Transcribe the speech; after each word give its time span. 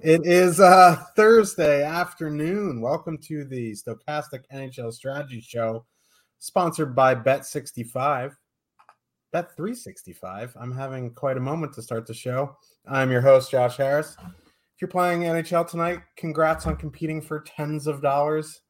It 0.00 0.26
is 0.26 0.60
uh, 0.60 1.02
Thursday 1.16 1.84
afternoon. 1.84 2.80
Welcome 2.80 3.16
to 3.28 3.44
the 3.44 3.72
Stokastic 3.72 4.42
NHL 4.52 4.92
Strategy 4.92 5.40
Show, 5.40 5.86
sponsored 6.38 6.94
by 6.94 7.14
Bet65. 7.14 8.32
Bet365. 9.32 10.52
I'm 10.60 10.72
having 10.72 11.10
quite 11.12 11.36
a 11.36 11.40
moment 11.40 11.72
to 11.74 11.82
start 11.82 12.06
the 12.06 12.14
show. 12.14 12.56
I'm 12.86 13.10
your 13.10 13.20
host, 13.20 13.50
Josh 13.52 13.76
Harris. 13.76 14.16
If 14.20 14.80
you're 14.80 14.88
playing 14.88 15.22
NHL 15.22 15.68
tonight, 15.68 16.00
congrats 16.16 16.66
on 16.66 16.76
competing 16.76 17.22
for 17.22 17.40
tens 17.40 17.86
of 17.86 18.02
dollars. 18.02 18.62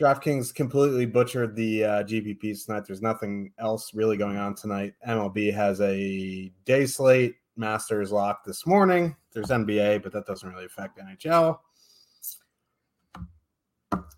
DraftKings 0.00 0.54
completely 0.54 1.04
butchered 1.04 1.54
the 1.56 1.84
uh, 1.84 2.02
GPPs 2.04 2.64
tonight. 2.64 2.84
There's 2.86 3.02
nothing 3.02 3.52
else 3.58 3.92
really 3.92 4.16
going 4.16 4.36
on 4.36 4.54
tonight. 4.54 4.94
MLB 5.06 5.52
has 5.52 5.80
a 5.80 6.50
day 6.64 6.86
slate. 6.86 7.36
Masters 7.56 8.12
locked 8.12 8.46
this 8.46 8.66
morning. 8.66 9.16
There's 9.32 9.48
NBA, 9.48 10.02
but 10.02 10.12
that 10.12 10.26
doesn't 10.26 10.48
really 10.48 10.64
affect 10.64 10.98
NHL. 10.98 11.58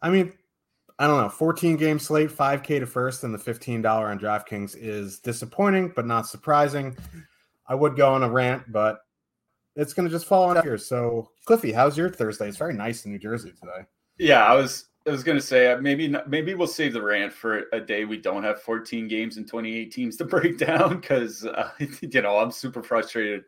I 0.02 0.10
mean, 0.10 0.32
I 0.98 1.06
don't 1.06 1.20
know. 1.20 1.28
14 1.28 1.76
game 1.76 1.98
slate, 1.98 2.30
5K 2.30 2.80
to 2.80 2.86
first, 2.86 3.24
and 3.24 3.34
the 3.34 3.38
$15 3.38 3.84
on 3.84 4.18
DraftKings 4.18 4.76
is 4.78 5.18
disappointing, 5.18 5.92
but 5.96 6.06
not 6.06 6.26
surprising. 6.26 6.96
I 7.66 7.74
would 7.74 7.96
go 7.96 8.12
on 8.12 8.22
a 8.22 8.30
rant, 8.30 8.70
but 8.70 9.00
it's 9.76 9.92
going 9.92 10.06
to 10.06 10.14
just 10.14 10.26
fall 10.26 10.50
on 10.50 10.62
here. 10.62 10.78
So, 10.78 11.30
Cliffy, 11.46 11.72
how's 11.72 11.98
your 11.98 12.10
Thursday? 12.10 12.48
It's 12.48 12.56
very 12.56 12.74
nice 12.74 13.04
in 13.04 13.12
New 13.12 13.18
Jersey 13.18 13.50
today. 13.50 13.86
Yeah, 14.18 14.44
I 14.44 14.54
was 14.54 14.86
I 15.06 15.10
was 15.10 15.22
going 15.22 15.36
to 15.36 15.44
say 15.44 15.70
uh, 15.70 15.78
maybe 15.78 16.14
maybe 16.26 16.54
we'll 16.54 16.66
save 16.66 16.94
the 16.94 17.02
rant 17.02 17.32
for 17.32 17.64
a 17.72 17.80
day 17.80 18.06
we 18.06 18.16
don't 18.16 18.42
have 18.42 18.62
14 18.62 19.06
games 19.06 19.36
and 19.36 19.46
28 19.46 19.92
teams 19.92 20.16
to 20.16 20.24
break 20.24 20.58
down 20.58 21.00
because 21.00 21.44
uh, 21.44 21.70
you 22.00 22.22
know 22.22 22.38
I'm 22.38 22.50
super 22.50 22.82
frustrated 22.82 23.44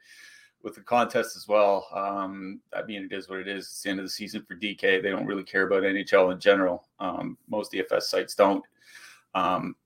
with 0.63 0.75
the 0.75 0.81
contest 0.83 1.37
as 1.37 1.47
well. 1.47 1.87
Um, 1.95 2.61
I 2.75 2.83
mean, 2.83 3.05
it 3.05 3.13
is 3.13 3.29
what 3.29 3.39
it 3.39 3.49
is. 3.49 3.67
It's 3.67 3.83
the 3.83 3.91
end 3.91 4.01
of 4.01 4.05
the 4.05 4.11
season 4.11 4.43
for 4.43 4.57
DK. 4.57 5.03
They 5.03 5.11
don't 5.11 5.27
really 5.27 5.45
care 5.45 5.63
about 5.63 5.85
NHL 5.85 6.33
in 6.33 6.41
general. 6.41 6.89
Um, 6.99 7.39
most 7.49 7.73
DFS 7.73 8.03
sites 8.03 8.35
don't. 8.35 8.65
Um, 9.35 9.77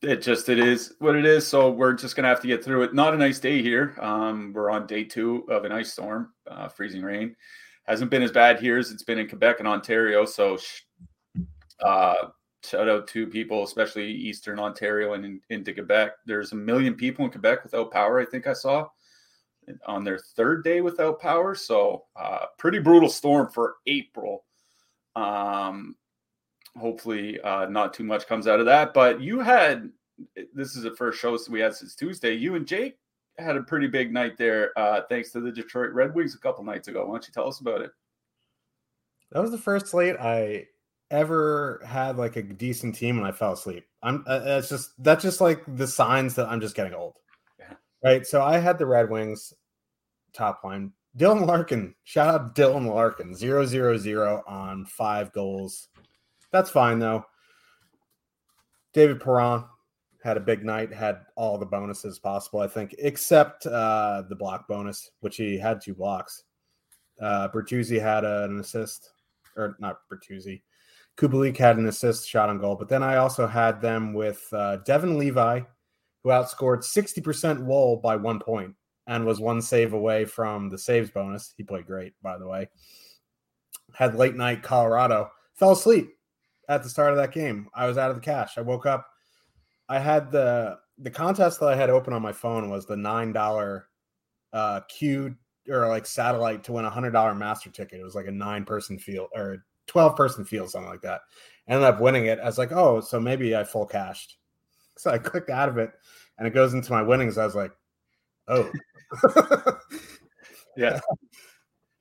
it 0.00 0.20
just 0.20 0.48
it 0.48 0.58
is 0.58 0.94
what 0.98 1.14
it 1.14 1.24
is. 1.24 1.46
So 1.46 1.70
we're 1.70 1.92
just 1.92 2.16
gonna 2.16 2.28
have 2.28 2.40
to 2.40 2.48
get 2.48 2.64
through 2.64 2.82
it. 2.82 2.94
Not 2.94 3.14
a 3.14 3.18
nice 3.18 3.38
day 3.38 3.62
here. 3.62 3.96
Um, 4.00 4.52
we're 4.52 4.70
on 4.70 4.88
day 4.88 5.04
two 5.04 5.44
of 5.48 5.64
an 5.64 5.70
ice 5.70 5.92
storm, 5.92 6.32
uh, 6.50 6.66
freezing 6.66 7.02
rain 7.02 7.36
hasn't 7.92 8.10
been 8.10 8.22
as 8.22 8.32
bad 8.32 8.58
here 8.58 8.78
as 8.78 8.90
it's 8.90 9.02
been 9.02 9.18
in 9.18 9.28
Quebec 9.28 9.56
and 9.58 9.68
Ontario. 9.68 10.24
So, 10.24 10.56
uh, 11.80 12.28
shout 12.64 12.88
out 12.88 13.06
to 13.08 13.26
people, 13.26 13.64
especially 13.64 14.10
Eastern 14.10 14.58
Ontario 14.58 15.12
and 15.12 15.26
in, 15.26 15.40
into 15.50 15.74
Quebec. 15.74 16.12
There's 16.24 16.52
a 16.52 16.56
million 16.56 16.94
people 16.94 17.26
in 17.26 17.30
Quebec 17.30 17.62
without 17.62 17.90
power. 17.90 18.18
I 18.18 18.24
think 18.24 18.46
I 18.46 18.54
saw 18.54 18.88
on 19.86 20.04
their 20.04 20.18
third 20.18 20.64
day 20.64 20.80
without 20.80 21.20
power. 21.20 21.54
So, 21.54 22.04
uh, 22.16 22.46
pretty 22.56 22.78
brutal 22.78 23.10
storm 23.10 23.50
for 23.50 23.74
April. 23.86 24.44
Um, 25.14 25.94
hopefully, 26.78 27.42
uh, 27.42 27.66
not 27.66 27.92
too 27.92 28.04
much 28.04 28.26
comes 28.26 28.48
out 28.48 28.58
of 28.58 28.64
that. 28.64 28.94
But 28.94 29.20
you 29.20 29.40
had 29.40 29.90
this 30.54 30.76
is 30.76 30.84
the 30.84 30.96
first 30.96 31.20
show 31.20 31.38
we 31.50 31.60
had 31.60 31.74
since 31.74 31.94
Tuesday. 31.94 32.32
You 32.32 32.54
and 32.54 32.66
Jake 32.66 32.96
had 33.38 33.56
a 33.56 33.62
pretty 33.62 33.86
big 33.86 34.12
night 34.12 34.36
there, 34.38 34.76
uh, 34.78 35.02
thanks 35.08 35.30
to 35.32 35.40
the 35.40 35.52
Detroit 35.52 35.92
Red 35.92 36.14
Wings 36.14 36.34
a 36.34 36.38
couple 36.38 36.64
nights 36.64 36.88
ago. 36.88 37.04
Why 37.06 37.14
don't 37.14 37.26
you 37.26 37.32
tell 37.32 37.48
us 37.48 37.60
about 37.60 37.80
it? 37.80 37.90
That 39.30 39.40
was 39.40 39.50
the 39.50 39.58
first 39.58 39.88
slate 39.88 40.16
I 40.20 40.66
ever 41.10 41.80
had 41.86 42.16
like 42.16 42.36
a 42.36 42.42
decent 42.42 42.94
team 42.94 43.18
and 43.18 43.26
I 43.26 43.32
fell 43.32 43.52
asleep. 43.52 43.84
I'm 44.02 44.24
uh, 44.26 44.40
it's 44.44 44.68
just 44.68 44.90
that's 44.98 45.22
just 45.22 45.40
like 45.40 45.62
the 45.76 45.86
signs 45.86 46.34
that 46.34 46.48
I'm 46.48 46.60
just 46.60 46.74
getting 46.74 46.94
old. 46.94 47.16
Yeah. 47.58 47.74
Right. 48.02 48.26
So 48.26 48.42
I 48.42 48.58
had 48.58 48.78
the 48.78 48.86
Red 48.86 49.10
Wings 49.10 49.52
top 50.32 50.62
line. 50.64 50.92
Dylan 51.16 51.46
Larkin, 51.46 51.94
shout 52.04 52.34
out 52.34 52.54
Dylan 52.54 52.86
Larkin, 52.86 53.34
zero 53.34 53.66
zero 53.66 53.98
zero 53.98 54.42
on 54.46 54.86
five 54.86 55.32
goals. 55.32 55.88
That's 56.50 56.70
fine 56.70 56.98
though. 56.98 57.26
David 58.94 59.20
Perron, 59.20 59.64
had 60.22 60.36
a 60.36 60.40
big 60.40 60.64
night, 60.64 60.92
had 60.92 61.22
all 61.34 61.58
the 61.58 61.66
bonuses 61.66 62.18
possible, 62.18 62.60
I 62.60 62.68
think, 62.68 62.94
except 62.98 63.66
uh, 63.66 64.22
the 64.28 64.36
block 64.36 64.68
bonus, 64.68 65.10
which 65.20 65.36
he 65.36 65.58
had 65.58 65.80
two 65.80 65.94
blocks. 65.94 66.44
Uh, 67.20 67.48
Bertuzzi 67.48 68.00
had 68.00 68.24
an 68.24 68.60
assist, 68.60 69.10
or 69.56 69.76
not 69.80 69.98
Bertuzzi. 70.10 70.62
Kubalik 71.16 71.56
had 71.56 71.76
an 71.76 71.86
assist 71.86 72.28
shot 72.28 72.48
on 72.48 72.58
goal, 72.58 72.76
but 72.76 72.88
then 72.88 73.02
I 73.02 73.16
also 73.16 73.46
had 73.46 73.80
them 73.80 74.14
with 74.14 74.46
uh, 74.52 74.76
Devon 74.78 75.18
Levi, 75.18 75.60
who 76.22 76.30
outscored 76.30 76.84
60% 76.84 77.64
Woll 77.64 77.96
by 77.96 78.16
one 78.16 78.38
point 78.38 78.74
and 79.08 79.26
was 79.26 79.40
one 79.40 79.60
save 79.60 79.92
away 79.92 80.24
from 80.24 80.68
the 80.68 80.78
saves 80.78 81.10
bonus. 81.10 81.52
He 81.56 81.64
played 81.64 81.86
great, 81.86 82.14
by 82.22 82.38
the 82.38 82.46
way. 82.46 82.68
Had 83.94 84.14
late 84.14 84.36
night 84.36 84.62
Colorado, 84.62 85.30
fell 85.54 85.72
asleep 85.72 86.10
at 86.68 86.82
the 86.82 86.88
start 86.88 87.10
of 87.10 87.16
that 87.16 87.32
game. 87.32 87.68
I 87.74 87.86
was 87.86 87.98
out 87.98 88.10
of 88.10 88.16
the 88.16 88.22
cash. 88.22 88.56
I 88.56 88.62
woke 88.62 88.86
up 88.86 89.06
I 89.92 89.98
had 89.98 90.30
the 90.32 90.78
the 90.96 91.10
contest 91.10 91.60
that 91.60 91.66
I 91.68 91.76
had 91.76 91.90
open 91.90 92.14
on 92.14 92.22
my 92.22 92.32
phone 92.32 92.70
was 92.70 92.86
the 92.86 92.96
nine 92.96 93.30
dollar 93.32 93.88
uh 94.54 94.80
Q 94.88 95.36
or 95.68 95.86
like 95.86 96.06
satellite 96.06 96.64
to 96.64 96.72
win 96.72 96.86
a 96.86 96.90
hundred 96.90 97.10
dollar 97.10 97.34
master 97.34 97.68
ticket. 97.68 98.00
It 98.00 98.04
was 98.04 98.14
like 98.14 98.26
a 98.26 98.32
nine 98.32 98.64
person 98.64 98.98
field 98.98 99.28
or 99.34 99.66
twelve 99.86 100.16
person 100.16 100.46
field, 100.46 100.70
something 100.70 100.88
like 100.88 101.02
that. 101.02 101.20
ended 101.68 101.84
up 101.84 102.00
winning 102.00 102.24
it. 102.24 102.38
I 102.40 102.46
was 102.46 102.56
like, 102.56 102.72
oh, 102.72 103.02
so 103.02 103.20
maybe 103.20 103.54
I 103.54 103.64
full 103.64 103.86
cashed. 103.86 104.38
So 104.98 105.10
I 105.10 105.16
clicked 105.16 105.48
out 105.48 105.70
of 105.70 105.78
it, 105.78 105.90
and 106.38 106.46
it 106.46 106.52
goes 106.52 106.74
into 106.74 106.92
my 106.92 107.00
winnings. 107.00 107.38
I 107.38 107.46
was 107.46 107.54
like, 107.54 107.72
oh, 108.46 108.70
yeah. 110.76 111.00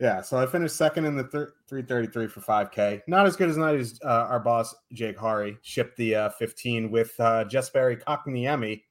Yeah, 0.02 0.22
so 0.22 0.40
I 0.40 0.48
finished 0.48 0.76
second 0.76 1.06
in 1.06 1.16
the 1.16 1.26
thir- 1.26 1.54
333 1.70 2.26
for 2.26 2.42
5K. 2.42 3.04
Not 3.06 3.28
as 3.28 3.36
good 3.36 3.50
as 3.50 3.58
night 3.58 3.76
as 3.76 4.00
uh, 4.04 4.26
our 4.30 4.40
boss, 4.40 4.74
Jake 4.92 5.16
Hari, 5.16 5.60
shipped 5.62 5.96
the 5.96 6.16
uh, 6.16 6.30
15 6.30 6.90
with 6.90 7.14
uh, 7.20 7.46
Jesperi 7.46 8.04
Kotkaniemi. 8.04 8.82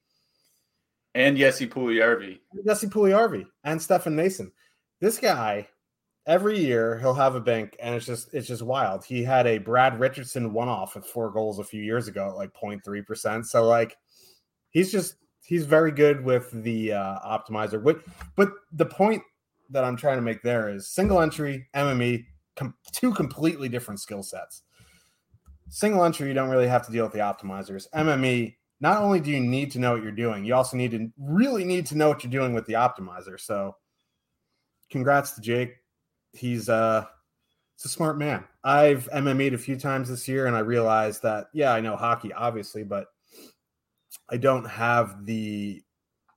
And 1.13 1.35
Jesse 1.35 1.67
Puljujarvi. 1.67 2.39
Jesse 2.65 2.87
Puljujarvi 2.87 3.45
and 3.65 3.81
Stefan 3.81 4.15
Mason. 4.15 4.53
This 5.01 5.17
guy, 5.17 5.67
every 6.27 6.57
year 6.57 6.97
he'll 6.97 7.13
have 7.13 7.35
a 7.35 7.41
bank, 7.41 7.75
and 7.81 7.93
it's 7.93 8.05
just 8.05 8.33
it's 8.33 8.47
just 8.47 8.61
wild. 8.61 9.03
He 9.03 9.21
had 9.21 9.47
a 9.47 9.57
Brad 9.57 9.99
Richardson 9.99 10.53
one-off 10.53 10.95
with 10.95 11.05
four 11.05 11.29
goals 11.29 11.59
a 11.59 11.65
few 11.65 11.83
years 11.83 12.07
ago 12.07 12.29
at 12.29 12.37
like 12.37 12.53
0.3%. 12.53 13.45
So 13.45 13.65
like 13.65 13.97
he's 14.69 14.93
just 14.93 15.15
he's 15.43 15.65
very 15.65 15.91
good 15.91 16.23
with 16.23 16.49
the 16.63 16.93
uh, 16.93 17.19
optimizer. 17.19 17.83
But 17.83 17.99
but 18.37 18.53
the 18.71 18.85
point 18.85 19.23
that 19.71 19.83
I'm 19.83 19.95
trying 19.95 20.17
to 20.17 20.21
make 20.21 20.41
there 20.41 20.69
is 20.69 20.87
single 20.87 21.21
entry, 21.21 21.67
MME, 21.75 22.25
com- 22.55 22.75
two 22.91 23.13
completely 23.13 23.69
different 23.69 23.99
skill 23.99 24.23
sets. 24.23 24.63
Single 25.69 26.03
entry, 26.03 26.27
you 26.27 26.33
don't 26.33 26.49
really 26.49 26.67
have 26.67 26.85
to 26.85 26.91
deal 26.91 27.05
with 27.05 27.13
the 27.13 27.19
optimizers. 27.19 27.87
MME, 27.95 28.55
not 28.81 29.01
only 29.01 29.19
do 29.19 29.31
you 29.31 29.39
need 29.39 29.71
to 29.71 29.79
know 29.79 29.93
what 29.93 30.03
you're 30.03 30.11
doing, 30.11 30.43
you 30.43 30.53
also 30.53 30.75
need 30.75 30.91
to 30.91 31.09
really 31.17 31.63
need 31.63 31.85
to 31.87 31.97
know 31.97 32.09
what 32.09 32.23
you're 32.23 32.31
doing 32.31 32.53
with 32.53 32.65
the 32.65 32.73
optimizer. 32.73 33.39
So, 33.39 33.75
congrats 34.89 35.31
to 35.31 35.41
Jake. 35.41 35.75
He's 36.33 36.67
uh, 36.67 37.05
it's 37.75 37.85
a 37.85 37.89
smart 37.89 38.17
man. 38.17 38.43
I've 38.63 39.09
MME'd 39.11 39.53
a 39.53 39.57
few 39.57 39.75
times 39.75 40.09
this 40.09 40.27
year, 40.27 40.47
and 40.47 40.55
I 40.55 40.59
realized 40.59 41.23
that 41.23 41.47
yeah, 41.53 41.73
I 41.73 41.79
know 41.79 41.95
hockey, 41.95 42.33
obviously, 42.33 42.83
but 42.83 43.07
I 44.29 44.37
don't 44.37 44.65
have 44.65 45.25
the 45.25 45.81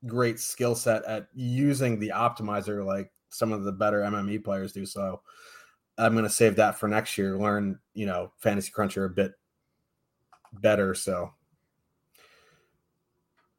great 0.06 0.38
skill 0.38 0.75
set 0.75 1.04
at 1.04 1.28
using 1.34 1.98
the 1.98 2.12
optimizer 2.14 2.84
like 2.84 3.10
some 3.34 3.52
of 3.52 3.64
the 3.64 3.72
better 3.72 4.00
MME 4.00 4.44
players 4.44 4.72
do. 4.72 4.86
So 4.86 5.20
I'm 5.98 6.12
going 6.12 6.25
to 6.25 6.31
save 6.31 6.56
that 6.56 6.78
for 6.78 6.88
next 6.88 7.19
year. 7.19 7.36
Learn, 7.38 7.78
you 7.94 8.06
know, 8.06 8.32
Fantasy 8.38 8.70
Cruncher 8.70 9.04
a 9.04 9.10
bit 9.10 9.32
better. 10.60 10.94
So 10.94 11.31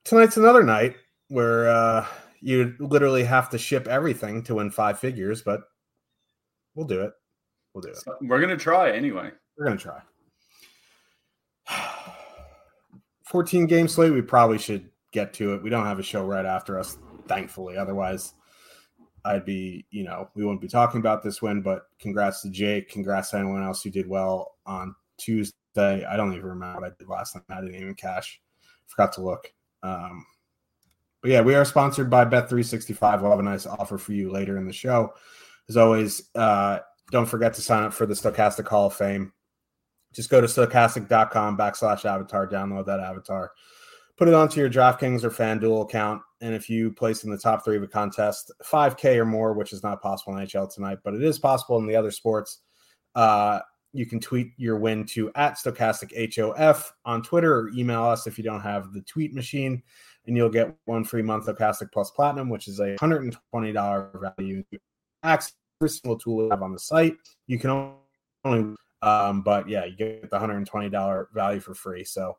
tonight's 0.04 0.38
another 0.38 0.64
night 0.64 0.96
where 1.28 1.70
uh, 1.70 2.06
you 2.42 2.76
literally 2.80 3.24
have 3.24 3.50
to 3.50 3.58
ship 3.58 3.88
everything 3.88 4.44
to 4.44 4.56
win 4.56 4.72
five 4.72 5.00
figures, 5.00 5.42
but 5.42 5.62
we'll 6.76 6.88
do 6.88 7.02
it. 7.02 7.14
We'll 7.74 7.82
do 7.82 7.90
it. 7.90 7.98
So 7.98 8.16
we're 8.22 8.40
gonna 8.40 8.56
try 8.56 8.92
anyway. 8.92 9.32
We're 9.58 9.66
gonna 9.66 9.78
try. 9.78 10.02
14 13.26 13.66
game 13.66 13.88
slate. 13.88 14.14
We 14.14 14.22
probably 14.22 14.58
should 14.58 14.90
get 15.12 15.34
to 15.34 15.56
it. 15.56 15.64
We 15.64 15.70
don't 15.70 15.86
have 15.86 16.00
a 16.00 16.04
show 16.04 16.26
right 16.26 16.46
after 16.46 16.80
us, 16.80 16.98
thankfully. 17.28 17.76
Otherwise, 17.76 18.34
I'd 19.26 19.46
be, 19.46 19.86
you 19.90 20.04
know, 20.04 20.30
we 20.36 20.44
wouldn't 20.44 20.62
be 20.62 20.68
talking 20.68 21.00
about 21.00 21.24
this 21.24 21.42
win. 21.42 21.62
But 21.62 21.84
congrats 22.00 22.42
to 22.44 22.50
Jake. 22.50 22.90
Congrats 22.90 23.32
to 23.32 23.38
anyone 23.38 23.64
else 23.64 23.82
who 23.82 23.90
did 23.90 24.08
well 24.08 24.56
on 24.66 24.96
Tuesday. 25.18 26.06
I 26.06 26.16
don't 26.16 26.34
even 26.34 26.46
remember 26.46 26.82
what 26.82 26.92
I 26.92 26.96
did 26.98 27.10
last 27.10 27.36
night. 27.36 27.44
I 27.50 27.62
didn't 27.62 27.76
even 27.76 27.96
cash. 27.96 28.40
Forgot 28.88 29.14
to 29.14 29.22
look. 29.22 29.52
Um, 29.84 30.26
but 31.22 31.32
yeah, 31.32 31.42
we 31.42 31.56
are 31.56 31.66
sponsored 31.66 32.10
by 32.10 32.24
Bet365. 32.26 33.22
We'll 33.22 33.32
have 33.32 33.40
a 33.40 33.44
nice 33.44 33.66
offer 33.66 33.98
for 33.98 34.14
you 34.14 34.32
later 34.32 34.58
in 34.58 34.68
the 34.68 34.74
show. 34.74 35.14
As 35.68 35.76
always, 35.76 36.30
uh, 36.36 36.80
don't 37.12 37.26
forget 37.26 37.54
to 37.56 37.62
sign 37.62 37.84
up 37.84 37.94
for 37.94 38.06
the 38.06 38.14
Stokastic 38.14 38.68
Hall 38.68 38.88
of 38.88 38.94
Fame. 38.94 39.34
Just 40.14 40.30
go 40.30 40.40
to 40.40 40.48
stokastic.com 40.48 41.58
backslash 41.58 42.06
avatar, 42.06 42.48
download 42.48 42.86
that 42.86 43.00
avatar, 43.00 43.52
put 44.18 44.28
it 44.28 44.34
onto 44.34 44.60
your 44.60 44.70
DraftKings 44.70 45.24
or 45.24 45.30
FanDuel 45.30 45.84
account. 45.84 46.22
And 46.42 46.54
if 46.54 46.70
you 46.70 46.92
place 46.92 47.24
in 47.24 47.32
the 47.32 47.38
top 47.38 47.66
three 47.66 47.78
of 47.78 47.84
a 47.84 47.88
contest, 47.88 48.52
5K 48.64 49.18
or 49.18 49.26
more, 49.26 49.54
which 49.54 49.74
is 49.74 49.84
not 49.84 50.02
possible 50.02 50.38
in 50.38 50.46
NHL 50.46 50.74
tonight, 50.74 51.00
but 51.04 51.14
it 51.14 51.24
is 51.24 51.40
possible 51.40 51.78
in 51.78 51.88
the 51.88 51.96
other 51.96 52.12
sports, 52.12 52.60
uh, 53.16 53.60
you 53.94 54.06
can 54.06 54.20
tweet 54.20 54.52
your 54.58 54.78
win 54.78 55.06
to 55.06 55.32
at 55.36 55.58
Stokastic 55.58 56.36
HOF 56.36 56.94
on 57.06 57.22
Twitter 57.22 57.56
or 57.56 57.70
email 57.70 58.04
us 58.04 58.28
if 58.28 58.38
you 58.38 58.44
don't 58.44 58.62
have 58.62 58.92
the 58.92 59.02
tweet 59.02 59.34
machine, 59.34 59.82
and 60.28 60.36
you'll 60.36 60.50
get 60.50 60.76
one 60.86 61.06
free 61.06 61.22
month 61.22 61.48
of 61.48 61.58
Stokastic 61.58 61.92
Plus 61.94 62.12
Platinum, 62.12 62.50
which 62.50 62.68
is 62.68 62.80
a 62.80 62.96
$120 62.98 64.36
value. 64.38 64.64
Access 65.24 65.54
every 65.82 65.90
single 65.90 66.18
tool 66.18 66.38
we 66.38 66.50
have 66.50 66.62
on 66.62 66.74
the 66.74 66.80
site. 66.80 67.16
You 67.48 67.60
can 67.60 67.94
only, 68.44 68.76
um, 69.02 69.42
but 69.42 69.68
yeah, 69.70 69.86
you 69.86 69.96
get 69.96 70.30
the 70.30 70.40
$120 70.40 71.26
value 71.34 71.60
for 71.60 71.74
free. 71.74 72.04
So 72.04 72.38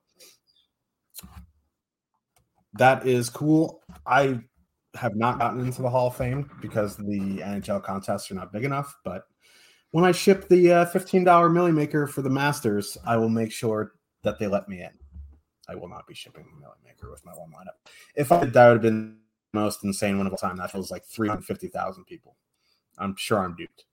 that 2.78 3.06
is 3.06 3.30
cool. 3.30 3.82
I 4.06 4.40
have 4.94 5.16
not 5.16 5.38
gotten 5.38 5.60
into 5.60 5.82
the 5.82 5.90
Hall 5.90 6.08
of 6.08 6.16
Fame 6.16 6.50
because 6.60 6.96
the 6.96 7.40
NHL 7.40 7.82
contests 7.82 8.30
are 8.30 8.34
not 8.34 8.52
big 8.52 8.64
enough, 8.64 8.96
but 9.04 9.24
when 9.90 10.04
I 10.04 10.12
ship 10.12 10.48
the 10.48 10.72
uh, 10.72 10.86
$15 10.86 11.52
Millie 11.52 11.72
Maker 11.72 12.06
for 12.06 12.22
the 12.22 12.30
Masters, 12.30 12.98
I 13.06 13.16
will 13.16 13.28
make 13.28 13.52
sure 13.52 13.92
that 14.22 14.38
they 14.38 14.46
let 14.46 14.68
me 14.68 14.82
in. 14.82 14.90
I 15.68 15.74
will 15.74 15.88
not 15.88 16.06
be 16.06 16.14
shipping 16.14 16.44
the 16.44 16.60
Millie 16.60 16.74
Maker 16.84 17.10
with 17.10 17.24
my 17.24 17.32
one 17.32 17.50
lineup. 17.50 17.90
If 18.14 18.32
I 18.32 18.40
did, 18.44 18.52
that 18.52 18.66
would 18.66 18.74
have 18.74 18.82
been 18.82 19.18
the 19.52 19.60
most 19.60 19.84
insane 19.84 20.18
one 20.18 20.26
of 20.26 20.32
all 20.32 20.38
time. 20.38 20.56
That 20.56 20.70
feels 20.70 20.90
like 20.90 21.04
350,000 21.06 22.04
people. 22.04 22.36
I'm 22.98 23.16
sure 23.16 23.38
I'm 23.38 23.56
duped. 23.56 23.84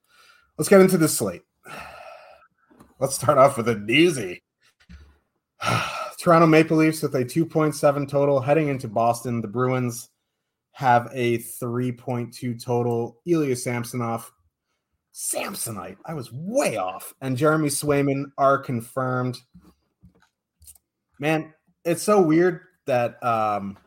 Let's 0.58 0.70
get 0.70 0.82
into 0.82 0.98
this 0.98 1.18
slate. 1.18 1.44
Let's 3.00 3.16
start 3.16 3.38
off 3.38 3.58
with 3.58 3.68
a 3.70 3.76
doozy. 3.76 4.42
Toronto 6.24 6.48
Maple 6.48 6.78
Leafs 6.78 7.02
with 7.02 7.16
a 7.16 7.26
2.7 7.26 8.08
total 8.08 8.40
heading 8.40 8.70
into 8.70 8.88
Boston. 8.88 9.42
The 9.42 9.48
Bruins 9.50 10.08
have 10.72 11.10
a 11.12 11.40
3.2 11.40 12.64
total. 12.64 13.20
Ilya 13.26 13.58
Samsonov 13.58 14.32
Samsonite. 15.14 15.98
I 16.06 16.14
was 16.14 16.32
way 16.32 16.78
off. 16.78 17.14
And 17.20 17.36
Jeremy 17.36 17.68
Swayman 17.68 18.32
are 18.38 18.58
confirmed. 18.58 19.38
Man, 21.20 21.54
it's 21.84 22.04
so 22.04 22.22
weird 22.22 22.62
that 22.86 23.22
um, 23.22 23.78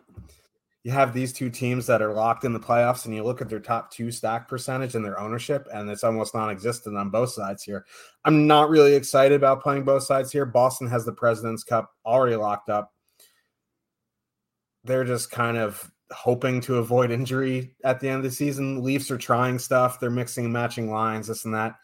you 0.86 0.92
have 0.92 1.12
these 1.12 1.32
two 1.32 1.50
teams 1.50 1.84
that 1.84 2.00
are 2.00 2.12
locked 2.12 2.44
in 2.44 2.52
the 2.52 2.60
playoffs, 2.60 3.06
and 3.06 3.12
you 3.12 3.24
look 3.24 3.42
at 3.42 3.48
their 3.48 3.58
top 3.58 3.90
two 3.90 4.12
stack 4.12 4.46
percentage 4.46 4.94
and 4.94 5.04
their 5.04 5.18
ownership, 5.18 5.66
and 5.74 5.90
it's 5.90 6.04
almost 6.04 6.32
non-existent 6.32 6.96
on 6.96 7.10
both 7.10 7.30
sides 7.30 7.64
here. 7.64 7.84
I'm 8.24 8.46
not 8.46 8.70
really 8.70 8.94
excited 8.94 9.34
about 9.34 9.64
playing 9.64 9.82
both 9.82 10.04
sides 10.04 10.30
here. 10.30 10.46
Boston 10.46 10.86
has 10.86 11.04
the 11.04 11.12
President's 11.12 11.64
Cup 11.64 11.90
already 12.04 12.36
locked 12.36 12.70
up. 12.70 12.92
They're 14.84 15.02
just 15.02 15.32
kind 15.32 15.56
of 15.56 15.90
hoping 16.12 16.60
to 16.60 16.76
avoid 16.76 17.10
injury 17.10 17.74
at 17.82 17.98
the 17.98 18.08
end 18.08 18.18
of 18.18 18.22
the 18.22 18.30
season. 18.30 18.84
Leafs 18.84 19.10
are 19.10 19.18
trying 19.18 19.58
stuff. 19.58 19.98
They're 19.98 20.08
mixing 20.08 20.44
and 20.44 20.52
matching 20.52 20.88
lines, 20.88 21.26
this 21.26 21.46
and 21.46 21.54
that. 21.54 21.74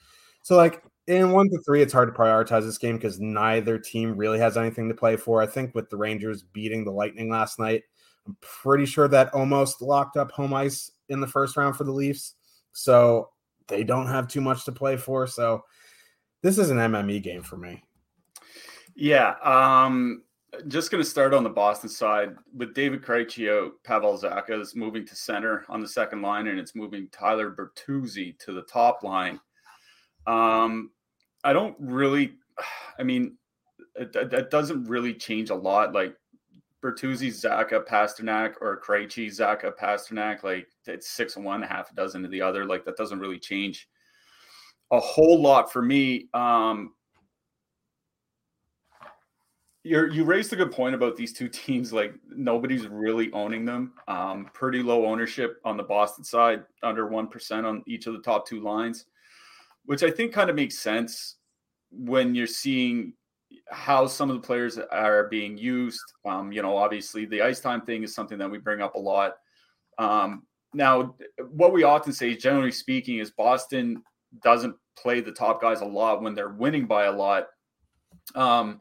So, 0.44 0.54
like 0.56 0.80
in 1.08 1.32
one 1.32 1.48
to 1.48 1.58
three, 1.66 1.82
it's 1.82 1.92
hard 1.92 2.14
to 2.14 2.16
prioritize 2.16 2.62
this 2.62 2.78
game 2.78 2.98
because 2.98 3.18
neither 3.18 3.80
team 3.80 4.16
really 4.16 4.38
has 4.38 4.56
anything 4.56 4.88
to 4.90 4.94
play 4.94 5.16
for. 5.16 5.42
I 5.42 5.46
think 5.46 5.74
with 5.74 5.90
the 5.90 5.96
Rangers 5.96 6.44
beating 6.44 6.84
the 6.84 6.92
Lightning 6.92 7.28
last 7.28 7.58
night, 7.58 7.82
I'm 8.26 8.36
pretty 8.40 8.86
sure 8.86 9.08
that 9.08 9.34
almost 9.34 9.82
locked 9.82 10.16
up 10.16 10.30
home 10.32 10.54
ice 10.54 10.90
in 11.08 11.20
the 11.20 11.26
first 11.26 11.56
round 11.56 11.76
for 11.76 11.84
the 11.84 11.92
Leafs. 11.92 12.34
So 12.72 13.30
they 13.68 13.84
don't 13.84 14.06
have 14.06 14.28
too 14.28 14.40
much 14.40 14.64
to 14.64 14.72
play 14.72 14.96
for. 14.96 15.26
So 15.26 15.64
this 16.42 16.58
is 16.58 16.70
an 16.70 16.78
MME 16.78 17.22
game 17.22 17.42
for 17.42 17.56
me. 17.56 17.82
Yeah. 18.94 19.34
Um, 19.42 20.22
just 20.68 20.90
going 20.90 21.02
to 21.02 21.08
start 21.08 21.32
on 21.32 21.44
the 21.44 21.50
Boston 21.50 21.88
side 21.88 22.36
with 22.54 22.74
David 22.74 23.02
Krejci 23.02 23.70
Pavel 23.84 24.18
Zacha 24.18 24.60
is 24.60 24.76
moving 24.76 25.06
to 25.06 25.16
center 25.16 25.64
on 25.68 25.80
the 25.80 25.88
second 25.88 26.20
line, 26.20 26.48
and 26.48 26.58
it's 26.58 26.74
moving 26.74 27.08
Tyler 27.10 27.50
Bertuzzi 27.54 28.38
to 28.40 28.52
the 28.52 28.62
top 28.62 29.02
line. 29.02 29.40
Um, 30.26 30.90
I 31.42 31.52
don't 31.52 31.76
really, 31.78 32.34
I 32.98 33.02
mean, 33.02 33.36
that 33.94 34.48
doesn't 34.50 34.84
really 34.84 35.14
change 35.14 35.50
a 35.50 35.54
lot. 35.54 35.92
Like 35.92 36.14
Bertuzzi, 36.82 37.28
Zacha, 37.28 37.86
Pastrnak, 37.86 38.54
or 38.60 38.80
Krejci, 38.80 39.28
Zacha, 39.28 39.72
Pastrnak, 39.76 40.42
like 40.42 40.66
it's 40.86 41.10
six 41.10 41.36
and 41.36 41.44
one, 41.44 41.62
half 41.62 41.92
a 41.92 41.94
dozen 41.94 42.22
to 42.22 42.28
the 42.28 42.42
other. 42.42 42.64
Like 42.64 42.84
that 42.84 42.96
doesn't 42.96 43.20
really 43.20 43.38
change 43.38 43.88
a 44.90 44.98
whole 44.98 45.40
lot 45.40 45.72
for 45.72 45.80
me. 45.80 46.28
Um, 46.34 46.92
you 49.84 50.10
you 50.10 50.24
raised 50.24 50.52
a 50.52 50.56
good 50.56 50.72
point 50.72 50.94
about 50.94 51.16
these 51.16 51.32
two 51.32 51.48
teams. 51.48 51.92
Like 51.92 52.14
nobody's 52.28 52.86
really 52.86 53.32
owning 53.32 53.64
them. 53.64 53.92
Um, 54.08 54.50
pretty 54.52 54.82
low 54.82 55.06
ownership 55.06 55.60
on 55.64 55.76
the 55.76 55.82
Boston 55.82 56.24
side, 56.24 56.64
under 56.82 57.06
one 57.06 57.28
percent 57.28 57.66
on 57.66 57.82
each 57.86 58.06
of 58.06 58.14
the 58.14 58.20
top 58.20 58.46
two 58.46 58.60
lines, 58.60 59.06
which 59.86 60.02
I 60.02 60.10
think 60.10 60.32
kind 60.32 60.50
of 60.50 60.56
makes 60.56 60.78
sense 60.78 61.36
when 61.90 62.34
you're 62.34 62.46
seeing 62.46 63.12
how 63.70 64.06
some 64.06 64.30
of 64.30 64.36
the 64.36 64.46
players 64.46 64.78
are 64.78 65.28
being 65.28 65.56
used. 65.56 66.00
Um, 66.24 66.52
you 66.52 66.62
know, 66.62 66.76
obviously 66.76 67.24
the 67.24 67.42
ice 67.42 67.60
time 67.60 67.82
thing 67.82 68.02
is 68.02 68.14
something 68.14 68.38
that 68.38 68.50
we 68.50 68.58
bring 68.58 68.80
up 68.80 68.94
a 68.94 68.98
lot. 68.98 69.34
Um, 69.98 70.44
now, 70.74 71.14
what 71.50 71.72
we 71.72 71.82
often 71.82 72.12
say, 72.12 72.34
generally 72.34 72.72
speaking, 72.72 73.18
is 73.18 73.30
Boston 73.30 74.02
doesn't 74.42 74.74
play 74.96 75.20
the 75.20 75.32
top 75.32 75.60
guys 75.60 75.80
a 75.80 75.86
lot 75.86 76.22
when 76.22 76.34
they're 76.34 76.48
winning 76.48 76.86
by 76.86 77.04
a 77.04 77.12
lot. 77.12 77.48
Um, 78.34 78.80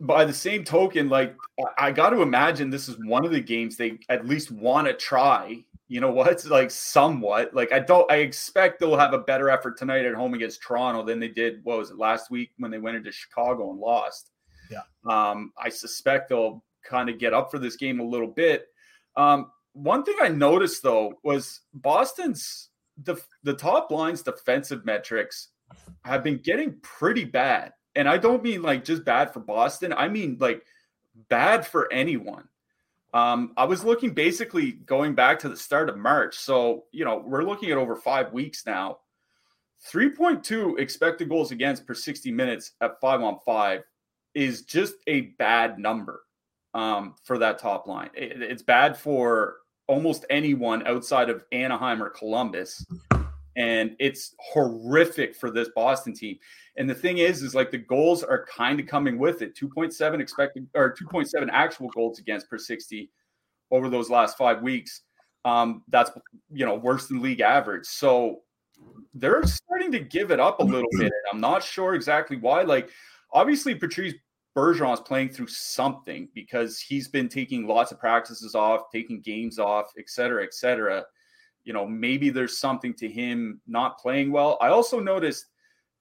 by 0.00 0.24
the 0.24 0.32
same 0.32 0.64
token, 0.64 1.08
like 1.08 1.36
I 1.78 1.90
got 1.92 2.10
to 2.10 2.22
imagine 2.22 2.70
this 2.70 2.88
is 2.88 2.96
one 3.04 3.24
of 3.24 3.30
the 3.30 3.40
games 3.40 3.76
they 3.76 3.98
at 4.08 4.26
least 4.26 4.50
want 4.50 4.86
to 4.86 4.94
try. 4.94 5.64
You 5.94 6.00
know 6.00 6.10
what? 6.10 6.44
Like 6.46 6.72
somewhat. 6.72 7.54
Like 7.54 7.72
I 7.72 7.78
don't. 7.78 8.10
I 8.10 8.16
expect 8.16 8.80
they'll 8.80 8.96
have 8.96 9.14
a 9.14 9.18
better 9.18 9.48
effort 9.48 9.78
tonight 9.78 10.04
at 10.04 10.14
home 10.14 10.34
against 10.34 10.60
Toronto 10.60 11.04
than 11.04 11.20
they 11.20 11.28
did. 11.28 11.60
What 11.62 11.78
was 11.78 11.90
it 11.90 11.98
last 11.98 12.32
week 12.32 12.50
when 12.58 12.72
they 12.72 12.78
went 12.78 12.96
into 12.96 13.12
Chicago 13.12 13.70
and 13.70 13.78
lost? 13.78 14.32
Yeah. 14.72 14.80
Um, 15.08 15.52
I 15.56 15.68
suspect 15.68 16.30
they'll 16.30 16.64
kind 16.84 17.08
of 17.08 17.20
get 17.20 17.32
up 17.32 17.48
for 17.48 17.60
this 17.60 17.76
game 17.76 18.00
a 18.00 18.04
little 18.04 18.26
bit. 18.26 18.66
Um, 19.14 19.52
one 19.72 20.02
thing 20.02 20.16
I 20.20 20.30
noticed 20.30 20.82
though 20.82 21.14
was 21.22 21.60
Boston's 21.72 22.70
the 23.04 23.14
the 23.44 23.54
top 23.54 23.92
line's 23.92 24.22
defensive 24.22 24.84
metrics 24.84 25.50
have 26.04 26.24
been 26.24 26.38
getting 26.38 26.74
pretty 26.82 27.24
bad 27.24 27.72
and 27.94 28.08
I 28.08 28.18
don't 28.18 28.42
mean 28.42 28.62
like 28.62 28.82
just 28.82 29.04
bad 29.04 29.32
for 29.32 29.38
Boston. 29.38 29.92
I 29.92 30.08
mean 30.08 30.38
like 30.40 30.64
bad 31.28 31.64
for 31.64 31.92
anyone. 31.92 32.48
Um, 33.14 33.52
I 33.56 33.64
was 33.64 33.84
looking 33.84 34.12
basically 34.12 34.72
going 34.72 35.14
back 35.14 35.38
to 35.38 35.48
the 35.48 35.56
start 35.56 35.88
of 35.88 35.96
March. 35.96 36.36
So, 36.36 36.84
you 36.90 37.04
know, 37.04 37.22
we're 37.24 37.44
looking 37.44 37.70
at 37.70 37.78
over 37.78 37.94
five 37.94 38.32
weeks 38.32 38.66
now. 38.66 38.98
3.2 39.92 40.80
expected 40.80 41.28
goals 41.28 41.52
against 41.52 41.86
per 41.86 41.94
60 41.94 42.32
minutes 42.32 42.72
at 42.80 43.00
five 43.00 43.22
on 43.22 43.38
five 43.46 43.82
is 44.34 44.62
just 44.62 44.94
a 45.06 45.20
bad 45.38 45.78
number 45.78 46.22
um, 46.74 47.14
for 47.22 47.38
that 47.38 47.60
top 47.60 47.86
line. 47.86 48.10
It, 48.14 48.42
it's 48.42 48.62
bad 48.62 48.96
for 48.96 49.58
almost 49.86 50.24
anyone 50.28 50.84
outside 50.86 51.30
of 51.30 51.44
Anaheim 51.52 52.02
or 52.02 52.10
Columbus. 52.10 52.84
And 53.56 53.94
it's 54.00 54.34
horrific 54.40 55.34
for 55.34 55.50
this 55.50 55.68
Boston 55.74 56.12
team. 56.12 56.38
And 56.76 56.90
the 56.90 56.94
thing 56.94 57.18
is, 57.18 57.42
is 57.42 57.54
like 57.54 57.70
the 57.70 57.78
goals 57.78 58.24
are 58.24 58.46
kind 58.46 58.80
of 58.80 58.86
coming 58.86 59.18
with 59.18 59.42
it 59.42 59.56
2.7 59.56 60.20
expected 60.20 60.66
or 60.74 60.94
2.7 60.94 61.48
actual 61.52 61.88
goals 61.90 62.18
against 62.18 62.50
per 62.50 62.58
60 62.58 63.10
over 63.70 63.88
those 63.88 64.10
last 64.10 64.36
five 64.36 64.62
weeks. 64.62 65.02
Um, 65.44 65.82
that's, 65.88 66.10
you 66.52 66.66
know, 66.66 66.74
worse 66.74 67.06
than 67.06 67.22
league 67.22 67.40
average. 67.40 67.86
So 67.86 68.40
they're 69.14 69.44
starting 69.44 69.92
to 69.92 70.00
give 70.00 70.30
it 70.30 70.40
up 70.40 70.60
a 70.60 70.64
little 70.64 70.88
bit. 70.98 71.12
I'm 71.32 71.40
not 71.40 71.62
sure 71.62 71.94
exactly 71.94 72.36
why. 72.36 72.62
Like, 72.62 72.90
obviously, 73.32 73.74
Patrice 73.74 74.14
Bergeron 74.56 74.94
is 74.94 75.00
playing 75.00 75.30
through 75.30 75.48
something 75.48 76.28
because 76.34 76.80
he's 76.80 77.08
been 77.08 77.28
taking 77.28 77.66
lots 77.66 77.92
of 77.92 77.98
practices 77.98 78.54
off, 78.54 78.82
taking 78.92 79.20
games 79.20 79.58
off, 79.58 79.92
et 79.98 80.08
cetera, 80.08 80.42
et 80.44 80.54
cetera. 80.54 81.04
You 81.64 81.72
know, 81.72 81.86
maybe 81.86 82.30
there's 82.30 82.58
something 82.58 82.94
to 82.94 83.08
him 83.08 83.60
not 83.66 83.98
playing 83.98 84.30
well. 84.32 84.58
I 84.60 84.68
also 84.68 85.00
noticed 85.00 85.46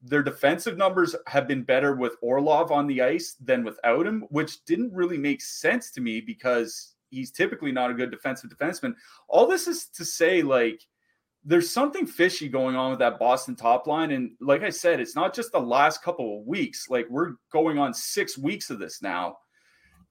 their 0.01 0.21
defensive 0.21 0.77
numbers 0.77 1.15
have 1.27 1.47
been 1.47 1.63
better 1.63 1.95
with 1.95 2.17
Orlov 2.21 2.71
on 2.71 2.87
the 2.87 3.01
ice 3.01 3.37
than 3.41 3.63
without 3.63 4.05
him, 4.05 4.25
which 4.29 4.65
didn't 4.65 4.93
really 4.93 5.17
make 5.17 5.41
sense 5.41 5.91
to 5.91 6.01
me 6.01 6.19
because 6.19 6.95
he's 7.09 7.31
typically 7.31 7.71
not 7.71 7.89
a 7.89 7.93
good 7.93 8.11
defensive 8.11 8.49
defenseman. 8.49 8.95
All 9.29 9.47
this 9.47 9.67
is 9.67 9.87
to 9.89 10.03
say, 10.03 10.41
like, 10.41 10.81
there's 11.45 11.69
something 11.69 12.05
fishy 12.05 12.49
going 12.49 12.75
on 12.75 12.89
with 12.89 12.99
that 12.99 13.19
Boston 13.19 13.55
top 13.55 13.87
line. 13.87 14.11
And 14.11 14.31
like 14.41 14.63
I 14.63 14.69
said, 14.69 14.99
it's 14.99 15.15
not 15.15 15.33
just 15.33 15.51
the 15.51 15.59
last 15.59 16.01
couple 16.01 16.39
of 16.39 16.47
weeks. 16.47 16.89
Like, 16.89 17.07
we're 17.09 17.35
going 17.51 17.77
on 17.77 17.93
six 17.93 18.37
weeks 18.37 18.69
of 18.69 18.79
this 18.79 19.01
now. 19.01 19.37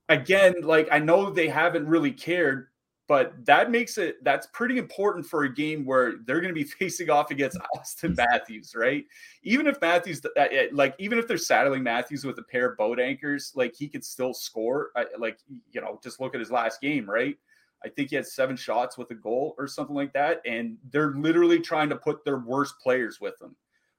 Again, 0.09 0.55
like, 0.63 0.89
I 0.91 0.99
know 0.99 1.31
they 1.31 1.49
haven't 1.49 1.87
really 1.87 2.13
cared 2.13 2.69
but 3.13 3.45
that 3.45 3.71
makes 3.71 3.99
it 3.99 4.25
that's 4.25 4.47
pretty 4.55 4.79
important 4.79 5.27
for 5.27 5.45
a 5.45 5.55
game 5.55 5.85
where 5.85 6.15
they're 6.25 6.41
going 6.41 6.49
to 6.49 6.59
be 6.59 6.65
facing 6.79 7.11
off 7.11 7.31
against 7.31 7.59
Auston 7.77 8.17
Matthews, 8.17 8.73
right? 8.75 9.05
Even 9.43 9.67
if 9.67 9.79
Matthews, 9.83 10.23
uh, 10.25 10.41
uh, 10.41 10.47
like, 10.73 10.95
even 10.99 11.19
if 11.19 11.29
they're 11.29 11.37
saddling 11.37 11.83
Matthews 11.83 12.25
with 12.25 12.39
a 12.39 12.43
pair 12.43 12.71
of 12.71 12.79
boat 12.79 12.99
anchors, 12.99 13.53
like 13.55 13.75
he 13.77 13.87
could 13.87 14.03
still 14.03 14.33
score. 14.33 14.93
Like, 15.19 15.41
you 15.73 15.83
know, 15.83 16.01
just 16.03 16.21
look 16.21 16.33
at 16.35 16.41
his 16.41 16.51
last 16.51 16.81
game, 16.81 17.05
right? 17.05 17.37
I 17.85 17.91
think 17.91 18.09
he 18.09 18.17
had 18.17 18.27
seven 18.27 18.57
shots 18.57 18.97
with 18.97 19.11
a 19.11 19.15
goal 19.15 19.57
or 19.59 19.67
something 19.67 19.95
like 19.95 20.15
that, 20.15 20.41
and 20.47 20.79
they're 20.91 21.13
literally 21.13 21.61
trying 21.61 21.91
to 21.91 21.97
put 21.97 22.25
their 22.25 22.39
worst 22.39 22.77
players 22.83 23.21
with 23.21 23.39
them. 23.41 23.55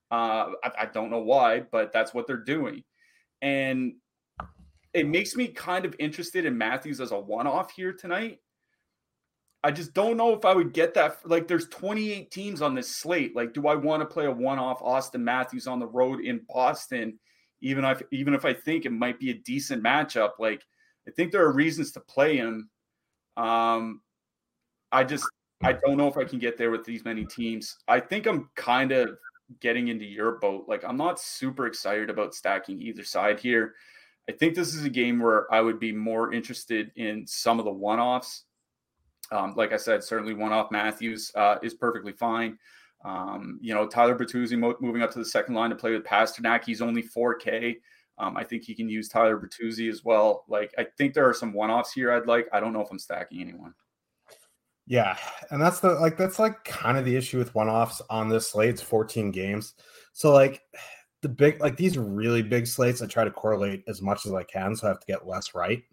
Uh, 0.09 0.53
I, 0.63 0.71
I 0.79 0.85
don't 0.91 1.11
know 1.11 1.21
why, 1.21 1.59
but 1.71 1.93
that's 1.93 2.15
what 2.15 2.25
they're 2.25 2.37
doing, 2.37 2.83
and 3.43 3.93
it 4.91 5.07
makes 5.07 5.35
me 5.35 5.49
kind 5.49 5.85
of 5.85 5.95
interested 5.99 6.45
in 6.47 6.57
Matthews 6.57 6.99
as 6.99 7.11
a 7.11 7.19
one-off 7.19 7.69
here 7.69 7.93
tonight 7.93 8.39
I 9.63 9.71
just 9.71 9.93
don't 9.93 10.17
know 10.17 10.33
if 10.33 10.43
I 10.43 10.53
would 10.53 10.73
get 10.73 10.93
that. 10.95 11.19
Like, 11.23 11.47
there's 11.47 11.69
28 11.69 12.29
teams 12.31 12.61
on 12.61 12.75
this 12.75 12.93
slate. 12.93 13.35
Like, 13.35 13.53
do 13.53 13.67
I 13.67 13.75
want 13.75 14.01
to 14.01 14.05
play 14.05 14.25
a 14.25 14.31
one-off 14.31 14.81
Auston 14.81 15.21
Matthews 15.21 15.67
on 15.67 15.79
the 15.79 15.87
road 15.87 16.19
in 16.19 16.41
Boston? 16.49 17.17
Even 17.61 17.85
if 17.85 18.01
even 18.11 18.33
if 18.33 18.43
I 18.43 18.53
think 18.53 18.85
it 18.85 18.91
might 18.91 19.19
be 19.19 19.29
a 19.29 19.35
decent 19.35 19.81
matchup, 19.81 20.31
like 20.37 20.61
I 21.07 21.11
think 21.11 21.31
there 21.31 21.45
are 21.45 21.53
reasons 21.53 21.93
to 21.93 22.01
play 22.01 22.35
him. 22.35 22.69
Um, 23.37 24.01
I 24.91 25.05
just 25.05 25.25
I 25.63 25.71
don't 25.71 25.95
know 25.95 26.09
if 26.09 26.17
I 26.17 26.25
can 26.25 26.39
get 26.39 26.57
there 26.57 26.71
with 26.71 26.83
these 26.83 27.05
many 27.05 27.25
teams. 27.25 27.77
I 27.87 28.01
think 28.01 28.27
I'm 28.27 28.49
kind 28.55 28.91
of 28.91 29.17
getting 29.61 29.87
into 29.87 30.03
your 30.03 30.39
boat. 30.39 30.65
Like, 30.67 30.83
I'm 30.83 30.97
not 30.97 31.21
super 31.21 31.67
excited 31.67 32.09
about 32.09 32.35
stacking 32.35 32.81
either 32.81 33.05
side 33.05 33.39
here. 33.39 33.75
I 34.29 34.33
think 34.33 34.55
this 34.55 34.73
is 34.73 34.83
a 34.83 34.89
game 34.89 35.19
where 35.19 35.51
I 35.53 35.61
would 35.61 35.79
be 35.79 35.93
more 35.93 36.33
interested 36.33 36.91
in 36.97 37.25
some 37.27 37.59
of 37.59 37.65
the 37.65 37.71
one-offs 37.71 38.43
um, 39.31 39.53
like 39.55 39.73
I 39.73 39.77
said, 39.77 40.03
certainly 40.03 40.33
one 40.33 40.51
off 40.51 40.71
Matthews 40.71 41.31
uh, 41.35 41.57
is 41.63 41.73
perfectly 41.73 42.11
fine. 42.11 42.57
Um, 43.03 43.59
you 43.61 43.73
know, 43.73 43.87
Tyler 43.87 44.17
Bertuzzi 44.17 44.57
mo- 44.57 44.77
moving 44.79 45.01
up 45.01 45.11
to 45.11 45.19
the 45.19 45.25
second 45.25 45.55
line 45.55 45.69
to 45.69 45.75
play 45.75 45.91
with 45.91 46.03
Pastrnak. 46.03 46.63
He's 46.65 46.81
only 46.81 47.03
4K. 47.03 47.75
Um, 48.17 48.37
I 48.37 48.43
think 48.43 48.63
he 48.63 48.75
can 48.75 48.87
use 48.87 49.09
Tyler 49.09 49.37
Bertuzzi 49.37 49.89
as 49.89 50.03
well. 50.05 50.45
Like, 50.47 50.73
I 50.77 50.85
think 50.97 51.13
there 51.13 51.27
are 51.27 51.33
some 51.33 51.53
one 51.53 51.71
offs 51.71 51.93
here 51.93 52.11
I'd 52.11 52.27
like. 52.27 52.47
I 52.53 52.59
don't 52.59 52.73
know 52.73 52.81
if 52.81 52.91
I'm 52.91 52.99
stacking 52.99 53.41
anyone. 53.41 53.73
Yeah, 54.85 55.17
and 55.49 55.61
that's 55.61 55.79
the 55.79 55.91
like 55.93 56.17
that's 56.17 56.39
like 56.39 56.61
kind 56.65 56.97
of 56.97 57.05
the 57.05 57.15
issue 57.15 57.37
with 57.37 57.55
one 57.55 57.69
offs 57.69 58.01
on 58.09 58.27
this 58.27 58.51
slate. 58.51 58.71
It's 58.71 58.81
14 58.81 59.31
games, 59.31 59.75
so 60.11 60.33
like 60.33 60.61
the 61.21 61.29
big 61.29 61.61
like 61.61 61.77
these 61.77 61.97
really 61.97 62.41
big 62.41 62.67
slates. 62.67 63.01
I 63.01 63.05
try 63.05 63.23
to 63.23 63.31
correlate 63.31 63.85
as 63.87 64.01
much 64.01 64.25
as 64.25 64.33
I 64.33 64.43
can, 64.43 64.75
so 64.75 64.87
I 64.87 64.89
have 64.89 64.99
to 64.99 65.07
get 65.07 65.25
less 65.25 65.55
right 65.55 65.83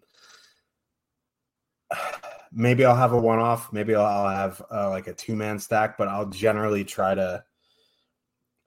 maybe 2.51 2.85
I'll 2.85 2.95
have 2.95 3.13
a 3.13 3.19
one 3.19 3.39
off. 3.39 3.71
Maybe 3.71 3.95
I'll 3.95 4.29
have 4.29 4.61
uh, 4.71 4.89
like 4.89 5.07
a 5.07 5.13
two 5.13 5.35
man 5.35 5.59
stack, 5.59 5.97
but 5.97 6.07
I'll 6.07 6.27
generally 6.29 6.83
try 6.83 7.15
to 7.15 7.43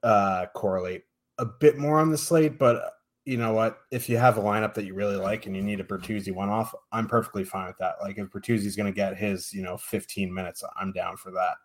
uh, 0.03 0.45
correlate 0.53 1.03
a 1.37 1.45
bit 1.45 1.77
more 1.77 1.99
on 1.99 2.09
the 2.09 2.17
slate. 2.17 2.57
But 2.57 2.93
you 3.25 3.37
know 3.37 3.53
what? 3.53 3.79
If 3.91 4.07
you 4.07 4.17
have 4.17 4.37
a 4.37 4.41
lineup 4.41 4.73
that 4.75 4.85
you 4.85 4.93
really 4.93 5.15
like 5.15 5.45
and 5.45 5.55
you 5.55 5.61
need 5.61 5.79
a 5.79 5.83
Bertuzzi 5.83 6.33
one 6.33 6.49
off, 6.49 6.73
I'm 6.91 7.07
perfectly 7.07 7.43
fine 7.43 7.67
with 7.67 7.77
that. 7.79 7.95
Like 8.01 8.17
if 8.17 8.29
Bertuzzi's 8.29 8.75
going 8.75 8.91
to 8.91 8.95
get 8.95 9.17
his, 9.17 9.51
you 9.51 9.63
know, 9.63 9.77
15 9.77 10.33
minutes, 10.33 10.63
I'm 10.79 10.91
down 10.91 11.17
for 11.17 11.31
that. 11.31 11.55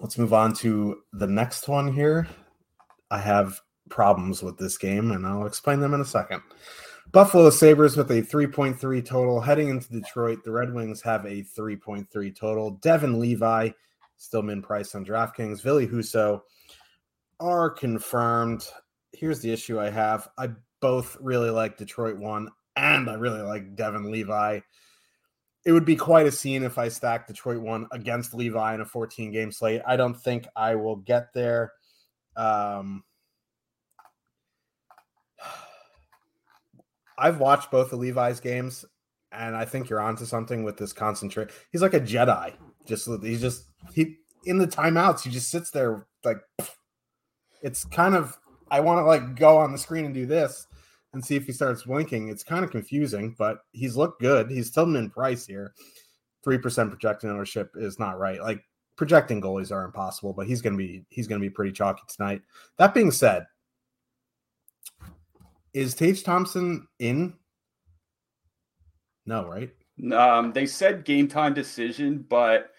Let's 0.00 0.16
move 0.16 0.32
on 0.32 0.54
to 0.54 1.02
the 1.12 1.26
next 1.26 1.68
one 1.68 1.92
here. 1.92 2.26
I 3.10 3.18
have 3.18 3.60
problems 3.90 4.42
with 4.42 4.56
this 4.56 4.78
game, 4.78 5.10
and 5.10 5.26
I'll 5.26 5.46
explain 5.46 5.80
them 5.80 5.92
in 5.92 6.00
a 6.00 6.06
second. 6.06 6.42
Buffalo 7.12 7.50
Sabres 7.50 7.96
with 7.96 8.10
a 8.12 8.22
3.3 8.22 9.04
total. 9.04 9.40
Heading 9.40 9.68
into 9.68 9.90
Detroit, 9.90 10.44
the 10.44 10.52
Red 10.52 10.72
Wings 10.72 11.02
have 11.02 11.24
a 11.24 11.42
3.3 11.42 12.36
total. 12.36 12.72
Devon 12.82 13.18
Levi, 13.18 13.70
still 14.16 14.42
min 14.42 14.62
price 14.62 14.94
on 14.94 15.04
DraftKings. 15.04 15.60
Ville 15.60 15.88
Husso 15.88 16.42
are 17.40 17.68
confirmed. 17.68 18.64
Here's 19.12 19.40
the 19.40 19.52
issue 19.52 19.80
I 19.80 19.90
have. 19.90 20.28
I 20.38 20.50
both 20.80 21.16
really 21.20 21.50
like 21.50 21.76
Detroit 21.76 22.16
one, 22.16 22.48
and 22.76 23.10
I 23.10 23.14
really 23.14 23.42
like 23.42 23.74
Devon 23.74 24.12
Levi. 24.12 24.60
It 25.64 25.72
would 25.72 25.84
be 25.84 25.96
quite 25.96 26.26
a 26.26 26.32
scene 26.32 26.62
if 26.62 26.78
I 26.78 26.88
stacked 26.88 27.26
Detroit 27.26 27.60
one 27.60 27.88
against 27.90 28.34
Levi 28.34 28.74
in 28.74 28.82
a 28.82 28.86
14 28.86 29.32
game 29.32 29.50
slate. 29.50 29.82
I 29.84 29.96
don't 29.96 30.14
think 30.14 30.46
I 30.54 30.76
will 30.76 30.96
get 30.96 31.34
there. 31.34 31.72
Um, 32.36 33.02
I've 37.20 37.38
watched 37.38 37.70
both 37.70 37.90
the 37.90 37.96
Levi's 37.96 38.40
games, 38.40 38.84
and 39.30 39.54
I 39.54 39.64
think 39.64 39.88
you're 39.88 40.00
onto 40.00 40.24
something 40.24 40.64
with 40.64 40.76
this 40.76 40.92
concentrate. 40.92 41.50
He's 41.70 41.82
like 41.82 41.94
a 41.94 42.00
Jedi. 42.00 42.54
Just 42.86 43.08
he's 43.22 43.40
just 43.40 43.64
he 43.92 44.16
in 44.46 44.58
the 44.58 44.66
timeouts. 44.66 45.22
He 45.22 45.30
just 45.30 45.50
sits 45.50 45.70
there 45.70 46.06
like 46.24 46.38
it's 47.62 47.84
kind 47.84 48.14
of 48.14 48.36
I 48.70 48.80
want 48.80 48.98
to 48.98 49.04
like 49.04 49.36
go 49.36 49.58
on 49.58 49.72
the 49.72 49.78
screen 49.78 50.06
and 50.06 50.14
do 50.14 50.26
this 50.26 50.66
and 51.12 51.24
see 51.24 51.36
if 51.36 51.44
he 51.44 51.52
starts 51.52 51.82
blinking. 51.82 52.28
It's 52.28 52.42
kind 52.42 52.64
of 52.64 52.70
confusing, 52.70 53.34
but 53.38 53.58
he's 53.72 53.96
looked 53.96 54.20
good. 54.20 54.50
He's 54.50 54.68
still 54.68 54.94
in 54.96 55.10
price 55.10 55.46
here. 55.46 55.74
Three 56.42 56.58
percent 56.58 56.90
projected 56.90 57.30
ownership 57.30 57.72
is 57.76 57.98
not 57.98 58.18
right. 58.18 58.40
Like 58.40 58.64
projecting 58.96 59.42
goalies 59.42 59.72
are 59.72 59.84
impossible, 59.84 60.32
but 60.32 60.46
he's 60.46 60.62
gonna 60.62 60.76
be 60.76 61.04
he's 61.10 61.26
gonna 61.26 61.40
be 61.40 61.50
pretty 61.50 61.72
chalky 61.72 62.02
tonight. 62.08 62.40
That 62.78 62.94
being 62.94 63.10
said, 63.10 63.46
is 65.74 65.94
Tage 65.94 66.22
Thompson 66.22 66.86
in? 66.98 67.34
No, 69.26 69.46
right? 69.46 69.70
Um, 70.12 70.52
they 70.52 70.66
said 70.66 71.04
game 71.04 71.28
time 71.28 71.54
decision, 71.54 72.24
but 72.28 72.72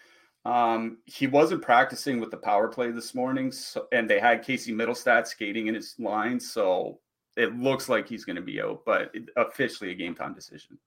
um, 0.45 0.97
he 1.05 1.27
wasn't 1.27 1.61
practicing 1.61 2.19
with 2.19 2.31
the 2.31 2.37
power 2.37 2.67
play 2.67 2.91
this 2.91 3.13
morning, 3.13 3.51
so, 3.51 3.87
and 3.91 4.09
they 4.09 4.19
had 4.19 4.43
Casey 4.43 4.73
Mittelstadt 4.73 5.27
skating 5.27 5.67
in 5.67 5.75
his 5.75 5.95
line, 5.99 6.39
so 6.39 6.99
it 7.37 7.55
looks 7.55 7.89
like 7.89 8.07
he's 8.07 8.25
going 8.25 8.35
to 8.35 8.41
be 8.41 8.61
out, 8.61 8.81
but 8.85 9.11
it, 9.13 9.29
officially 9.37 9.91
a 9.91 9.95
game 9.95 10.15
time 10.15 10.33
decision. 10.33 10.79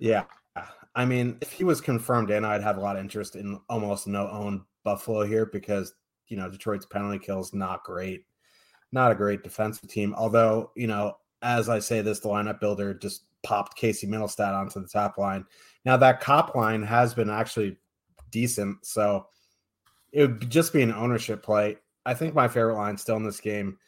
Yeah, 0.00 0.24
I 0.94 1.04
mean, 1.04 1.38
if 1.40 1.52
he 1.52 1.62
was 1.62 1.80
confirmed 1.80 2.30
in, 2.30 2.44
I'd 2.44 2.62
have 2.62 2.78
a 2.78 2.80
lot 2.80 2.96
of 2.96 3.02
interest 3.02 3.36
in 3.36 3.60
almost 3.68 4.06
no 4.06 4.28
own 4.28 4.64
Buffalo 4.82 5.24
here 5.24 5.46
because 5.46 5.94
you 6.28 6.36
know 6.36 6.50
Detroit's 6.50 6.86
penalty 6.86 7.18
kill 7.18 7.40
is 7.40 7.54
not 7.54 7.84
great 7.84 8.24
not 8.92 9.12
a 9.12 9.14
great 9.14 9.42
defensive 9.42 9.88
team. 9.88 10.14
Although, 10.16 10.70
you 10.76 10.86
know, 10.86 11.14
as 11.42 11.68
I 11.68 11.78
say 11.78 12.02
this, 12.02 12.20
the 12.20 12.28
lineup 12.28 12.60
builder 12.60 12.94
just 12.94 13.24
popped 13.42 13.76
Casey 13.76 14.06
Mittelstadt 14.06 14.54
onto 14.54 14.80
the 14.80 14.88
top 14.88 15.18
line. 15.18 15.44
Now 15.84 15.96
that 15.96 16.20
cop 16.20 16.54
line 16.54 16.82
has 16.82 17.14
been 17.14 17.30
actually 17.30 17.78
decent, 18.30 18.84
so 18.84 19.26
it 20.12 20.22
would 20.22 20.50
just 20.50 20.72
be 20.72 20.82
an 20.82 20.92
ownership 20.92 21.42
play. 21.42 21.76
I 22.04 22.14
think 22.14 22.34
my 22.34 22.48
favorite 22.48 22.76
line 22.76 22.96
still 22.96 23.16
in 23.16 23.24
this 23.24 23.40
game 23.40 23.78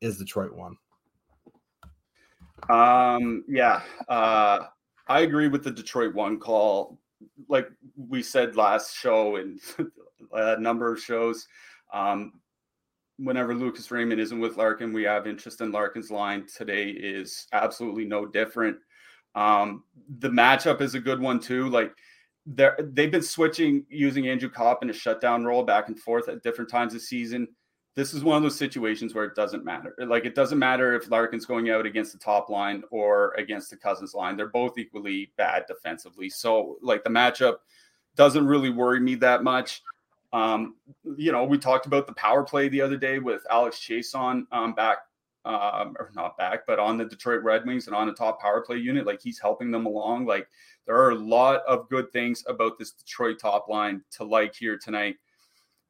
is 0.00 0.18
Detroit 0.18 0.54
one. 0.54 0.76
Um, 2.68 3.44
yeah, 3.48 3.82
uh, 4.08 4.66
I 5.08 5.20
agree 5.20 5.48
with 5.48 5.64
the 5.64 5.70
Detroit 5.70 6.14
one 6.14 6.38
call. 6.38 6.98
Like 7.48 7.68
we 7.96 8.22
said 8.22 8.56
last 8.56 8.96
show 8.96 9.36
and 9.36 9.60
a 10.32 10.58
number 10.58 10.92
of 10.92 11.00
shows, 11.00 11.46
um, 11.92 12.32
whenever 13.18 13.54
Lucas 13.54 13.90
Raymond 13.90 14.20
isn't 14.20 14.40
with 14.40 14.56
Larkin, 14.56 14.92
we 14.92 15.04
have 15.04 15.26
interest 15.26 15.60
in 15.60 15.72
Larkin's 15.72 16.10
line. 16.10 16.46
Today 16.46 16.88
is 16.88 17.46
absolutely 17.52 18.04
no 18.04 18.26
different. 18.26 18.76
Um, 19.34 19.84
the 20.18 20.28
matchup 20.28 20.80
is 20.80 20.94
a 20.94 21.00
good 21.00 21.20
one 21.20 21.40
too. 21.40 21.68
Like 21.68 21.92
they're 22.46 22.78
they've 22.92 23.10
been 23.10 23.22
switching 23.22 23.84
using 23.88 24.28
Andrew 24.28 24.50
Copp 24.50 24.82
in 24.82 24.90
a 24.90 24.92
shutdown 24.92 25.44
role 25.44 25.62
back 25.62 25.88
and 25.88 25.98
forth 25.98 26.28
at 26.28 26.42
different 26.42 26.70
times 26.70 26.94
of 26.94 27.00
season. 27.00 27.48
This 27.96 28.12
is 28.12 28.24
one 28.24 28.36
of 28.36 28.42
those 28.42 28.58
situations 28.58 29.14
where 29.14 29.24
it 29.24 29.36
doesn't 29.36 29.64
matter. 29.64 29.94
Like 29.98 30.24
it 30.24 30.34
doesn't 30.34 30.58
matter 30.58 30.94
if 30.94 31.10
Larkin's 31.10 31.46
going 31.46 31.70
out 31.70 31.86
against 31.86 32.12
the 32.12 32.18
top 32.18 32.50
line 32.50 32.82
or 32.90 33.32
against 33.38 33.70
the 33.70 33.76
Cozens 33.76 34.14
line. 34.14 34.36
They're 34.36 34.48
both 34.48 34.78
equally 34.78 35.32
bad 35.36 35.64
defensively. 35.68 36.28
So 36.28 36.76
like 36.82 37.04
the 37.04 37.10
matchup 37.10 37.58
doesn't 38.16 38.46
really 38.46 38.70
worry 38.70 39.00
me 39.00 39.14
that 39.16 39.44
much. 39.44 39.80
Um, 40.34 40.74
you 41.16 41.30
know, 41.30 41.44
we 41.44 41.58
talked 41.58 41.86
about 41.86 42.08
the 42.08 42.12
power 42.14 42.42
play 42.42 42.68
the 42.68 42.80
other 42.80 42.96
day 42.96 43.20
with 43.20 43.42
Alex 43.48 43.78
Chiasson 43.78 44.42
um, 44.50 44.74
back, 44.74 44.98
um, 45.44 45.94
or 46.00 46.10
not 46.16 46.36
back, 46.36 46.66
but 46.66 46.80
on 46.80 46.98
the 46.98 47.04
Detroit 47.04 47.44
Red 47.44 47.64
Wings 47.64 47.86
and 47.86 47.94
on 47.94 48.08
the 48.08 48.12
top 48.12 48.40
power 48.40 48.60
play 48.60 48.78
unit. 48.78 49.06
Like 49.06 49.22
he's 49.22 49.38
helping 49.38 49.70
them 49.70 49.86
along. 49.86 50.26
Like 50.26 50.48
there 50.86 50.96
are 50.96 51.10
a 51.10 51.14
lot 51.14 51.62
of 51.68 51.88
good 51.88 52.12
things 52.12 52.42
about 52.48 52.80
this 52.80 52.90
Detroit 52.90 53.38
top 53.38 53.68
line 53.68 54.02
to 54.10 54.24
like 54.24 54.56
here 54.56 54.76
tonight. 54.76 55.14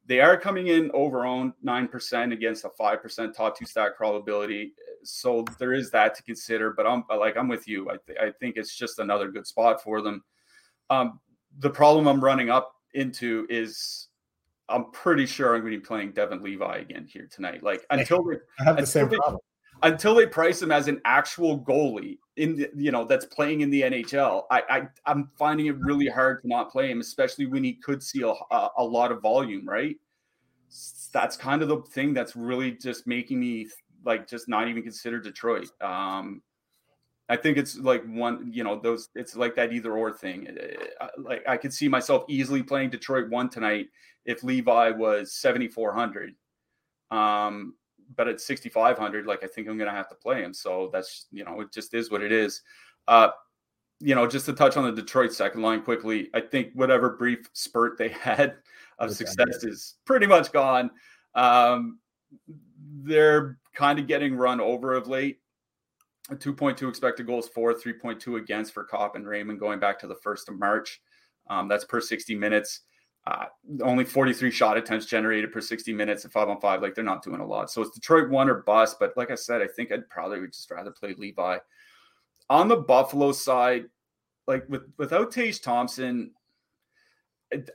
They 0.05 0.19
are 0.19 0.37
coming 0.37 0.67
in 0.67 0.91
over 0.93 1.25
owned 1.25 1.53
9% 1.65 2.31
against 2.31 2.65
a 2.65 2.69
5% 2.79 3.33
top 3.33 3.57
two 3.57 3.65
stack 3.65 3.97
probability. 3.97 4.73
So 5.03 5.43
there 5.57 5.73
is 5.73 5.89
that 5.89 6.13
to 6.17 6.21
consider. 6.21 6.71
But 6.71 6.85
I'm 6.85 7.03
like, 7.09 7.35
I'm 7.35 7.47
with 7.47 7.67
you. 7.67 7.89
I, 7.89 7.95
th- 8.05 8.19
I 8.19 8.29
think 8.39 8.57
it's 8.57 8.77
just 8.77 8.99
another 8.99 9.31
good 9.31 9.47
spot 9.47 9.81
for 9.81 10.03
them. 10.03 10.23
Um, 10.91 11.19
the 11.57 11.71
problem 11.71 12.07
I'm 12.07 12.23
running 12.23 12.51
up 12.51 12.75
into 12.93 13.47
is 13.49 14.09
I'm 14.69 14.91
pretty 14.91 15.25
sure 15.25 15.55
I'm 15.55 15.61
going 15.61 15.73
to 15.73 15.79
be 15.79 15.85
playing 15.85 16.11
Devon 16.11 16.41
Levi 16.41 16.77
again 16.77 17.05
here 17.05 17.27
tonight. 17.31 17.63
Like 17.63 17.85
until 17.89 18.23
they, 18.23 18.37
I 18.59 18.63
have 18.63 18.77
the 18.77 18.85
same 18.85 19.09
they, 19.09 19.17
problem. 19.17 19.39
Until 19.83 20.15
they 20.15 20.25
price 20.25 20.61
him 20.61 20.71
as 20.71 20.87
an 20.87 21.01
actual 21.05 21.59
goalie 21.59 22.17
in 22.37 22.55
the, 22.55 22.69
you 22.75 22.91
know 22.91 23.05
that's 23.05 23.25
playing 23.25 23.61
in 23.61 23.69
the 23.69 23.81
NHL, 23.81 24.43
I, 24.49 24.63
I 24.69 24.81
I'm 25.05 25.29
finding 25.37 25.67
it 25.67 25.77
really 25.79 26.07
hard 26.07 26.41
to 26.41 26.47
not 26.47 26.71
play 26.71 26.89
him, 26.89 27.01
especially 27.01 27.45
when 27.45 27.63
he 27.63 27.73
could 27.73 28.01
see 28.01 28.21
a, 28.21 28.29
a, 28.29 28.69
a 28.77 28.83
lot 28.83 29.11
of 29.11 29.21
volume. 29.21 29.67
Right, 29.67 29.97
that's 31.13 31.37
kind 31.37 31.61
of 31.61 31.67
the 31.67 31.81
thing 31.81 32.13
that's 32.13 32.35
really 32.35 32.71
just 32.71 33.05
making 33.05 33.39
me 33.39 33.67
like 34.05 34.27
just 34.27 34.47
not 34.47 34.67
even 34.67 34.81
consider 34.81 35.19
Detroit. 35.19 35.69
Um, 35.81 36.41
I 37.27 37.35
think 37.35 37.57
it's 37.57 37.77
like 37.77 38.03
one, 38.05 38.51
you 38.53 38.63
know, 38.63 38.79
those 38.79 39.09
it's 39.15 39.35
like 39.35 39.55
that 39.55 39.73
either 39.73 39.93
or 39.93 40.11
thing. 40.11 40.47
Like 41.17 41.43
I 41.47 41.57
could 41.57 41.73
see 41.73 41.87
myself 41.87 42.23
easily 42.27 42.61
playing 42.61 42.91
Detroit 42.91 43.29
one 43.29 43.49
tonight 43.49 43.87
if 44.25 44.43
Levi 44.43 44.91
was 44.91 45.33
7,400. 45.33 46.35
Um, 47.11 47.75
but 48.15 48.27
at 48.27 48.41
6,500, 48.41 49.25
like 49.25 49.43
I 49.43 49.47
think 49.47 49.67
I'm 49.67 49.77
going 49.77 49.89
to 49.89 49.95
have 49.95 50.09
to 50.09 50.15
play 50.15 50.43
him. 50.43 50.53
So 50.53 50.89
that's, 50.93 51.25
you 51.31 51.43
know, 51.43 51.61
it 51.61 51.73
just 51.73 51.93
is 51.93 52.11
what 52.11 52.21
it 52.21 52.31
is. 52.31 52.61
Uh, 53.07 53.29
you 53.99 54.13
know, 54.13 54.27
just 54.27 54.45
to 54.45 54.53
touch 54.53 54.77
on 54.77 54.83
the 54.83 54.91
Detroit 54.91 55.33
second 55.33 55.61
line 55.61 55.81
quickly, 55.81 56.29
I 56.33 56.41
think 56.41 56.73
whatever 56.73 57.11
brief 57.11 57.49
spurt 57.53 57.97
they 57.97 58.09
had 58.21 58.55
of 58.99 59.15
success 59.15 59.63
is 59.63 59.95
pretty 60.05 60.27
much 60.27 60.51
gone. 60.51 60.91
Um, 61.33 61.99
they're 63.01 63.57
kind 63.73 63.99
of 63.99 64.07
getting 64.07 64.35
run 64.35 64.61
over 64.61 64.93
of 64.93 65.07
late. 65.07 65.39
A 66.31 66.35
2.2 66.35 66.89
expected 66.89 67.27
goals 67.27 67.47
for, 67.47 67.73
3.2 67.73 68.39
against 68.39 68.73
for 68.73 68.83
Copp 68.83 69.15
and 69.15 69.27
Raymond 69.27 69.59
going 69.59 69.79
back 69.79 69.99
to 69.99 70.07
the 70.07 70.15
1st 70.15 70.49
of 70.49 70.59
March. 70.59 71.01
Um, 71.49 71.67
that's 71.67 71.85
per 71.85 72.01
60 72.01 72.35
minutes. 72.35 72.81
Uh, 73.27 73.45
only 73.81 74.03
43 74.03 74.51
shot 74.51 74.77
attempts 74.77 75.05
generated 75.05 75.51
per 75.51 75.61
60 75.61 75.93
minutes 75.93 76.25
at 76.25 76.31
five 76.31 76.47
on 76.47 76.59
five. 76.59 76.81
Like 76.81 76.93
they're 76.93 77.03
not 77.03 77.23
doing 77.23 77.41
a 77.41 77.45
lot. 77.45 77.71
So 77.71 77.81
it's 77.81 77.91
Detroit 77.91 78.29
one 78.29 78.49
or 78.49 78.61
bust. 78.61 78.97
But 78.99 79.17
like 79.17 79.31
I 79.31 79.35
said, 79.35 79.61
I 79.61 79.67
think 79.67 79.91
I'd 79.91 80.07
probably 80.09 80.45
just 80.47 80.69
rather 80.69 80.91
play 80.91 81.15
Levi. 81.17 81.57
On 82.49 82.67
the 82.67 82.75
Buffalo 82.75 83.31
side, 83.31 83.85
like 84.47 84.67
with 84.69 84.83
without 84.97 85.31
Tage 85.31 85.61
Thompson, 85.61 86.31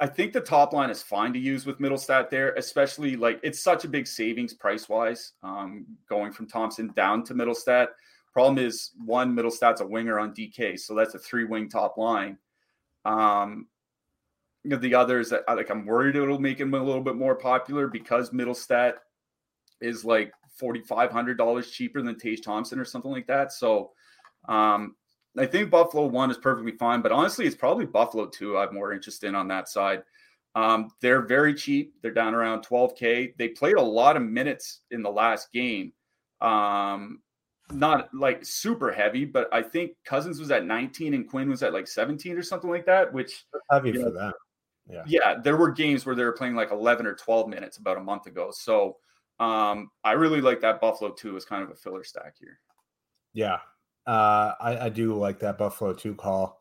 I 0.01 0.07
think 0.07 0.33
the 0.33 0.41
top 0.41 0.73
line 0.73 0.91
is 0.91 1.03
fine 1.03 1.33
to 1.33 1.39
use 1.39 1.67
with 1.67 1.81
Mittelstadt 1.81 2.31
there, 2.31 2.55
especially 2.55 3.17
like 3.17 3.41
it's 3.43 3.61
such 3.61 3.85
a 3.85 3.89
big 3.89 4.07
savings 4.07 4.55
price 4.55 4.89
wise, 4.89 5.33
um, 5.43 5.87
going 6.09 6.33
from 6.33 6.47
Thompson 6.47 6.93
down 6.95 7.25
to 7.25 7.35
Mittelstadt. 7.35 7.89
Problem 8.33 8.65
is, 8.65 8.93
one 9.05 9.35
Mittelstadt's 9.35 9.81
a 9.81 9.87
winger 9.87 10.19
on 10.19 10.35
DK, 10.35 10.79
so 10.79 10.95
that's 10.95 11.15
a 11.15 11.19
three 11.19 11.45
wing 11.45 11.69
top 11.69 11.97
line. 11.97 12.39
Um, 13.05 13.67
you 14.63 14.71
know, 14.71 14.77
the 14.77 14.95
others 14.95 15.31
that 15.31 15.43
I 15.49 15.55
like 15.55 15.71
I'm 15.71 15.87
worried 15.87 16.17
it'll 16.17 16.39
make 16.39 16.61
him 16.61 16.75
a 16.75 16.83
little 16.83 17.03
bit 17.03 17.17
more 17.17 17.35
popular 17.35 17.89
because 17.89 18.31
Mittelstadt 18.31 18.95
is 19.81 20.05
like 20.05 20.33
forty 20.55 20.81
five 20.81 21.11
hundred 21.11 21.39
dollars 21.39 21.71
cheaper 21.71 22.03
than 22.03 22.19
Tage 22.19 22.43
Thompson 22.43 22.79
or 22.79 22.85
something 22.85 23.11
like 23.11 23.27
that. 23.27 23.53
So 23.53 23.93
um, 24.49 24.95
I 25.37 25.47
think 25.47 25.71
Buffalo 25.71 26.07
one 26.07 26.31
is 26.31 26.39
perfectly 26.39 26.73
fine, 26.73 27.01
but 27.01 27.13
honestly, 27.13 27.47
it's 27.47 27.57
probably 27.57 27.87
Buffalo 27.87 28.27
two. 28.27 28.59
I'm 28.59 28.75
more 28.75 28.93
interested 28.93 29.29
in 29.29 29.35
on 29.35 29.49
that 29.49 29.69
side. 29.69 30.03
Um, 30.55 30.91
they're 31.01 31.23
very 31.23 31.55
cheap. 31.55 31.95
They're 32.03 32.11
down 32.11 32.35
around 32.35 32.65
12k. 32.67 33.37
They 33.37 33.49
played 33.49 33.77
a 33.77 33.83
lot 33.83 34.17
of 34.17 34.23
minutes 34.23 34.81
in 34.91 35.03
the 35.03 35.11
last 35.11 35.53
game. 35.53 35.93
Um, 36.41 37.21
not 37.73 38.13
like 38.15 38.45
super 38.45 38.93
heavy, 38.93 39.25
but 39.25 39.49
I 39.53 39.63
think 39.63 39.93
Cozens 40.05 40.39
was 40.39 40.51
at 40.51 40.65
19 40.65 41.15
and 41.15 41.29
Quinn 41.29 41.49
was 41.49 41.63
at 41.63 41.73
like 41.73 41.89
17 41.89 42.37
or 42.37 42.43
something 42.43 42.71
like 42.71 42.87
that, 42.87 43.13
which 43.13 43.45
heavy 43.71 43.93
for 43.93 43.99
know, 43.99 44.13
them. 44.13 44.33
Yeah. 44.89 45.03
Yeah. 45.07 45.35
There 45.43 45.57
were 45.57 45.71
games 45.71 46.05
where 46.05 46.15
they 46.15 46.25
were 46.25 46.33
playing 46.33 46.55
like 46.55 46.71
11 46.73 47.07
or 47.07 47.15
12 47.15 47.49
minutes 47.49 47.79
about 47.79 47.97
a 47.97 48.03
month 48.03 48.27
ago. 48.27 48.51
So 48.53 48.97
um, 49.39 49.91
I 50.05 50.13
really 50.13 50.41
like 50.41 50.61
that 50.61 50.81
Buffalo 50.81 51.13
two 51.13 51.37
as 51.37 51.45
kind 51.45 51.63
of 51.63 51.71
a 51.71 51.75
filler 51.75 52.05
stack 52.05 52.35
here. 52.39 52.59
Yeah. 53.33 53.59
Uh, 54.07 54.53
I, 54.61 54.87
I 54.87 54.89
do 54.89 55.15
like 55.15 55.41
that 55.41 55.59
Buffalo 55.59 55.95
two 55.95 56.15
call. 56.15 56.59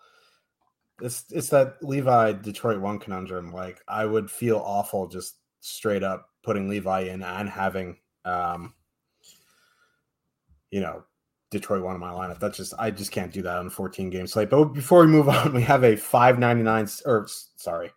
It's 1.01 1.25
it's 1.31 1.49
that 1.49 1.77
Levi 1.81 2.33
Detroit 2.33 2.79
one 2.79 2.99
conundrum. 2.99 3.53
Like 3.53 3.79
I 3.87 4.05
would 4.05 4.29
feel 4.29 4.57
awful 4.57 5.07
just 5.07 5.37
straight 5.61 6.03
up 6.03 6.27
putting 6.43 6.69
Levi 6.69 7.01
in 7.01 7.23
and 7.23 7.49
having 7.49 7.97
um 8.25 8.73
you 10.71 10.81
know 10.81 11.03
Detroit 11.51 11.81
one 11.81 11.95
in 11.95 12.01
my 12.01 12.11
lineup. 12.11 12.39
That's 12.39 12.57
just 12.57 12.73
I 12.77 12.91
just 12.91 13.11
can't 13.11 13.33
do 13.33 13.41
that 13.41 13.57
on 13.57 13.67
a 13.67 13.71
14 13.71 14.09
game 14.09 14.27
slate. 14.27 14.49
But 14.49 14.65
before 14.65 15.01
we 15.01 15.07
move 15.07 15.29
on, 15.29 15.53
we 15.53 15.61
have 15.63 15.83
a 15.83 15.95
599 15.95 16.87
or 17.05 17.27
sorry, 17.55 17.91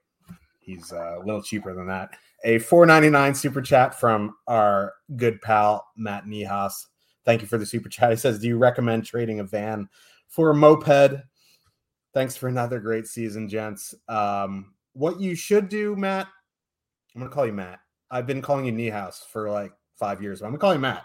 he's 0.60 0.92
uh, 0.92 1.18
a 1.18 1.24
little 1.24 1.42
cheaper 1.42 1.74
than 1.74 1.86
that. 1.88 2.10
A 2.44 2.58
499 2.58 3.34
super 3.34 3.62
chat 3.62 3.98
from 3.98 4.34
our 4.48 4.94
good 5.16 5.40
pal 5.42 5.86
Matt 5.96 6.24
Nihas. 6.24 6.86
Thank 7.24 7.40
you 7.40 7.46
for 7.46 7.58
the 7.58 7.66
super 7.66 7.88
chat. 7.88 8.10
He 8.10 8.16
says, 8.16 8.40
"Do 8.40 8.48
you 8.48 8.58
recommend 8.58 9.04
trading 9.04 9.40
a 9.40 9.44
van 9.44 9.88
for 10.28 10.50
a 10.50 10.54
moped?" 10.54 11.22
Thanks 12.14 12.36
for 12.36 12.48
another 12.48 12.78
great 12.80 13.06
season, 13.06 13.48
gents. 13.48 13.94
Um, 14.08 14.74
what 14.92 15.20
you 15.20 15.34
should 15.34 15.68
do, 15.68 15.94
Matt. 15.94 16.26
I'm 17.14 17.20
gonna 17.20 17.32
call 17.32 17.46
you 17.46 17.52
Matt. 17.52 17.80
I've 18.10 18.26
been 18.26 18.42
calling 18.42 18.64
you 18.64 18.72
Niehaus 18.72 19.24
for 19.30 19.50
like 19.50 19.72
five 19.94 20.20
years. 20.20 20.40
But 20.40 20.46
I'm 20.46 20.52
gonna 20.52 20.60
call 20.60 20.74
you 20.74 20.80
Matt 20.80 21.04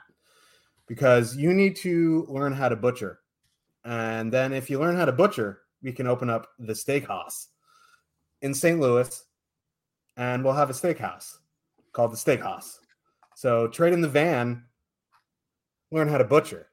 because 0.87 1.35
you 1.35 1.53
need 1.53 1.75
to 1.77 2.25
learn 2.29 2.53
how 2.53 2.69
to 2.69 2.75
butcher. 2.75 3.19
And 3.85 4.31
then 4.31 4.53
if 4.53 4.69
you 4.69 4.79
learn 4.79 4.95
how 4.95 5.05
to 5.05 5.11
butcher, 5.11 5.61
we 5.81 5.91
can 5.91 6.07
open 6.07 6.29
up 6.29 6.47
the 6.59 6.73
steakhouse 6.73 7.47
in 8.41 8.53
St. 8.53 8.79
Louis 8.79 9.23
and 10.15 10.43
we'll 10.43 10.53
have 10.53 10.69
a 10.69 10.73
steakhouse 10.73 11.37
called 11.93 12.11
the 12.11 12.17
Steakhouse. 12.17 12.77
So 13.35 13.67
trade 13.67 13.93
in 13.93 14.01
the 14.01 14.07
van, 14.07 14.63
learn 15.91 16.07
how 16.07 16.17
to 16.17 16.23
butcher, 16.23 16.67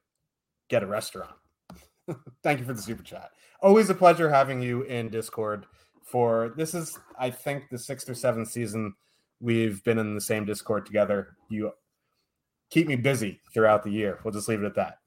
get 0.67 0.83
a 0.83 0.87
restaurant. 0.87 1.35
Thank 2.43 2.59
you 2.59 2.65
for 2.65 2.73
the 2.73 2.81
super 2.81 3.03
chat. 3.03 3.31
Always 3.61 3.89
a 3.89 3.95
pleasure 3.95 4.29
having 4.29 4.61
you 4.61 4.83
in 4.83 5.09
Discord. 5.09 5.65
For 6.03 6.53
this 6.55 6.75
is, 6.75 6.97
I 7.19 7.31
think, 7.31 7.69
the 7.69 7.79
sixth 7.79 8.09
or 8.09 8.13
seventh 8.13 8.49
season 8.49 8.93
we've 9.39 9.83
been 9.83 9.97
in 9.97 10.13
the 10.13 10.21
same 10.21 10.45
Discord 10.45 10.85
together. 10.85 11.35
You 11.49 11.71
keep 12.69 12.87
me 12.87 12.95
busy 12.95 13.41
throughout 13.53 13.83
the 13.83 13.91
year. 13.91 14.19
We'll 14.23 14.33
just 14.33 14.47
leave 14.47 14.63
it 14.63 14.65
at 14.65 14.75
that. 14.75 14.99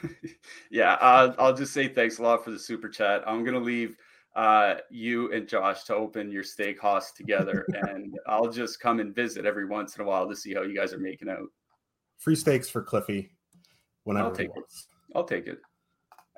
yeah, 0.70 0.92
uh, 0.94 1.34
I'll 1.38 1.54
just 1.54 1.72
say 1.72 1.88
thanks 1.88 2.18
a 2.18 2.22
lot 2.22 2.44
for 2.44 2.50
the 2.50 2.58
super 2.58 2.88
chat. 2.88 3.22
I'm 3.26 3.44
gonna 3.44 3.58
leave 3.58 3.96
uh, 4.36 4.76
you 4.90 5.32
and 5.32 5.48
Josh 5.48 5.84
to 5.84 5.94
open 5.94 6.30
your 6.30 6.44
steakhouse 6.44 7.14
together, 7.14 7.66
and 7.88 8.18
I'll 8.26 8.50
just 8.50 8.80
come 8.80 9.00
and 9.00 9.14
visit 9.14 9.44
every 9.44 9.66
once 9.66 9.96
in 9.96 10.02
a 10.02 10.04
while 10.04 10.28
to 10.28 10.36
see 10.36 10.54
how 10.54 10.62
you 10.62 10.76
guys 10.76 10.92
are 10.92 10.98
making 10.98 11.28
out. 11.28 11.48
Free 12.18 12.36
steaks 12.36 12.68
for 12.68 12.82
Cliffy 12.82 13.32
whenever 14.04 14.28
I'll 14.28 14.34
take 14.34 14.50
it. 14.56 14.64
I'll 15.14 15.24
take 15.24 15.46
it 15.46 15.58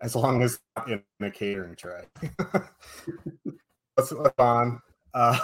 as 0.02 0.14
long 0.14 0.42
as 0.42 0.58
in 0.86 1.02
a 1.20 1.30
catering 1.30 1.76
tray. 1.76 2.04
let's, 3.96 4.12
let's 4.12 4.34
on. 4.38 4.80
Uh, 5.12 5.38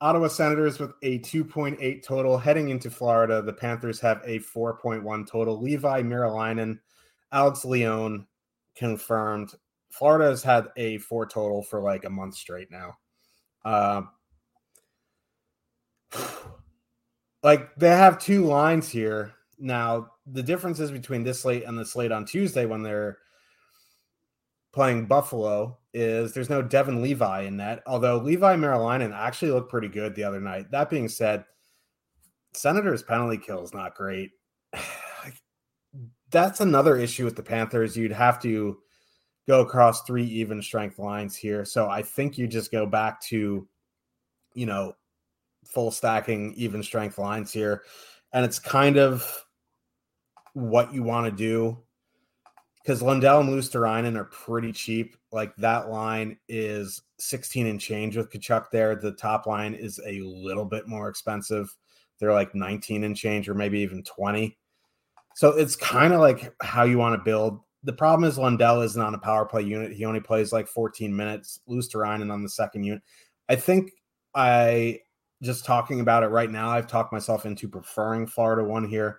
Ottawa 0.00 0.28
Senators 0.28 0.78
with 0.78 0.92
a 1.02 1.18
2.8 1.20 2.02
total 2.02 2.36
heading 2.36 2.68
into 2.68 2.90
Florida. 2.90 3.40
The 3.40 3.52
Panthers 3.52 3.98
have 4.00 4.20
a 4.24 4.40
4.1 4.40 5.26
total. 5.26 5.62
Leevi 5.62 6.02
Merilainen, 6.02 6.78
Alex 7.32 7.64
Lyon 7.64 8.26
confirmed. 8.76 9.54
Florida 9.90 10.26
has 10.26 10.42
had 10.42 10.68
a 10.76 10.98
four 10.98 11.24
total 11.26 11.62
for 11.62 11.80
like 11.80 12.04
a 12.04 12.10
month 12.10 12.34
straight 12.34 12.70
now. 12.70 12.98
Uh, 13.64 14.02
like 17.42 17.74
they 17.76 17.88
have 17.88 18.18
two 18.18 18.44
lines 18.44 18.88
here. 18.90 19.32
Now, 19.58 20.10
the 20.26 20.42
differences 20.42 20.90
between 20.90 21.22
this 21.22 21.40
slate 21.40 21.64
and 21.64 21.78
the 21.78 21.86
slate 21.86 22.12
on 22.12 22.26
Tuesday 22.26 22.66
when 22.66 22.82
they're 22.82 23.16
playing 24.74 25.06
Buffalo 25.06 25.78
is 25.96 26.34
there's 26.34 26.50
no 26.50 26.60
Devon 26.60 27.00
Levi 27.00 27.44
in 27.44 27.56
that, 27.56 27.82
although 27.86 28.20
Leevi 28.20 28.58
Merilainen 28.58 29.14
actually 29.14 29.50
looked 29.50 29.70
pretty 29.70 29.88
good 29.88 30.14
the 30.14 30.24
other 30.24 30.42
night. 30.42 30.70
That 30.70 30.90
being 30.90 31.08
said, 31.08 31.46
Senators 32.52 33.02
penalty 33.02 33.38
kill 33.38 33.64
is 33.64 33.72
not 33.72 33.94
great. 33.94 34.32
That's 36.30 36.60
another 36.60 36.98
issue 36.98 37.24
with 37.24 37.34
the 37.34 37.42
Panthers. 37.42 37.96
You'd 37.96 38.12
have 38.12 38.42
to 38.42 38.76
go 39.48 39.62
across 39.62 40.02
three 40.02 40.26
even 40.26 40.60
strength 40.60 40.98
lines 40.98 41.34
here. 41.34 41.64
So 41.64 41.88
I 41.88 42.02
think 42.02 42.36
you 42.36 42.46
just 42.46 42.70
go 42.70 42.84
back 42.84 43.22
to, 43.28 43.66
you 44.52 44.66
know, 44.66 44.92
full 45.64 45.90
stacking 45.90 46.52
even 46.56 46.82
strength 46.82 47.16
lines 47.16 47.52
here. 47.52 47.84
And 48.34 48.44
it's 48.44 48.58
kind 48.58 48.98
of 48.98 49.46
what 50.52 50.92
you 50.92 51.02
want 51.02 51.24
to 51.24 51.32
do 51.32 51.78
because 52.86 53.02
Lundell 53.02 53.40
and 53.40 53.48
Luostarinen 53.48 54.16
are 54.16 54.26
pretty 54.26 54.70
cheap. 54.70 55.16
Like 55.32 55.56
that 55.56 55.88
line 55.88 56.38
is 56.48 57.02
16 57.18 57.66
and 57.66 57.80
change 57.80 58.16
with 58.16 58.30
Tkachuk 58.30 58.70
there. 58.70 58.94
The 58.94 59.10
top 59.10 59.46
line 59.46 59.74
is 59.74 60.00
a 60.06 60.20
little 60.20 60.64
bit 60.64 60.86
more 60.86 61.08
expensive. 61.08 61.74
They're 62.20 62.32
like 62.32 62.54
19 62.54 63.02
and 63.02 63.16
change 63.16 63.48
or 63.48 63.54
maybe 63.54 63.80
even 63.80 64.04
20. 64.04 64.56
So 65.34 65.50
it's 65.50 65.74
kind 65.74 66.12
of 66.14 66.20
like 66.20 66.54
how 66.62 66.84
you 66.84 66.96
want 66.96 67.18
to 67.18 67.24
build. 67.24 67.60
The 67.82 67.92
problem 67.92 68.28
is 68.28 68.38
Lundell 68.38 68.82
isn't 68.82 69.02
on 69.02 69.14
a 69.14 69.18
power 69.18 69.46
play 69.46 69.62
unit. 69.62 69.92
He 69.92 70.04
only 70.04 70.20
plays 70.20 70.52
like 70.52 70.68
14 70.68 71.14
minutes. 71.14 71.58
Luostarinen 71.68 72.32
on 72.32 72.44
the 72.44 72.48
second 72.48 72.84
unit. 72.84 73.02
I 73.48 73.56
think 73.56 73.90
I 74.32 75.00
just 75.42 75.64
talking 75.64 75.98
about 75.98 76.22
it 76.22 76.28
right 76.28 76.50
now, 76.50 76.70
I've 76.70 76.86
talked 76.86 77.12
myself 77.12 77.46
into 77.46 77.68
preferring 77.68 78.28
Florida 78.28 78.62
one 78.62 78.88
here. 78.88 79.18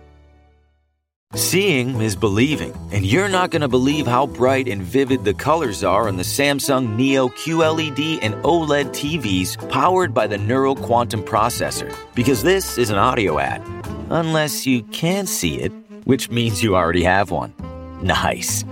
Seeing 1.35 2.01
is 2.01 2.17
believing, 2.17 2.75
and 2.91 3.05
you're 3.05 3.29
not 3.29 3.51
going 3.51 3.61
to 3.61 3.69
believe 3.69 4.05
how 4.05 4.27
bright 4.27 4.67
and 4.67 4.81
vivid 4.81 5.23
the 5.23 5.33
colors 5.33 5.81
are 5.81 6.09
on 6.09 6.17
the 6.17 6.23
Samsung 6.23 6.97
Neo 6.97 7.29
QLED 7.29 8.19
and 8.21 8.33
OLED 8.43 8.89
TVs 8.89 9.69
powered 9.69 10.13
by 10.13 10.27
the 10.27 10.37
Neural 10.37 10.75
Quantum 10.75 11.23
Processor, 11.23 11.95
because 12.15 12.43
this 12.43 12.77
is 12.77 12.89
an 12.89 12.97
audio 12.97 13.39
ad. 13.39 13.61
Unless 14.09 14.67
you 14.67 14.83
can 14.83 15.25
see 15.25 15.57
it, 15.57 15.71
which 16.03 16.29
means 16.29 16.61
you 16.61 16.75
already 16.75 17.03
have 17.03 17.31
one. 17.31 17.53
Nice. 18.01 18.63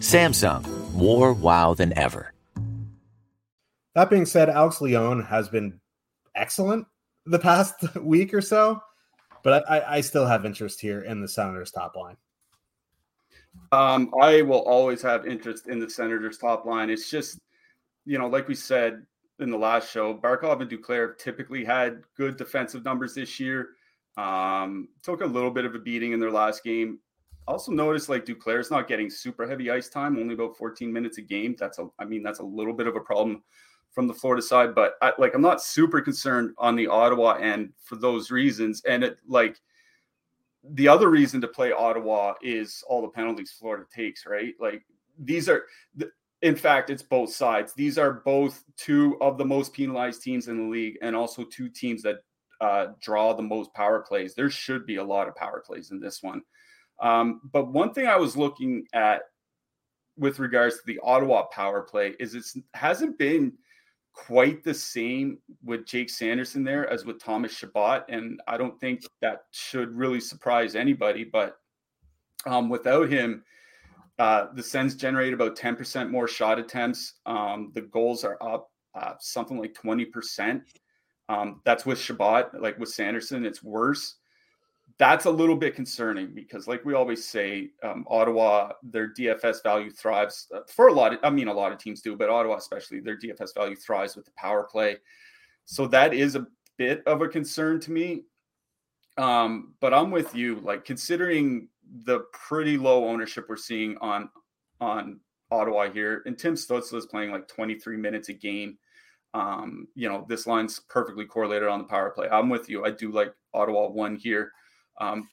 Samsung, 0.00 0.68
more 0.92 1.32
wow 1.32 1.72
than 1.72 1.96
ever. 1.96 2.34
That 3.94 4.10
being 4.10 4.26
said, 4.26 4.50
Alex 4.50 4.82
Lyon 4.82 5.22
has 5.22 5.48
been 5.48 5.80
excellent 6.34 6.86
the 7.24 7.38
past 7.38 7.96
week 8.02 8.34
or 8.34 8.42
so, 8.42 8.82
but 9.46 9.62
I, 9.70 9.98
I 9.98 10.00
still 10.00 10.26
have 10.26 10.44
interest 10.44 10.80
here 10.80 11.02
in 11.02 11.20
the 11.20 11.28
Senators' 11.28 11.70
top 11.70 11.94
line. 11.94 12.16
Um, 13.70 14.12
I 14.20 14.42
will 14.42 14.62
always 14.62 15.00
have 15.02 15.24
interest 15.24 15.68
in 15.68 15.78
the 15.78 15.88
Senators' 15.88 16.38
top 16.38 16.66
line. 16.66 16.90
It's 16.90 17.08
just, 17.08 17.38
you 18.06 18.18
know, 18.18 18.26
like 18.26 18.48
we 18.48 18.56
said 18.56 19.06
in 19.38 19.50
the 19.50 19.56
last 19.56 19.88
show, 19.88 20.12
Barkov 20.12 20.62
and 20.62 20.68
Duclair 20.68 21.16
typically 21.16 21.64
had 21.64 22.02
good 22.16 22.36
defensive 22.36 22.84
numbers 22.84 23.14
this 23.14 23.38
year. 23.38 23.68
Um, 24.16 24.88
took 25.04 25.20
a 25.20 25.26
little 25.26 25.52
bit 25.52 25.64
of 25.64 25.76
a 25.76 25.78
beating 25.78 26.10
in 26.10 26.18
their 26.18 26.32
last 26.32 26.64
game. 26.64 26.98
Also 27.46 27.70
noticed 27.70 28.08
like 28.08 28.24
Duclair's 28.24 28.72
not 28.72 28.88
getting 28.88 29.08
super 29.08 29.46
heavy 29.46 29.70
ice 29.70 29.88
time, 29.88 30.18
only 30.18 30.34
about 30.34 30.56
14 30.56 30.92
minutes 30.92 31.18
a 31.18 31.22
game. 31.22 31.54
That's 31.56 31.78
a, 31.78 31.86
I 32.00 32.04
mean, 32.04 32.24
that's 32.24 32.40
a 32.40 32.44
little 32.44 32.74
bit 32.74 32.88
of 32.88 32.96
a 32.96 33.00
problem 33.00 33.44
from 33.96 34.06
the 34.06 34.14
Florida 34.14 34.42
side, 34.42 34.74
but 34.74 34.96
I, 35.00 35.14
like 35.16 35.34
I'm 35.34 35.40
not 35.40 35.62
super 35.62 36.02
concerned 36.02 36.52
on 36.58 36.76
the 36.76 36.86
Ottawa 36.86 37.36
end 37.36 37.72
for 37.82 37.96
those 37.96 38.30
reasons. 38.30 38.82
And 38.86 39.02
it 39.02 39.16
like 39.26 39.58
the 40.74 40.86
other 40.86 41.08
reason 41.08 41.40
to 41.40 41.48
play 41.48 41.72
Ottawa 41.72 42.34
is 42.42 42.84
all 42.86 43.00
the 43.00 43.08
penalties 43.08 43.56
Florida 43.58 43.86
takes, 43.90 44.26
right? 44.26 44.52
Like 44.60 44.84
these 45.18 45.48
are, 45.48 45.64
in 46.42 46.56
fact, 46.56 46.90
it's 46.90 47.02
both 47.02 47.32
sides. 47.32 47.72
These 47.72 47.96
are 47.96 48.12
both 48.12 48.64
two 48.76 49.16
of 49.22 49.38
the 49.38 49.46
most 49.46 49.72
penalized 49.72 50.22
teams 50.22 50.48
in 50.48 50.58
the 50.58 50.70
league, 50.70 50.98
and 51.00 51.16
also 51.16 51.42
two 51.42 51.70
teams 51.70 52.02
that 52.02 52.16
uh, 52.60 52.88
draw 53.00 53.32
the 53.32 53.42
most 53.42 53.72
power 53.72 54.00
plays. 54.00 54.34
There 54.34 54.50
should 54.50 54.84
be 54.84 54.96
a 54.96 55.04
lot 55.04 55.26
of 55.26 55.34
power 55.36 55.64
plays 55.66 55.90
in 55.90 56.00
this 56.00 56.22
one. 56.22 56.42
Um, 57.00 57.40
but 57.50 57.72
one 57.72 57.94
thing 57.94 58.08
I 58.08 58.16
was 58.16 58.36
looking 58.36 58.86
at 58.92 59.22
with 60.18 60.38
regards 60.38 60.76
to 60.76 60.82
the 60.84 61.00
Ottawa 61.02 61.46
power 61.46 61.80
play 61.80 62.14
is 62.20 62.34
it 62.34 62.44
hasn't 62.74 63.16
been 63.16 63.54
quite 64.16 64.64
the 64.64 64.74
same 64.74 65.38
with 65.62 65.86
Jake 65.86 66.08
Sanderson 66.08 66.64
there 66.64 66.88
as 66.90 67.04
with 67.04 67.22
Thomas 67.22 67.52
Chabot. 67.52 68.04
And 68.08 68.40
I 68.48 68.56
don't 68.56 68.80
think 68.80 69.02
that 69.20 69.42
should 69.50 69.94
really 69.94 70.20
surprise 70.20 70.74
anybody. 70.74 71.22
But 71.22 71.58
um, 72.46 72.70
without 72.70 73.10
him, 73.10 73.44
uh, 74.18 74.46
the 74.54 74.62
Sens 74.62 74.94
generate 74.96 75.34
about 75.34 75.56
10% 75.56 76.10
more 76.10 76.26
shot 76.26 76.58
attempts. 76.58 77.14
Um, 77.26 77.70
the 77.74 77.82
goals 77.82 78.24
are 78.24 78.38
up 78.42 78.70
uh, 78.94 79.12
something 79.20 79.58
like 79.58 79.74
20%. 79.74 80.62
Um, 81.28 81.60
that's 81.64 81.84
with 81.84 82.00
Chabot. 82.00 82.58
Like 82.58 82.78
with 82.78 82.88
Sanderson, 82.88 83.44
it's 83.44 83.62
worse 83.62 84.16
that's 84.98 85.26
a 85.26 85.30
little 85.30 85.56
bit 85.56 85.74
concerning 85.74 86.34
because, 86.34 86.66
like 86.66 86.84
we 86.84 86.94
always 86.94 87.24
say, 87.24 87.70
um, 87.82 88.06
Ottawa, 88.08 88.72
their 88.82 89.12
DFS 89.12 89.62
value 89.62 89.90
thrives 89.90 90.48
uh, 90.54 90.60
for 90.68 90.88
a 90.88 90.92
lot 90.92 91.12
of, 91.12 91.18
I 91.22 91.30
mean, 91.30 91.48
a 91.48 91.52
lot 91.52 91.72
of 91.72 91.78
teams 91.78 92.00
do, 92.00 92.16
but 92.16 92.30
Ottawa, 92.30 92.56
especially, 92.56 93.00
their 93.00 93.18
DFS 93.18 93.54
value 93.54 93.76
thrives 93.76 94.16
with 94.16 94.24
the 94.24 94.32
power 94.36 94.64
play. 94.64 94.96
So 95.66 95.86
that 95.88 96.14
is 96.14 96.34
a 96.34 96.46
bit 96.78 97.02
of 97.06 97.20
a 97.20 97.28
concern 97.28 97.80
to 97.80 97.92
me. 97.92 98.22
Um, 99.18 99.74
but 99.80 99.92
I'm 99.92 100.10
with 100.10 100.34
you, 100.34 100.60
like 100.60 100.84
considering 100.84 101.68
the 102.04 102.20
pretty 102.32 102.76
low 102.76 103.06
ownership 103.06 103.46
we're 103.48 103.56
seeing 103.56 103.96
on 103.98 104.28
on 104.80 105.20
Ottawa 105.50 105.90
here, 105.90 106.22
and 106.26 106.38
Tim 106.38 106.54
Stützle 106.54 106.96
is 106.96 107.06
playing 107.06 107.30
like 107.30 107.48
23 107.48 107.96
minutes 107.96 108.28
a 108.28 108.32
game. 108.32 108.78
Um, 109.34 109.88
you 109.94 110.08
know, 110.08 110.24
this 110.28 110.46
line's 110.46 110.80
perfectly 110.88 111.26
correlated 111.26 111.68
on 111.68 111.78
the 111.78 111.84
power 111.84 112.10
play. 112.10 112.28
I'm 112.30 112.48
with 112.48 112.68
you. 112.68 112.84
I 112.84 112.90
do 112.90 113.10
like 113.10 113.34
Ottawa 113.54 113.88
one 113.88 114.16
here. 114.16 114.52
Um, 114.98 115.28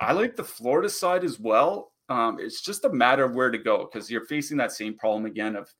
I 0.00 0.12
like 0.12 0.36
the 0.36 0.44
Florida 0.44 0.88
side 0.88 1.24
as 1.24 1.40
well. 1.40 1.92
Um, 2.08 2.38
it's 2.40 2.60
just 2.60 2.84
a 2.84 2.92
matter 2.92 3.24
of 3.24 3.34
where 3.34 3.50
to 3.50 3.58
go 3.58 3.88
because 3.90 4.10
you're 4.10 4.26
facing 4.26 4.56
that 4.58 4.72
same 4.72 4.96
problem 4.96 5.26
again 5.26 5.56
of, 5.56 5.72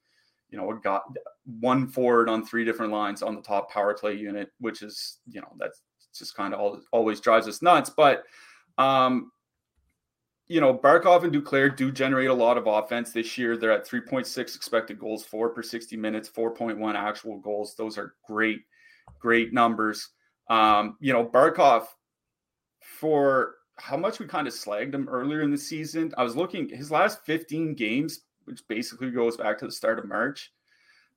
you 0.51 0.59
know, 0.59 0.73
got 0.83 1.03
one 1.61 1.87
forward 1.87 2.29
on 2.29 2.45
three 2.45 2.65
different 2.65 2.93
lines 2.93 3.23
on 3.23 3.35
the 3.35 3.43
top 3.43 3.71
power 3.71 3.95
play 3.95 4.15
unit, 4.15 4.51
which 4.59 4.83
is, 4.83 5.19
you 5.27 5.41
know, 5.41 5.53
that's 5.59 5.83
just 6.17 6.35
kind 6.35 6.55
of 6.55 6.81
always 6.93 7.21
drives 7.21 7.47
us 7.47 7.63
nuts. 7.63 7.91
But, 7.91 8.25
um, 8.79 9.31
you 10.49 10.61
know, 10.61 10.73
Barkov 10.73 11.25
and 11.25 11.33
Duclair 11.33 11.75
do 11.75 11.91
generate 11.91 12.31
a 12.31 12.35
lot 12.35 12.57
of 12.57 12.67
offense 12.67 13.13
this 13.13 13.37
year. 13.37 13.57
They're 13.57 13.73
at 13.73 13.87
3.6 13.87 14.39
expected 14.39 14.99
goals, 14.99 15.25
four 15.25 15.51
per 15.51 15.63
60 15.63 15.97
minutes, 15.97 16.29
4.1 16.29 16.95
actual 16.95 17.39
goals. 17.39 17.75
Those 17.77 17.99
are 17.99 18.15
great, 18.27 18.61
great 19.19 19.53
numbers. 19.53 20.09
Um, 20.49 20.97
you 21.01 21.13
know, 21.13 21.25
Barkov 21.25 21.87
for 22.99 23.57
how 23.77 23.97
much 23.97 24.19
we 24.19 24.27
kind 24.27 24.47
of 24.47 24.55
slagged 24.55 24.95
him 24.95 25.09
earlier 25.09 25.43
in 25.43 25.51
the 25.51 25.59
season. 25.59 26.13
I 26.17 26.23
was 26.23 26.37
looking 26.37 26.69
his 26.69 26.91
last 26.91 27.25
15 27.27 27.75
games, 27.75 28.21
which 28.45 28.67
basically 28.69 29.11
goes 29.11 29.37
back 29.37 29.59
to 29.59 29.67
the 29.67 29.73
start 29.73 29.99
of 29.99 30.07
March. 30.07 30.53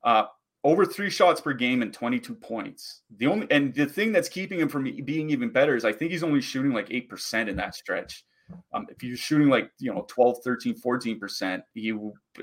Uh, 0.03 0.25
over 0.63 0.85
three 0.85 1.09
shots 1.09 1.39
per 1.39 1.53
game 1.53 1.81
and 1.81 1.93
22 1.93 2.35
points. 2.35 3.01
The 3.17 3.27
only 3.27 3.47
and 3.49 3.73
the 3.73 3.85
thing 3.85 4.11
that's 4.11 4.27
keeping 4.27 4.59
him 4.59 4.67
from 4.67 4.83
being 4.83 5.29
even 5.29 5.49
better 5.49 5.75
is 5.75 5.85
I 5.85 5.93
think 5.93 6.11
he's 6.11 6.23
only 6.23 6.41
shooting 6.41 6.73
like 6.73 6.89
8% 6.89 7.47
in 7.47 7.55
that 7.55 7.75
stretch. 7.75 8.25
Um, 8.73 8.87
if 8.89 9.03
you're 9.03 9.15
shooting 9.15 9.47
like, 9.47 9.71
you 9.79 9.93
know, 9.93 10.05
12, 10.09 10.37
13, 10.43 10.75
14%, 10.81 11.61
he, 11.75 11.97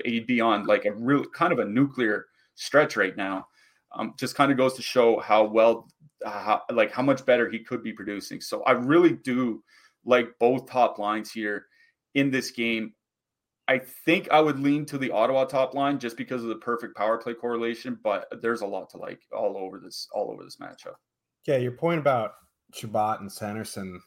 he'd 0.05 0.25
be 0.25 0.41
on 0.41 0.65
like 0.65 0.85
a 0.85 0.93
real 0.93 1.25
kind 1.25 1.51
of 1.51 1.59
a 1.59 1.65
nuclear 1.65 2.25
stretch 2.55 2.95
right 2.95 3.15
now. 3.17 3.45
Um, 3.97 4.13
just 4.17 4.35
kind 4.35 4.51
of 4.51 4.57
goes 4.57 4.75
to 4.75 4.81
show 4.81 5.19
how 5.19 5.43
well 5.43 5.89
uh, 6.25 6.59
like 6.71 6.91
how 6.91 7.03
much 7.03 7.25
better 7.25 7.49
he 7.49 7.59
could 7.59 7.83
be 7.83 7.93
producing. 7.93 8.41
So 8.41 8.63
I 8.63 8.71
really 8.71 9.13
do 9.13 9.63
like 10.05 10.29
both 10.39 10.69
top 10.69 10.99
lines 10.99 11.31
here 11.31 11.65
in 12.15 12.31
this 12.31 12.51
game. 12.51 12.93
I 13.67 13.79
think 14.05 14.29
I 14.31 14.39
would 14.39 14.59
lean 14.59 14.85
to 14.85 14.97
the 14.97 15.11
Ottawa 15.11 15.43
top 15.43 15.73
line 15.73 15.99
just 15.99 16.15
because 16.15 16.41
of 16.41 16.49
the 16.49 16.55
perfect 16.55 16.95
power 16.95 17.17
play 17.17 17.33
correlation, 17.33 17.99
but 18.01 18.27
there's 18.41 18.61
a 18.61 18.65
lot 18.65 18.89
to 18.91 18.97
like 18.97 19.19
all 19.35 19.57
over 19.57 19.79
this 19.79 20.07
all 20.13 20.31
over 20.31 20.43
this 20.43 20.57
matchup. 20.57 20.95
Yeah, 21.45 21.57
your 21.57 21.73
point 21.73 21.99
about 21.99 22.31
Chabot 22.73 23.19
and 23.19 23.31
Sanderson, 23.31 24.01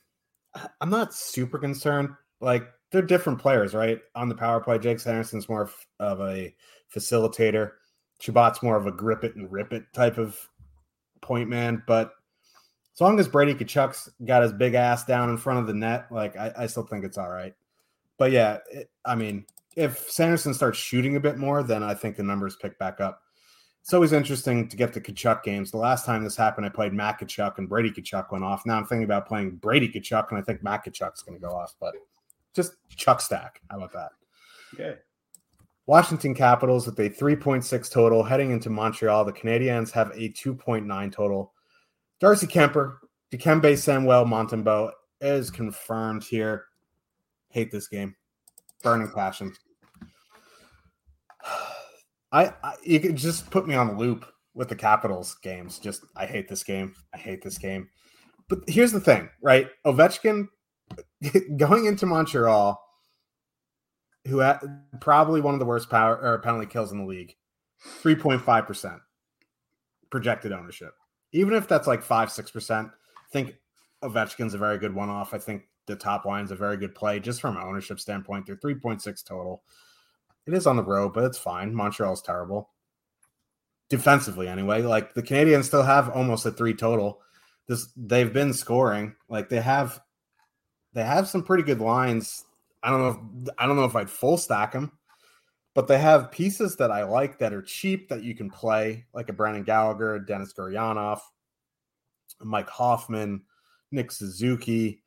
I'm 0.81 0.91
not 0.91 1.15
super 1.15 1.59
concerned. 1.59 2.09
Like 2.41 2.69
they're 2.91 3.03
different 3.03 3.39
players, 3.39 3.75
right? 3.75 4.01
On 4.15 4.29
the 4.29 4.35
power 4.35 4.61
play, 4.61 4.79
Jake 4.79 4.99
Sanderson's 4.99 5.49
more 5.49 5.71
of 5.99 6.21
a 6.21 6.55
facilitator. 6.95 7.73
Chabot's 8.21 8.63
more 8.63 8.77
of 8.77 8.87
a 8.87 8.93
grip 8.93 9.25
it 9.25 9.37
and 9.37 9.51
rip 9.51 9.73
it 9.73 9.85
type 9.93 10.19
of 10.19 10.39
point 11.21 11.49
man. 11.49 11.83
But 11.87 12.13
as 12.95 13.01
long 13.01 13.19
as 13.19 13.29
Brady 13.29 13.55
Tkachuk's 13.55 14.11
got 14.25 14.43
his 14.43 14.53
big 14.53 14.75
ass 14.75 15.05
down 15.05 15.31
in 15.31 15.39
front 15.39 15.61
of 15.61 15.67
the 15.67 15.75
net, 15.75 16.07
like 16.11 16.37
I, 16.37 16.53
I 16.57 16.67
still 16.67 16.87
think 16.87 17.05
it's 17.05 17.19
all 17.19 17.31
right. 17.31 17.55
But 18.19 18.33
yeah, 18.33 18.59
it, 18.71 18.91
I 19.05 19.15
mean, 19.15 19.47
if 19.77 20.11
Sanderson 20.11 20.53
starts 20.53 20.79
shooting 20.79 21.17
a 21.17 21.21
bit 21.21 21.39
more, 21.39 21.63
then 21.63 21.83
I 21.83 21.95
think 21.95 22.17
the 22.17 22.23
numbers 22.23 22.57
pick 22.57 22.79
back 22.79 23.01
up. 23.01 23.23
It's 23.83 23.95
always 23.95 24.13
interesting 24.13 24.69
to 24.69 24.77
get 24.77 24.93
the 24.93 25.01
Tkachuk 25.01 25.43
games. 25.43 25.71
The 25.71 25.79
last 25.79 26.05
time 26.05 26.23
this 26.23 26.37
happened, 26.37 26.67
I 26.67 26.69
played 26.69 26.93
Matt 26.93 27.19
Tkachuk 27.19 27.57
and 27.57 27.69
Brady 27.69 27.91
Tkachuk 27.91 28.31
went 28.31 28.45
off. 28.45 28.67
Now 28.67 28.77
I'm 28.77 28.85
thinking 28.85 29.05
about 29.05 29.27
playing 29.27 29.57
Brady 29.57 29.89
Tkachuk, 29.89 30.27
and 30.31 30.39
I 30.39 30.43
think 30.43 30.63
Matt 30.63 30.85
Tkachuk's 30.85 31.23
going 31.23 31.41
to 31.41 31.45
go 31.45 31.55
off. 31.55 31.75
But 31.81 31.95
just 32.55 32.75
Chuck 32.91 33.23
stack. 33.23 33.63
How 33.71 33.79
about 33.79 33.93
that? 33.95 34.11
Okay. 34.75 34.99
Washington 35.91 36.37
Capitals 36.37 36.87
with 36.87 37.01
a 37.01 37.11
3.6 37.11 37.91
total 37.91 38.23
heading 38.23 38.53
into 38.53 38.71
Montreal. 38.71 39.25
The 39.25 39.33
Canadiens 39.33 39.91
have 39.91 40.13
a 40.13 40.29
2.9 40.29 41.13
total. 41.13 41.53
Darcy 42.21 42.47
Kuemper, 42.47 42.99
Dikembe 43.33 43.77
Samuel 43.77 44.25
Montembeault 44.25 44.93
is 45.21 45.51
confirmed 45.51 46.23
here. 46.23 46.67
Hate 47.49 47.73
this 47.73 47.89
game. 47.89 48.15
Burning 48.85 49.11
passion. 49.13 49.53
I, 52.31 52.53
I 52.63 52.75
you 52.85 53.01
could 53.01 53.17
just 53.17 53.51
put 53.51 53.67
me 53.67 53.75
on 53.75 53.89
a 53.89 53.99
loop 53.99 54.27
with 54.55 54.69
the 54.69 54.77
Capitals 54.77 55.39
games. 55.43 55.81
Just 55.81 56.05
I 56.15 56.25
hate 56.25 56.47
this 56.49 56.63
game. 56.63 56.95
I 57.13 57.19
hate 57.19 57.43
this 57.43 57.59
game. 57.59 57.89
But 58.49 58.61
here's 58.69 58.93
the 58.93 59.01
thing, 59.01 59.29
right? 59.43 59.69
Ovechkin 59.85 60.47
going 61.57 61.87
into 61.87 62.07
Montreal, 62.07 62.81
who 64.27 64.39
had 64.39 64.61
probably 65.01 65.41
one 65.41 65.55
of 65.55 65.61
the 65.61 65.67
worst 65.67 65.91
power 65.91 66.17
or 66.17 66.39
penalty 66.41 66.67
kills 66.67 66.93
in 66.93 66.99
the 66.99 67.07
league, 67.07 67.37
three 67.81 68.15
point 68.17 68.43
five 68.43 68.67
percent 68.67 69.01
projected 70.11 70.53
ownership. 70.53 70.95
Even 71.33 71.55
if 71.55 71.69
that's 71.69 71.87
like 71.87 72.03
five 72.03 72.31
six 72.31 72.51
percent, 72.51 72.89
I 72.89 73.33
think 73.33 73.57
Ovechkin's 74.03 74.55
a 74.55 74.59
very 74.59 74.79
good 74.79 74.95
one 74.95 75.11
off. 75.11 75.35
I 75.35 75.39
think 75.39 75.65
the 75.87 75.97
top 75.97 76.25
line's 76.25 76.51
a 76.51 76.57
very 76.57 76.77
good 76.77 76.95
play 76.95 77.21
just 77.21 77.41
from 77.41 77.57
an 77.57 77.63
ownership 77.63 78.01
standpoint. 78.01 78.47
They're 78.47 78.57
3.6 78.57 79.25
total. 79.25 79.63
It 80.47 80.55
is 80.55 80.67
on 80.67 80.77
the 80.77 80.85
road, 80.85 81.13
but 81.13 81.25
it's 81.25 81.39
fine. 81.39 81.75
Montreal's 81.75 82.23
terrible. 82.23 82.71
Defensively, 83.89 84.49
anyway. 84.49 84.83
Like 84.83 85.15
the 85.15 85.23
Canadiens 85.23 85.65
still 85.65 85.83
have 85.83 86.09
almost 86.11 86.47
a 86.47 86.51
three 86.51 86.75
total. 86.75 87.21
This 87.67 87.89
they've 87.97 88.33
been 88.33 88.53
scoring. 88.53 89.15
Like 89.29 89.49
they 89.49 89.61
have 89.61 90.01
they 90.93 91.05
have 91.05 91.29
some 91.29 91.43
pretty 91.43 91.63
good 91.63 91.81
lines. 91.81 92.45
I 92.83 92.91
don't 92.91 93.01
know 93.01 93.09
if 93.43 93.49
I 93.59 93.67
don't 93.67 93.77
know 93.77 93.85
if 93.85 93.97
I'd 93.97 94.11
full 94.11 94.39
stack 94.39 94.73
them, 94.73 94.93
but 95.75 95.87
they 95.87 95.99
have 95.99 96.33
pieces 96.33 96.77
that 96.77 96.91
I 96.91 97.05
like 97.05 97.39
that 97.39 97.53
are 97.53 97.63
cheap 97.63 98.09
that 98.09 98.23
you 98.23 98.35
can 98.35 98.51
play, 98.51 99.07
like 99.13 99.29
a 99.29 99.33
Brendan 99.33 99.65
Gallagher, 99.65 100.19
Denis 100.19 100.53
Gurianov, 100.53 101.21
Mike 102.41 102.71
Hoffman, 102.71 103.43
Nick 103.91 104.11
Suzuki. 104.13 105.03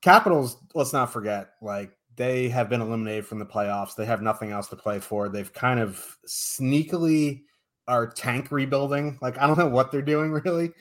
Capitals, 0.00 0.58
let's 0.74 0.92
not 0.92 1.12
forget, 1.12 1.50
like 1.60 1.90
they 2.16 2.48
have 2.48 2.68
been 2.68 2.80
eliminated 2.80 3.26
from 3.26 3.38
the 3.38 3.46
playoffs. 3.46 3.94
They 3.94 4.04
have 4.04 4.22
nothing 4.22 4.50
else 4.50 4.68
to 4.68 4.76
play 4.76 4.98
for. 4.98 5.28
They've 5.28 5.52
kind 5.52 5.80
of 5.80 6.18
sneakily 6.26 7.42
are 7.86 8.06
tank 8.06 8.52
rebuilding. 8.52 9.18
Like 9.22 9.38
I 9.38 9.46
don't 9.46 9.58
know 9.58 9.68
what 9.68 9.90
they're 9.90 10.02
doing 10.02 10.30
really, 10.44 10.72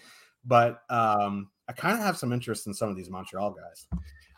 but 0.46 0.82
um 0.90 1.50
I 1.70 1.74
kind 1.74 1.96
of 1.98 2.04
have 2.04 2.18
some 2.18 2.32
interest 2.32 2.68
in 2.68 2.74
some 2.74 2.90
of 2.90 2.96
these 2.96 3.10
Montreal 3.10 3.52
guys. 3.52 3.88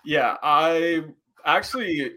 Yeah, 0.06 0.38
I 0.42 1.04
actually 1.46 2.12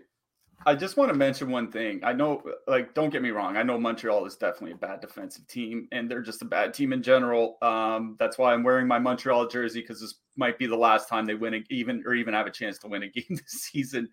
I 0.65 0.75
just 0.75 0.97
want 0.97 1.11
to 1.11 1.19
mention 1.19 1.51
one 1.51 1.71
thing. 1.73 2.01
I 2.05 2.13
know, 2.13 2.43
like, 2.67 2.95
don't 2.95 3.11
get 3.11 3.23
me 3.23 3.31
wrong. 3.31 3.57
I 3.57 3.63
know 3.63 3.79
Montreal 3.79 4.25
is 4.27 4.37
definitely 4.37 4.73
a 4.73 4.77
bad 4.77 5.01
defensive 5.01 5.47
team, 5.49 5.89
and 5.91 6.11
they're 6.11 6.23
just 6.23 6.43
a 6.43 6.47
bad 6.47 6.73
team 6.73 6.93
in 6.93 7.03
general. 7.03 7.59
Um, 7.63 8.17
that's 8.19 8.39
why 8.39 8.53
I'm 8.53 8.63
wearing 8.63 8.87
my 8.87 8.99
Montreal 8.99 9.49
jersey 9.49 9.81
because 9.81 10.01
this 10.01 10.15
might 10.37 10.59
be 10.59 10.67
the 10.67 10.77
last 10.77 11.09
time 11.09 11.27
they 11.27 11.35
win 11.35 11.55
a, 11.55 11.63
even 11.71 12.05
or 12.07 12.15
even 12.15 12.35
have 12.35 12.47
a 12.47 12.51
chance 12.51 12.79
to 12.79 12.89
win 12.89 13.03
a 13.03 13.09
game 13.11 13.25
this 13.31 13.63
season. 13.63 14.09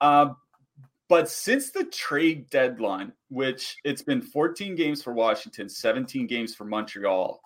Um, 0.00 0.36
but 1.08 1.28
since 1.28 1.70
the 1.70 1.84
trade 1.84 2.48
deadline, 2.48 3.12
which 3.28 3.76
it's 3.84 4.02
been 4.02 4.22
14 4.22 4.74
games 4.74 5.02
for 5.02 5.12
Washington, 5.12 5.68
17 5.68 6.26
games 6.26 6.54
for 6.54 6.64
Montreal. 6.64 7.40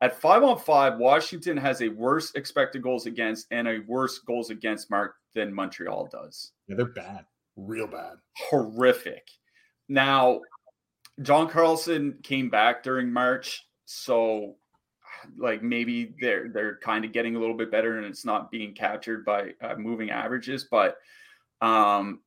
At 0.00 0.20
five 0.20 0.42
on 0.42 0.58
five, 0.58 0.98
Washington 0.98 1.56
has 1.56 1.80
a 1.80 1.88
worse 1.88 2.34
expected 2.34 2.82
goals 2.82 3.06
against 3.06 3.46
and 3.52 3.68
a 3.68 3.78
worse 3.86 4.18
goals 4.18 4.50
against 4.50 4.90
mark 4.90 5.14
than 5.34 5.52
Montreal 5.52 6.08
does. 6.10 6.52
Yeah, 6.68 6.76
they're 6.76 6.86
bad 6.86 7.24
real 7.56 7.86
bad, 7.86 8.14
horrific. 8.36 9.28
Now, 9.88 10.40
John 11.22 11.48
Carlson 11.48 12.18
came 12.22 12.48
back 12.48 12.82
during 12.82 13.12
March, 13.12 13.66
so 13.84 14.56
like 15.38 15.62
maybe 15.62 16.14
they're 16.20 16.48
they're 16.48 16.78
kind 16.78 17.04
of 17.04 17.12
getting 17.12 17.36
a 17.36 17.38
little 17.38 17.56
bit 17.56 17.70
better, 17.70 17.98
and 17.98 18.06
it's 18.06 18.24
not 18.24 18.50
being 18.50 18.74
captured 18.74 19.24
by 19.24 19.50
uh, 19.60 19.74
moving 19.76 20.10
averages, 20.10 20.66
but 20.70 20.96
um, 21.60 22.20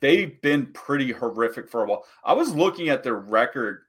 they've 0.00 0.40
been 0.42 0.66
pretty 0.72 1.12
horrific 1.12 1.68
for 1.68 1.82
a 1.82 1.86
while. 1.86 2.04
I 2.24 2.32
was 2.32 2.54
looking 2.54 2.88
at 2.88 3.02
their 3.02 3.16
record 3.16 3.82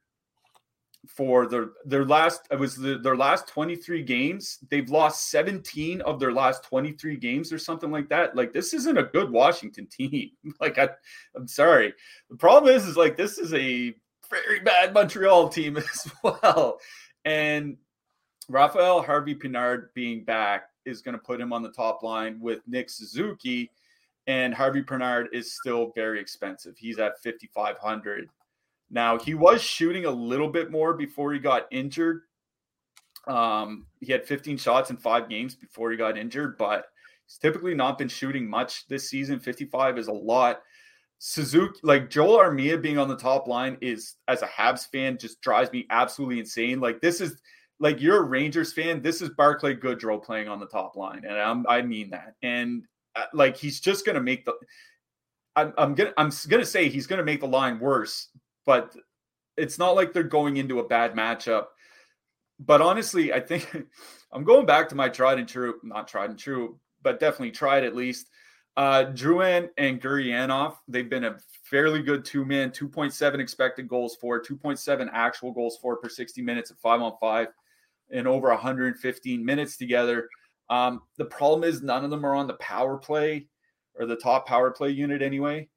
for 1.06 1.46
their 1.46 1.70
their 1.84 2.04
last 2.04 2.46
it 2.50 2.58
was 2.58 2.76
the, 2.76 2.98
their 2.98 3.16
last 3.16 3.48
23 3.48 4.02
games. 4.02 4.58
They've 4.70 4.88
lost 4.88 5.30
17 5.30 6.00
of 6.02 6.18
their 6.18 6.32
last 6.32 6.64
23 6.64 7.16
games 7.16 7.52
or 7.52 7.58
something 7.58 7.90
like 7.90 8.08
that. 8.08 8.36
Like 8.36 8.52
this 8.52 8.74
isn't 8.74 8.98
a 8.98 9.04
good 9.04 9.30
washington 9.30 9.86
team. 9.90 10.30
Like 10.60 10.78
I, 10.78 10.90
i'm 11.36 11.48
sorry. 11.48 11.94
The 12.30 12.36
problem 12.36 12.74
is 12.74 12.86
is 12.86 12.96
like 12.96 13.16
this 13.16 13.38
is 13.38 13.52
a 13.54 13.94
very 14.30 14.60
bad 14.60 14.94
montreal 14.94 15.48
team 15.48 15.76
as 15.78 16.10
well. 16.22 16.80
And 17.24 17.76
Rafael 18.48 19.02
Harvey-Pinard 19.02 19.88
being 19.94 20.24
back 20.24 20.68
is 20.84 21.00
going 21.00 21.14
to 21.14 21.22
put 21.22 21.40
him 21.40 21.52
on 21.52 21.62
the 21.62 21.70
top 21.70 22.02
line 22.02 22.38
with 22.40 22.60
Nick 22.66 22.90
Suzuki 22.90 23.70
and 24.26 24.54
Harvey-Pinard 24.54 25.26
is 25.32 25.54
still 25.54 25.92
very 25.94 26.20
expensive. 26.20 26.76
He's 26.76 26.98
at 26.98 27.22
5500 27.22 28.28
now, 28.90 29.18
he 29.18 29.34
was 29.34 29.62
shooting 29.62 30.04
a 30.04 30.10
little 30.10 30.48
bit 30.48 30.70
more 30.70 30.94
before 30.94 31.32
he 31.32 31.38
got 31.38 31.66
injured. 31.70 32.22
Um, 33.26 33.86
he 34.00 34.12
had 34.12 34.26
15 34.26 34.56
shots 34.58 34.90
in 34.90 34.96
five 34.96 35.28
games 35.28 35.54
before 35.54 35.90
he 35.90 35.96
got 35.96 36.18
injured, 36.18 36.58
but 36.58 36.86
he's 37.26 37.38
typically 37.38 37.74
not 37.74 37.98
been 37.98 38.08
shooting 38.08 38.48
much 38.48 38.86
this 38.88 39.08
season. 39.08 39.40
55 39.40 39.98
is 39.98 40.08
a 40.08 40.12
lot. 40.12 40.62
Suzuki, 41.18 41.80
like 41.82 42.10
Joel 42.10 42.38
Armia 42.38 42.80
being 42.80 42.98
on 42.98 43.08
the 43.08 43.16
top 43.16 43.48
line 43.48 43.78
is, 43.80 44.16
as 44.28 44.42
a 44.42 44.46
Habs 44.46 44.90
fan, 44.90 45.16
just 45.16 45.40
drives 45.40 45.72
me 45.72 45.86
absolutely 45.88 46.38
insane. 46.38 46.80
Like, 46.80 47.00
this 47.00 47.20
is 47.20 47.40
like 47.80 48.00
you're 48.00 48.18
a 48.18 48.26
Rangers 48.26 48.72
fan. 48.72 49.00
This 49.00 49.22
is 49.22 49.30
Barclay 49.30 49.74
Goodrow 49.74 50.22
playing 50.22 50.48
on 50.48 50.60
the 50.60 50.66
top 50.66 50.96
line, 50.96 51.24
and 51.26 51.38
I'm, 51.38 51.66
I 51.68 51.82
mean 51.82 52.10
that. 52.10 52.34
And 52.42 52.84
uh, 53.16 53.24
like 53.32 53.56
he's 53.56 53.80
just 53.80 54.04
gonna 54.06 54.20
make 54.20 54.44
the. 54.44 54.54
I'm, 55.56 55.72
I'm 55.78 55.94
gonna 55.94 56.12
I'm 56.16 56.30
gonna 56.48 56.64
say 56.64 56.88
he's 56.88 57.06
gonna 57.06 57.24
make 57.24 57.40
the 57.40 57.46
line 57.46 57.78
worse 57.78 58.28
but 58.66 58.96
it's 59.56 59.78
not 59.78 59.94
like 59.94 60.12
they're 60.12 60.22
going 60.22 60.56
into 60.56 60.80
a 60.80 60.88
bad 60.88 61.14
matchup. 61.14 61.66
But 62.58 62.80
honestly, 62.80 63.32
I 63.32 63.40
think 63.40 63.70
I'm 64.32 64.44
going 64.44 64.66
back 64.66 64.88
to 64.88 64.94
my 64.94 65.08
tried 65.08 65.38
and 65.38 65.48
true, 65.48 65.76
not 65.82 66.08
tried 66.08 66.30
and 66.30 66.38
true, 66.38 66.78
but 67.02 67.20
definitely 67.20 67.52
tried 67.52 67.84
at 67.84 67.94
least. 67.94 68.28
Uh, 68.76 69.04
Drouin 69.12 69.68
and 69.78 70.00
Gurianov, 70.00 70.76
they've 70.88 71.08
been 71.08 71.24
a 71.24 71.36
fairly 71.62 72.02
good 72.02 72.24
two 72.24 72.44
man, 72.44 72.70
2.7 72.70 73.38
expected 73.38 73.88
goals 73.88 74.16
for, 74.20 74.42
2.7 74.42 75.08
actual 75.12 75.52
goals 75.52 75.78
for 75.80 75.96
per 75.96 76.08
60 76.08 76.42
minutes 76.42 76.72
at 76.72 76.78
five 76.78 77.00
on 77.00 77.12
five, 77.20 77.48
and 78.10 78.26
over 78.26 78.48
115 78.48 79.44
minutes 79.44 79.76
together. 79.76 80.28
Um, 80.70 81.02
the 81.18 81.26
problem 81.26 81.62
is 81.62 81.82
none 81.82 82.04
of 82.04 82.10
them 82.10 82.24
are 82.26 82.34
on 82.34 82.46
the 82.46 82.54
power 82.54 82.96
play 82.96 83.46
or 83.98 84.06
the 84.06 84.16
top 84.16 84.46
power 84.46 84.70
play 84.70 84.90
unit 84.90 85.22
anyway. 85.22 85.68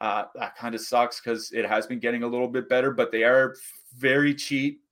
Uh, 0.00 0.24
that 0.34 0.56
kind 0.56 0.74
of 0.74 0.80
sucks 0.80 1.20
because 1.20 1.52
it 1.52 1.64
has 1.64 1.86
been 1.86 1.98
getting 1.98 2.22
a 2.22 2.26
little 2.26 2.48
bit 2.48 2.68
better, 2.68 2.90
but 2.90 3.10
they 3.10 3.24
are 3.24 3.54
very 3.96 4.34
cheap, 4.34 4.82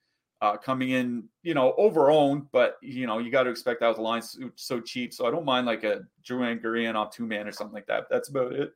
uh, 0.40 0.56
coming 0.56 0.90
in, 0.90 1.24
you 1.42 1.52
know, 1.52 1.74
over 1.76 2.10
owned. 2.10 2.46
But 2.52 2.78
you 2.80 3.06
know, 3.06 3.18
you 3.18 3.30
got 3.30 3.42
to 3.42 3.50
expect 3.50 3.80
that 3.80 3.88
with 3.88 3.96
the 3.96 4.02
line 4.02 4.22
so, 4.22 4.50
so, 4.56 4.80
cheap. 4.80 5.12
So 5.12 5.26
I 5.26 5.30
don't 5.30 5.44
mind 5.44 5.66
like 5.66 5.84
a 5.84 6.02
Drouin 6.26 6.62
Gurianov 6.62 7.12
two 7.12 7.26
man 7.26 7.46
or 7.46 7.52
something 7.52 7.74
like 7.74 7.86
that. 7.86 8.04
That's 8.10 8.28
about 8.28 8.52
it. 8.52 8.72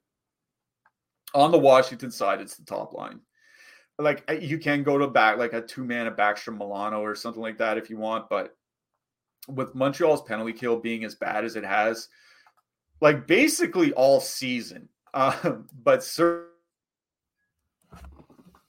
On 1.35 1.51
the 1.51 1.59
Washington 1.59 2.11
side, 2.11 2.41
it's 2.41 2.57
the 2.57 2.65
top 2.65 2.93
line. 2.93 3.21
Like 3.99 4.23
you 4.41 4.59
can 4.59 4.83
go 4.83 4.97
to 4.97 5.09
back 5.09 5.39
like 5.39 5.55
a 5.55 5.63
two 5.63 5.85
man, 5.85 6.07
a 6.07 6.13
Backstrom 6.13 6.59
Milano 6.59 7.01
or 7.01 7.15
something 7.15 7.43
like 7.43 7.59
that 7.59 7.79
if 7.79 7.91
you 7.91 7.97
want, 7.97 8.29
but 8.29 8.55
with 9.49 9.75
Montreal's 9.75 10.23
penalty 10.23 10.53
kill 10.53 10.79
being 10.79 11.05
as 11.05 11.15
bad 11.15 11.45
as 11.45 11.57
it 11.57 11.65
has, 11.65 12.09
like 13.01 13.27
basically 13.27 13.93
all 13.95 14.21
season, 14.21 14.89
uh, 15.19 15.57
but 15.83 16.05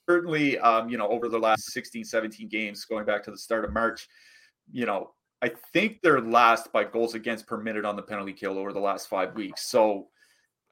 certainly, 0.08 0.58
um, 0.58 0.90
you 0.90 0.98
know, 0.98 1.08
over 1.08 1.30
the 1.30 1.38
last 1.38 1.72
16, 1.72 2.04
17 2.04 2.48
games, 2.48 2.86
going 2.86 3.06
back 3.06 3.24
to 3.24 3.32
the 3.32 3.38
start 3.38 3.66
of 3.66 3.72
March, 3.72 4.08
you 4.72 4.88
know, 4.88 5.12
I 5.44 5.52
think 5.72 6.02
they're 6.02 6.22
last 6.22 6.74
by 6.74 6.86
goals 6.86 7.14
against 7.14 7.46
per 7.46 7.58
minute 7.58 7.86
on 7.86 7.96
the 7.96 8.02
penalty 8.02 8.34
kill 8.34 8.58
over 8.58 8.74
the 8.74 8.80
last 8.80 9.08
five 9.08 9.36
weeks. 9.36 9.68
So 9.68 10.08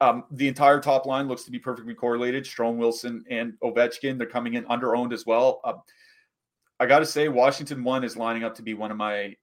um, 0.00 0.24
the 0.32 0.48
entire 0.48 0.80
top 0.80 1.06
line 1.06 1.28
looks 1.28 1.44
to 1.44 1.50
be 1.52 1.60
perfectly 1.60 1.94
correlated. 1.94 2.42
Strome, 2.42 2.76
Wilson, 2.76 3.24
and 3.30 3.52
Ovechkin, 3.62 4.18
they're 4.18 4.26
coming 4.26 4.54
in 4.54 4.66
under 4.68 4.96
owned 4.96 5.12
as 5.12 5.26
well. 5.26 5.60
Uh, 5.62 5.74
I 6.80 6.86
got 6.86 6.98
to 6.98 7.06
say, 7.06 7.28
Washington 7.28 7.84
one 7.84 8.02
is 8.02 8.16
lining 8.16 8.42
up 8.42 8.56
to 8.56 8.62
be 8.62 8.74
one 8.74 8.90
of 8.90 8.96
my 8.96 9.36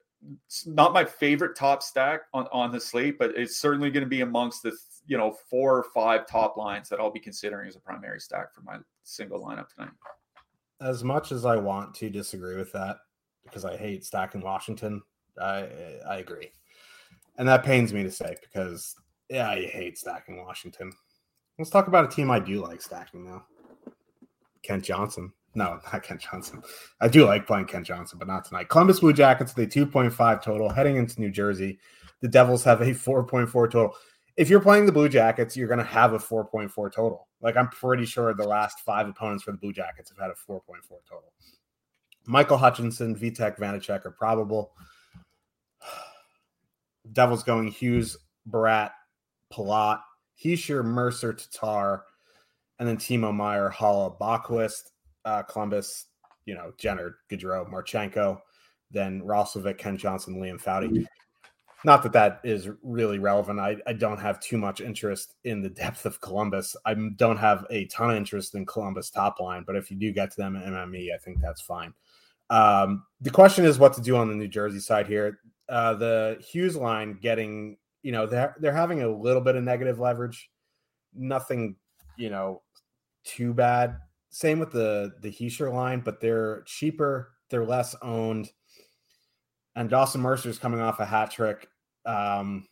not 0.66 0.92
my 0.92 1.06
favorite 1.06 1.56
top 1.56 1.84
stack 1.84 2.22
on, 2.34 2.48
on 2.52 2.72
the 2.72 2.80
slate, 2.80 3.18
but 3.20 3.38
it's 3.38 3.58
certainly 3.58 3.90
going 3.90 4.04
to 4.04 4.10
be 4.10 4.22
amongst 4.22 4.64
the 4.64 4.76
you 5.08 5.18
know 5.18 5.36
four 5.50 5.78
or 5.78 5.84
five 5.84 6.28
top 6.28 6.58
lines 6.58 6.90
that 6.90 7.00
I'll 7.00 7.12
be 7.12 7.20
considering 7.20 7.68
as 7.68 7.76
a 7.76 7.80
primary 7.80 8.20
stack 8.20 8.54
for 8.54 8.62
my 8.62 8.78
single 9.04 9.44
lineup 9.44 9.74
tonight. 9.74 9.94
As 10.82 11.04
much 11.04 11.32
as 11.32 11.46
I 11.46 11.56
want 11.56 11.94
to 11.96 12.10
disagree 12.10 12.56
with 12.56 12.72
that, 12.74 12.98
because 13.44 13.66
I 13.66 13.78
hate 13.78 14.06
stacking 14.06 14.42
Washington, 14.42 15.02
I 15.42 15.68
I 16.08 16.18
agree, 16.18 16.52
and 17.38 17.48
that 17.48 17.64
pains 17.64 17.94
me 17.94 18.04
to 18.04 18.12
say 18.12 18.36
because 18.42 18.96
yeah, 19.30 19.50
I 19.50 19.66
hate 19.66 19.98
stacking 19.98 20.44
Washington. 20.44 20.92
Let's 21.58 21.72
talk 21.72 21.88
about 21.88 22.06
a 22.06 22.16
team 22.16 22.30
I 22.30 22.40
do 22.40 22.62
like 22.62 22.82
stacking 22.82 23.26
now. 23.26 23.46
Kent 24.62 24.84
Johnson. 24.84 25.32
No, 25.54 25.80
not 25.94 26.04
Kent 26.04 26.22
Johnson. 26.22 26.62
I 27.00 27.08
do 27.08 27.26
like 27.26 27.48
playing 27.48 27.66
Kent 27.66 27.88
Johnson, 27.88 28.20
but 28.20 28.28
not 28.28 28.46
tonight. 28.46 28.70
Columbus 28.70 29.00
Blue 29.00 29.14
Jackets, 29.14 29.54
the 29.54 29.66
2.5 29.66 30.42
total 30.42 30.70
heading 30.70 30.98
into 30.98 31.22
New 31.22 31.32
Jersey. 31.32 31.80
The 32.22 32.28
Devils 32.28 32.64
have 32.64 32.82
a 32.82 32.86
4.4 32.86 33.52
total. 33.72 33.96
If 34.38 34.50
you're 34.50 34.60
playing 34.60 34.86
the 34.86 34.92
Blue 34.92 35.08
Jackets, 35.08 35.56
you're 35.56 35.68
going 35.68 35.80
to 35.80 35.86
have 35.86 36.14
a 36.14 36.20
4.4 36.20 36.92
total. 36.92 37.28
Like 37.42 37.56
I'm 37.56 37.70
pretty 37.70 38.06
sure 38.06 38.34
the 38.34 38.48
last 38.48 38.80
five 38.82 39.08
opponents 39.08 39.44
for 39.44 39.52
the 39.52 39.58
Blue 39.58 39.74
Jackets 39.74 40.10
have 40.10 40.18
had 40.18 40.32
a 40.32 40.52
4.4 40.52 40.62
total. 41.10 41.32
Michael 42.26 42.58
Hutchinson, 42.58 43.16
Vitek, 43.16 43.58
Vanecek 43.58 44.06
are 44.06 44.12
probable. 44.12 44.74
Devils 47.14 47.44
going 47.44 47.68
Hughes, 47.68 48.18
Bratt, 48.50 48.92
Palat, 49.54 50.02
Hischier, 50.44 50.84
Mercer, 50.84 51.34
Tatar, 51.34 52.04
and 52.80 52.90
then 52.90 52.98
Timo 52.98 53.34
Meier, 53.34 53.72
Haula, 53.72 54.18
Boqvist 54.18 54.90
uh, 55.26 55.44
Columbus, 55.44 56.06
you 56.46 56.54
know, 56.54 56.72
Jenner, 56.78 57.18
Gaudreau, 57.30 57.70
Marchenko, 57.70 58.40
then 58.92 59.22
Roslovic, 59.22 59.78
Kent 59.78 60.00
Johnson, 60.00 60.36
Liam 60.36 60.62
Foudy. 60.62 61.06
Not 61.86 62.02
that 62.02 62.14
that 62.14 62.42
is 62.44 62.68
really 62.82 63.20
relevant. 63.20 63.60
I, 63.60 63.78
I 63.86 63.94
don't 63.94 64.18
have 64.18 64.40
too 64.40 64.58
much 64.58 64.82
interest 64.82 65.36
in 65.44 65.62
the 65.62 65.70
depth 65.70 66.08
of 66.08 66.20
Columbus. 66.20 66.76
I 66.84 66.96
don't 67.16 67.38
have 67.38 67.64
a 67.70 67.86
ton 67.86 68.10
of 68.10 68.18
interest 68.18 68.56
in 68.56 68.66
Columbus 68.66 69.12
top 69.12 69.40
line, 69.40 69.64
but 69.68 69.76
if 69.76 69.92
you 69.92 69.96
do 69.96 70.12
get 70.12 70.32
to 70.32 70.38
them 70.38 70.56
at 70.56 70.66
MME, 70.66 71.14
I 71.14 71.20
think 71.20 71.40
that's 71.40 71.62
fine. 71.62 71.94
Um, 72.50 73.04
the 73.22 73.30
question 73.30 73.66
is 73.66 73.78
what 73.78 73.94
to 73.94 74.02
do 74.02 74.16
on 74.16 74.30
the 74.30 74.34
New 74.34 74.48
Jersey 74.48 74.80
side 74.80 75.06
here. 75.06 75.42
Uh, 75.70 75.94
the 75.94 76.44
Hughes 76.44 76.76
line 76.76 77.20
getting, 77.22 77.78
you 78.02 78.12
know, 78.12 78.26
they're 78.26 78.56
they're 78.60 78.74
having 78.74 79.04
a 79.04 79.08
little 79.08 79.42
bit 79.42 79.56
of 79.56 79.64
negative 79.64 80.00
leverage. 80.00 80.50
Nothing, 81.14 81.76
you 82.18 82.32
know, 82.32 82.64
too 83.26 83.54
bad. 83.54 83.98
Same 84.32 84.58
with 84.58 84.72
the 84.72 85.14
the 85.22 85.32
Hischier 85.32 85.72
line, 85.72 86.00
but 86.00 86.20
they're 86.20 86.64
cheaper, 86.64 87.34
they're 87.52 87.64
less 87.64 87.96
owned. 88.02 88.50
And 89.76 89.88
Dawson 89.88 90.22
Mercer's 90.22 90.58
coming 90.58 90.82
off 90.82 91.00
a 91.00 91.06
hat 91.06 91.30
trick. 91.30 91.68
Um, 92.06 92.68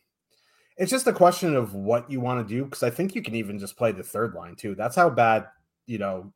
it's 0.76 0.90
just 0.90 1.06
a 1.06 1.12
question 1.12 1.54
of 1.54 1.74
what 1.74 2.10
you 2.10 2.20
want 2.20 2.46
to 2.46 2.54
do 2.54 2.64
because 2.64 2.82
I 2.82 2.90
think 2.90 3.14
you 3.14 3.22
can 3.22 3.34
even 3.34 3.58
just 3.58 3.76
play 3.76 3.92
the 3.92 4.02
third 4.02 4.34
line 4.34 4.56
too. 4.56 4.74
That's 4.74 4.96
how 4.96 5.10
bad 5.10 5.46
you 5.86 5.98
know 5.98 6.32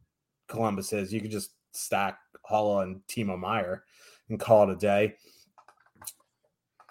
Columbus 0.48 0.92
is. 0.92 1.12
You 1.12 1.20
could 1.20 1.30
just 1.30 1.50
stack 1.72 2.18
Haula 2.48 2.84
and 2.84 3.00
Timo 3.08 3.38
Meier 3.38 3.84
and 4.28 4.38
call 4.38 4.64
it 4.64 4.72
a 4.72 4.76
day. 4.76 5.14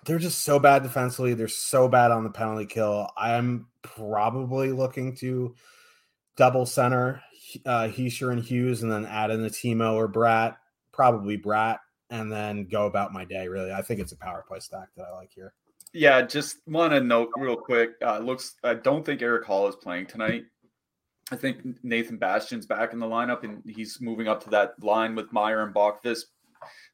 They're 0.05 0.19
just 0.19 0.43
so 0.43 0.59
bad 0.59 0.83
defensively. 0.83 1.33
They're 1.33 1.47
so 1.47 1.87
bad 1.87 2.11
on 2.11 2.23
the 2.23 2.29
penalty 2.29 2.65
kill. 2.65 3.09
I'm 3.17 3.67
probably 3.81 4.71
looking 4.71 5.15
to 5.17 5.55
double 6.37 6.65
center 6.65 7.21
uh, 7.65 7.87
Hischier 7.87 8.31
and 8.31 8.43
Hughes, 8.43 8.83
and 8.83 8.91
then 8.91 9.05
add 9.05 9.31
in 9.31 9.41
the 9.41 9.49
Timo 9.49 9.95
or 9.95 10.07
Bratt, 10.07 10.57
probably 10.91 11.37
Bratt, 11.37 11.79
and 12.09 12.31
then 12.31 12.65
go 12.65 12.85
about 12.85 13.13
my 13.13 13.25
day. 13.25 13.47
Really, 13.47 13.71
I 13.71 13.81
think 13.81 13.99
it's 13.99 14.11
a 14.11 14.17
power 14.17 14.43
play 14.47 14.59
stack 14.59 14.89
that 14.95 15.07
I 15.11 15.15
like 15.15 15.31
here. 15.31 15.53
Yeah, 15.97 16.21
just 16.21 16.59
want 16.67 16.93
to 16.93 17.01
note 17.01 17.31
real 17.35 17.55
quick. 17.55 17.93
Uh, 18.05 18.19
looks, 18.19 18.53
I 18.63 18.75
don't 18.75 19.03
think 19.03 19.23
Erik 19.23 19.47
Haula 19.47 19.69
is 19.69 19.75
playing 19.77 20.05
tonight. 20.05 20.45
I 21.31 21.35
think 21.35 21.83
Nathan 21.83 22.17
Bastian's 22.17 22.67
back 22.67 22.93
in 22.93 22.99
the 22.99 23.07
lineup, 23.07 23.43
and 23.43 23.63
he's 23.65 23.99
moving 23.99 24.27
up 24.27 24.43
to 24.43 24.49
that 24.51 24.75
line 24.83 25.15
with 25.15 25.33
Meier 25.33 25.63
and 25.63 25.73
Boqvist. 25.73 26.25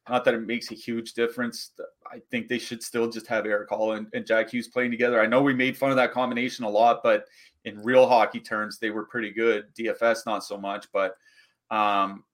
Not 0.08 0.24
that 0.24 0.32
it 0.32 0.46
makes 0.46 0.72
a 0.72 0.74
huge 0.74 1.12
difference. 1.12 1.72
I 2.10 2.22
think 2.30 2.48
they 2.48 2.58
should 2.58 2.82
still 2.82 3.10
just 3.10 3.26
have 3.26 3.44
Erik 3.44 3.68
Haula 3.68 3.98
and, 3.98 4.06
and 4.14 4.24
Jack 4.24 4.50
Hughes 4.50 4.68
playing 4.68 4.90
together. 4.90 5.20
I 5.20 5.26
know 5.26 5.42
we 5.42 5.52
made 5.52 5.76
fun 5.76 5.90
of 5.90 5.96
that 5.96 6.12
combination 6.12 6.64
a 6.64 6.70
lot, 6.70 7.02
but 7.02 7.26
in 7.66 7.82
real 7.82 8.08
hockey 8.08 8.40
terms, 8.40 8.78
they 8.78 8.88
were 8.88 9.04
pretty 9.04 9.32
good. 9.32 9.66
DFS, 9.78 10.24
not 10.24 10.44
so 10.44 10.56
much, 10.56 10.86
but 10.94 11.14
um, 11.70 12.24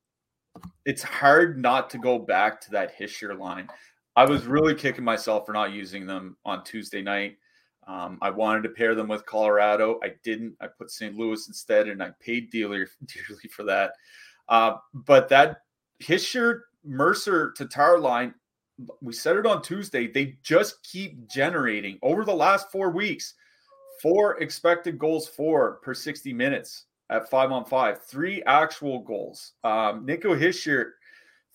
it's 0.85 1.03
hard 1.03 1.59
not 1.59 1.91
to 1.91 1.99
go 1.99 2.17
back 2.17 2.61
to 2.61 2.71
that 2.71 2.97
Hischier 2.97 3.37
line. 3.37 3.69
I 4.17 4.25
was 4.25 4.47
really 4.47 4.75
kicking 4.75 5.05
myself 5.05 5.47
for 5.47 5.53
not 5.53 5.73
using 5.73 6.07
them 6.07 6.37
on 6.45 6.65
Tuesday 6.65 7.03
night. 7.03 7.37
Um, 7.87 8.19
I 8.21 8.31
wanted 8.31 8.63
to 8.65 8.71
pair 8.71 8.95
them 8.95 9.09
with 9.09 9.27
Colorado. 9.27 9.99
I 10.03 10.13
didn't. 10.23 10.55
I 10.61 10.67
put 10.67 10.91
St. 10.91 11.17
Louis 11.17 11.47
instead, 11.49 11.89
and 11.89 12.03
I 12.03 12.11
paid 12.21 12.51
dearly, 12.51 12.79
dearly 13.07 13.49
for 13.51 13.65
that. 13.65 13.93
Uh, 14.49 14.75
but 14.93 15.29
that 15.29 15.63
Hischier 16.03 16.61
Mercer 16.85 17.53
Tatar 17.53 17.99
line, 17.99 18.35
we 19.01 19.13
said 19.13 19.37
it 19.37 19.47
on 19.47 19.63
Tuesday. 19.63 20.07
They 20.07 20.39
just 20.43 20.83
keep 20.83 21.29
generating 21.29 21.99
over 22.03 22.25
the 22.25 22.35
last 22.35 22.71
four 22.71 22.91
weeks 22.91 23.35
four 24.01 24.41
expected 24.41 24.99
goals 24.99 25.29
for 25.29 25.75
per 25.83 25.95
60 25.95 26.33
minutes 26.33 26.87
at 27.11 27.29
five 27.29 27.51
on 27.53 27.65
five, 27.65 28.03
three 28.03 28.43
actual 28.45 29.01
goals. 29.01 29.53
Um, 29.65 30.07
Nico 30.07 30.35
Hischier, 30.35 30.93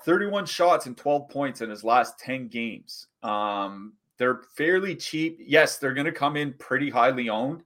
31 0.06 0.46
shots 0.46 0.86
and 0.86 0.96
12 0.96 1.30
points 1.30 1.62
in 1.62 1.70
his 1.70 1.84
last 1.84 2.20
10 2.20 2.48
games. 2.48 3.08
Um, 3.24 3.94
they're 4.18 4.42
fairly 4.56 4.96
cheap. 4.96 5.40
Yes, 5.42 5.78
they're 5.78 5.94
going 5.94 6.06
to 6.06 6.12
come 6.12 6.38
in 6.38 6.54
pretty 6.54 6.90
highly 6.90 7.30
owned. 7.30 7.64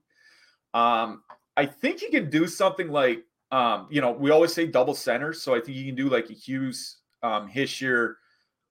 Um, 0.72 1.22
I 1.56 1.66
think 1.66 2.00
you 2.00 2.10
can 2.10 2.30
do 2.30 2.46
something 2.46 2.88
like, 2.88 3.24
um, 3.52 3.88
you 3.90 4.00
know, 4.00 4.12
we 4.12 4.30
always 4.30 4.54
say 4.54 4.66
double 4.66 4.94
center. 4.94 5.32
So 5.32 5.54
I 5.54 5.60
think 5.60 5.76
you 5.76 5.84
can 5.84 5.94
do 5.94 6.08
like 6.08 6.30
a 6.30 6.32
Hughes, 6.32 6.96
um, 7.22 7.48
Hischier, 7.48 8.14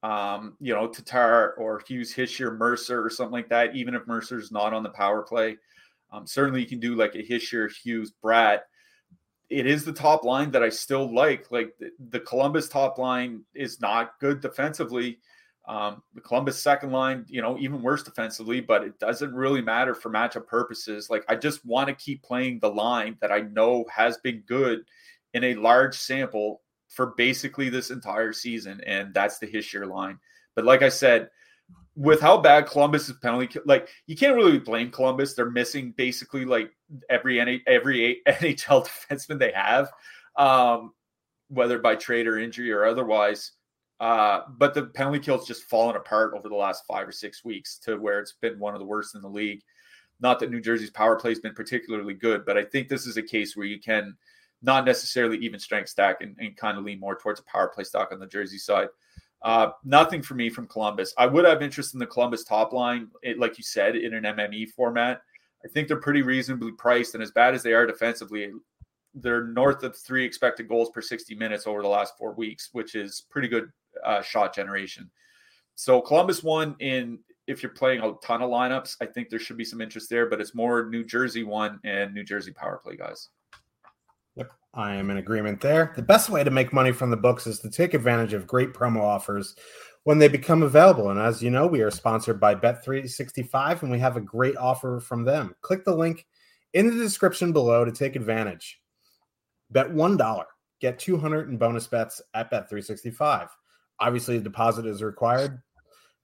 um, 0.01 0.55
you 0.60 0.73
know, 0.73 0.88
Tatar 0.88 1.53
or 1.58 1.82
Hughes, 1.88 2.13
Hischier, 2.13 2.58
Mercer 2.58 3.05
or 3.05 3.10
something 3.10 3.34
like 3.34 3.49
that, 3.49 3.75
even 3.75 3.93
if 3.93 4.08
Mercer's 4.08 4.51
not 4.51 4.73
on 4.73 4.84
the 4.84 4.89
power 4.89 5.21
play. 5.21 5.58
Um, 6.12 6.25
certainly, 6.25 6.62
you 6.62 6.67
can 6.67 6.79
do 6.79 6.95
like 6.95 7.15
a 7.15 7.23
Hischier, 7.23 7.69
Hughes, 7.71 8.13
Bratt. 8.23 8.62
It 9.49 9.65
is 9.65 9.83
the 9.83 9.93
top 9.93 10.23
line 10.23 10.51
that 10.51 10.63
I 10.63 10.69
still 10.69 11.13
like. 11.13 11.51
Like 11.51 11.73
the, 11.79 11.91
the 12.09 12.19
Columbus 12.19 12.69
top 12.69 12.97
line 12.97 13.43
is 13.53 13.81
not 13.81 14.19
good 14.19 14.41
defensively. 14.41 15.19
Um, 15.67 16.01
the 16.15 16.21
Columbus 16.21 16.59
second 16.59 16.91
line, 16.91 17.25
you 17.27 17.41
know, 17.41 17.57
even 17.59 17.83
worse 17.83 18.01
defensively, 18.01 18.59
but 18.59 18.83
it 18.83 18.97
doesn't 18.99 19.33
really 19.33 19.62
matter 19.62 19.93
for 19.93 20.09
matchup 20.09 20.47
purposes. 20.47 21.09
Like 21.09 21.23
I 21.29 21.35
just 21.35 21.63
want 21.65 21.89
to 21.89 21.93
keep 21.93 22.23
playing 22.23 22.59
the 22.59 22.71
line 22.71 23.17
that 23.21 23.31
I 23.31 23.41
know 23.41 23.85
has 23.93 24.17
been 24.17 24.43
good 24.47 24.79
in 25.33 25.43
a 25.43 25.55
large 25.55 25.95
sample 25.95 26.62
for 26.88 27.13
basically 27.17 27.69
this 27.69 27.91
entire 27.91 28.33
season, 28.33 28.81
and 28.85 29.13
that's 29.13 29.38
the 29.38 29.45
Hischier 29.45 29.88
line. 29.88 30.17
But 30.55 30.65
like 30.65 30.81
I 30.81 30.89
said, 30.89 31.29
with 31.99 32.21
how 32.21 32.38
bad 32.38 32.65
Columbus 32.65 33.09
is 33.09 33.17
penalty, 33.17 33.59
like 33.65 33.89
you 34.07 34.15
can't 34.15 34.38
really 34.38 34.57
blame 34.57 34.89
Columbus. 34.89 35.33
They're 35.33 35.51
missing 35.51 35.93
basically 35.97 36.45
like 36.45 36.71
every 37.09 37.62
every 37.67 38.21
NHL 38.27 38.88
defenseman 38.88 39.38
they 39.38 39.51
have, 39.51 39.91
um, 40.38 40.93
whether 41.49 41.77
by 41.77 41.95
trade 41.95 42.25
or 42.25 42.39
injury 42.39 42.71
or 42.71 42.85
otherwise. 42.85 43.51
Uh, 43.99 44.43
but 44.57 44.73
the 44.73 44.83
penalty 44.83 45.19
kill's 45.19 45.45
just 45.45 45.63
fallen 45.63 45.97
apart 45.97 46.33
over 46.33 46.47
the 46.47 46.55
last 46.55 46.85
five 46.88 47.05
or 47.05 47.12
six 47.12 47.43
weeks 47.43 47.77
to 47.79 47.97
where 47.97 48.21
it's 48.21 48.35
been 48.41 48.57
one 48.59 48.73
of 48.73 48.79
the 48.79 48.85
worst 48.85 49.13
in 49.13 49.21
the 49.21 49.27
league. 49.27 49.62
Not 50.21 50.39
that 50.39 50.51
New 50.51 50.62
Jersey's 50.62 50.89
power 50.89 51.17
play 51.17 51.31
has 51.31 51.39
been 51.39 51.53
particularly 51.53 52.13
good, 52.13 52.45
but 52.45 52.57
I 52.57 52.63
think 52.63 52.88
this 52.88 53.07
is 53.07 53.17
a 53.17 53.21
case 53.21 53.57
where 53.57 53.67
you 53.67 53.77
can 53.77 54.15
not 54.62 54.85
necessarily 54.85 55.38
even 55.39 55.59
strength 55.59 55.89
stack 55.89 56.21
and, 56.21 56.38
and 56.39 56.55
kind 56.55 56.77
of 56.77 56.85
lean 56.85 57.01
more 57.01 57.17
towards 57.17 57.41
a 57.41 57.43
power 57.43 57.67
play 57.67 57.83
stock 57.83 58.13
on 58.13 58.19
the 58.19 58.27
Jersey 58.27 58.57
side. 58.57 58.88
Uh, 59.41 59.69
nothing 59.84 60.21
for 60.21 60.36
me 60.36 60.49
from 60.49 60.67
Columbus. 60.67 61.13
I 61.17 61.25
would 61.25 61.45
have 61.45 61.62
interest 61.62 61.93
in 61.93 61.99
the 61.99 62.06
Columbus 62.06 62.43
top 62.43 62.73
line, 62.73 63.08
it, 63.23 63.39
like 63.39 63.58
you 63.58 63.63
said, 63.63 63.95
in 63.95 64.13
an 64.13 64.23
MME 64.23 64.69
format. 64.69 65.21
I 65.63 65.67
think 65.69 65.88
they're 65.88 65.97
pretty 65.97 66.21
reasonably 66.21 66.71
priced, 66.73 67.13
and 67.13 67.23
as 67.23 67.32
bad 67.32 67.54
as 67.54 67.63
they 67.63 67.73
are 67.73 67.86
defensively, 67.86 68.52
they're 69.13 69.45
north 69.45 69.84
of 69.84 69.97
three 69.97 70.25
expected 70.25 70.67
goals 70.67 70.90
per 70.92 71.02
60 71.02 71.35
minutes 71.35 71.67
over 71.67 71.81
the 71.81 71.87
last 71.87 72.17
four 72.17 72.33
weeks, 72.33 72.69
which 72.73 72.96
is 72.96 73.25
pretty 73.29 73.48
good 73.48 73.71
uh, 74.06 74.21
shot 74.21 74.54
generation. 74.54 75.10
So 75.75 76.02
Columbus 76.02 76.44
won 76.44 76.75
in 76.79 77.19
if 77.48 77.63
you're 77.63 77.71
playing 77.71 78.02
a 78.02 78.13
ton 78.21 78.44
of 78.44 78.50
lineups, 78.52 78.98
I 79.02 79.08
think 79.08 79.29
there 79.29 79.40
should 79.40 79.58
be 79.58 79.65
some 79.65 79.81
interest 79.81 80.08
there, 80.10 80.29
but 80.29 80.40
it's 80.40 80.54
more 80.54 80.87
New 80.87 81.04
Jersey 81.04 81.44
one 81.44 81.79
and 81.83 82.13
New 82.13 82.23
Jersey 82.23 82.52
power 82.52 82.79
play 82.83 82.96
guys. 82.96 83.29
I 84.73 84.96
am 84.96 85.10
in 85.10 85.17
agreement 85.17 85.62
there. 85.62 85.94
The 85.96 86.02
best 86.02 86.29
way 86.29 86.44
to 86.44 86.52
make 86.52 86.71
money 86.73 86.92
from 86.92 87.10
the 87.10 87.17
books 87.17 87.48
is 87.48 87.60
to 87.60 87.69
take 87.69 87.94
advantage 87.94 88.33
of 88.33 88.48
great 88.48 88.73
promo 88.73 89.02
offers 89.02 89.56
when 90.04 90.19
they 90.19 90.27
become 90.27 90.63
available. 90.63 91.10
And 91.10 91.19
as 91.19 91.42
you 91.42 91.50
know, 91.50 91.67
we 91.67 91.81
are 91.81 91.92
sponsored 91.92 92.40
by 92.40 92.56
Bet365 92.56 93.81
and 93.81 93.92
we 93.92 94.00
have 94.00 94.15
a 94.15 94.21
great 94.21 94.58
offer 94.58 95.00
from 95.00 95.23
them. 95.25 95.56
Click 95.62 95.83
the 95.85 95.96
link 95.96 96.25
in 96.73 96.87
the 96.87 96.96
description 96.96 97.52
below 97.52 97.83
to 97.83 97.92
take 97.92 98.15
advantage. 98.15 98.79
Bet 99.71 99.90
$1, 99.92 100.46
get 100.79 101.00
200 101.00 101.50
in 101.50 101.58
bonus 101.58 101.87
bets 101.87 102.21
at 102.33 102.52
Bet365. 102.52 103.50
Obviously, 104.00 104.37
a 104.37 104.40
deposit 104.40 104.85
is 104.85 105.04
required. 105.04 105.62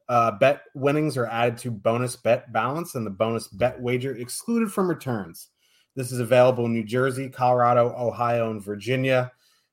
uh, 0.08 0.32
bet 0.32 0.62
winnings 0.76 1.18
are 1.18 1.28
added 1.28 1.58
to 1.58 1.72
bonus 1.72 2.16
bet 2.16 2.52
balance 2.54 2.96
and 2.96 3.06
the 3.06 3.12
bonus 3.12 3.48
bet 3.48 3.80
wager 3.82 4.16
excluded 4.16 4.72
from 4.72 4.88
returns. 4.88 5.50
This 5.96 6.12
is 6.12 6.20
available 6.20 6.66
in 6.66 6.74
New 6.74 6.84
Jersey, 6.84 7.30
Colorado, 7.30 7.96
Ohio, 7.98 8.52
and 8.52 8.62
Virginia. 8.62 9.32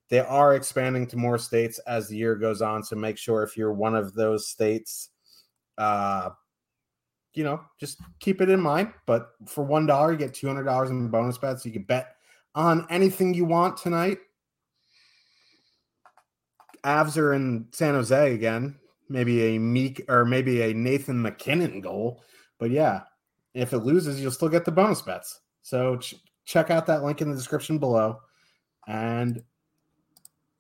They 0.09 0.21
are 0.21 0.55
expanding 0.55 1.07
to 1.09 1.17
more 1.17 1.39
states 1.39 1.79
as 1.81 2.09
the 2.09 2.17
year 2.17 2.37
goes 2.37 2.63
on. 2.63 2.85
So 2.85 2.97
make 2.97 3.19
sure 3.19 3.43
if 3.43 3.57
you're 3.57 3.73
one 3.73 3.95
of 3.95 4.15
those 4.15 4.47
states, 4.47 5.09
uh, 5.79 6.31
you 7.35 7.45
know, 7.45 7.63
just 7.81 7.99
keep 8.21 8.41
it 8.41 8.51
in 8.51 8.61
mind. 8.61 8.93
But 9.07 9.31
for 9.47 9.65
one 9.65 9.87
dollar, 9.87 10.13
you 10.13 10.19
get 10.19 10.35
two 10.35 10.47
hundred 10.47 10.65
dollars 10.65 10.91
in 10.91 11.09
bonus 11.09 11.39
bets. 11.39 11.65
You 11.65 11.73
can 11.73 11.85
bet 11.85 12.15
on 12.55 12.87
anything 12.91 13.33
you 13.33 13.47
want 13.47 13.77
tonight. 13.77 14.19
Avs 16.85 17.17
are 17.17 17.33
in 17.33 17.69
San 17.73 17.95
Jose 17.95 18.35
again. 18.35 18.77
Maybe 19.09 19.57
a 19.57 19.59
Meek 19.59 20.05
or 20.09 20.25
maybe 20.25 20.63
a 20.63 20.75
Nathan 20.75 21.21
MacKinnon 21.23 21.81
goal. 21.81 22.23
But 22.59 22.71
yeah, 22.71 23.03
if 23.55 23.73
it 23.73 23.79
loses, 23.79 24.21
you'll 24.21 24.31
still 24.31 24.49
get 24.49 24.65
the 24.65 24.73
bonus 24.73 25.01
bets. 25.03 25.41
So 25.63 25.97
ch- 25.97 26.17
check 26.45 26.71
out 26.71 26.87
that 26.87 27.03
link 27.03 27.21
in 27.21 27.31
the 27.31 27.37
description 27.37 27.79
below. 27.79 28.21
And 28.87 29.43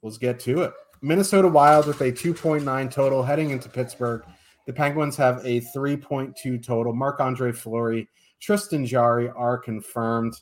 let's 0.03 0.19
get 0.19 0.41
to 0.41 0.63
it. 0.63 0.73
Minnesota 1.03 1.49
Wild 1.49 1.87
with 1.87 2.01
a 2.01 2.13
2.9 2.13 2.91
total 2.91 3.23
heading 3.23 3.51
into 3.51 3.69
Pittsburgh. 3.69 4.25
The 4.67 4.73
Penguins 4.73 5.17
have 5.17 5.45
a 5.45 5.61
3.2 5.77 6.65
total. 6.65 6.93
Marc 6.93 7.21
Andre 7.21 7.51
Fleury, 7.51 8.09
Tristan 8.41 8.87
Jarry 8.87 9.29
are 9.29 9.59
confirmed. 9.59 10.35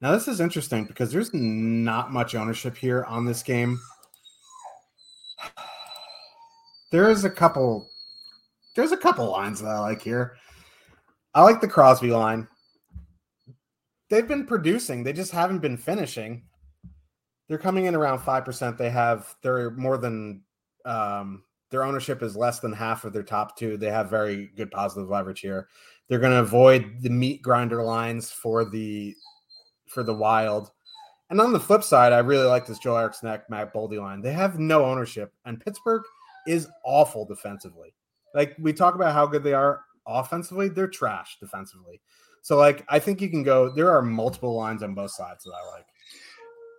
Now, 0.00 0.12
this 0.12 0.28
is 0.28 0.40
interesting 0.40 0.84
because 0.84 1.12
there's 1.12 1.34
not 1.34 2.12
much 2.12 2.34
ownership 2.34 2.76
here 2.76 3.04
on 3.04 3.24
this 3.24 3.42
game. 3.42 3.78
There 6.92 7.08
is 7.08 7.24
a 7.24 7.30
couple, 7.30 7.88
there's 8.74 8.90
a 8.90 8.96
couple 8.96 9.30
lines 9.30 9.60
that 9.60 9.68
I 9.68 9.78
like 9.78 10.02
here. 10.02 10.34
I 11.32 11.44
like 11.44 11.60
the 11.60 11.68
Crosby 11.68 12.10
line. 12.10 12.48
They've 14.10 14.26
been 14.28 14.46
producing, 14.46 15.02
they 15.02 15.12
just 15.12 15.32
haven't 15.32 15.60
been 15.60 15.76
finishing. 15.76 16.44
They're 17.48 17.58
coming 17.58 17.86
in 17.86 17.96
around 17.96 18.20
5%. 18.20 18.78
They 18.78 18.90
have, 18.90 19.34
they're 19.42 19.70
more 19.72 19.98
than, 19.98 20.42
um, 20.84 21.42
their 21.70 21.84
ownership 21.84 22.22
is 22.22 22.36
less 22.36 22.60
than 22.60 22.72
half 22.72 23.04
of 23.04 23.12
their 23.12 23.22
top 23.22 23.56
two. 23.56 23.76
They 23.76 23.90
have 23.90 24.10
very 24.10 24.50
good 24.56 24.70
positive 24.70 25.08
leverage 25.08 25.40
here. 25.40 25.68
They're 26.08 26.18
going 26.18 26.32
to 26.32 26.40
avoid 26.40 26.96
the 27.00 27.10
meat 27.10 27.42
grinder 27.42 27.82
lines 27.82 28.30
for 28.30 28.64
the 28.64 29.14
for 29.86 30.02
the 30.02 30.14
Wild. 30.14 30.70
And 31.30 31.40
on 31.40 31.52
the 31.52 31.60
flip 31.60 31.84
side, 31.84 32.12
I 32.12 32.18
really 32.18 32.46
like 32.46 32.66
this 32.66 32.80
Joel 32.80 32.98
Eriksson 32.98 33.28
Ek, 33.28 33.48
Matt 33.48 33.72
Boldy 33.72 34.00
line. 34.00 34.20
They 34.20 34.32
have 34.32 34.58
no 34.58 34.84
ownership, 34.84 35.32
and 35.44 35.60
Pittsburgh 35.60 36.02
is 36.46 36.68
awful 36.84 37.24
defensively. 37.24 37.94
Like 38.34 38.56
we 38.58 38.72
talk 38.72 38.96
about 38.96 39.12
how 39.12 39.26
good 39.26 39.44
they 39.44 39.54
are 39.54 39.82
offensively, 40.06 40.68
they're 40.68 40.88
trash 40.88 41.38
defensively. 41.38 42.00
So, 42.42 42.56
like, 42.56 42.84
I 42.88 42.98
think 42.98 43.20
you 43.20 43.28
can 43.28 43.42
go. 43.42 43.70
There 43.70 43.90
are 43.90 44.02
multiple 44.02 44.54
lines 44.54 44.82
on 44.82 44.94
both 44.94 45.10
sides 45.10 45.44
that 45.44 45.52
I 45.52 45.70
like. 45.72 45.86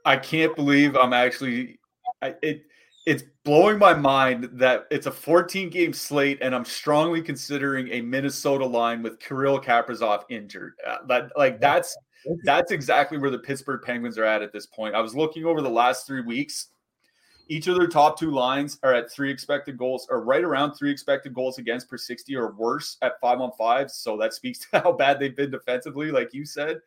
I 0.05 0.17
can't 0.17 0.55
believe 0.55 0.95
I'm 0.95 1.13
actually. 1.13 1.79
I, 2.21 2.35
it 2.41 2.63
it's 3.05 3.23
blowing 3.43 3.79
my 3.79 3.93
mind 3.93 4.49
that 4.53 4.85
it's 4.91 5.07
a 5.07 5.11
14 5.11 5.69
game 5.69 5.93
slate, 5.93 6.37
and 6.41 6.53
I'm 6.53 6.65
strongly 6.65 7.21
considering 7.21 7.89
a 7.89 8.01
Minnesota 8.01 8.65
line 8.65 9.01
with 9.01 9.19
Kirill 9.19 9.59
Kaprizov 9.59 10.23
injured. 10.29 10.73
Uh, 10.87 10.97
that 11.07 11.31
like 11.35 11.59
that's 11.59 11.97
that's 12.43 12.71
exactly 12.71 13.17
where 13.17 13.31
the 13.31 13.39
Pittsburgh 13.39 13.81
Penguins 13.83 14.17
are 14.17 14.25
at 14.25 14.43
at 14.43 14.53
this 14.53 14.67
point. 14.67 14.93
I 14.93 15.01
was 15.01 15.15
looking 15.15 15.45
over 15.45 15.61
the 15.61 15.69
last 15.69 16.05
three 16.05 16.21
weeks. 16.21 16.67
Each 17.51 17.67
of 17.67 17.75
their 17.75 17.87
top 17.87 18.17
two 18.17 18.31
lines 18.31 18.79
are 18.81 18.93
at 18.93 19.11
three 19.11 19.29
expected 19.29 19.77
goals, 19.77 20.07
or 20.09 20.23
right 20.23 20.41
around 20.41 20.71
three 20.71 20.89
expected 20.89 21.33
goals 21.33 21.57
against 21.57 21.89
per 21.89 21.97
60 21.97 22.33
or 22.37 22.53
worse 22.53 22.95
at 23.01 23.19
five 23.19 23.41
on 23.41 23.51
five. 23.57 23.91
So 23.91 24.15
that 24.19 24.33
speaks 24.33 24.59
to 24.71 24.79
how 24.79 24.93
bad 24.93 25.19
they've 25.19 25.35
been 25.35 25.51
defensively, 25.51 26.11
like 26.11 26.33
you 26.33 26.45
said. 26.45 26.79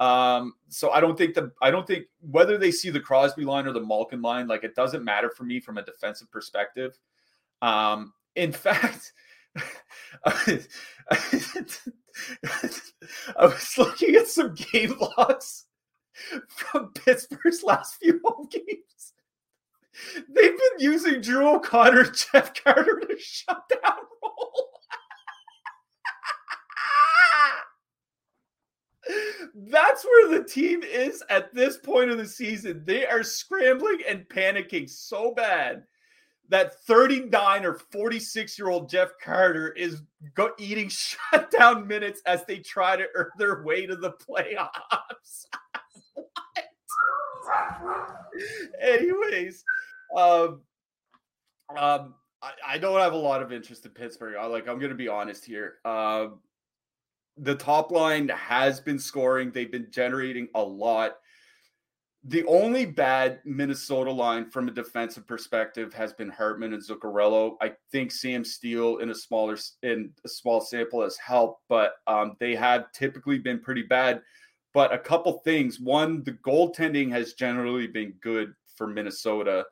Um, 0.00 0.54
so 0.68 0.90
I 0.90 0.98
don't 1.00 1.16
think 1.16 1.34
the 1.34 1.52
I 1.62 1.70
don't 1.70 1.86
think 1.86 2.06
whether 2.28 2.58
they 2.58 2.72
see 2.72 2.90
the 2.90 2.98
Crosby 2.98 3.44
line 3.44 3.68
or 3.68 3.72
the 3.72 3.82
Malkin 3.82 4.20
line, 4.20 4.48
like 4.48 4.64
it 4.64 4.74
doesn't 4.74 5.04
matter 5.04 5.30
for 5.30 5.44
me 5.44 5.60
from 5.60 5.78
a 5.78 5.84
defensive 5.84 6.28
perspective. 6.32 6.98
Um, 7.62 8.12
in 8.34 8.50
fact, 8.52 9.12
I 10.24 10.64
was 13.42 13.74
looking 13.78 14.16
at 14.16 14.26
some 14.26 14.56
game 14.72 14.96
logs 14.98 15.66
from 16.48 16.92
Pittsburgh's 16.94 17.62
last 17.62 17.94
few 18.00 18.20
home 18.24 18.48
games. 18.50 19.12
They've 20.14 20.56
been 20.56 20.78
using 20.78 21.20
Drew 21.20 21.48
O'Connor, 21.56 22.04
Jeff 22.10 22.54
Carter 22.62 23.00
to 23.00 23.16
shut 23.18 23.62
down. 23.68 23.96
That's 29.54 30.04
where 30.04 30.38
the 30.38 30.44
team 30.44 30.82
is 30.82 31.22
at 31.28 31.52
this 31.54 31.76
point 31.78 32.10
of 32.10 32.18
the 32.18 32.26
season. 32.26 32.82
They 32.84 33.06
are 33.06 33.22
scrambling 33.22 34.00
and 34.08 34.28
panicking 34.28 34.88
so 34.88 35.34
bad 35.34 35.84
that 36.48 36.82
39 36.84 37.64
or 37.64 37.74
46 37.74 38.58
year 38.58 38.68
old 38.68 38.90
Jeff 38.90 39.10
Carter 39.22 39.72
is 39.72 40.02
go- 40.34 40.54
eating 40.58 40.88
shutdown 41.32 41.86
minutes 41.86 42.20
as 42.26 42.44
they 42.44 42.58
try 42.58 42.96
to 42.96 43.06
earn 43.14 43.30
their 43.38 43.62
way 43.62 43.86
to 43.86 43.96
the 43.96 44.12
playoffs. 44.12 45.46
Anyways, 48.80 49.64
um, 50.16 50.60
um, 51.76 52.14
I, 52.42 52.52
I, 52.66 52.78
don't 52.78 52.98
have 53.00 53.12
a 53.12 53.18
lot 53.18 53.42
of 53.42 53.52
interest 53.52 53.84
in 53.84 53.92
Pittsburgh. 53.92 54.36
I 54.36 54.46
like 54.46 54.68
I'm 54.68 54.78
going 54.78 54.90
to 54.90 54.96
be 54.96 55.08
honest 55.08 55.44
here. 55.44 55.74
Um, 55.84 56.40
the 57.36 57.54
top 57.54 57.90
line 57.90 58.28
has 58.28 58.80
been 58.80 58.98
scoring. 58.98 59.50
They've 59.50 59.70
been 59.70 59.88
generating 59.90 60.48
a 60.54 60.62
lot. 60.62 61.16
The 62.24 62.44
only 62.44 62.84
bad 62.84 63.40
Minnesota 63.46 64.12
line 64.12 64.50
from 64.50 64.68
a 64.68 64.72
defensive 64.72 65.26
perspective 65.26 65.94
has 65.94 66.12
been 66.12 66.28
Hartman 66.28 66.74
and 66.74 66.82
Zuccarello. 66.82 67.56
I 67.62 67.72
think 67.92 68.12
Sam 68.12 68.44
Steel 68.44 68.98
in 68.98 69.08
a 69.08 69.14
smaller 69.14 69.56
in 69.82 70.12
a 70.24 70.28
small 70.28 70.60
sample 70.60 71.02
has 71.02 71.16
helped, 71.16 71.62
but 71.68 71.94
um, 72.06 72.36
they 72.38 72.54
have 72.54 72.92
typically 72.92 73.38
been 73.38 73.58
pretty 73.58 73.82
bad. 73.82 74.20
But 74.72 74.92
a 74.92 74.98
couple 74.98 75.32
things: 75.44 75.80
one, 75.80 76.22
the 76.24 76.32
goaltending 76.32 77.10
has 77.10 77.34
generally 77.34 77.86
been 77.86 78.14
good 78.20 78.54
for 78.76 78.86
Minnesota. 78.86 79.66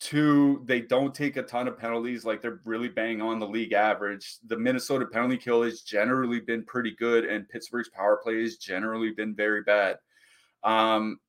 Two, 0.00 0.62
they 0.66 0.80
don't 0.80 1.14
take 1.14 1.36
a 1.36 1.42
ton 1.42 1.68
of 1.68 1.78
penalties, 1.78 2.24
like 2.24 2.42
they're 2.42 2.60
really 2.64 2.88
bang 2.88 3.22
on 3.22 3.38
the 3.38 3.46
league 3.46 3.72
average. 3.72 4.38
The 4.48 4.58
Minnesota 4.58 5.06
penalty 5.06 5.36
kill 5.36 5.62
has 5.62 5.82
generally 5.82 6.40
been 6.40 6.64
pretty 6.64 6.96
good, 6.96 7.24
and 7.24 7.48
Pittsburgh's 7.48 7.88
power 7.88 8.18
play 8.20 8.42
has 8.42 8.56
generally 8.56 9.12
been 9.12 9.32
very 9.34 9.62
bad. 9.62 9.98
Um, 10.64 11.20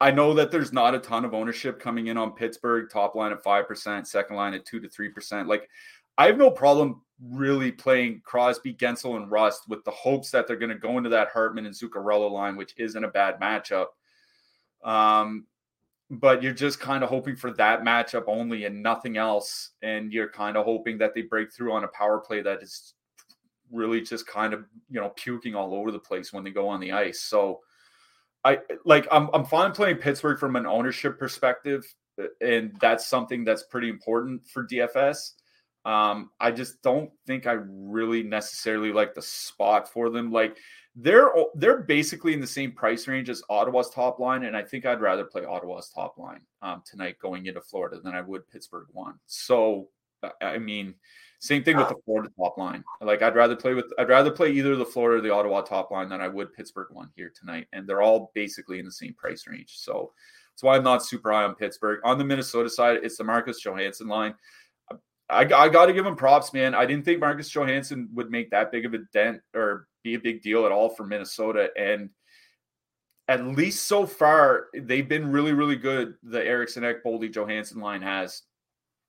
I 0.00 0.10
know 0.10 0.34
that 0.34 0.50
there's 0.50 0.72
not 0.72 0.94
a 0.94 0.98
ton 0.98 1.24
of 1.24 1.34
ownership 1.34 1.80
coming 1.80 2.08
in 2.08 2.16
on 2.16 2.32
Pittsburgh, 2.32 2.88
top 2.90 3.14
line 3.14 3.32
at 3.32 3.42
5%, 3.42 4.06
second 4.06 4.36
line 4.36 4.52
at 4.52 4.66
2 4.66 4.80
to 4.80 4.88
3%. 4.88 5.46
Like, 5.46 5.68
I 6.18 6.26
have 6.26 6.38
no 6.38 6.50
problem 6.50 7.02
really 7.22 7.72
playing 7.72 8.22
Crosby, 8.24 8.74
Guentzel, 8.74 9.16
and 9.16 9.30
Rust 9.30 9.68
with 9.68 9.84
the 9.84 9.90
hopes 9.90 10.30
that 10.30 10.46
they're 10.46 10.56
going 10.56 10.70
to 10.70 10.78
go 10.78 10.98
into 10.98 11.10
that 11.10 11.28
Hartman 11.28 11.66
and 11.66 11.74
Zuccarello 11.74 12.30
line, 12.30 12.56
which 12.56 12.74
isn't 12.76 13.04
a 13.04 13.08
bad 13.08 13.40
matchup. 13.40 13.86
Um, 14.84 15.46
but 16.10 16.42
you're 16.42 16.52
just 16.52 16.78
kind 16.78 17.02
of 17.02 17.10
hoping 17.10 17.36
for 17.36 17.52
that 17.54 17.82
matchup 17.82 18.24
only 18.26 18.64
and 18.64 18.82
nothing 18.82 19.16
else. 19.16 19.70
And 19.82 20.12
you're 20.12 20.28
kind 20.28 20.56
of 20.56 20.64
hoping 20.64 20.98
that 20.98 21.14
they 21.14 21.22
break 21.22 21.52
through 21.52 21.72
on 21.72 21.84
a 21.84 21.88
power 21.88 22.18
play 22.18 22.42
that 22.42 22.62
is 22.62 22.94
really 23.72 24.00
just 24.00 24.26
kind 24.26 24.52
of, 24.54 24.64
you 24.88 25.00
know, 25.00 25.12
puking 25.16 25.54
all 25.54 25.74
over 25.74 25.90
the 25.90 25.98
place 25.98 26.32
when 26.32 26.44
they 26.44 26.50
go 26.50 26.68
on 26.68 26.80
the 26.80 26.92
ice. 26.92 27.22
So, 27.22 27.60
I 28.46 28.60
like 28.84 29.08
I'm 29.10 29.28
I'm 29.34 29.44
fine 29.44 29.72
playing 29.72 29.96
Pittsburgh 29.96 30.38
from 30.38 30.54
an 30.54 30.66
ownership 30.66 31.18
perspective, 31.18 31.84
and 32.40 32.72
that's 32.80 33.08
something 33.08 33.44
that's 33.44 33.64
pretty 33.64 33.88
important 33.88 34.46
for 34.46 34.64
DFS. 34.64 35.32
Um, 35.86 36.30
I 36.40 36.50
just 36.50 36.82
don't 36.82 37.10
think 37.26 37.46
I 37.46 37.52
really 37.52 38.24
necessarily 38.24 38.92
like 38.92 39.14
the 39.14 39.22
spot 39.22 39.90
for 39.90 40.10
them. 40.10 40.32
Like 40.32 40.58
they're 40.96 41.30
they're 41.54 41.78
basically 41.82 42.34
in 42.34 42.40
the 42.40 42.46
same 42.46 42.72
price 42.72 43.06
range 43.06 43.30
as 43.30 43.42
Ottawa's 43.48 43.90
top 43.90 44.18
line, 44.18 44.42
and 44.42 44.56
I 44.56 44.62
think 44.62 44.84
I'd 44.84 45.00
rather 45.00 45.24
play 45.24 45.44
Ottawa's 45.44 45.88
top 45.90 46.18
line 46.18 46.40
um, 46.60 46.82
tonight 46.84 47.18
going 47.20 47.46
into 47.46 47.60
Florida 47.60 48.00
than 48.00 48.14
I 48.14 48.20
would 48.20 48.48
Pittsburgh 48.48 48.88
one. 48.92 49.14
So 49.26 49.88
I 50.40 50.58
mean, 50.58 50.94
same 51.38 51.62
thing 51.62 51.76
with 51.76 51.88
the 51.88 52.00
Florida 52.04 52.30
top 52.36 52.58
line. 52.58 52.82
Like 53.00 53.22
I'd 53.22 53.36
rather 53.36 53.54
play 53.54 53.74
with 53.74 53.92
I'd 53.98 54.08
rather 54.08 54.32
play 54.32 54.50
either 54.50 54.74
the 54.74 54.84
Florida 54.84 55.18
or 55.18 55.20
the 55.20 55.32
Ottawa 55.32 55.60
top 55.60 55.92
line 55.92 56.08
than 56.08 56.20
I 56.20 56.26
would 56.26 56.52
Pittsburgh 56.52 56.88
one 56.90 57.10
here 57.14 57.32
tonight. 57.38 57.68
And 57.72 57.88
they're 57.88 58.02
all 58.02 58.32
basically 58.34 58.80
in 58.80 58.84
the 58.84 58.90
same 58.90 59.14
price 59.14 59.46
range. 59.46 59.74
So 59.76 60.12
that's 60.52 60.62
why 60.62 60.76
I'm 60.76 60.82
not 60.84 61.04
super 61.04 61.30
high 61.30 61.44
on 61.44 61.54
Pittsburgh. 61.54 62.00
On 62.02 62.16
the 62.18 62.24
Minnesota 62.24 62.70
side, 62.70 63.00
it's 63.02 63.18
the 63.18 63.24
Marcus 63.24 63.60
Johansson 63.60 64.08
line. 64.08 64.34
I, 65.28 65.40
I 65.42 65.68
got 65.68 65.86
to 65.86 65.92
give 65.92 66.06
him 66.06 66.16
props, 66.16 66.52
man. 66.52 66.74
I 66.74 66.86
didn't 66.86 67.04
think 67.04 67.20
Marcus 67.20 67.50
Johansson 67.50 68.08
would 68.14 68.30
make 68.30 68.50
that 68.50 68.70
big 68.70 68.86
of 68.86 68.94
a 68.94 68.98
dent 69.12 69.40
or 69.54 69.88
be 70.04 70.14
a 70.14 70.20
big 70.20 70.42
deal 70.42 70.66
at 70.66 70.72
all 70.72 70.88
for 70.88 71.04
Minnesota. 71.04 71.70
And 71.76 72.10
at 73.28 73.44
least 73.44 73.84
so 73.84 74.06
far, 74.06 74.66
they've 74.74 75.08
been 75.08 75.32
really, 75.32 75.52
really 75.52 75.76
good. 75.76 76.14
The 76.22 76.44
Eriksson 76.44 76.84
Ek 76.84 77.04
Boldy 77.04 77.32
Johansson 77.32 77.80
line 77.80 78.02
has. 78.02 78.42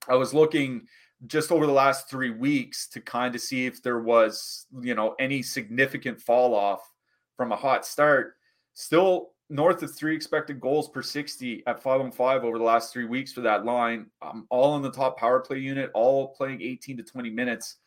I 0.09 0.15
was 0.15 0.34
looking 0.34 0.88
just 1.28 1.51
over 1.51 1.65
the 1.65 1.72
last 1.72 2.09
three 2.09 2.32
weeks 2.32 2.88
to 2.89 3.01
kind 3.01 3.36
of 3.36 3.41
see 3.41 3.65
if 3.65 3.84
there 3.84 3.99
was, 3.99 4.65
you 4.82 4.95
know, 4.95 5.15
any 5.20 5.41
significant 5.41 6.22
fall 6.22 6.55
off 6.55 6.82
from 7.36 7.51
a 7.51 7.55
hot 7.55 7.86
start. 7.86 8.36
Still 8.74 9.32
north 9.49 9.81
of 9.81 9.95
three 9.95 10.15
expected 10.15 10.59
goals 10.59 10.89
per 10.89 11.01
60 11.01 11.63
at 11.67 11.81
5 11.81 12.01
on 12.01 12.11
5 12.11 12.43
over 12.43 12.57
the 12.57 12.63
last 12.63 12.91
three 12.91 13.05
weeks 13.05 13.31
for 13.31 13.41
that 13.41 13.65
line. 13.65 14.07
Um, 14.21 14.45
all 14.49 14.75
in 14.75 14.81
the 14.81 14.91
top 14.91 15.17
power 15.17 15.39
play 15.39 15.59
unit, 15.59 15.89
all 15.93 16.29
playing 16.29 16.61
18 16.61 16.97
to 16.97 17.03
20 17.03 17.29
minutes. 17.29 17.77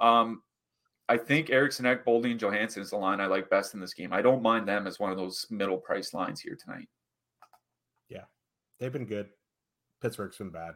Um, 0.00 0.42
I 1.08 1.16
think 1.16 1.50
Eriksson 1.50 1.86
Ek, 1.86 2.04
Boldy, 2.04 2.30
and 2.30 2.40
Johansson 2.40 2.82
is 2.82 2.90
the 2.90 2.96
line 2.96 3.20
I 3.20 3.26
like 3.26 3.50
best 3.50 3.74
in 3.74 3.80
this 3.80 3.94
game. 3.94 4.12
I 4.12 4.22
don't 4.22 4.42
mind 4.42 4.68
them 4.68 4.86
as 4.86 5.00
one 5.00 5.10
of 5.10 5.16
those 5.16 5.44
middle 5.50 5.76
price 5.76 6.14
lines 6.14 6.40
here 6.40 6.56
tonight. 6.56 6.88
Yeah, 8.08 8.24
they've 8.78 8.92
been 8.92 9.06
good. 9.06 9.28
Pittsburgh's 10.00 10.38
been 10.38 10.50
bad. 10.50 10.74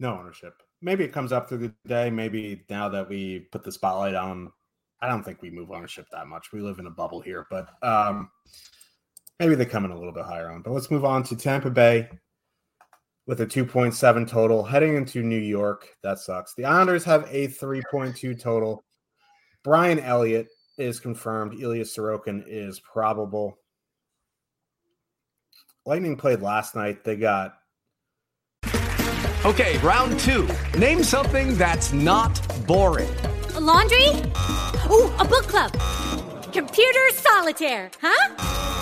No 0.00 0.18
ownership. 0.18 0.54
Maybe 0.80 1.04
it 1.04 1.12
comes 1.12 1.32
up 1.32 1.48
through 1.48 1.58
the 1.58 1.74
day. 1.86 2.10
Maybe 2.10 2.64
now 2.68 2.88
that 2.88 3.08
we 3.08 3.40
put 3.52 3.62
the 3.62 3.70
spotlight 3.70 4.14
on, 4.14 4.50
I 5.00 5.08
don't 5.08 5.22
think 5.22 5.42
we 5.42 5.50
move 5.50 5.70
ownership 5.70 6.06
that 6.12 6.26
much. 6.26 6.52
We 6.52 6.60
live 6.60 6.78
in 6.78 6.86
a 6.86 6.90
bubble 6.90 7.20
here, 7.20 7.46
but 7.50 7.68
um, 7.82 8.30
maybe 9.42 9.56
they 9.56 9.64
come 9.64 9.84
in 9.84 9.90
a 9.90 9.98
little 9.98 10.12
bit 10.12 10.24
higher 10.24 10.48
on. 10.48 10.62
But 10.62 10.70
let's 10.70 10.88
move 10.88 11.04
on 11.04 11.24
to 11.24 11.34
Tampa 11.34 11.68
Bay 11.68 12.08
with 13.26 13.40
a 13.40 13.46
2.7 13.46 14.28
total 14.28 14.62
heading 14.62 14.96
into 14.96 15.20
New 15.20 15.38
York. 15.38 15.88
That 16.04 16.20
sucks. 16.20 16.54
The 16.54 16.64
Islanders 16.64 17.02
have 17.04 17.28
a 17.28 17.48
3.2 17.48 18.40
total. 18.40 18.84
Brian 19.64 19.98
Elliott 19.98 20.46
is 20.78 21.00
confirmed. 21.00 21.60
Ilya 21.60 21.82
Sorokin 21.82 22.44
is 22.46 22.78
probable. 22.78 23.58
Lightning 25.86 26.16
played 26.16 26.40
last 26.40 26.76
night. 26.76 27.02
They 27.02 27.16
got. 27.16 27.54
Okay, 29.44 29.76
round 29.78 30.20
two. 30.20 30.48
Name 30.78 31.02
something 31.02 31.56
that's 31.56 31.92
not 31.92 32.40
boring. 32.68 33.12
A 33.56 33.60
laundry? 33.60 34.06
Ooh, 34.88 35.12
a 35.18 35.24
book 35.24 35.48
club. 35.48 35.72
Computer 36.52 37.10
solitaire, 37.10 37.90
huh? 38.00 38.81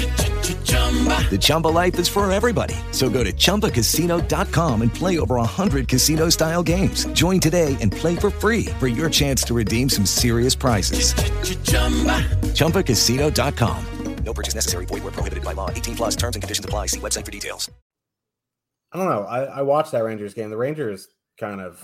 The 0.71 1.37
Chumba 1.39 1.67
life 1.67 1.99
is 1.99 2.07
for 2.07 2.29
everybody. 2.31 2.75
So 2.91 3.09
go 3.09 3.23
to 3.23 3.31
ChumbaCasino.com 3.33 4.81
and 4.81 4.93
play 4.93 5.19
over 5.19 5.35
100 5.35 5.87
casino 5.87 6.29
style 6.29 6.63
games. 6.63 7.05
Join 7.13 7.39
today 7.39 7.77
and 7.79 7.91
play 7.91 8.17
for 8.17 8.29
free 8.29 8.65
for 8.79 8.87
your 8.89 9.09
chance 9.09 9.43
to 9.43 9.53
redeem 9.53 9.89
some 9.89 10.05
serious 10.05 10.55
prizes. 10.55 11.13
Ch-ch-chumba. 11.13 12.19
ChumbaCasino.com. 12.53 13.85
No 14.23 14.33
purchase 14.33 14.55
necessary. 14.55 14.85
Void 14.85 15.03
where 15.03 15.11
prohibited 15.11 15.43
by 15.43 15.53
law. 15.53 15.69
18 15.71 15.95
plus 15.95 16.15
terms 16.15 16.35
and 16.35 16.43
conditions 16.43 16.63
apply. 16.63 16.85
See 16.87 16.99
website 16.99 17.25
for 17.25 17.31
details. 17.31 17.69
I 18.93 18.97
don't 18.97 19.09
know. 19.09 19.23
I, 19.23 19.43
I 19.43 19.61
watched 19.63 19.91
that 19.93 20.03
Rangers 20.03 20.33
game. 20.33 20.49
The 20.49 20.57
Rangers 20.57 21.07
kind 21.39 21.59
of, 21.59 21.81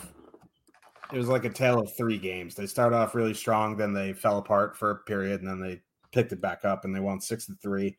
it 1.11 1.17
was 1.17 1.29
like 1.29 1.45
a 1.45 1.49
tale 1.49 1.79
of 1.79 1.95
three 1.97 2.17
games. 2.17 2.53
They 2.53 2.67
started 2.67 2.95
off 2.95 3.15
really 3.15 3.33
strong, 3.33 3.75
then 3.75 3.93
they 3.93 4.13
fell 4.13 4.37
apart 4.37 4.77
for 4.77 4.91
a 4.91 4.95
period, 4.97 5.41
and 5.41 5.49
then 5.49 5.61
they 5.61 5.81
picked 6.13 6.31
it 6.31 6.41
back 6.41 6.63
up 6.63 6.85
and 6.85 6.95
they 6.95 6.99
won 6.99 7.19
six 7.19 7.47
to 7.47 7.53
three 7.61 7.97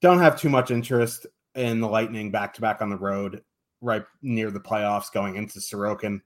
don't 0.00 0.20
have 0.20 0.38
too 0.38 0.48
much 0.48 0.70
interest 0.70 1.26
in 1.54 1.80
the 1.80 1.88
Lightning 1.88 2.30
back 2.30 2.54
to 2.54 2.60
back 2.60 2.80
on 2.80 2.90
the 2.90 2.96
road 2.96 3.42
right 3.80 4.04
near 4.22 4.50
the 4.50 4.60
playoffs 4.60 5.12
going 5.12 5.36
into 5.36 5.58
Sorokin. 5.58 6.20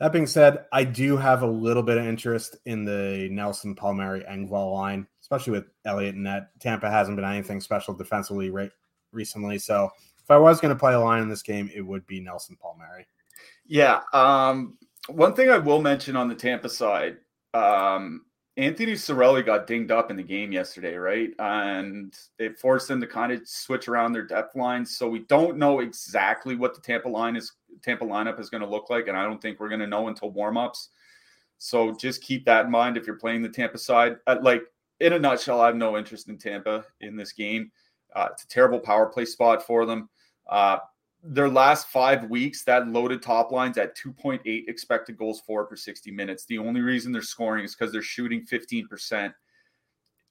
That 0.00 0.12
being 0.12 0.26
said, 0.26 0.64
I 0.72 0.84
do 0.84 1.16
have 1.16 1.42
a 1.42 1.46
little 1.46 1.82
bit 1.82 1.98
of 1.98 2.06
interest 2.06 2.56
in 2.66 2.84
the 2.84 3.28
Nelson 3.32 3.74
Palmieri 3.74 4.20
Engvall 4.20 4.74
line, 4.74 5.08
especially 5.20 5.52
with 5.52 5.64
Elliott 5.84 6.14
and 6.14 6.24
net. 6.24 6.50
Tampa 6.60 6.88
hasn't 6.88 7.16
been 7.16 7.24
anything 7.24 7.60
special 7.60 7.94
defensively 7.94 8.50
right 8.50 8.70
recently. 9.10 9.58
So 9.58 9.90
if 10.22 10.30
I 10.30 10.36
was 10.36 10.60
going 10.60 10.72
to 10.72 10.78
play 10.78 10.94
a 10.94 11.00
line 11.00 11.22
in 11.22 11.28
this 11.28 11.42
game, 11.42 11.68
it 11.74 11.80
would 11.80 12.06
be 12.06 12.20
Nelson 12.20 12.56
Palmieri. 12.60 13.06
Yeah. 13.66 14.00
Um, 14.12 14.78
one 15.08 15.34
thing 15.34 15.50
I 15.50 15.58
will 15.58 15.82
mention 15.82 16.14
on 16.14 16.28
the 16.28 16.34
Tampa 16.34 16.68
side, 16.68 17.16
um, 17.54 18.24
Anthony 18.58 18.94
Cirelli 18.94 19.46
got 19.46 19.68
dinged 19.68 19.92
up 19.92 20.10
in 20.10 20.16
the 20.16 20.22
game 20.22 20.50
yesterday, 20.50 20.96
right? 20.96 21.30
And 21.38 22.12
it 22.40 22.58
forced 22.58 22.88
them 22.88 23.00
to 23.00 23.06
kind 23.06 23.30
of 23.30 23.46
switch 23.46 23.86
around 23.86 24.12
their 24.12 24.26
depth 24.26 24.56
lines. 24.56 24.96
So 24.96 25.08
we 25.08 25.20
don't 25.20 25.58
know 25.58 25.78
exactly 25.78 26.56
what 26.56 26.74
the 26.74 26.80
Tampa 26.80 27.08
line 27.08 27.36
is 27.36 27.52
Tampa 27.84 28.04
lineup 28.04 28.40
is 28.40 28.50
going 28.50 28.62
to 28.62 28.68
look 28.68 28.90
like. 28.90 29.06
And 29.06 29.16
I 29.16 29.22
don't 29.22 29.40
think 29.40 29.60
we're 29.60 29.68
going 29.68 29.80
to 29.80 29.86
know 29.86 30.08
until 30.08 30.32
warmups. 30.32 30.88
So 31.58 31.94
just 31.94 32.20
keep 32.20 32.44
that 32.46 32.64
in 32.64 32.70
mind 32.72 32.96
if 32.96 33.06
you're 33.06 33.14
playing 33.14 33.42
the 33.42 33.48
Tampa 33.48 33.78
side. 33.78 34.16
Uh, 34.26 34.38
like 34.42 34.62
in 34.98 35.12
a 35.12 35.18
nutshell, 35.20 35.60
I 35.60 35.66
have 35.66 35.76
no 35.76 35.96
interest 35.96 36.28
in 36.28 36.36
Tampa 36.36 36.84
in 37.00 37.14
this 37.14 37.32
game. 37.32 37.70
Uh, 38.16 38.26
it's 38.32 38.42
a 38.42 38.48
terrible 38.48 38.80
power 38.80 39.06
play 39.06 39.24
spot 39.24 39.64
for 39.64 39.86
them. 39.86 40.08
Uh, 40.48 40.78
their 41.22 41.48
last 41.48 41.88
five 41.88 42.30
weeks, 42.30 42.64
that 42.64 42.88
loaded 42.88 43.22
top 43.22 43.50
line's 43.50 43.78
at 43.78 43.96
2.8 43.96 44.40
expected 44.68 45.16
goals 45.16 45.42
for 45.46 45.64
per 45.66 45.76
60 45.76 46.10
minutes. 46.10 46.44
The 46.44 46.58
only 46.58 46.80
reason 46.80 47.12
they're 47.12 47.22
scoring 47.22 47.64
is 47.64 47.74
because 47.74 47.92
they're 47.92 48.02
shooting 48.02 48.46
15%. 48.46 49.34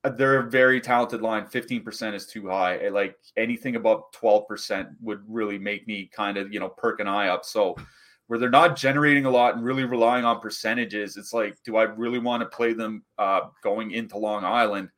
Uh, 0.04 0.10
they're 0.10 0.40
a 0.40 0.50
very 0.50 0.80
talented 0.80 1.22
line. 1.22 1.46
15% 1.46 2.14
is 2.14 2.26
too 2.26 2.48
high. 2.48 2.88
Like 2.88 3.18
anything 3.36 3.76
above 3.76 4.04
12% 4.14 4.96
would 5.02 5.22
really 5.28 5.60
make 5.60 5.88
me 5.88 6.10
kind 6.14 6.38
of, 6.38 6.54
you 6.54 6.60
know, 6.60 6.70
perk 6.70 7.00
an 7.00 7.08
eye 7.08 7.28
up. 7.28 7.44
So 7.44 7.76
where 8.28 8.40
they're 8.40 8.50
not 8.50 8.78
generating 8.78 9.26
a 9.26 9.30
lot 9.30 9.56
and 9.56 9.66
really 9.66 9.84
relying 9.84 10.24
on 10.24 10.40
percentages, 10.40 11.18
it's 11.18 11.34
like, 11.34 11.58
do 11.64 11.76
I 11.76 11.84
really 11.84 12.20
want 12.20 12.42
to 12.42 12.56
play 12.56 12.74
them 12.74 13.04
uh, 13.18 13.42
going 13.62 13.92
into 13.92 14.18
Long 14.18 14.46
Island? 14.46 14.90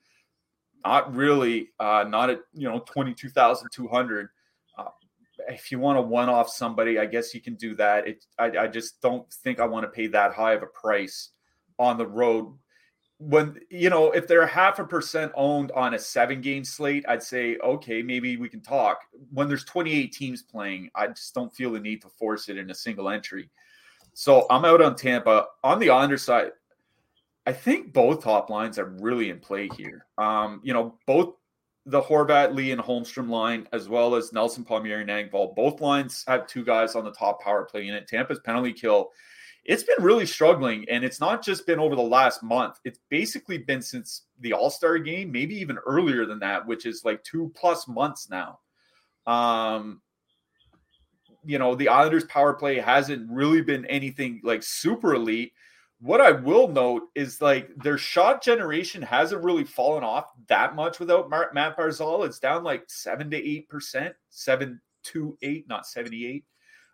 Not 0.86 1.16
really. 1.16 1.70
Uh, 1.80 2.06
not 2.08 2.30
at, 2.30 2.42
you 2.54 2.70
know, 2.70 2.80
22,200 2.80 4.30
if 5.48 5.72
you 5.72 5.80
want 5.80 5.98
to 5.98 6.02
one 6.02 6.30
off 6.30 6.50
somebody, 6.50 7.00
I 7.00 7.06
guess 7.06 7.34
you 7.34 7.42
can 7.42 7.56
do 7.56 7.76
that. 7.76 8.08
It, 8.08 8.26
I, 8.38 8.46
I 8.58 8.68
just 8.68 9.02
don't 9.02 9.32
think 9.32 9.60
I 9.60 9.66
want 9.66 9.84
to 9.84 9.90
pay 9.90 10.08
that 10.08 10.34
high 10.34 10.54
of 10.54 10.64
a 10.64 10.68
price 10.68 11.30
on 11.78 11.98
the 11.98 12.08
road. 12.08 12.54
When 13.18 13.60
you 13.70 13.90
know, 13.90 14.12
if 14.12 14.28
they're 14.28 14.48
half 14.48 14.80
a 14.80 14.86
percent 14.86 15.32
owned 15.36 15.72
on 15.72 15.94
a 15.94 16.00
seven 16.00 16.42
game 16.42 16.64
slate, 16.64 17.06
I'd 17.08 17.24
say 17.24 17.58
okay, 17.58 18.02
maybe 18.02 18.38
we 18.38 18.50
can 18.50 18.62
talk. 18.62 19.00
When 19.34 19.48
there's 19.48 19.66
28 19.66 20.12
teams 20.14 20.42
playing, 20.42 20.90
I 20.96 21.08
just 21.08 21.34
don't 21.34 21.54
feel 21.54 21.72
the 21.72 21.80
need 21.80 22.02
to 22.04 22.10
force 22.10 22.48
it 22.50 22.58
in 22.58 22.70
a 22.70 22.76
single 22.76 23.10
entry. 23.10 23.50
So 24.14 24.46
I'm 24.50 24.66
out 24.66 24.82
on 24.82 24.96
Tampa. 24.96 25.48
On 25.64 25.80
the 25.80 25.90
underside, 25.90 26.52
I 27.46 27.54
think 27.54 27.94
both 27.94 28.24
top 28.24 28.50
lines 28.50 28.80
are 28.80 28.96
really 29.00 29.30
in 29.30 29.40
play 29.40 29.70
here. 29.76 30.06
Um, 30.18 30.62
you 30.64 30.74
know, 30.74 30.96
both 31.06 31.36
the 31.86 32.02
Horvat, 32.02 32.54
Lee, 32.54 32.72
and 32.72 32.82
Holmstrom 32.82 33.30
line, 33.30 33.68
as 33.72 33.90
well 33.90 34.16
as 34.16 34.34
Nelson 34.34 34.64
Palmieri 34.64 35.02
and 35.02 35.10
Engvall. 35.10 35.56
Both 35.56 35.82
lines 35.82 36.24
have 36.28 36.48
two 36.48 36.64
guys 36.64 36.96
on 36.96 37.04
the 37.04 37.12
top 37.12 37.42
power 37.42 37.64
play 37.64 37.84
unit. 37.84 38.08
Tampa's 38.08 38.40
penalty 38.40 38.74
kill, 38.74 39.12
it's 39.66 39.84
been 39.84 40.04
really 40.04 40.26
struggling. 40.26 40.88
And 40.90 41.04
it's 41.04 41.20
not 41.20 41.44
just 41.44 41.66
been 41.66 41.80
over 41.80 41.96
the 41.96 42.02
last 42.02 42.44
month, 42.44 42.80
it's 42.84 43.00
basically 43.10 43.58
been 43.58 43.82
since 43.82 44.24
the 44.40 44.54
All 44.54 44.70
Star 44.70 44.98
game, 44.98 45.32
maybe 45.32 45.56
even 45.56 45.78
earlier 45.86 46.26
than 46.26 46.40
that, 46.40 46.66
which 46.66 46.86
is 46.86 47.04
like 47.06 47.24
two 47.24 47.52
plus 47.56 47.88
months 47.88 48.30
now. 48.30 48.60
Um, 49.26 50.02
you 51.46 51.58
know, 51.58 51.76
the 51.76 51.88
Islanders' 51.88 52.26
power 52.26 52.54
play 52.54 52.80
hasn't 52.80 53.30
really 53.32 53.62
been 53.62 53.86
anything 53.86 54.42
like 54.44 54.62
super 54.64 55.14
elite 55.14 55.54
what 56.02 56.22
I 56.22 56.32
will 56.32 56.68
note 56.68 57.04
is 57.14 57.42
like 57.42 57.76
their 57.76 57.98
shot 57.98 58.42
generation 58.42 59.02
hasn't 59.02 59.44
really 59.44 59.66
fallen 59.66 60.04
off 60.04 60.32
that 60.48 60.76
much 60.76 61.00
without 61.00 61.30
Mat 61.30 61.78
Barzal. 61.78 62.26
It's 62.26 62.40
down 62.40 62.64
like 62.64 62.84
seven 62.88 63.30
to 63.32 63.38
eight 63.38 63.68
percent, 63.68 64.16
seven 64.30 64.80
to 65.04 65.38
eight, 65.42 65.68
not 65.68 65.86
seventy-eight 65.86 66.46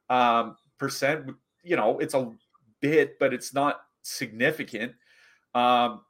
um, 0.10 0.56
percent. 0.80 1.32
You 1.64 1.76
know, 1.76 2.00
it's 2.00 2.16
a 2.16 2.32
bit, 2.82 3.20
but 3.20 3.34
it's 3.34 3.54
not 3.54 3.82
significant. 4.02 4.94
Um, 5.54 6.02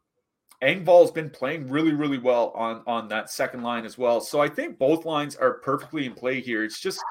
Engvall's 0.62 1.12
been 1.12 1.30
playing 1.30 1.68
really, 1.68 1.94
really 1.94 2.18
well 2.18 2.52
on 2.56 2.82
on 2.88 3.10
that 3.10 3.30
second 3.30 3.62
line 3.62 3.86
as 3.86 3.98
well. 3.98 4.22
So 4.22 4.40
I 4.40 4.48
think 4.48 4.80
both 4.80 5.04
lines 5.04 5.36
are 5.36 5.56
perfectly 5.56 6.06
in 6.06 6.14
play 6.14 6.40
here. 6.40 6.64
It's 6.64 6.80
just 6.80 7.02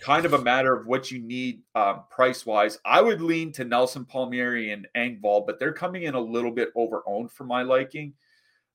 kind 0.00 0.24
of 0.24 0.32
a 0.32 0.42
matter 0.42 0.74
of 0.74 0.86
what 0.86 1.10
you 1.10 1.20
need 1.20 1.62
um, 1.74 2.02
price 2.10 2.44
wise. 2.46 2.78
I 2.84 3.00
would 3.00 3.20
lean 3.20 3.52
to 3.52 3.64
Nelson 3.64 4.04
Palmieri 4.04 4.72
and 4.72 4.88
Engvall, 4.96 5.46
but 5.46 5.58
they're 5.58 5.72
coming 5.72 6.04
in 6.04 6.14
a 6.14 6.20
little 6.20 6.50
bit 6.50 6.70
over 6.74 7.02
owned 7.06 7.30
for 7.30 7.44
my 7.44 7.62
liking. 7.62 8.14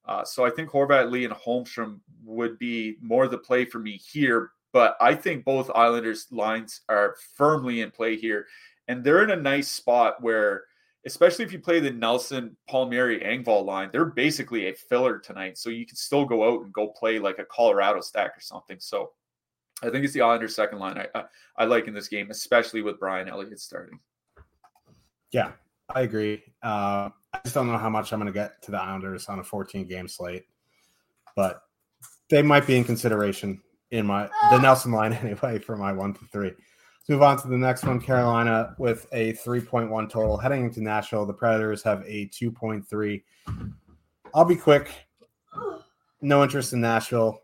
Uh, 0.06 0.24
so 0.24 0.46
I 0.46 0.50
think 0.50 0.70
Horvat, 0.70 1.12
Lee, 1.12 1.26
and 1.26 1.34
Holmstrom 1.34 2.00
would 2.24 2.58
be 2.58 2.96
more 3.02 3.28
the 3.28 3.38
play 3.38 3.66
for 3.66 3.80
me 3.80 3.98
here. 3.98 4.52
but 4.74 4.96
I 5.02 5.16
think 5.16 5.44
both 5.44 5.72
Islanders 5.74 6.28
lines 6.32 6.82
are 6.88 7.16
firmly 7.36 7.82
in 7.82 7.92
play 7.92 8.16
here, 8.16 8.46
and 8.88 9.04
they're 9.04 9.24
in 9.24 9.32
a 9.32 9.36
nice 9.36 9.70
spot 9.70 10.22
where, 10.22 10.66
especially 11.06 11.46
if 11.46 11.52
you 11.52 11.60
play 11.60 11.80
the 11.80 11.92
Nelson, 11.92 12.56
Palmieri, 12.70 13.20
Engvall 13.22 13.66
line, 13.66 13.90
they're 13.92 14.06
basically 14.06 14.68
a 14.68 14.74
filler 14.76 15.20
tonight. 15.20 15.58
So 15.58 15.70
you 15.70 15.86
can 15.86 15.96
still 15.96 16.26
go 16.26 16.48
out 16.48 16.64
and 16.64 16.72
go 16.74 16.90
play 16.90 17.18
like 17.18 17.40
a 17.40 17.46
Colorado 17.46 18.02
stack 18.02 18.38
or 18.38 18.42
something. 18.42 18.78
So 18.80 19.12
I 19.84 19.90
think 19.90 20.04
it's 20.04 20.14
the 20.14 20.22
Islanders' 20.22 20.56
second 20.56 20.80
line 20.80 20.98
I, 20.98 21.20
I, 21.20 21.24
I 21.58 21.66
like 21.66 21.88
in 21.88 21.94
this 21.94 22.08
game, 22.08 22.32
especially 22.32 22.82
with 22.82 23.00
Brian 23.00 23.28
Elliott 23.28 23.60
starting. 23.60 24.00
Yeah, 25.32 25.52
I 25.94 26.02
agree. 26.02 26.44
Uh, 26.64 27.10
I 27.34 27.40
just 27.44 27.54
don't 27.54 27.68
know 27.68 27.78
how 27.78 27.90
much 27.90 28.12
I'm 28.12 28.20
going 28.20 28.32
to 28.32 28.38
get 28.38 28.62
to 28.64 28.72
the 28.72 28.82
Islanders 28.82 29.28
on 29.28 29.40
a 29.40 29.44
14 29.44 29.88
game 29.88 30.08
slate, 30.08 30.46
but 31.36 31.62
they 32.30 32.42
might 32.42 32.66
be 32.66 32.78
in 32.78 32.84
consideration 32.84 33.62
in 33.92 34.06
my 34.06 34.30
the 34.52 34.58
Nelson 34.58 34.92
line 34.92 35.14
anyway 35.24 35.60
for 35.60 35.78
my 35.78 35.94
one 35.94 36.14
to 36.14 36.26
three. 36.32 36.50
Let's 36.50 37.10
move 37.10 37.22
on 37.22 37.38
to 37.42 37.48
the 37.48 37.58
next 37.58 37.84
one. 37.84 38.02
Carolina 38.02 38.76
with 38.78 39.08
a 39.14 39.34
3.1 39.34 40.10
total 40.10 40.38
heading 40.38 40.66
into 40.66 40.82
Nashville. 40.82 41.26
The 41.26 41.34
Predators 41.34 41.84
have 41.84 42.04
a 42.06 42.28
2.3. 42.30 43.24
I'll 44.34 44.46
be 44.46 44.56
quick. 44.56 44.90
No 46.22 46.44
interest 46.44 46.74
in 46.74 46.82
Nashville. 46.82 47.42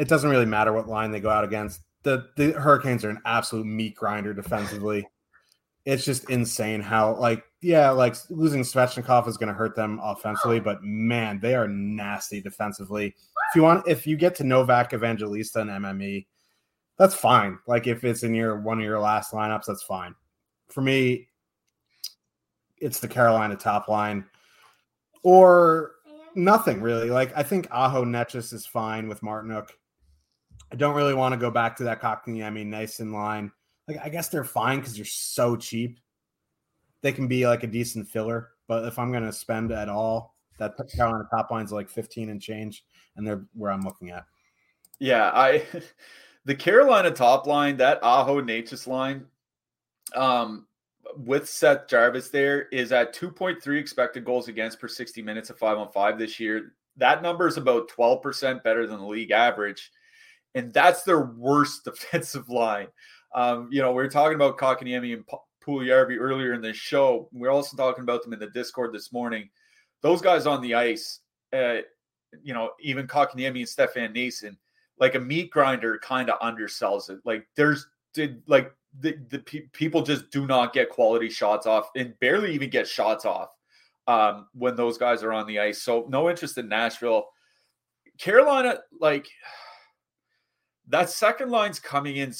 It 0.00 0.08
doesn't 0.08 0.30
really 0.30 0.46
matter 0.46 0.72
what 0.72 0.88
line 0.88 1.10
they 1.10 1.20
go 1.20 1.28
out 1.28 1.44
against. 1.44 1.82
The 2.04 2.30
the 2.36 2.52
Hurricanes 2.52 3.04
are 3.04 3.10
an 3.10 3.20
absolute 3.26 3.66
meat 3.66 3.94
grinder 3.94 4.32
defensively. 4.32 5.06
It's 5.84 6.06
just 6.06 6.30
insane 6.30 6.80
how 6.80 7.16
like 7.16 7.44
yeah, 7.60 7.90
like 7.90 8.16
losing 8.30 8.62
Svechnikov 8.62 9.28
is 9.28 9.36
going 9.36 9.48
to 9.48 9.54
hurt 9.54 9.76
them 9.76 10.00
offensively, 10.02 10.58
but 10.58 10.82
man, 10.82 11.38
they 11.40 11.54
are 11.54 11.68
nasty 11.68 12.40
defensively. 12.40 13.08
If 13.08 13.56
you 13.56 13.62
want, 13.62 13.86
if 13.86 14.06
you 14.06 14.16
get 14.16 14.34
to 14.36 14.44
Novak 14.44 14.94
Evangelista 14.94 15.60
and 15.60 15.70
MME, 15.70 16.26
that's 16.96 17.14
fine. 17.14 17.58
Like 17.66 17.86
if 17.86 18.02
it's 18.02 18.22
in 18.22 18.34
your 18.34 18.58
one 18.58 18.78
of 18.78 18.84
your 18.84 19.00
last 19.00 19.32
lineups, 19.32 19.66
that's 19.66 19.82
fine. 19.82 20.14
For 20.68 20.80
me, 20.80 21.28
it's 22.78 23.00
the 23.00 23.08
Carolina 23.08 23.56
top 23.56 23.88
line 23.88 24.24
or 25.22 25.92
nothing 26.34 26.80
really. 26.80 27.10
Like 27.10 27.36
I 27.36 27.42
think 27.42 27.68
Aho 27.70 28.06
Necas 28.06 28.54
is 28.54 28.64
fine 28.64 29.06
with 29.06 29.20
Martinook. 29.20 29.68
I 30.72 30.76
don't 30.76 30.94
really 30.94 31.14
want 31.14 31.32
to 31.32 31.38
go 31.38 31.50
back 31.50 31.76
to 31.76 31.84
that 31.84 32.00
Cockney. 32.00 32.44
I 32.44 32.50
mean, 32.50 32.70
nice 32.70 32.98
Noesen 32.98 33.12
line. 33.12 33.52
Like 33.88 33.98
I 34.02 34.08
guess 34.08 34.28
they're 34.28 34.44
fine 34.44 34.78
because 34.78 34.96
you're 34.96 35.04
so 35.04 35.56
cheap. 35.56 35.98
They 37.02 37.12
can 37.12 37.28
be 37.28 37.46
like 37.46 37.62
a 37.62 37.66
decent 37.66 38.08
filler, 38.08 38.50
but 38.68 38.84
if 38.84 38.98
I'm 38.98 39.10
going 39.10 39.24
to 39.24 39.32
spend 39.32 39.72
at 39.72 39.88
all, 39.88 40.34
that 40.58 40.76
Carolina 40.94 41.24
top 41.30 41.50
line's 41.50 41.72
like 41.72 41.88
15 41.88 42.28
and 42.28 42.40
change, 42.40 42.84
and 43.16 43.26
they're 43.26 43.46
where 43.54 43.72
I'm 43.72 43.80
looking 43.80 44.10
at. 44.10 44.26
Yeah, 44.98 45.30
I 45.34 45.64
the 46.44 46.54
Carolina 46.54 47.10
top 47.10 47.46
line, 47.46 47.78
that 47.78 47.98
Aho 48.02 48.40
Necas 48.42 48.86
line, 48.86 49.26
um, 50.14 50.66
with 51.16 51.48
Seth 51.48 51.88
Jarvis 51.88 52.28
there 52.28 52.62
is 52.68 52.92
at 52.92 53.14
2.3 53.14 53.78
expected 53.78 54.24
goals 54.24 54.48
against 54.48 54.78
per 54.78 54.88
60 54.88 55.22
minutes 55.22 55.50
of 55.50 55.58
five 55.58 55.78
on 55.78 55.90
five 55.90 56.18
this 56.18 56.38
year. 56.38 56.74
That 56.96 57.22
number 57.22 57.48
is 57.48 57.56
about 57.56 57.90
12% 57.90 58.62
better 58.62 58.86
than 58.86 58.98
the 58.98 59.06
league 59.06 59.30
average. 59.30 59.90
And 60.54 60.72
that's 60.72 61.02
their 61.02 61.20
worst 61.20 61.84
defensive 61.84 62.48
line. 62.48 62.88
Um, 63.34 63.68
you 63.70 63.80
know, 63.80 63.92
we 63.92 64.02
are 64.02 64.08
talking 64.08 64.34
about 64.34 64.58
Kotkaniemi 64.58 65.14
and 65.14 65.24
Puljujarvi 65.64 66.18
earlier 66.18 66.52
in 66.52 66.60
the 66.60 66.72
show. 66.72 67.28
We 67.32 67.46
are 67.46 67.52
also 67.52 67.76
talking 67.76 68.02
about 68.02 68.22
them 68.22 68.32
in 68.32 68.38
the 68.38 68.48
Discord 68.48 68.92
this 68.92 69.12
morning. 69.12 69.48
Those 70.02 70.20
guys 70.20 70.46
on 70.46 70.62
the 70.62 70.74
ice, 70.74 71.20
uh, 71.52 71.78
you 72.42 72.54
know, 72.54 72.70
even 72.80 73.06
Kotkaniemi 73.06 73.60
and 73.60 73.68
Stefan 73.68 74.14
Noesen, 74.14 74.56
like 74.98 75.14
a 75.14 75.20
meat 75.20 75.50
grinder 75.50 75.98
kind 75.98 76.30
of 76.30 76.40
undersells 76.40 77.10
it. 77.10 77.20
Like 77.24 77.46
there's 77.56 77.86
did 78.12 78.42
like 78.46 78.72
the, 79.00 79.18
the 79.28 79.38
pe- 79.38 79.68
people 79.72 80.02
just 80.02 80.30
do 80.30 80.46
not 80.46 80.72
get 80.72 80.90
quality 80.90 81.30
shots 81.30 81.66
off 81.66 81.90
and 81.94 82.18
barely 82.20 82.52
even 82.52 82.70
get 82.70 82.88
shots 82.88 83.24
off 83.24 83.50
um, 84.06 84.48
when 84.52 84.74
those 84.74 84.98
guys 84.98 85.22
are 85.22 85.32
on 85.32 85.46
the 85.46 85.58
ice. 85.58 85.82
So 85.82 86.06
no 86.08 86.28
interest 86.28 86.58
in 86.58 86.68
Nashville. 86.68 87.26
Carolina, 88.18 88.80
like 89.00 89.26
that 90.90 91.10
second 91.10 91.50
line's 91.50 91.78
coming 91.78 92.16
in 92.16 92.34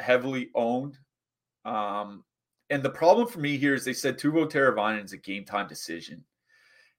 heavily 0.00 0.50
owned. 0.54 0.98
Um, 1.64 2.24
and 2.70 2.82
the 2.82 2.90
problem 2.90 3.28
for 3.28 3.40
me 3.40 3.56
here 3.56 3.74
is 3.74 3.84
they 3.84 3.92
said 3.92 4.18
Teuvo 4.18 4.50
Teravainen 4.50 5.04
is 5.04 5.12
a 5.12 5.18
game 5.18 5.44
time 5.44 5.68
decision. 5.68 6.24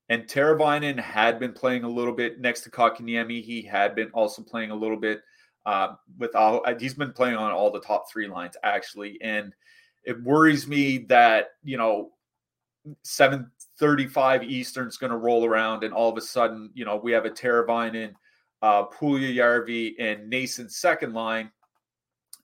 And 0.10 0.24
Teravainen 0.24 1.00
had 1.00 1.40
been 1.40 1.54
playing 1.54 1.84
a 1.84 1.90
little 1.90 2.14
bit 2.14 2.40
next 2.40 2.62
to 2.62 2.70
Kotkaniemi. 2.70 3.42
He 3.42 3.62
had 3.62 3.96
been 3.96 4.10
also 4.12 4.44
playing 4.44 4.72
a 4.72 4.76
little 4.76 4.98
bit 4.98 5.22
uh, 5.66 5.94
with 6.18 6.36
all, 6.36 6.62
uh, 6.66 6.74
he's 6.78 6.94
been 6.94 7.14
playing 7.14 7.36
on 7.36 7.52
all 7.52 7.72
the 7.72 7.80
top 7.80 8.12
three 8.12 8.28
lines 8.28 8.58
actually. 8.64 9.18
And 9.22 9.54
it 10.04 10.22
worries 10.22 10.68
me 10.68 11.00
that, 11.10 11.52
you 11.64 11.78
know, 11.78 12.12
735 13.04 14.44
Eastern's 14.44 14.98
going 14.98 15.12
to 15.12 15.18
roll 15.18 15.46
around 15.46 15.84
and 15.84 15.94
all 15.94 16.10
of 16.10 16.18
a 16.18 16.22
sudden, 16.22 16.72
you 16.74 16.84
know, 16.84 16.98
we 16.98 17.12
have 17.12 17.26
a 17.26 17.30
Teravainen, 17.30 18.14
uh, 18.62 18.86
and 19.02 20.30
Noesen's 20.30 20.78
second 20.78 21.14
line 21.14 21.52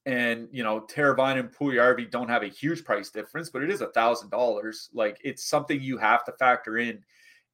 and 0.07 0.47
you 0.51 0.63
know 0.63 0.81
Teravainen 0.81 1.39
and 1.39 1.51
Puljujarvi 1.51 2.09
don't 2.09 2.29
have 2.29 2.41
a 2.41 2.47
huge 2.47 2.85
price 2.85 3.09
difference, 3.09 3.49
but 3.49 3.61
it 3.61 3.69
is 3.69 3.81
a 3.81 3.87
thousand 3.87 4.29
dollars. 4.29 4.89
Like 4.93 5.19
it's 5.23 5.43
something 5.43 5.81
you 5.81 5.97
have 5.97 6.23
to 6.25 6.31
factor 6.31 6.77
in 6.77 7.03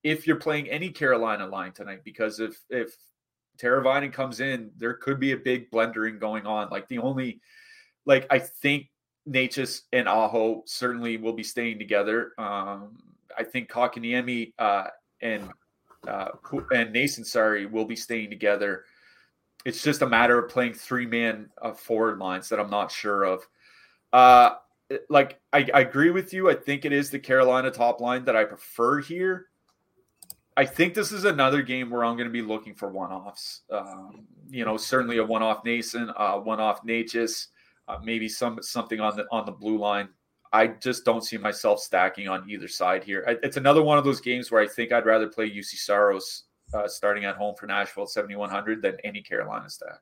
if 0.04 0.28
you're 0.28 0.36
playing 0.36 0.70
any 0.70 0.90
Carolina 0.90 1.48
line 1.48 1.72
tonight, 1.72 2.02
because 2.04 2.40
if 2.40 2.62
if 2.70 2.96
Teravainen 3.58 4.14
comes 4.14 4.40
in, 4.40 4.72
there 4.78 4.94
could 4.94 5.20
be 5.20 5.32
a 5.32 5.38
big 5.38 5.72
blendering 5.72 6.20
going 6.20 6.46
on. 6.46 6.70
Like 6.70 6.88
the 6.88 7.00
only, 7.00 7.42
like 8.06 8.28
I 8.30 8.38
think 8.40 8.90
Necas 9.28 9.82
and 9.92 10.08
Aho 10.08 10.64
certainly 10.66 11.18
will 11.18 11.34
be 11.34 11.44
staying 11.44 11.80
together. 11.80 12.34
Um, 12.38 12.98
I 13.36 13.44
think 13.44 13.70
Kotkaniemi 13.70 14.54
uh, 14.60 14.88
and 15.22 15.50
uh, 16.08 16.30
and 16.72 16.94
Noesen, 16.94 17.26
sorry, 17.26 17.66
will 17.66 17.86
be 17.86 17.96
staying 17.96 18.30
together 18.30 18.86
it's 19.66 19.82
just 19.82 20.02
a 20.02 20.08
matter 20.08 20.38
of 20.38 20.50
playing 20.50 20.74
three 20.74 21.06
man 21.06 21.50
uh, 21.62 21.74
forward 21.74 22.20
lines 22.20 22.50
that 22.50 22.60
I'm 22.60 22.70
not 22.70 22.92
sure 22.92 23.24
of. 23.24 23.48
Uh, 24.12 24.56
like 25.10 25.40
I, 25.52 25.68
I 25.74 25.82
agree 25.82 26.12
with 26.12 26.34
you. 26.34 26.50
I 26.50 26.56
think 26.56 26.86
it 26.86 26.92
is 26.92 27.10
the 27.10 27.20
Carolina 27.20 27.72
top 27.72 28.02
line 28.02 28.26
that 28.26 28.36
I 28.36 28.44
prefer 28.44 29.00
here. 29.00 29.48
I 30.56 30.66
think 30.66 30.94
this 30.94 31.12
is 31.12 31.26
another 31.26 31.64
game 31.64 31.90
where 31.90 32.04
I'm 32.04 32.16
going 32.16 32.28
to 32.28 32.34
be 32.34 32.44
looking 32.44 32.76
for 32.76 32.90
one 32.90 33.12
offs. 33.12 33.62
Um, 33.72 34.28
you 34.50 34.66
know, 34.66 34.78
certainly 34.78 35.18
a 35.18 35.24
one 35.24 35.42
off 35.42 35.64
Noesen, 35.64 36.14
uh, 36.16 36.38
one 36.40 36.60
off 36.60 36.86
Necas, 36.86 37.48
uh, 37.88 37.98
maybe 38.04 38.30
some 38.30 38.62
something 38.62 39.00
on 39.00 39.16
the 39.16 39.26
on 39.32 39.46
the 39.46 39.52
blue 39.52 39.78
line. 39.80 40.10
I 40.54 40.68
just 40.68 41.04
don't 41.04 41.24
see 41.24 41.38
myself 41.38 41.80
stacking 41.80 42.28
on 42.28 42.48
either 42.48 42.68
side 42.68 43.04
here. 43.04 43.26
I, 43.28 43.38
it's 43.42 43.58
another 43.58 43.82
one 43.82 43.98
of 43.98 44.06
those 44.06 44.22
games 44.22 44.52
where 44.52 44.62
I 44.62 44.68
think 44.68 44.92
I'd 44.92 45.06
rather 45.06 45.28
play 45.28 45.50
Juuse 45.50 45.76
Saros 45.78 46.44
uh, 46.74 46.88
starting 46.88 47.26
at 47.26 47.36
home 47.36 47.56
for 47.56 47.66
Nashville 47.66 48.04
at 48.04 48.10
7,100 48.10 48.82
than 48.82 48.96
any 49.04 49.22
Carolina 49.22 49.68
stack. 49.68 50.00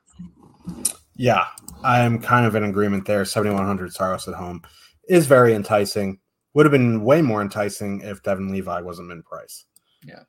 Yeah, 1.15 1.45
I'm 1.83 2.19
kind 2.19 2.45
of 2.45 2.55
in 2.55 2.65
agreement 2.65 3.05
there. 3.05 3.23
7,100 3.23 3.93
Saros 3.93 4.27
at 4.27 4.33
home 4.33 4.61
is 5.07 5.25
very 5.25 5.53
enticing. 5.53 6.19
Would 6.53 6.65
have 6.65 6.71
been 6.71 7.03
way 7.03 7.21
more 7.21 7.41
enticing 7.41 8.01
if 8.01 8.21
Devon 8.21 8.51
Levi 8.51 8.81
wasn't 8.81 9.11
in 9.11 9.23
price. 9.23 9.65
Yeah. 10.05 10.23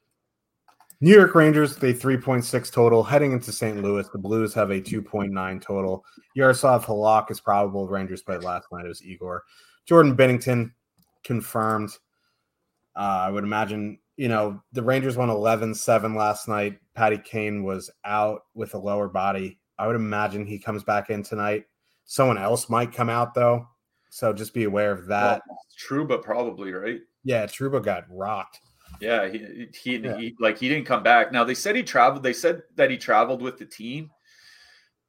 New 1.02 1.14
York 1.14 1.34
Rangers, 1.34 1.76
they 1.76 1.92
3.6 1.92 2.72
total. 2.72 3.02
Heading 3.02 3.32
into 3.32 3.52
St. 3.52 3.82
Louis, 3.82 4.08
the 4.08 4.18
Blues 4.18 4.54
have 4.54 4.70
a 4.70 4.80
2.9 4.80 5.60
total. 5.60 6.04
Jaroslav 6.36 6.84
Halak 6.84 7.30
is 7.30 7.40
probable. 7.40 7.88
Rangers 7.88 8.22
played 8.22 8.42
last 8.42 8.68
night. 8.72 8.86
It 8.86 8.88
was 8.88 9.04
Igor. 9.04 9.42
Jordan 9.84 10.16
Binnington 10.16 10.72
confirmed. 11.24 11.90
Uh, 12.96 13.26
I 13.26 13.30
would 13.30 13.44
imagine 13.44 13.98
you 14.16 14.28
know, 14.28 14.62
the 14.72 14.82
Rangers 14.82 15.16
won 15.16 15.30
11 15.30 15.74
7 15.74 16.14
last 16.14 16.48
night. 16.48 16.78
Patty 16.94 17.18
Kane 17.18 17.62
was 17.62 17.90
out 18.04 18.42
with 18.54 18.74
a 18.74 18.78
lower 18.78 19.08
body. 19.08 19.58
I 19.78 19.86
would 19.86 19.96
imagine 19.96 20.46
he 20.46 20.58
comes 20.58 20.84
back 20.84 21.10
in 21.10 21.22
tonight. 21.22 21.64
Someone 22.04 22.38
else 22.38 22.68
might 22.68 22.92
come 22.92 23.08
out, 23.08 23.34
though. 23.34 23.66
So 24.10 24.32
just 24.32 24.52
be 24.52 24.64
aware 24.64 24.92
of 24.92 25.06
that. 25.06 25.42
Well, 25.48 25.58
Trouba 25.76 26.22
probably, 26.22 26.72
right? 26.72 27.00
Yeah, 27.24 27.46
Trouba 27.46 27.82
got 27.82 28.04
rocked. 28.10 28.60
Yeah, 29.02 29.28
he, 29.28 29.66
he, 29.74 29.96
yeah. 29.96 30.16
he 30.16 30.36
like 30.38 30.58
he 30.58 30.68
didn't 30.68 30.86
come 30.86 31.02
back. 31.02 31.32
Now 31.32 31.42
they 31.42 31.54
said 31.54 31.74
he 31.74 31.82
traveled. 31.82 32.22
They 32.22 32.32
said 32.32 32.62
that 32.76 32.88
he 32.88 32.96
traveled 32.96 33.42
with 33.42 33.58
the 33.58 33.66
team, 33.66 34.12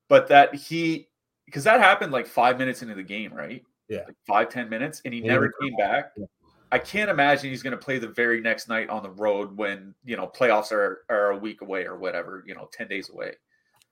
but 0.10 0.28
that 0.30 0.56
he 0.56 1.10
because 1.46 1.64
that 1.66 1.80
happened 1.80 2.12
like 2.12 2.26
five 2.26 2.58
minutes 2.58 2.82
into 2.82 2.96
the 2.96 3.04
game, 3.04 3.32
right? 3.32 3.64
Yeah, 3.90 4.06
like 4.08 4.16
five 4.26 4.50
ten 4.50 4.68
minutes, 4.68 5.04
and 5.06 5.14
he 5.14 5.20
yeah. 5.20 5.34
never 5.34 5.54
came 5.62 5.76
back. 5.76 6.12
Yeah. 6.18 6.26
I 6.72 6.80
can't 6.80 7.12
imagine 7.12 7.52
he's 7.52 7.62
going 7.62 7.78
to 7.78 7.78
play 7.78 8.00
the 8.00 8.08
very 8.08 8.42
next 8.42 8.68
night 8.68 8.90
on 8.90 9.04
the 9.04 9.12
road 9.12 9.56
when 9.56 9.94
you 10.04 10.18
know 10.18 10.26
playoffs 10.26 10.72
are 10.72 11.06
are 11.08 11.30
a 11.30 11.38
week 11.38 11.62
away 11.62 11.86
or 11.86 11.96
whatever, 11.96 12.44
you 12.48 12.56
know, 12.56 12.68
ten 12.74 12.88
days 12.88 13.12
away. 13.12 13.34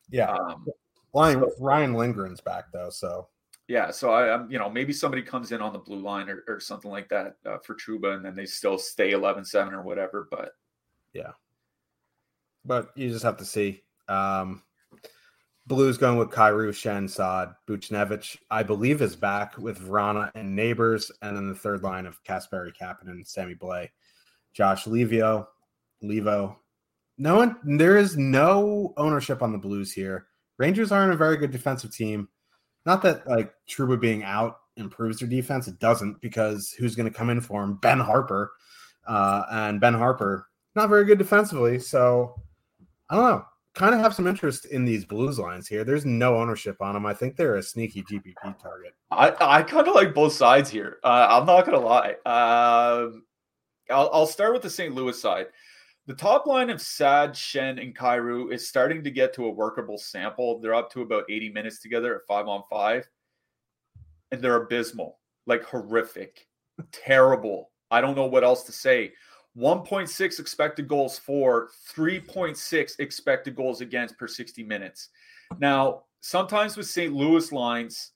Yeah, 0.10 0.32
um, 0.32 0.66
Ryan 1.14 1.46
Ryan 1.60 1.94
Lindgren's 1.94 2.42
back 2.42 2.66
though, 2.74 2.90
so 2.90 3.28
yeah. 3.72 3.90
So 3.90 4.12
I, 4.12 4.34
am 4.34 4.52
you 4.52 4.60
know, 4.60 4.70
maybe 4.70 4.92
somebody 4.92 5.22
comes 5.22 5.54
in 5.54 5.62
on 5.62 5.72
the 5.72 5.80
blue 5.80 6.02
line 6.02 6.30
or, 6.30 6.44
or 6.46 6.60
something 6.60 6.92
like 6.92 7.08
that 7.08 7.38
uh, 7.46 7.58
for 7.60 7.74
Trouba, 7.74 8.16
and 8.16 8.26
then 8.26 8.36
they 8.36 8.46
still 8.46 8.78
stay 8.78 9.14
11-7 9.14 9.72
or 9.72 9.82
whatever. 9.82 10.28
But 10.30 10.52
yeah, 11.14 11.32
but 12.66 12.90
you 12.96 13.10
just 13.10 13.24
have 13.24 13.38
to 13.38 13.46
see. 13.46 13.82
Um, 14.10 14.62
Blues 15.68 15.98
going 15.98 16.18
with 16.18 16.32
Kyrou, 16.32 16.70
Schenn, 16.72 17.10
Saad, 17.10 17.54
Buchnevich, 17.66 18.36
I 18.50 18.62
believe 18.62 19.02
is 19.02 19.16
back 19.16 19.58
with 19.58 19.80
Vrana 19.80 20.30
and 20.36 20.54
Neighbours, 20.54 21.10
and 21.22 21.38
then 21.38 21.48
the 21.48 21.56
third 21.56 21.82
line 21.82 22.06
of 22.06 22.22
Kasperi 22.26 22.72
Kapanen, 22.76 23.26
Sammy 23.26 23.56
Blais, 23.56 23.88
Josh 24.54 24.84
Leivo, 24.84 25.48
Leivo. 26.04 26.58
No 27.18 27.38
one, 27.38 27.56
there 27.64 27.98
is 27.98 28.18
no 28.18 28.94
ownership 28.98 29.42
on 29.42 29.54
the 29.54 29.58
Blues 29.58 29.94
here. 29.94 30.28
Rangers 30.58 30.92
aren't 30.92 31.14
a 31.14 31.18
very 31.18 31.38
good 31.38 31.52
defensive 31.52 31.96
team. 31.96 32.28
Not 32.86 33.02
that 33.04 33.28
like 33.28 33.54
Trouba 33.70 34.00
being 34.00 34.24
out 34.24 34.60
improves 34.78 35.20
their 35.20 35.30
defense. 35.30 35.68
It 35.68 35.80
doesn't 35.80 36.22
because 36.22 36.72
who's 36.78 36.96
going 36.96 37.12
to 37.12 37.18
come 37.18 37.30
in 37.30 37.42
for 37.42 37.64
him? 37.64 37.76
Ben 37.76 38.00
Harpur, 38.00 38.48
uh, 39.08 39.44
and 39.52 39.80
Ben 39.80 39.94
Harpur 39.94 40.44
not 40.76 40.90
very 40.90 41.06
good 41.06 41.18
defensively. 41.18 41.80
So 41.80 42.42
I 43.10 43.16
don't 43.16 43.26
know 43.26 43.46
kind 43.74 43.96
of 43.96 44.02
have 44.02 44.14
some 44.14 44.28
interest 44.28 44.66
in 44.66 44.86
these 44.86 45.06
Blues 45.06 45.40
lines 45.40 45.68
here. 45.68 45.84
There's 45.84 46.06
no 46.06 46.36
ownership 46.38 46.82
on 46.82 46.94
them. 46.94 47.06
I 47.06 47.14
think 47.14 47.36
they're 47.36 47.56
a 47.56 47.64
sneaky 47.64 48.04
GPP 48.04 48.34
target. 48.62 48.94
I, 49.12 49.34
I 49.40 49.64
kind 49.64 49.88
of 49.88 49.96
like 49.96 50.14
both 50.14 50.34
sides 50.34 50.70
here. 50.70 50.98
Uh, 51.04 51.28
I'm 51.30 51.46
not 51.46 51.66
going 51.66 51.80
to 51.80 51.86
lie. 51.86 52.16
Uh, 52.26 53.12
I'll, 53.90 54.10
I'll 54.14 54.28
start 54.28 54.54
with 54.54 54.62
the 54.62 54.70
St. 54.70 54.94
Louis 54.94 55.20
side. 55.20 55.48
The 56.08 56.16
top 56.16 56.48
line 56.48 56.72
of 56.72 56.82
Saad, 56.82 57.34
Schenn, 57.34 57.80
and 57.80 57.96
Kyrou 57.96 58.52
is 58.52 58.68
starting 58.68 59.04
to 59.04 59.12
get 59.12 59.34
to 59.36 59.46
a 59.46 59.52
workable 59.52 60.00
sample. 60.00 60.60
They're 60.60 60.74
up 60.74 60.92
to 60.94 61.02
about 61.02 61.26
80 61.30 61.50
minutes 61.50 61.80
together 61.80 62.16
at 62.16 62.26
five 62.28 62.48
on 62.48 62.64
five, 62.70 63.08
and 64.32 64.42
they're 64.42 64.64
abysmal, 64.64 65.20
like 65.46 65.64
horrific, 65.64 66.48
terrible. 66.92 67.70
I 67.92 68.02
don't 68.02 68.16
know 68.16 68.26
what 68.26 68.44
else 68.44 68.64
to 68.64 68.72
say. 68.72 69.14
1.6 69.56 70.40
expected 70.40 70.88
goals 70.88 71.20
for, 71.20 71.70
3.6 71.94 73.00
expected 73.00 73.56
goals 73.56 73.82
against 73.82 74.18
per 74.18 74.28
60 74.28 74.64
minutes. 74.64 75.10
Now, 75.60 76.04
sometimes 76.22 76.78
with 76.78 76.88
St. 76.88 77.14
Louis 77.14 77.52
lines, 77.52 78.14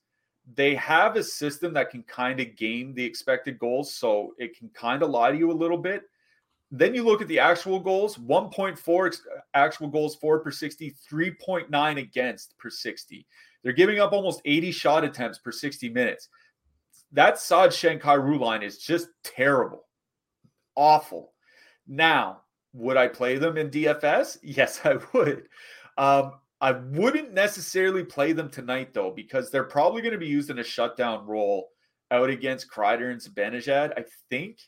they 0.54 0.74
have 0.74 1.16
a 1.16 1.22
system 1.22 1.72
that 1.74 1.90
can 1.90 2.02
kind 2.04 2.40
of 2.40 2.56
game 2.56 2.94
the 2.94 3.04
expected 3.04 3.58
goals, 3.58 3.94
so 3.94 4.32
it 4.38 4.58
can 4.58 4.70
kind 4.70 5.02
of 5.02 5.10
lie 5.10 5.30
to 5.30 5.38
you 5.38 5.50
a 5.50 5.52
little 5.52 5.78
bit. 5.78 6.02
Then 6.70 6.94
you 6.94 7.04
look 7.04 7.22
at 7.22 7.28
the 7.28 7.38
actual 7.38 7.78
goals 7.78 8.16
1.4 8.16 9.16
actual 9.54 9.88
goals 9.88 10.16
for 10.16 10.40
per 10.40 10.50
60, 10.50 10.94
3.9 11.10 11.98
against 11.98 12.58
per 12.58 12.70
60. 12.70 13.26
They're 13.62 13.72
giving 13.72 14.00
up 14.00 14.12
almost 14.12 14.42
80 14.44 14.72
shot 14.72 15.04
attempts 15.04 15.38
per 15.38 15.52
60 15.52 15.88
minutes. 15.90 16.28
That 17.12 17.38
Saad 17.38 17.70
Schenn 17.70 18.00
Kyrou 18.00 18.38
line 18.40 18.62
is 18.62 18.78
just 18.78 19.08
terrible 19.22 19.86
awful. 20.76 21.32
Now, 21.88 22.42
would 22.72 22.96
I 22.96 23.08
play 23.08 23.38
them 23.38 23.56
in 23.56 23.70
DFS? 23.70 24.38
Yes, 24.42 24.80
I 24.84 24.98
would. 25.12 25.48
Um, 25.98 26.34
I 26.60 26.72
wouldn't 26.72 27.34
necessarily 27.34 28.04
play 28.04 28.32
them 28.32 28.50
tonight 28.50 28.94
though, 28.94 29.10
because 29.10 29.50
they're 29.50 29.64
probably 29.64 30.02
going 30.02 30.12
to 30.12 30.18
be 30.18 30.26
used 30.26 30.50
in 30.50 30.58
a 30.58 30.64
shutdown 30.64 31.26
role 31.26 31.68
out 32.10 32.30
against 32.30 32.70
Kreider 32.70 33.10
and 33.10 33.20
Zibanejad, 33.20 33.92
I 33.96 34.04
think. 34.30 34.58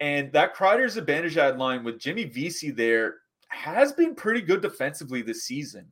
And 0.00 0.32
that 0.32 0.54
Kreider 0.54 0.84
Zibanejad 0.86 1.58
line 1.58 1.82
with 1.82 1.98
Jimmy 1.98 2.24
Vesey 2.24 2.70
there 2.70 3.16
has 3.48 3.92
been 3.92 4.14
pretty 4.14 4.42
good 4.42 4.60
defensively 4.60 5.22
this 5.22 5.44
season. 5.44 5.90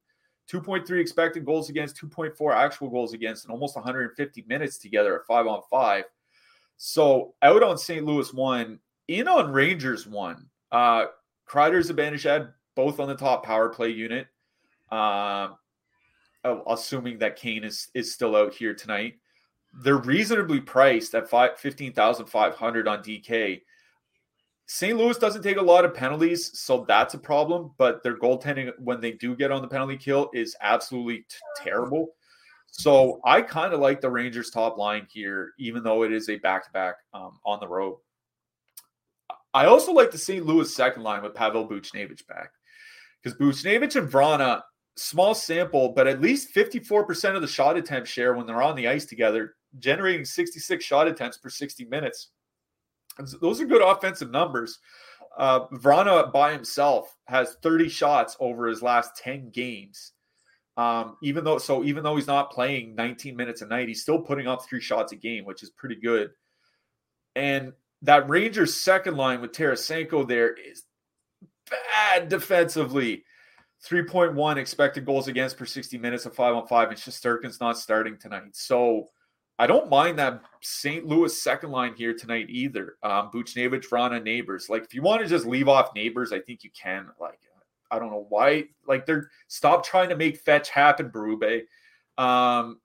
2.3 0.53 1.01
expected 1.01 1.45
goals 1.47 1.71
against, 1.71 1.97
2.4 1.97 2.55
actual 2.55 2.91
goals 2.91 3.15
against, 3.15 3.45
and 3.45 3.53
almost 3.53 3.77
150 3.77 4.45
minutes 4.47 4.77
together 4.77 5.19
at 5.19 5.27
five 5.27 5.47
on 5.47 5.63
five. 5.71 6.05
So 6.77 7.35
out 7.43 7.63
on 7.63 7.79
St. 7.79 8.05
Louis 8.05 8.33
one, 8.35 8.79
in 9.09 9.27
on 9.27 9.53
Rangers 9.53 10.07
one. 10.07 10.49
Uh, 10.71 11.07
Kreider, 11.49 11.83
Zibanejad, 11.83 12.53
both 12.75 13.01
on 13.01 13.09
the 13.09 13.15
top 13.15 13.45
power 13.45 13.69
play 13.69 13.91
unit. 13.91 14.27
Uh, 14.91 15.49
assuming 16.69 17.19
that 17.19 17.37
Kane 17.37 17.65
is 17.65 17.89
is 17.95 18.13
still 18.13 18.37
out 18.37 18.55
here 18.55 18.75
tonight. 18.75 19.15
They're 19.83 19.97
reasonably 19.97 20.61
priced 20.61 21.15
at 21.15 21.29
five, 21.29 21.59
15,500 21.59 22.89
on 22.89 23.03
DK. 23.03 23.63
St. 24.67 24.97
Louis 24.97 25.19
doesn't 25.19 25.43
take 25.43 25.59
a 25.59 25.63
lot 25.63 25.85
of 25.85 25.95
penalties, 25.95 26.59
so 26.59 26.85
that's 26.89 27.15
a 27.15 27.19
problem. 27.19 27.73
But 27.77 28.03
their 28.03 28.17
goaltending, 28.17 28.73
when 28.79 29.01
they 29.01 29.13
do 29.13 29.37
get 29.37 29.53
on 29.53 29.63
the 29.63 29.69
penalty 29.69 29.97
kill, 29.97 30.31
is 30.33 30.57
absolutely 30.61 31.19
t- 31.19 31.37
terrible. 31.63 32.15
So 32.71 33.21
I 33.25 33.43
kind 33.43 33.73
of 33.73 33.81
like 33.81 34.01
the 34.01 34.11
Rangers' 34.11 34.51
top 34.51 34.79
line 34.79 35.07
here, 35.11 35.53
even 35.59 35.85
though 35.85 36.03
it 36.03 36.13
is 36.13 36.29
a 36.29 36.39
back 36.39 36.65
to 36.65 36.73
back 36.73 36.97
on 37.13 37.61
the 37.61 37.69
road. 37.69 37.99
I 39.53 39.67
also 39.67 39.93
like 39.93 40.11
the 40.11 40.19
St. 40.19 40.45
Louis 40.45 40.75
second 40.75 41.05
line 41.05 41.23
with 41.23 41.35
Pavel 41.35 41.69
Buchnevich 41.69 42.27
back 42.27 42.51
because 43.23 43.39
Buchnevich 43.39 43.95
and 43.95 44.11
Vrana, 44.11 44.63
small 44.97 45.35
sample, 45.35 45.91
but 45.91 46.09
at 46.09 46.21
least 46.21 46.53
54% 46.53 47.37
of 47.37 47.43
the 47.43 47.47
shot 47.47 47.77
attempt 47.77 48.09
share 48.09 48.35
when 48.35 48.47
they're 48.47 48.63
on 48.63 48.75
the 48.75 48.89
ice 48.89 49.05
together, 49.05 49.55
generating 49.79 50.25
66 50.25 50.85
shot 50.85 51.07
attempts 51.07 51.39
per 51.39 51.49
60 51.49 51.85
minutes. 51.85 52.31
Those 53.41 53.61
are 53.61 53.67
good 53.67 53.83
offensive 53.83 54.31
numbers. 54.31 54.79
Uh, 55.37 55.67
Vrana 55.69 56.33
by 56.33 56.53
himself 56.53 57.17
has 57.27 57.57
30 57.63 57.89
shots 57.89 58.37
over 58.41 58.67
his 58.67 58.83
last 58.83 59.17
10 59.17 59.51
games. 59.51 60.13
Um, 60.77 61.17
even 61.23 61.45
though, 61.45 61.59
so 61.59 61.85
even 61.85 62.03
though 62.03 62.17
he's 62.17 62.27
not 62.27 62.51
playing 62.51 62.95
19 62.95 63.37
minutes 63.37 63.63
a 63.63 63.67
night, 63.67 63.89
he's 63.89 64.03
still 64.03 64.21
putting 64.21 64.47
up 64.47 64.65
three 64.65 64.81
shots 64.81 65.13
a 65.13 65.17
game, 65.17 65.45
which 65.45 65.63
is 65.63 65.71
pretty 65.71 65.97
good. 65.97 66.31
And 67.37 67.73
that 68.03 68.29
Rangers 68.29 68.75
second 68.75 69.17
line 69.17 69.41
with 69.41 69.53
Tarasenko 69.53 70.27
there 70.27 70.53
is 70.53 70.85
bad 71.71 72.29
defensively. 72.29 73.25
3.1 73.87 74.57
expected 74.57 75.05
goals 75.05 75.29
against 75.29 75.59
per 75.59 75.67
60 75.67 75.99
minutes 75.99 76.27
of 76.27 76.35
five 76.35 76.55
on 76.55 76.67
five, 76.67 76.89
and 76.89 76.99
Shesterkin's 76.99 77.61
not 77.61 77.79
starting 77.79 78.17
tonight. 78.19 78.55
So 78.55 79.09
I 79.59 79.67
don't 79.67 79.89
mind 79.89 80.19
that 80.19 80.43
St. 80.63 81.07
Louis 81.07 81.41
second 81.41 81.71
line 81.71 81.95
here 81.95 82.13
tonight 82.13 82.47
either. 82.49 82.97
Um, 83.03 83.31
Buchnevich, 83.33 83.89
Vrana, 83.89 84.23
Neighbours. 84.23 84.69
Like, 84.69 84.83
if 84.83 84.95
you 84.95 85.03
want 85.03 85.23
to 85.23 85.29
just 85.29 85.47
leave 85.47 85.69
off 85.69 85.95
Neighbours, 85.95 86.33
I 86.33 86.41
think 86.41 86.65
you 86.65 86.71
can. 86.71 87.07
Like, 87.21 87.39
I 87.91 87.99
don't 87.99 88.11
know 88.11 88.27
why. 88.29 88.65
Like, 88.89 89.07
they're 89.07 89.31
stop 89.47 89.85
trying 89.85 90.09
to 90.09 90.17
make 90.17 90.39
fetch 90.39 90.71
happen, 90.71 91.11
Berube. 91.11 91.63
Um, 92.19 92.81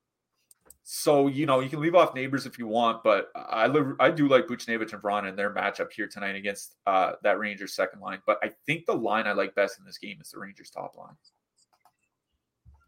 so 0.91 1.27
you 1.27 1.45
know 1.45 1.59
you 1.59 1.69
can 1.69 1.81
leave 1.81 1.93
off 1.93 2.15
Neighbours 2.15 2.47
if 2.47 2.57
you 2.57 2.65
want, 2.65 3.03
but 3.03 3.29
I 3.35 3.67
live, 3.67 3.93
I 3.99 4.09
do 4.09 4.27
like 4.27 4.47
Buchnevich 4.47 4.91
and 4.91 5.01
Vrana 5.03 5.29
in 5.29 5.35
their 5.35 5.53
matchup 5.53 5.91
here 5.91 6.07
tonight 6.07 6.35
against 6.35 6.77
uh, 6.87 7.11
that 7.21 7.37
Rangers 7.37 7.75
second 7.75 7.99
line. 7.99 8.23
But 8.25 8.39
I 8.41 8.49
think 8.65 8.87
the 8.87 8.95
line 8.95 9.27
I 9.27 9.33
like 9.33 9.53
best 9.53 9.77
in 9.77 9.85
this 9.85 9.99
game 9.99 10.17
is 10.19 10.31
the 10.31 10.39
Rangers 10.39 10.71
top 10.71 10.97
line. 10.97 11.13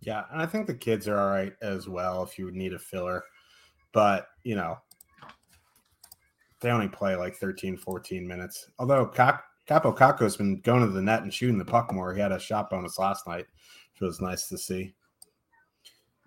Yeah, 0.01 0.23
and 0.31 0.41
I 0.41 0.47
think 0.47 0.65
the 0.65 0.73
kids 0.73 1.07
are 1.07 1.19
all 1.19 1.29
right 1.29 1.53
as 1.61 1.87
well 1.87 2.23
if 2.23 2.39
you 2.39 2.45
would 2.45 2.55
need 2.55 2.73
a 2.73 2.79
filler. 2.79 3.23
But 3.93 4.27
you 4.43 4.55
know, 4.55 4.77
they 6.61 6.69
only 6.69 6.87
play 6.87 7.15
like 7.15 7.35
13, 7.35 7.77
14 7.77 8.27
minutes. 8.27 8.69
Although 8.79 9.07
Cap- 9.07 9.43
Kaapo 9.67 9.95
Kakko's 9.95 10.37
been 10.37 10.59
going 10.61 10.81
to 10.81 10.91
the 10.91 11.01
net 11.01 11.23
and 11.23 11.33
shooting 11.33 11.57
the 11.57 11.65
puck 11.65 11.91
more. 11.93 12.13
He 12.13 12.21
had 12.21 12.31
a 12.31 12.39
shot 12.39 12.69
bonus 12.69 12.99
last 12.99 13.27
night, 13.27 13.45
which 13.93 14.01
was 14.01 14.21
nice 14.21 14.47
to 14.47 14.57
see. 14.57 14.93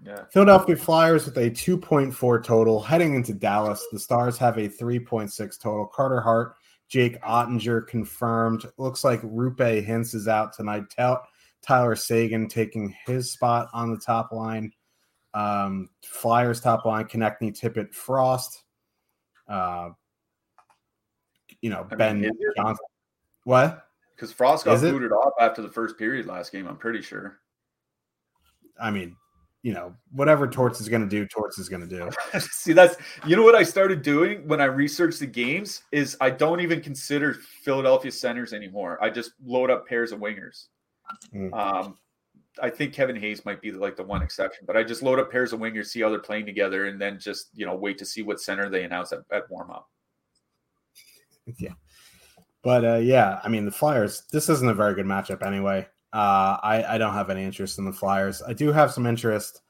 Yeah. 0.04 0.24
Philadelphia 0.32 0.76
Flyers 0.76 1.24
with 1.24 1.38
a 1.38 1.50
2.4 1.50 2.44
total 2.44 2.80
heading 2.80 3.14
into 3.14 3.32
Dallas. 3.32 3.86
The 3.90 3.98
Stars 3.98 4.36
have 4.38 4.58
a 4.58 4.68
3.6 4.68 5.60
total. 5.60 5.86
Carter 5.86 6.20
Hart, 6.20 6.56
Jake 6.88 7.20
Oettinger 7.22 7.86
confirmed. 7.86 8.66
Looks 8.76 9.04
like 9.04 9.22
Roope 9.22 9.86
Hintz 9.86 10.14
is 10.14 10.28
out 10.28 10.52
tonight. 10.52 10.84
Tyler 11.62 11.96
Seguin 11.96 12.48
taking 12.48 12.94
his 13.06 13.32
spot 13.32 13.68
on 13.72 13.90
the 13.90 13.98
top 13.98 14.32
line. 14.32 14.70
Um, 15.34 15.90
Flyers 16.04 16.60
top 16.60 16.84
line, 16.84 17.06
Konecny, 17.06 17.58
Tippett, 17.58 17.92
Frost. 17.92 18.62
Uh, 19.48 19.90
you 21.60 21.70
know, 21.70 21.86
I 21.90 21.96
Ben 21.96 22.20
mean, 22.20 22.30
Johnson. 22.56 22.84
What? 23.44 23.86
Because 24.14 24.32
Frost 24.32 24.64
got 24.64 24.80
booted 24.80 25.12
off 25.12 25.32
after 25.40 25.60
the 25.60 25.68
first 25.68 25.98
period 25.98 26.26
last 26.26 26.52
game, 26.52 26.66
I'm 26.68 26.76
pretty 26.76 27.02
sure. 27.02 27.40
I 28.80 28.90
mean, 28.90 29.16
you 29.62 29.72
know, 29.72 29.94
whatever 30.12 30.46
Torts 30.46 30.80
is 30.80 30.88
going 30.88 31.02
to 31.02 31.08
do, 31.08 31.26
Torts 31.26 31.58
is 31.58 31.68
going 31.68 31.80
to 31.80 31.88
do. 31.88 32.10
See, 32.38 32.72
that's 32.72 32.96
you 33.26 33.34
know 33.34 33.42
what 33.42 33.54
I 33.54 33.62
started 33.62 34.02
doing 34.02 34.46
when 34.46 34.60
I 34.60 34.66
researched 34.66 35.20
the 35.20 35.26
games 35.26 35.82
is 35.90 36.16
I 36.20 36.30
don't 36.30 36.60
even 36.60 36.80
consider 36.80 37.34
Philadelphia 37.64 38.12
centers 38.12 38.52
anymore. 38.52 39.02
I 39.02 39.10
just 39.10 39.32
load 39.44 39.70
up 39.70 39.88
pairs 39.88 40.12
of 40.12 40.20
wingers. 40.20 40.66
Mm. 41.34 41.52
Um, 41.54 41.98
I 42.60 42.70
think 42.70 42.92
Kevin 42.92 43.16
Hayes 43.16 43.44
might 43.44 43.60
be 43.60 43.72
like 43.72 43.96
the 43.96 44.04
one 44.04 44.22
exception, 44.22 44.64
but 44.66 44.76
I 44.76 44.84
just 44.84 45.02
load 45.02 45.18
up 45.18 45.30
pairs 45.30 45.52
of 45.52 45.60
wingers, 45.60 45.86
see 45.86 46.02
how 46.02 46.10
they're 46.10 46.18
playing 46.18 46.46
together, 46.46 46.86
and 46.86 47.00
then 47.00 47.18
just 47.18 47.48
you 47.54 47.66
know 47.66 47.74
wait 47.74 47.98
to 47.98 48.04
see 48.04 48.22
what 48.22 48.40
center 48.40 48.68
they 48.68 48.84
announce 48.84 49.12
at, 49.12 49.20
at 49.32 49.50
warm 49.50 49.70
up. 49.70 49.88
Yeah, 51.58 51.74
but 52.62 52.84
uh, 52.84 52.96
yeah, 52.96 53.40
I 53.44 53.48
mean 53.48 53.66
the 53.66 53.70
Flyers. 53.70 54.22
This 54.32 54.48
isn't 54.48 54.68
a 54.68 54.74
very 54.74 54.94
good 54.94 55.04
matchup 55.04 55.46
anyway. 55.46 55.86
Uh, 56.14 56.56
I, 56.62 56.94
I 56.94 56.98
don't 56.98 57.12
have 57.12 57.28
any 57.28 57.42
interest 57.42 57.78
in 57.78 57.84
the 57.84 57.92
Flyers. 57.92 58.40
I 58.40 58.54
do 58.54 58.72
have 58.72 58.92
some 58.92 59.04
interest 59.04 59.60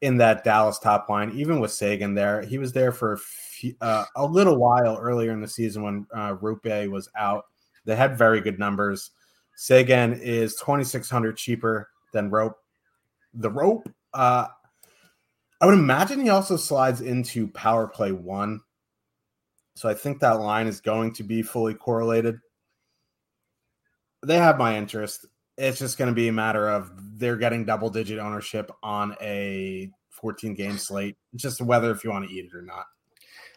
in 0.00 0.16
that 0.18 0.44
Dallas 0.44 0.78
top 0.78 1.08
line, 1.08 1.32
even 1.34 1.60
with 1.60 1.72
Seguin 1.72 2.14
there. 2.14 2.42
He 2.42 2.56
was 2.56 2.72
there 2.72 2.92
for 2.92 3.14
a, 3.14 3.18
few, 3.18 3.74
uh, 3.80 4.04
a 4.14 4.24
little 4.24 4.56
while 4.56 4.96
earlier 4.96 5.32
in 5.32 5.40
the 5.40 5.48
season 5.48 5.82
when 5.82 6.06
uh, 6.14 6.36
Roope 6.36 6.88
was 6.88 7.10
out. 7.18 7.44
They 7.84 7.96
had 7.96 8.16
very 8.16 8.40
good 8.40 8.58
numbers. 8.58 9.10
Seguin 9.56 10.14
is 10.14 10.54
2600 10.54 11.36
cheaper 11.36 11.88
than 12.12 12.30
Roope. 12.30 12.54
the 13.34 13.50
Roope. 13.50 13.86
Uh, 14.14 14.46
I 15.60 15.66
would 15.66 15.74
imagine 15.74 16.20
he 16.20 16.30
also 16.30 16.56
slides 16.56 17.00
into 17.00 17.48
power 17.48 17.86
play 17.88 18.12
one. 18.12 18.60
So 19.74 19.88
I 19.88 19.94
think 19.94 20.20
that 20.20 20.40
line 20.40 20.66
is 20.66 20.80
going 20.80 21.14
to 21.14 21.22
be 21.22 21.42
fully 21.42 21.74
correlated. 21.74 22.40
They 24.24 24.36
have 24.36 24.58
my 24.58 24.76
interest. 24.76 25.26
It's 25.56 25.78
just 25.78 25.98
going 25.98 26.10
to 26.10 26.14
be 26.14 26.28
a 26.28 26.32
matter 26.32 26.68
of 26.68 26.90
they're 27.18 27.36
getting 27.36 27.64
double 27.64 27.90
digit 27.90 28.18
ownership 28.18 28.70
on 28.82 29.16
a 29.20 29.90
14 30.10 30.54
game 30.54 30.78
slate. 30.78 31.16
Just 31.36 31.60
whether 31.60 31.90
if 31.90 32.04
you 32.04 32.10
want 32.10 32.28
to 32.28 32.34
eat 32.34 32.46
it 32.46 32.56
or 32.56 32.62
not. 32.62 32.86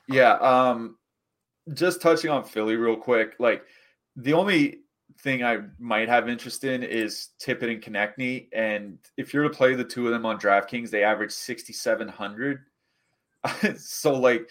Yeah. 0.08 0.34
Um, 0.34 0.98
just 1.74 2.02
touching 2.02 2.30
on 2.30 2.44
Philly 2.44 2.76
real 2.76 2.98
quick. 2.98 3.36
Like 3.40 3.64
the 4.16 4.34
only 4.34 4.82
thing 5.20 5.44
I 5.44 5.60
might 5.80 6.10
have 6.10 6.30
interest 6.30 6.64
in 6.64 6.84
is 6.84 7.30
Tippett 7.40 7.72
and 7.72 7.82
Konecny. 7.82 8.48
And 8.54 8.98
if 9.18 9.34
you're 9.34 9.44
to 9.44 9.50
play 9.50 9.76
the 9.76 9.84
two 9.84 10.06
of 10.08 10.14
them 10.14 10.26
on 10.26 10.40
DraftKings, 10.40 10.90
they 10.90 11.04
average 11.04 11.32
6,700. 11.32 12.60
so, 13.78 14.14
like, 14.14 14.50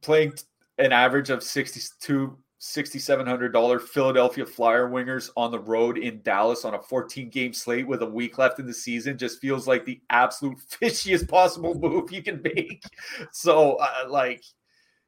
playing 0.00 0.34
an 0.78 0.92
average 0.92 1.30
of 1.30 1.42
62 1.42 2.36
$6,700 2.60 3.80
Philadelphia 3.80 4.44
Flyer 4.44 4.86
wingers 4.86 5.30
on 5.34 5.50
the 5.50 5.58
road 5.58 5.96
in 5.96 6.20
Dallas 6.22 6.66
on 6.66 6.74
a 6.74 6.82
14 6.82 7.30
game 7.30 7.54
slate 7.54 7.86
with 7.86 8.02
a 8.02 8.06
week 8.06 8.36
left 8.36 8.58
in 8.58 8.66
the 8.66 8.74
season 8.74 9.16
just 9.16 9.40
feels 9.40 9.66
like 9.66 9.86
the 9.86 9.98
absolute 10.10 10.58
fishiest 10.82 11.26
possible 11.26 11.74
move 11.74 12.12
you 12.12 12.22
can 12.22 12.42
make. 12.42 12.84
So, 13.32 13.76
uh, 13.76 14.04
like, 14.08 14.44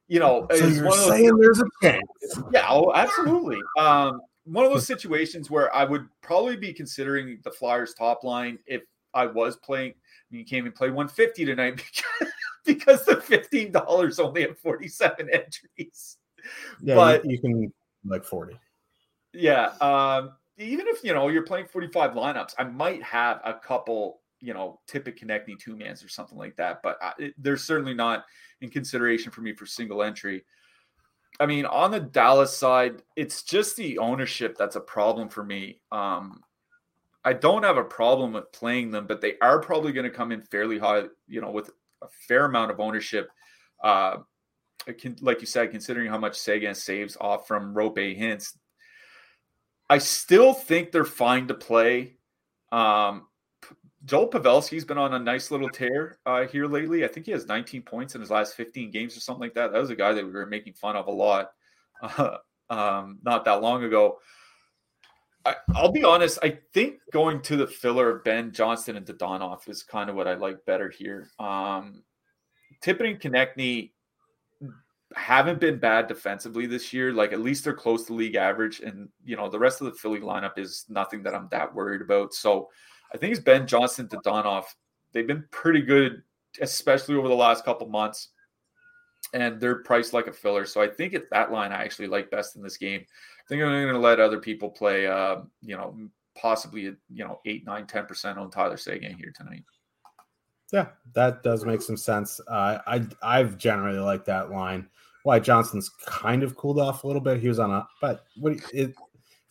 you 0.07 0.19
know, 0.19 0.47
so 0.49 0.65
you're 0.65 0.91
saying 0.91 1.37
those, 1.37 1.39
there's 1.39 1.59
a 1.59 1.65
chance. 1.81 2.41
Yeah, 2.51 2.65
oh, 2.69 2.91
absolutely. 2.93 3.59
Um, 3.79 4.19
one 4.45 4.65
of 4.65 4.71
those 4.71 4.87
situations 4.87 5.49
where 5.49 5.73
I 5.75 5.83
would 5.85 6.07
probably 6.21 6.57
be 6.57 6.73
considering 6.73 7.39
the 7.43 7.51
Flyers 7.51 7.93
top 7.93 8.23
line 8.23 8.59
if 8.65 8.81
I 9.13 9.25
was 9.25 9.55
playing. 9.57 9.91
I 9.91 10.25
mean, 10.31 10.39
you 10.39 10.45
can't 10.45 10.59
even 10.59 10.71
play 10.71 10.89
150 10.89 11.45
tonight 11.45 11.75
because, 12.65 13.05
because 13.05 13.05
the 13.05 13.15
$15 13.15 14.19
only 14.19 14.41
have 14.41 14.57
47 14.57 15.29
entries. 15.31 16.17
Yeah, 16.81 16.95
but 16.95 17.23
you, 17.25 17.31
you 17.31 17.39
can 17.39 17.73
like 18.05 18.23
40. 18.25 18.59
Yeah. 19.33 19.71
Um, 19.81 20.33
even 20.57 20.87
if 20.87 21.03
you 21.03 21.13
know 21.13 21.29
you're 21.29 21.43
playing 21.43 21.67
45 21.67 22.11
lineups, 22.11 22.53
I 22.57 22.63
might 22.63 23.01
have 23.03 23.41
a 23.43 23.53
couple, 23.53 24.21
you 24.39 24.53
know, 24.53 24.79
Tippett 24.87 25.17
Konecny 25.17 25.57
two 25.57 25.75
mans 25.75 26.03
or 26.03 26.09
something 26.09 26.37
like 26.37 26.55
that. 26.57 26.81
But 26.83 26.97
I, 27.01 27.13
it, 27.17 27.33
they're 27.37 27.57
certainly 27.57 27.93
not 27.93 28.25
in 28.61 28.69
consideration 28.69 29.31
for 29.31 29.41
me 29.41 29.53
for 29.53 29.65
single 29.65 30.03
entry. 30.03 30.43
I 31.39 31.45
mean, 31.45 31.65
on 31.65 31.91
the 31.91 31.99
Dallas 31.99 32.55
side, 32.55 33.01
it's 33.15 33.43
just 33.43 33.75
the 33.75 33.97
ownership 33.97 34.55
that's 34.57 34.75
a 34.75 34.81
problem 34.81 35.29
for 35.29 35.43
me. 35.43 35.81
Um, 35.91 36.41
I 37.25 37.33
don't 37.33 37.63
have 37.63 37.77
a 37.77 37.83
problem 37.83 38.33
with 38.33 38.51
playing 38.51 38.91
them, 38.91 39.07
but 39.07 39.21
they 39.21 39.35
are 39.41 39.59
probably 39.59 39.93
going 39.93 40.09
to 40.09 40.15
come 40.15 40.31
in 40.31 40.41
fairly 40.41 40.77
high, 40.77 41.03
you 41.27 41.41
know, 41.41 41.51
with 41.51 41.69
a 42.01 42.07
fair 42.27 42.45
amount 42.45 42.71
of 42.71 42.79
ownership. 42.79 43.29
Uh, 43.81 44.17
can, 44.99 45.15
like 45.21 45.39
you 45.39 45.47
said, 45.47 45.71
considering 45.71 46.09
how 46.09 46.17
much 46.17 46.37
Seguin 46.37 46.75
saves 46.75 47.17
off 47.19 47.47
from 47.47 47.73
Roope 47.73 48.19
Hintz, 48.19 48.55
I 49.89 49.97
still 49.99 50.53
think 50.53 50.91
they're 50.91 51.05
fine 51.05 51.47
to 51.47 51.53
play. 51.53 52.17
Um, 52.71 53.27
Joel 54.05 54.29
Pavelski's 54.29 54.83
been 54.83 54.97
on 54.97 55.13
a 55.13 55.19
nice 55.19 55.49
little 55.49 55.69
tear 55.69 56.19
uh, 56.25 56.45
here 56.45 56.67
lately. 56.67 57.05
I 57.05 57.07
think 57.07 57.25
he 57.25 57.31
has 57.31 57.47
19 57.47 57.83
points 57.83 58.15
in 58.15 58.21
his 58.21 58.29
last 58.29 58.55
15 58.55 58.91
games 58.91 59.15
or 59.15 59.21
something 59.21 59.41
like 59.41 59.53
that. 59.53 59.71
That 59.71 59.79
was 59.79 59.91
a 59.91 59.95
guy 59.95 60.13
that 60.13 60.25
we 60.25 60.31
were 60.31 60.45
making 60.45 60.73
fun 60.73 60.95
of 60.97 61.07
a 61.07 61.11
lot 61.11 61.51
uh, 62.01 62.37
um, 62.69 63.19
not 63.23 63.45
that 63.45 63.61
long 63.61 63.83
ago. 63.83 64.19
I, 65.45 65.55
will 65.81 65.91
be 65.91 66.03
honest. 66.03 66.39
I 66.41 66.59
think 66.73 66.99
going 67.11 67.41
to 67.43 67.57
the 67.57 67.67
filler 67.67 68.09
of 68.09 68.23
Ben 68.23 68.51
Johnston 68.51 68.95
and 68.95 69.05
Dadonov 69.05 69.67
is 69.69 69.83
kind 69.83 70.09
of 70.09 70.15
what 70.15 70.27
I 70.27 70.35
like 70.35 70.65
better 70.65 70.89
here. 70.89 71.29
Um, 71.39 72.03
Tippett 72.81 73.09
and 73.09 73.19
Konecny 73.19 73.91
haven't 75.15 75.59
been 75.59 75.79
bad 75.79 76.07
defensively 76.07 76.65
this 76.65 76.93
year. 76.93 77.13
Like 77.13 77.33
at 77.33 77.41
least 77.41 77.63
they're 77.63 77.73
close 77.73 78.05
to 78.05 78.13
league 78.13 78.35
average, 78.35 78.79
and 78.79 79.09
you 79.23 79.35
know 79.35 79.49
the 79.49 79.59
rest 79.59 79.81
of 79.81 79.85
the 79.85 79.97
Philly 79.97 80.19
lineup 80.19 80.57
is 80.57 80.85
nothing 80.89 81.23
that 81.23 81.35
I'm 81.35 81.47
that 81.51 81.73
worried 81.73 82.01
about. 82.01 82.33
So 82.33 82.69
I 83.13 83.17
think 83.17 83.31
it's 83.31 83.43
Ben 83.43 83.67
Johnston 83.67 84.07
Dadonov. 84.07 84.65
They've 85.11 85.27
been 85.27 85.45
pretty 85.51 85.81
good, 85.81 86.23
especially 86.61 87.15
over 87.15 87.27
the 87.27 87.35
last 87.35 87.63
couple 87.63 87.87
months, 87.87 88.29
and 89.33 89.59
they're 89.59 89.83
priced 89.83 90.13
like 90.13 90.27
a 90.27 90.33
filler. 90.33 90.65
So 90.65 90.81
I 90.81 90.87
think 90.87 91.13
it's 91.13 91.27
that 91.31 91.51
line 91.51 91.71
I 91.71 91.83
actually 91.83 92.07
like 92.07 92.31
best 92.31 92.55
in 92.55 92.63
this 92.63 92.77
game. 92.77 93.01
I 93.01 93.43
think 93.47 93.61
I'm 93.61 93.69
going 93.69 93.93
to 93.93 93.99
let 93.99 94.19
other 94.19 94.39
people 94.39 94.69
play. 94.69 95.05
Uh, 95.05 95.41
you 95.61 95.75
know, 95.75 95.95
possibly 96.35 96.81
you 96.81 96.97
know 97.09 97.39
eight, 97.45 97.65
nine, 97.65 97.85
ten 97.85 98.05
percent 98.05 98.37
on 98.39 98.49
Tyler 98.49 98.77
Seguin 98.77 99.15
here 99.15 99.33
tonight. 99.35 99.63
Yeah, 100.71 100.87
that 101.13 101.43
does 101.43 101.65
make 101.65 101.81
some 101.81 101.97
sense. 101.97 102.39
Uh, 102.47 102.79
I 102.87 103.05
I've 103.21 103.57
generally 103.57 103.99
liked 103.99 104.25
that 104.25 104.49
line. 104.49 104.89
Why 105.21 105.39
Johnson's 105.39 105.89
kind 106.05 106.43
of 106.43 106.57
cooled 106.57 106.79
off 106.79 107.03
a 107.03 107.07
little 107.07 107.21
bit. 107.21 107.39
He 107.39 107.47
was 107.47 107.59
on 107.59 107.71
a, 107.71 107.87
but 108.01 108.25
what 108.37 108.57
it, 108.73 108.93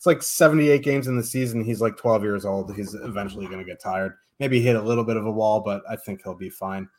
it's 0.03 0.05
like 0.05 0.21
78 0.21 0.83
games 0.83 1.07
in 1.07 1.15
the 1.15 1.23
season. 1.23 1.63
He's 1.63 1.79
like 1.79 1.95
12 1.95 2.23
years 2.23 2.43
old. 2.43 2.75
He's 2.75 2.93
eventually 2.93 3.45
going 3.45 3.59
to 3.59 3.63
get 3.63 3.79
tired. 3.79 4.15
Maybe 4.37 4.59
hit 4.59 4.75
a 4.75 4.81
little 4.81 5.05
bit 5.05 5.15
of 5.15 5.25
a 5.25 5.31
wall, 5.31 5.61
but 5.61 5.81
I 5.89 5.95
think 5.95 6.21
he'll 6.21 6.35
be 6.35 6.49
fine. 6.49 6.89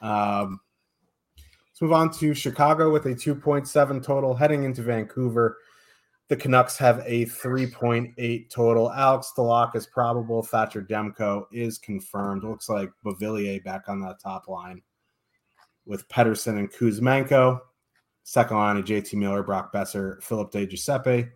Um, 0.00 0.60
let's 1.36 1.82
move 1.82 1.92
on 1.92 2.12
to 2.12 2.32
Chicago 2.32 2.92
with 2.92 3.06
a 3.06 3.08
2.7 3.08 4.04
total 4.04 4.36
heading 4.36 4.62
into 4.62 4.82
Vancouver. 4.82 5.58
The 6.28 6.36
Canucks 6.36 6.78
have 6.78 7.02
a 7.04 7.26
3.8 7.26 8.50
total. 8.50 8.92
Alex 8.92 9.32
Stalock 9.36 9.74
is 9.74 9.88
probable. 9.88 10.44
Thatcher 10.44 10.82
Demko 10.82 11.46
is 11.50 11.78
confirmed. 11.78 12.44
Looks 12.44 12.68
like 12.68 12.92
Beauvillier 13.04 13.64
back 13.64 13.88
on 13.88 14.00
the 14.00 14.16
top 14.22 14.46
line 14.46 14.80
with 15.86 16.08
Pettersson 16.08 16.56
and 16.60 16.72
Kuzmenko. 16.72 17.58
Second 18.22 18.56
line 18.58 18.76
of 18.76 18.84
JT 18.84 19.14
Miller, 19.14 19.42
Brock 19.42 19.72
Boeser, 19.72 20.22
Philip 20.22 20.52
Di 20.52 20.66
Giuseppe. 20.66 21.30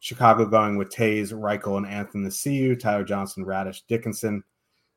Chicago 0.00 0.46
going 0.46 0.76
with 0.76 0.90
Toews, 0.90 1.32
Reichel, 1.32 1.76
and 1.76 1.86
Athanasiu, 1.86 2.78
Tyler 2.78 3.04
Johnson, 3.04 3.44
Raddysh, 3.44 3.82
Dickinson. 3.88 4.42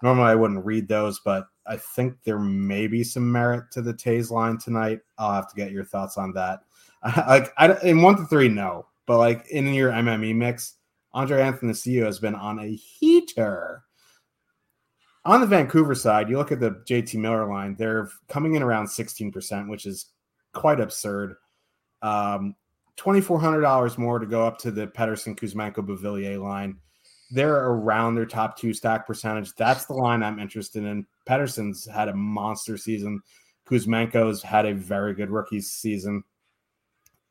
Normally 0.03 0.31
I 0.31 0.35
wouldn't 0.35 0.65
read 0.65 0.87
those, 0.87 1.19
but 1.19 1.47
I 1.67 1.77
think 1.77 2.15
there 2.23 2.39
may 2.39 2.87
be 2.87 3.03
some 3.03 3.31
merit 3.31 3.65
to 3.71 3.81
the 3.81 3.93
Toews 3.93 4.31
line 4.31 4.57
tonight. 4.57 4.99
I'll 5.17 5.33
have 5.33 5.49
to 5.49 5.55
get 5.55 5.71
your 5.71 5.85
thoughts 5.85 6.17
on 6.17 6.33
that. 6.33 6.61
like 7.27 7.53
I, 7.57 7.75
in 7.83 8.01
one 8.01 8.17
to 8.17 8.25
three, 8.25 8.49
no, 8.49 8.87
but 9.05 9.17
like 9.17 9.47
in 9.49 9.73
your 9.73 9.91
MME 9.91 10.35
mix, 10.35 10.77
Andre 11.13 11.41
Athanasiu 11.41 12.05
has 12.05 12.19
been 12.19 12.35
on 12.35 12.59
a 12.59 12.67
heater. 12.67 13.83
On 15.23 15.39
the 15.39 15.47
Vancouver 15.47 15.93
side, 15.93 16.29
you 16.29 16.37
look 16.37 16.51
at 16.51 16.59
the 16.59 16.81
JT 16.87 17.15
Miller 17.15 17.47
line; 17.47 17.75
they're 17.75 18.09
coming 18.27 18.55
in 18.55 18.63
around 18.63 18.87
sixteen 18.87 19.31
percent, 19.31 19.69
which 19.69 19.85
is 19.85 20.07
quite 20.53 20.79
absurd. 20.79 21.35
Um, 22.01 22.55
$2,400 22.97 23.97
more 23.97 24.19
to 24.19 24.25
go 24.25 24.45
up 24.45 24.57
to 24.59 24.71
the 24.71 24.87
Pettersson 24.87 25.35
Kuzmenko 25.35 25.77
Beauvillier 25.77 26.41
line. 26.41 26.77
They're 27.31 27.65
around 27.65 28.15
their 28.15 28.25
top 28.25 28.57
two 28.57 28.73
stack 28.73 29.07
percentage. 29.07 29.55
That's 29.55 29.85
the 29.85 29.93
line 29.93 30.21
I'm 30.21 30.39
interested 30.39 30.83
in. 30.83 31.05
Pettersson's 31.27 31.87
had 31.87 32.09
a 32.09 32.15
monster 32.15 32.77
season. 32.77 33.21
Kuzmenko's 33.65 34.43
had 34.43 34.65
a 34.65 34.73
very 34.73 35.13
good 35.13 35.29
rookie 35.29 35.61
season. 35.61 36.23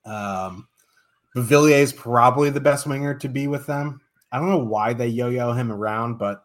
Um, 0.05 0.69
Beauvillier 1.37 1.79
is 1.81 1.93
probably 1.93 2.51
the 2.51 2.61
best 2.61 2.87
winger 2.87 3.15
to 3.15 3.29
be 3.29 3.47
with 3.47 3.67
them. 3.67 4.01
I 4.33 4.39
don't 4.39 4.49
know 4.49 4.59
why 4.59 4.95
they 4.95 5.09
yo-yo 5.09 5.53
him 5.53 5.71
around, 5.71 6.19
but 6.19 6.45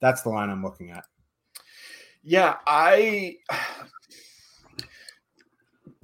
that's 0.00 0.22
the 0.22 0.28
line 0.28 0.50
I'm 0.50 0.62
looking 0.62 0.90
at. 0.90 1.04
Yeah, 2.22 2.56
I 2.66 3.36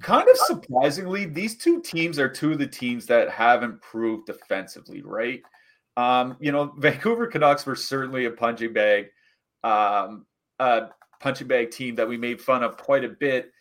kind 0.01 0.27
of 0.29 0.37
surprisingly, 0.37 1.25
these 1.25 1.57
two 1.57 1.81
teams 1.81 2.19
are 2.19 2.29
two 2.29 2.51
of 2.53 2.59
the 2.59 2.67
teams 2.67 3.05
that 3.07 3.29
have 3.29 3.63
improved 3.63 4.27
defensively, 4.27 5.01
right? 5.01 5.41
Um, 5.97 6.37
you 6.39 6.51
know, 6.51 6.73
Vancouver 6.77 7.27
Canucks 7.27 7.65
were 7.65 7.75
certainly 7.75 8.25
a 8.25 8.31
punching 8.31 8.73
bag, 8.73 9.07
um, 9.63 10.25
a 10.59 10.89
punching 11.19 11.47
bag 11.47 11.71
team 11.71 11.95
that 11.95 12.07
we 12.07 12.17
made 12.17 12.41
fun 12.41 12.63
of 12.63 12.77
quite 12.77 13.03
a 13.03 13.09
bit. 13.09 13.51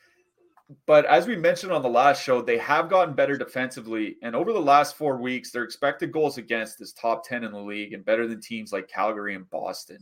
But 0.87 1.07
as 1.07 1.27
we 1.27 1.35
mentioned 1.35 1.73
on 1.73 1.81
the 1.81 1.89
last 1.89 2.23
show, 2.23 2.43
they 2.43 2.59
have 2.59 2.91
gotten 2.91 3.15
better 3.15 3.39
defensively. 3.39 4.17
And 4.23 4.37
over 4.37 4.53
the 4.53 4.61
last 4.61 4.97
four 4.97 5.17
weeks, 5.17 5.51
their 5.51 5.65
expected 5.65 6.13
goals 6.13 6.37
against 6.37 6.83
is 6.83 6.93
top 6.93 7.27
10 7.27 7.43
in 7.43 7.53
the 7.53 7.59
league 7.59 7.95
and 7.95 8.05
better 8.05 8.27
than 8.27 8.41
teams 8.41 8.71
like 8.71 8.87
Calgary 8.87 9.35
and 9.35 9.49
Boston 9.49 9.99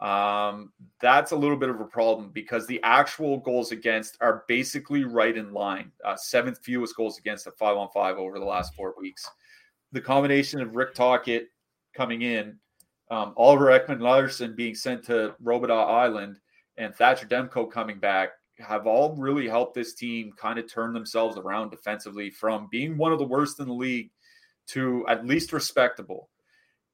um, 0.00 0.72
that's 1.00 1.32
a 1.32 1.36
little 1.36 1.56
bit 1.56 1.70
of 1.70 1.80
a 1.80 1.84
problem 1.84 2.30
because 2.32 2.66
the 2.66 2.80
actual 2.82 3.38
goals 3.38 3.72
against 3.72 4.18
are 4.20 4.44
basically 4.46 5.04
right 5.04 5.36
in 5.36 5.52
line. 5.52 5.90
Uh, 6.04 6.16
seventh 6.16 6.58
fewest 6.62 6.94
goals 6.96 7.18
against 7.18 7.46
at 7.46 7.56
five 7.56 7.76
on 7.76 7.88
five 7.94 8.18
over 8.18 8.38
the 8.38 8.44
last 8.44 8.74
four 8.74 8.94
weeks. 8.98 9.28
The 9.92 10.00
combination 10.00 10.60
of 10.60 10.76
Rick 10.76 10.94
Tocchet 10.94 11.48
coming 11.94 12.22
in, 12.22 12.58
um, 13.10 13.32
Oliver 13.36 13.66
Ekman 13.66 14.00
Larsson 14.00 14.54
being 14.54 14.74
sent 14.74 15.04
to 15.04 15.34
Robidas 15.42 15.88
Island, 15.88 16.38
and 16.76 16.94
Thatcher 16.94 17.26
Demko 17.26 17.70
coming 17.70 17.98
back 17.98 18.30
have 18.58 18.86
all 18.86 19.14
really 19.16 19.48
helped 19.48 19.74
this 19.74 19.94
team 19.94 20.32
kind 20.36 20.58
of 20.58 20.70
turn 20.70 20.92
themselves 20.92 21.38
around 21.38 21.70
defensively 21.70 22.30
from 22.30 22.68
being 22.70 22.96
one 22.96 23.12
of 23.12 23.18
the 23.18 23.24
worst 23.24 23.60
in 23.60 23.66
the 23.66 23.72
league 23.72 24.10
to 24.68 25.06
at 25.08 25.26
least 25.26 25.52
respectable. 25.52 26.28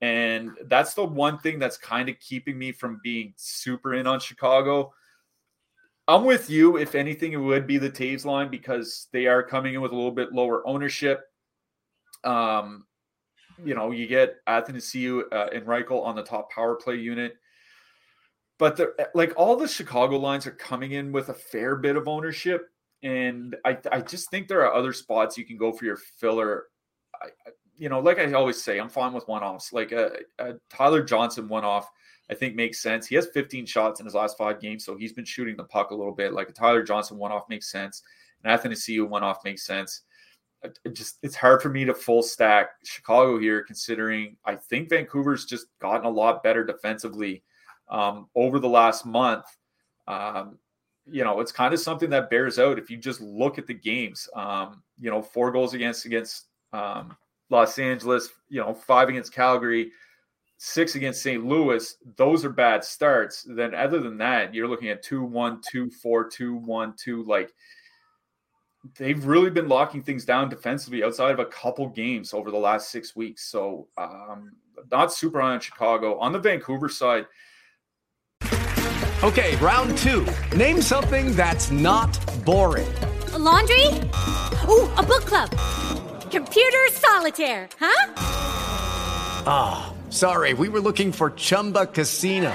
And 0.02 0.50
that's 0.66 0.94
the 0.94 1.04
one 1.04 1.38
thing 1.38 1.60
that's 1.60 1.78
kind 1.78 2.08
of 2.08 2.18
keeping 2.18 2.58
me 2.58 2.72
from 2.72 3.00
being 3.04 3.32
super 3.36 3.94
in 3.94 4.08
on 4.08 4.18
Chicago. 4.18 4.92
I'm 6.08 6.24
with 6.24 6.50
you. 6.50 6.76
If 6.76 6.96
anything, 6.96 7.32
it 7.32 7.36
would 7.36 7.68
be 7.68 7.78
the 7.78 7.88
Toews 7.88 8.24
line 8.24 8.50
because 8.50 9.06
they 9.12 9.28
are 9.28 9.44
coming 9.44 9.74
in 9.74 9.80
with 9.80 9.92
a 9.92 9.94
little 9.94 10.10
bit 10.10 10.32
lower 10.32 10.66
ownership. 10.66 11.22
Um, 12.24 12.84
you 13.64 13.76
know, 13.76 13.92
you 13.92 14.08
get 14.08 14.44
Athanasiu 14.46 15.22
uh, 15.32 15.50
and 15.52 15.64
Reichel 15.66 16.04
on 16.04 16.16
the 16.16 16.22
top 16.24 16.50
power 16.50 16.74
play 16.74 16.96
unit. 16.96 17.36
But 18.58 18.76
the, 18.76 18.94
like 19.14 19.32
all 19.36 19.54
the 19.54 19.68
Chicago 19.68 20.16
lines 20.18 20.48
are 20.48 20.52
coming 20.52 20.92
in 20.92 21.12
with 21.12 21.28
a 21.28 21.34
fair 21.34 21.76
bit 21.76 21.94
of 21.94 22.08
ownership. 22.08 22.68
And 23.04 23.54
I, 23.64 23.78
I 23.92 24.00
just 24.00 24.30
think 24.30 24.48
there 24.48 24.66
are 24.66 24.74
other 24.74 24.92
spots 24.92 25.38
you 25.38 25.44
can 25.44 25.56
go 25.56 25.72
for 25.72 25.84
your 25.84 25.96
filler. 25.96 26.64
I, 27.22 27.28
you 27.82 27.88
know, 27.88 27.98
like 27.98 28.20
I 28.20 28.32
always 28.34 28.62
say, 28.62 28.78
I'm 28.78 28.88
fine 28.88 29.12
with 29.12 29.26
one 29.26 29.42
offs. 29.42 29.72
Like 29.72 29.90
a, 29.90 30.12
a 30.38 30.52
Tyler 30.70 31.02
Johnson 31.02 31.48
one 31.48 31.64
off, 31.64 31.90
I 32.30 32.34
think 32.34 32.54
makes 32.54 32.80
sense. 32.80 33.08
He 33.08 33.16
has 33.16 33.26
15 33.34 33.66
shots 33.66 33.98
in 33.98 34.06
his 34.06 34.14
last 34.14 34.38
five 34.38 34.60
games, 34.60 34.84
so 34.84 34.96
he's 34.96 35.12
been 35.12 35.24
shooting 35.24 35.56
the 35.56 35.64
puck 35.64 35.90
a 35.90 35.94
little 35.96 36.14
bit. 36.14 36.32
Like 36.32 36.48
a 36.48 36.52
Tyler 36.52 36.84
Johnson 36.84 37.18
one 37.18 37.32
off 37.32 37.48
makes 37.48 37.72
sense. 37.72 38.04
An 38.44 38.56
Athanasiu 38.56 39.08
one 39.08 39.24
off 39.24 39.38
makes 39.44 39.66
sense. 39.66 40.02
It 40.62 40.94
just 40.94 41.18
it's 41.24 41.34
hard 41.34 41.60
for 41.60 41.70
me 41.70 41.84
to 41.84 41.92
full 41.92 42.22
stack 42.22 42.68
Chicago 42.84 43.36
here, 43.40 43.64
considering 43.64 44.36
I 44.44 44.54
think 44.54 44.88
Vancouver's 44.88 45.44
just 45.44 45.66
gotten 45.80 46.06
a 46.06 46.08
lot 46.10 46.44
better 46.44 46.62
defensively 46.64 47.42
um, 47.88 48.28
over 48.36 48.60
the 48.60 48.68
last 48.68 49.04
month. 49.04 49.46
Um, 50.06 50.56
you 51.10 51.24
know, 51.24 51.40
it's 51.40 51.50
kind 51.50 51.74
of 51.74 51.80
something 51.80 52.10
that 52.10 52.30
bears 52.30 52.60
out 52.60 52.78
if 52.78 52.90
you 52.90 52.96
just 52.96 53.20
look 53.20 53.58
at 53.58 53.66
the 53.66 53.74
games. 53.74 54.28
Um, 54.36 54.84
you 55.00 55.10
know, 55.10 55.20
four 55.20 55.50
goals 55.50 55.74
against 55.74 56.06
against 56.06 56.46
um, 56.72 57.16
Los 57.52 57.78
Angeles, 57.78 58.30
you 58.48 58.60
know, 58.60 58.74
five 58.74 59.08
against 59.08 59.32
Calgary, 59.32 59.92
six 60.56 60.96
against 60.96 61.22
St. 61.22 61.44
Louis. 61.44 61.96
Those 62.16 62.44
are 62.44 62.50
bad 62.50 62.82
starts. 62.82 63.46
Then, 63.48 63.74
other 63.74 64.00
than 64.00 64.16
that, 64.18 64.52
you're 64.54 64.66
looking 64.66 64.88
at 64.88 65.02
two, 65.02 65.22
one, 65.22 65.60
two, 65.70 65.90
four, 65.90 66.28
two, 66.28 66.56
one, 66.56 66.94
two. 66.96 67.24
Like 67.24 67.52
they've 68.98 69.24
really 69.24 69.50
been 69.50 69.68
locking 69.68 70.02
things 70.02 70.24
down 70.24 70.48
defensively 70.48 71.04
outside 71.04 71.30
of 71.30 71.38
a 71.38 71.46
couple 71.46 71.88
games 71.88 72.34
over 72.34 72.50
the 72.50 72.58
last 72.58 72.90
six 72.90 73.14
weeks. 73.14 73.44
So, 73.44 73.86
um, 73.96 74.52
not 74.90 75.12
super 75.12 75.40
high 75.40 75.52
on 75.52 75.60
Chicago. 75.60 76.18
On 76.18 76.32
the 76.32 76.40
Vancouver 76.40 76.88
side, 76.88 77.26
Okay, 79.22 79.54
round 79.58 79.96
two. 79.98 80.26
Name 80.56 80.82
something 80.82 81.36
that's 81.36 81.70
not 81.70 82.18
boring. 82.44 82.92
A 83.34 83.38
laundry? 83.38 83.86
Ooh, 84.68 84.90
a 84.96 85.02
book 85.04 85.24
club. 85.26 85.48
Computer 86.32 86.78
solitaire, 86.92 87.68
huh? 87.78 88.14
Ah, 89.46 89.92
oh, 89.92 90.10
sorry, 90.10 90.54
we 90.54 90.70
were 90.70 90.80
looking 90.80 91.12
for 91.12 91.30
Chumba 91.32 91.84
Casino. 91.84 92.50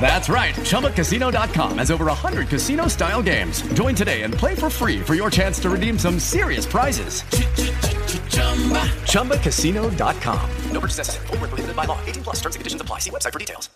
That's 0.00 0.28
right. 0.28 0.54
ChumbaCasino.com 0.56 1.78
has 1.78 1.92
over 1.92 2.06
100 2.06 2.48
casino 2.48 2.88
style 2.88 3.22
games. 3.22 3.62
Join 3.72 3.94
today 3.94 4.22
and 4.22 4.34
play 4.34 4.56
for 4.56 4.68
free 4.68 5.00
for 5.00 5.14
your 5.14 5.30
chance 5.30 5.60
to 5.60 5.70
redeem 5.70 5.96
some 5.96 6.18
serious 6.18 6.66
prizes. 6.66 7.22
ChumbaCasino.com. 9.12 10.50
No 10.72 10.80
purchase 10.80 10.98
necessary. 10.98 11.26
Full 11.28 11.36
prohibited 11.38 11.76
by 11.76 11.84
law. 11.84 11.98
18 12.04 12.24
plus 12.24 12.36
terms 12.40 12.56
and 12.56 12.60
conditions 12.60 12.82
apply. 12.82 12.98
See 12.98 13.10
website 13.10 13.32
for 13.32 13.38
details. 13.38 13.70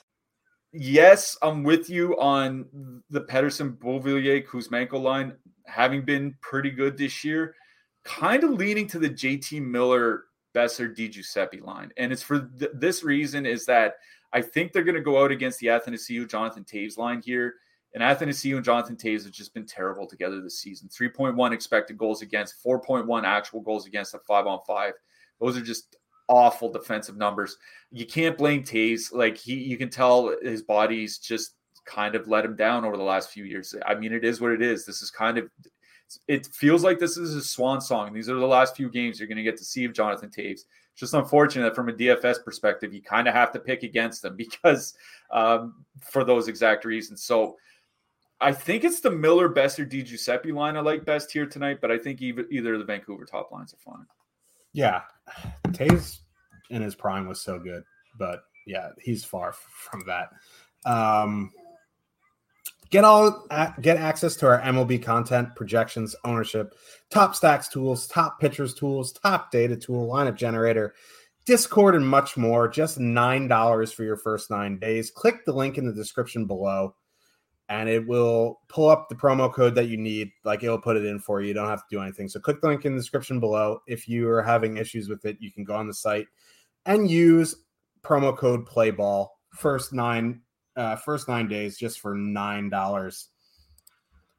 Yes, 0.73 1.39
I'm 1.41 1.63
with 1.63 1.89
you 1.89 2.19
on 2.19 2.67
the 3.09 3.21
Pettersson 3.21 3.79
Beauvillier 3.79 4.45
Kuzmenko 4.45 5.01
line 5.01 5.35
having 5.65 6.05
been 6.05 6.35
pretty 6.41 6.71
good 6.71 6.99
this 6.99 7.25
year. 7.25 7.55
Kind 8.09 8.43
of 8.43 8.51
leaning 8.53 8.87
to 8.89 8.99
the 8.99 9.11
JT 9.11 9.63
Miller 9.63 10.25
Boeser 10.55 10.95
Di 10.95 11.09
Giuseppe 11.09 11.61
line. 11.61 11.93
And 11.99 12.11
it's 12.11 12.23
for 12.23 12.49
th- 12.59 12.71
this 12.75 13.05
reason 13.05 13.45
is 13.45 13.67
that 13.67 13.97
I 14.33 14.41
think 14.43 14.73
they're 14.73 14.83
going 14.83 14.95
to 14.95 15.01
go 15.01 15.23
out 15.23 15.31
against 15.31 15.61
the 15.61 15.69
Athanasiu 15.69 16.29
Jonathan 16.29 16.65
Toews 16.65 16.97
line 16.97 17.23
here. 17.23 17.55
And 17.95 18.03
Athanasiu 18.03 18.57
and 18.57 18.65
Jonathan 18.65 18.97
Toews 18.97 19.25
have 19.25 19.33
just 19.33 19.55
been 19.55 19.67
terrible 19.67 20.07
together 20.07 20.41
this 20.41 20.59
season. 20.59 20.89
3.1 20.89 21.53
expected 21.53 21.97
goals 21.97 22.23
against, 22.23 22.63
4.1 22.65 23.25
actual 23.25 23.61
goals 23.61 23.87
against 23.87 24.15
at 24.15 24.25
five 24.27 24.47
on 24.47 24.61
five. 24.67 24.95
Those 25.41 25.57
are 25.57 25.63
just 25.63 25.97
awful 26.29 26.71
defensive 26.71 27.17
numbers. 27.17 27.57
You 27.91 28.07
can't 28.07 28.37
blame 28.37 28.63
Toews. 28.63 29.13
Like 29.13 29.37
he, 29.37 29.55
you 29.55 29.77
can 29.77 29.91
tell 29.91 30.35
his 30.43 30.63
body's 30.63 31.19
just 31.19 31.55
kind 31.87 32.15
of 32.15 32.29
let 32.29 32.45
him 32.45 32.57
down 32.57 32.85
over 32.85 32.97
the 32.97 33.03
last 33.03 33.31
few 33.31 33.45
years. 33.45 33.75
I 33.87 33.95
mean, 33.95 34.13
it 34.13 34.25
is 34.25 34.41
what 34.41 34.53
it 34.53 34.63
is. 34.63 34.85
This 34.85 35.01
is 35.01 35.11
kind 35.11 35.39
of, 35.39 35.49
it 36.27 36.47
feels 36.47 36.83
like 36.85 36.99
this 36.99 37.17
is 37.17 37.35
a 37.35 37.43
swan 37.43 37.81
song. 37.81 38.13
These 38.13 38.29
are 38.29 38.35
the 38.35 38.47
last 38.47 38.77
few 38.77 38.89
games 38.91 39.19
you're 39.19 39.29
going 39.29 39.37
to 39.37 39.43
get 39.43 39.57
to 39.59 39.65
see 39.65 39.85
of 39.85 39.93
Jonathan 39.93 40.31
Toews. 40.31 40.53
It's 40.53 40.67
just 40.97 41.15
unfortunate 41.15 41.65
that 41.65 41.77
from 41.77 41.89
a 41.89 41.93
DFS 41.93 42.45
perspective, 42.45 42.93
you 42.93 43.03
kind 43.03 43.29
of 43.29 43.35
have 43.35 43.53
to 43.53 43.59
pick 43.59 43.83
against 43.83 44.23
them 44.23 44.37
because 44.37 44.95
um, 45.31 45.85
for 46.01 46.25
those 46.25 46.49
exact 46.49 46.85
reasons. 46.85 47.25
So 47.25 47.57
I 48.41 48.53
think 48.53 48.85
it's 48.85 49.01
the 49.01 49.11
Miller 49.11 49.49
Boeser 49.49 49.89
Di 49.89 50.03
Giuseppe 50.03 50.53
line 50.53 50.77
I 50.77 50.81
like 50.81 51.05
best 51.05 51.33
here 51.33 51.47
tonight, 51.47 51.79
but 51.81 51.91
I 51.91 51.99
think 51.99 52.23
either, 52.23 52.47
either 52.51 52.75
of 52.75 52.81
the 52.81 52.87
Vancouver 52.87 53.25
top 53.25 53.51
lines 53.51 53.75
are 53.75 53.93
fine. 53.93 54.07
Yeah, 54.73 55.03
Toews 55.69 56.21
in 56.71 56.83
his 56.83 56.95
prime 56.95 57.27
was 57.27 57.41
so 57.41 57.59
good, 57.59 57.83
but 58.19 58.43
yeah, 58.67 58.91
he's 59.01 59.25
far 59.25 59.53
from 59.53 60.05
that. 60.07 60.31
Um, 60.89 61.51
get 62.91 63.05
all 63.05 63.47
get 63.81 63.97
access 63.97 64.37
to 64.37 64.47
our 64.47 64.61
MLB 64.61 65.03
content, 65.03 65.55
projections, 65.57 66.15
ownership, 66.25 66.75
top 67.11 67.35
stacks 67.35 67.69
tools, 67.69 68.07
top 68.07 68.41
pitchers 68.41 68.75
tools, 68.75 69.13
top 69.13 69.51
data 69.51 69.77
tool, 69.77 70.09
lineup 70.09 70.37
generator, 70.37 70.95
Discord, 71.45 71.95
and 71.95 72.07
much 72.07 72.37
more. 72.37 72.69
Just 72.69 72.99
nine 72.99 73.49
dollars 73.49 73.93
for 73.93 74.05
your 74.05 74.17
first 74.17 74.51
nine 74.51 74.79
days. 74.79 75.11
Click 75.11 75.45
the 75.45 75.53
link 75.53 75.79
in 75.79 75.87
the 75.87 75.93
description 75.93 76.47
below 76.47 76.95
and 77.71 77.89
it 77.89 78.07
will 78.07 78.61
pull 78.69 78.89
up 78.89 79.09
the 79.09 79.15
promo 79.15 79.53
code 79.53 79.75
that 79.75 79.89
you 79.89 79.97
need. 79.97 80.31
Like 80.45 80.63
it'll 80.63 80.81
put 80.81 80.97
it 80.97 81.05
in 81.05 81.19
for 81.19 81.41
you. 81.41 81.49
You 81.49 81.55
don't 81.55 81.69
have 81.69 81.87
to 81.87 81.97
do 81.97 82.03
anything. 82.03 82.29
So 82.29 82.41
click 82.41 82.61
the 82.61 82.69
link 82.69 82.85
in 82.85 82.95
the 82.95 83.01
description 83.01 83.41
below. 83.41 83.81
If 83.87 84.09
you 84.09 84.29
are 84.29 84.43
having 84.43 84.79
issues 84.79 85.09
with 85.09 85.25
it, 85.25 85.37
you 85.41 85.53
can 85.53 85.65
go 85.65 85.75
on 85.75 85.87
the 85.87 85.95
site 85.95 86.27
and 86.87 87.11
use 87.11 87.55
promo 88.03 88.37
code 88.37 88.67
Playball 88.67 89.29
first 89.55 89.93
nine 89.93 90.41
uh, 90.79 90.97
first 90.97 91.29
nine 91.29 91.49
days 91.49 91.77
just 91.77 92.01
for 92.01 92.15
nine 92.15 92.71
dollars. 92.71 93.29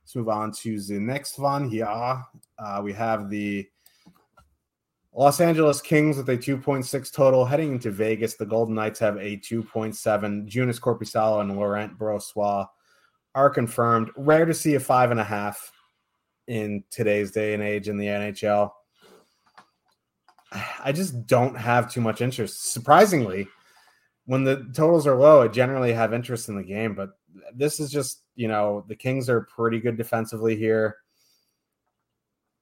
Let's 0.02 0.16
move 0.16 0.30
on 0.30 0.52
to 0.64 0.82
the 0.82 1.00
next 1.00 1.38
one 1.38 1.70
here. 1.70 1.86
Uh, 1.86 2.82
we 2.84 2.94
have 2.94 3.30
the 3.30 3.68
Los 5.14 5.40
Angeles 5.40 5.82
Kings 5.82 6.18
with 6.18 6.30
a 6.30 6.38
2.6 6.38 7.14
total 7.14 7.46
heading 7.46 7.74
into 7.74 7.92
Vegas. 7.92 8.36
The 8.36 8.46
Golden 8.46 8.74
Knights 8.74 9.00
have 9.00 9.18
a 9.18 9.38
2.7. 9.38 9.96
Joonas 10.50 10.80
Korpisalo 10.80 11.42
and 11.42 11.56
Laurent 11.56 11.98
Brossoit 11.98 12.68
are 13.36 13.50
confirmed. 13.50 14.10
Rare 14.16 14.46
to 14.46 14.54
see 14.54 14.76
a 14.76 14.80
five 14.80 15.12
and 15.12 15.20
a 15.20 15.24
half 15.24 15.72
in 16.48 16.84
today's 16.90 17.32
day 17.32 17.54
and 17.54 17.62
age 17.62 17.90
in 17.90 17.98
the 17.98 18.08
NHL. 18.08 18.72
I 20.84 20.92
just 20.92 21.28
don't 21.28 21.56
have 21.56 21.92
too 21.92 22.02
much 22.02 22.22
interest. 22.22 22.72
Surprisingly, 22.72 23.48
when 24.30 24.44
the 24.44 24.58
totals 24.76 25.08
are 25.08 25.16
low, 25.16 25.42
I 25.42 25.48
generally 25.48 25.92
have 25.92 26.14
interest 26.14 26.50
in 26.50 26.56
the 26.56 26.64
game, 26.64 26.94
but 26.94 27.18
this 27.52 27.80
is 27.80 27.90
just, 27.90 28.22
you 28.36 28.48
know, 28.48 28.86
the 28.88 28.96
Kings 28.96 29.28
are 29.28 29.42
pretty 29.42 29.80
good 29.80 29.98
defensively 29.98 30.56
here. 30.56 30.98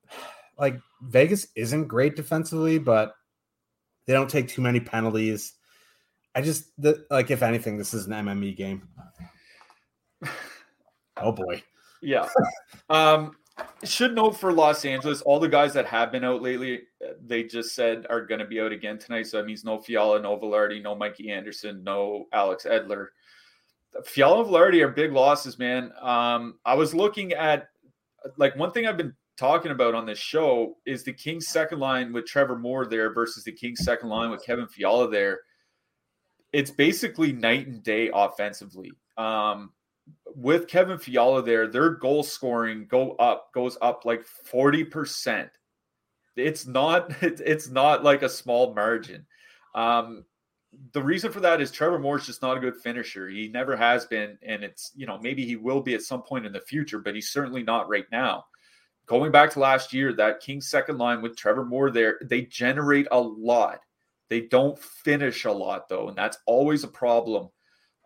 Like 0.59 0.79
Vegas 1.03 1.45
isn't 1.55 1.87
great 1.87 2.15
defensively, 2.15 2.79
but 2.79 3.13
they 4.07 4.13
don't 4.13 4.27
take 4.27 4.47
too 4.47 4.63
many 4.63 4.79
penalties. 4.79 5.53
I 6.33 6.41
just 6.41 6.71
the, 6.81 7.05
like 7.11 7.29
if 7.29 7.43
anything, 7.43 7.77
this 7.77 7.93
is 7.93 8.07
an 8.07 8.13
MME 8.13 8.55
game. 8.55 8.87
Oh 11.19 11.31
boy. 11.31 11.61
Yeah. 12.01 12.27
um, 12.89 13.35
should 13.83 14.15
note 14.15 14.37
for 14.37 14.51
Los 14.51 14.85
Angeles, 14.85 15.21
all 15.21 15.39
the 15.39 15.47
guys 15.47 15.73
that 15.73 15.85
have 15.85 16.11
been 16.11 16.23
out 16.23 16.41
lately, 16.41 16.81
they 17.25 17.43
just 17.43 17.75
said 17.75 18.05
are 18.09 18.25
going 18.25 18.39
to 18.39 18.45
be 18.45 18.59
out 18.59 18.71
again 18.71 18.97
tonight. 18.97 19.27
So 19.27 19.37
that 19.37 19.45
means 19.45 19.63
no 19.63 19.79
Fiala, 19.79 20.21
no 20.21 20.37
Vilardi, 20.37 20.81
no 20.81 20.95
Mikey 20.95 21.31
Anderson, 21.31 21.83
no 21.83 22.25
Alex 22.33 22.65
Edler. 22.65 23.07
Fiala 24.05 24.43
and 24.43 24.49
Vilardi 24.49 24.83
are 24.83 24.89
big 24.89 25.11
losses, 25.11 25.59
man. 25.59 25.91
Um, 26.01 26.59
I 26.65 26.75
was 26.75 26.93
looking 26.93 27.33
at 27.33 27.69
like 28.37 28.55
one 28.55 28.71
thing 28.71 28.87
I've 28.87 28.97
been 28.97 29.13
talking 29.37 29.71
about 29.71 29.95
on 29.95 30.05
this 30.05 30.19
show 30.19 30.77
is 30.85 31.03
the 31.03 31.13
Kings 31.13 31.47
second 31.47 31.79
line 31.79 32.11
with 32.11 32.25
Trevor 32.25 32.57
Moore 32.57 32.85
there 32.85 33.13
versus 33.13 33.43
the 33.43 33.51
Kings 33.51 33.79
second 33.83 34.09
line 34.09 34.31
with 34.31 34.43
Kevin 34.43 34.67
Fiala 34.67 35.09
there. 35.09 35.41
It's 36.53 36.71
basically 36.71 37.31
night 37.31 37.67
and 37.67 37.83
day 37.83 38.09
offensively. 38.13 38.91
Um, 39.17 39.71
with 40.37 40.67
Kevin 40.67 40.99
Fiala 40.99 41.41
there, 41.41 41.67
their 41.67 41.89
goal 41.89 42.21
scoring 42.21 42.85
go 42.87 43.13
up 43.13 43.51
goes 43.53 43.75
up 43.81 44.05
like 44.05 44.23
40%. 44.51 45.49
It's 46.35 46.67
not 46.67 47.11
it's 47.23 47.69
not 47.69 48.03
like 48.03 48.21
a 48.21 48.29
small 48.29 48.73
margin. 48.75 49.25
Um, 49.73 50.25
the 50.93 51.01
reason 51.01 51.31
for 51.31 51.39
that 51.39 51.59
is 51.59 51.71
Trevor 51.71 51.97
Moore's 51.97 52.27
just 52.27 52.43
not 52.43 52.55
a 52.55 52.59
good 52.59 52.77
finisher. 52.77 53.27
He 53.27 53.47
never 53.47 53.75
has 53.75 54.05
been, 54.05 54.37
and 54.43 54.63
it's 54.63 54.91
you 54.95 55.07
know 55.07 55.17
maybe 55.23 55.43
he 55.43 55.55
will 55.55 55.81
be 55.81 55.95
at 55.95 56.03
some 56.03 56.21
point 56.21 56.45
in 56.45 56.53
the 56.53 56.61
future, 56.61 56.99
but 56.99 57.15
he's 57.15 57.31
certainly 57.31 57.63
not 57.63 57.89
right 57.89 58.05
now. 58.11 58.45
Going 59.07 59.31
back 59.31 59.49
to 59.53 59.59
last 59.59 59.91
year, 59.91 60.13
that 60.13 60.41
Kings 60.41 60.69
second 60.69 60.99
line 60.99 61.23
with 61.23 61.35
Trevor 61.35 61.65
Moore 61.65 61.89
there, 61.89 62.19
they 62.25 62.43
generate 62.43 63.07
a 63.09 63.19
lot 63.19 63.79
They 64.29 64.41
don't 64.41 64.77
finish 64.77 65.45
a 65.45 65.51
lot 65.51 65.89
though, 65.89 66.09
and 66.09 66.17
that's 66.17 66.37
always 66.45 66.83
a 66.83 66.89
problem 66.89 67.49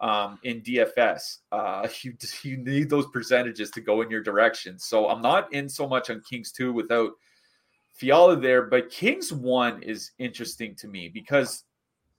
um, 0.02 0.40
in 0.44 0.62
DFS. 0.62 1.38
Uh, 1.52 1.88
you 2.02 2.14
you 2.44 2.58
need 2.58 2.90
those 2.90 3.08
percentages 3.08 3.72
to 3.72 3.82
go 3.82 4.02
in 4.02 4.10
your 4.10 4.22
direction. 4.22 4.78
So 4.78 5.08
I'm 5.08 5.22
not 5.22 5.54
in 5.54 5.70
so 5.70 5.88
much 5.88 6.10
on 6.10 6.22
Kings 6.30 6.52
two 6.52 6.74
without 6.74 7.12
Fiala 7.94 8.36
there, 8.36 8.64
but 8.64 8.90
Kings 8.90 9.32
one 9.32 9.82
is 9.84 10.12
interesting 10.18 10.76
to 10.76 10.88
me 10.88 11.08
because 11.08 11.64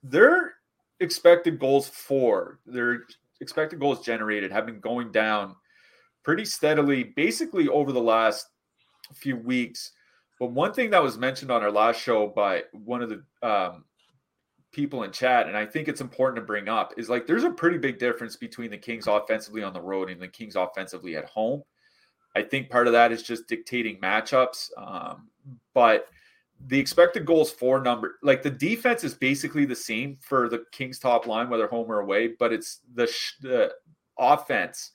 their 0.03 0.55
expected 1.01 1.59
goals 1.59 1.89
for 1.89 2.61
their 2.64 3.03
expected 3.41 3.80
goals 3.80 4.05
generated 4.05 4.53
have 4.53 4.66
been 4.66 4.80
going 4.80 5.11
down 5.11 5.57
pretty 6.22 6.45
steadily, 6.45 7.03
basically 7.03 7.68
over 7.68 7.93
the 7.93 8.01
last 8.01 8.47
few 9.14 9.37
weeks. 9.37 9.93
But 10.39 10.53
one 10.53 10.72
thing 10.72 10.91
that 10.91 11.03
was 11.03 11.18
mentioned 11.18 11.51
on 11.51 11.62
our 11.62 11.70
last 11.70 12.01
show 12.01 12.28
by 12.28 12.64
one 12.72 13.03
of 13.03 13.11
the 13.11 13.22
um, 13.47 13.85
people 14.73 15.03
in 15.03 15.12
chat, 15.12 15.47
and 15.47 15.57
I 15.57 15.66
think 15.66 15.89
it's 15.89 16.01
important 16.01 16.37
to 16.37 16.47
bring 16.47 16.68
up, 16.68 16.95
is 16.97 17.09
like 17.09 17.27
there's 17.27 17.45
a 17.45 17.51
pretty 17.51 17.79
big 17.79 17.99
difference 17.99 18.37
between 18.37 18.70
the 18.70 18.79
Kings 18.79 19.07
offensively 19.07 19.62
on 19.62 19.73
the 19.73 19.81
road 19.81 20.11
and 20.11 20.20
the 20.20 20.29
Kings 20.29 20.57
offensively 20.57 21.16
at 21.16 21.27
home. 21.27 21.62
I 22.35 22.43
think 22.43 22.70
part 22.70 22.87
of 22.87 22.95
that 22.95 23.12
is 23.12 23.23
just 23.23 23.47
dictating 23.47 24.01
matchups. 24.01 24.70
Um, 24.79 25.29
but 25.75 26.09
the 26.66 26.79
expected 26.79 27.27
goals 27.27 27.51
for 27.51 27.81
number, 27.81 28.18
like 28.23 28.43
the 28.43 28.51
defense 28.51 29.05
is 29.05 29.14
basically 29.14 29.64
the 29.64 29.77
same 29.77 30.16
for 30.20 30.49
the 30.49 30.64
Kings 30.73 30.99
top 30.99 31.27
line, 31.27 31.51
whether 31.51 31.66
home 31.66 31.91
or 31.91 32.01
away, 32.01 32.29
but 32.39 32.53
it's 32.53 32.81
the, 32.95 33.11
the 33.41 33.73
offense 34.18 34.93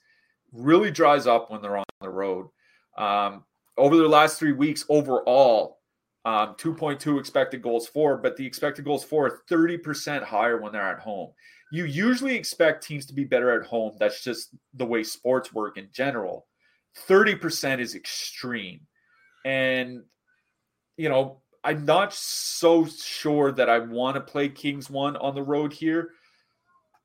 really 0.52 0.90
dries 0.90 1.26
up 1.26 1.50
when 1.50 1.62
they're 1.62 1.76
on 1.76 1.84
the 2.00 2.10
road. 2.10 2.48
Um, 2.96 3.44
over 3.76 3.96
the 3.96 4.08
last 4.08 4.38
three 4.38 4.52
weeks, 4.52 4.84
overall, 4.88 5.77
um, 6.24 6.54
2.2 6.58 7.18
expected 7.18 7.62
goals 7.62 7.86
for, 7.86 8.16
but 8.18 8.36
the 8.36 8.46
expected 8.46 8.84
goals 8.84 9.04
for 9.04 9.26
are 9.26 9.40
30% 9.50 10.22
higher 10.22 10.60
when 10.60 10.72
they're 10.72 10.82
at 10.82 11.00
home. 11.00 11.30
You 11.70 11.84
usually 11.84 12.34
expect 12.34 12.86
teams 12.86 13.06
to 13.06 13.14
be 13.14 13.24
better 13.24 13.58
at 13.60 13.66
home. 13.66 13.96
That's 13.98 14.22
just 14.22 14.54
the 14.74 14.86
way 14.86 15.02
sports 15.02 15.52
work 15.52 15.76
in 15.76 15.88
general. 15.92 16.46
30% 17.08 17.80
is 17.80 17.94
extreme. 17.94 18.80
And, 19.44 20.02
you 20.96 21.08
know, 21.08 21.42
I'm 21.62 21.84
not 21.84 22.14
so 22.14 22.86
sure 22.86 23.52
that 23.52 23.68
I 23.68 23.78
want 23.78 24.16
to 24.16 24.20
play 24.20 24.48
Kings 24.48 24.88
one 24.88 25.16
on 25.16 25.34
the 25.34 25.42
road 25.42 25.72
here, 25.72 26.10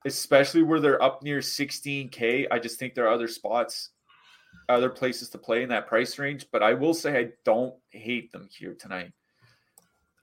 especially 0.05 0.63
where 0.63 0.79
they're 0.79 1.01
up 1.01 1.23
near 1.23 1.39
16K. 1.39 2.47
I 2.49 2.59
just 2.59 2.79
think 2.79 2.93
there 2.93 3.05
are 3.07 3.13
other 3.13 3.27
spots, 3.27 3.89
other 4.69 4.89
places 4.89 5.29
to 5.29 5.37
play 5.37 5.63
in 5.63 5.69
that 5.69 5.87
price 5.87 6.17
range. 6.19 6.47
But 6.51 6.63
I 6.63 6.73
will 6.73 6.93
say 6.93 7.19
I 7.19 7.29
don't 7.45 7.75
hate 7.89 8.31
them 8.31 8.49
here 8.51 8.75
tonight. 8.79 9.11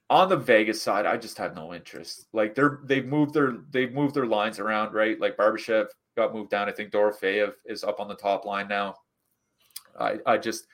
On 0.09 0.29
the 0.29 0.37
Vegas 0.37 0.83
side, 0.83 1.07
I 1.07 1.17
just 1.17 1.39
have 1.39 1.55
no 1.55 1.73
interest. 1.73 2.27
Like 2.33 2.55
they're 2.55 2.81
they've 2.85 3.07
moved 3.07 3.35
their 3.35 3.59
they've 3.71 3.93
moved 3.93 4.15
their 4.15 4.27
lines 4.27 4.59
around, 4.59 4.93
right? 4.93 5.21
Like 5.21 5.37
Barbashev 5.37 5.87
got 6.17 6.35
moved 6.35 6.51
down. 6.51 6.69
I 6.69 6.73
think 6.73 6.91
Dorofeyev 6.91 7.53
is 7.65 7.85
up 7.85 8.01
on 8.01 8.09
the 8.09 8.17
top 8.17 8.45
line 8.45 8.69
now. 8.69 8.97
I, 9.99 10.19
I 10.27 10.39
just 10.39 10.67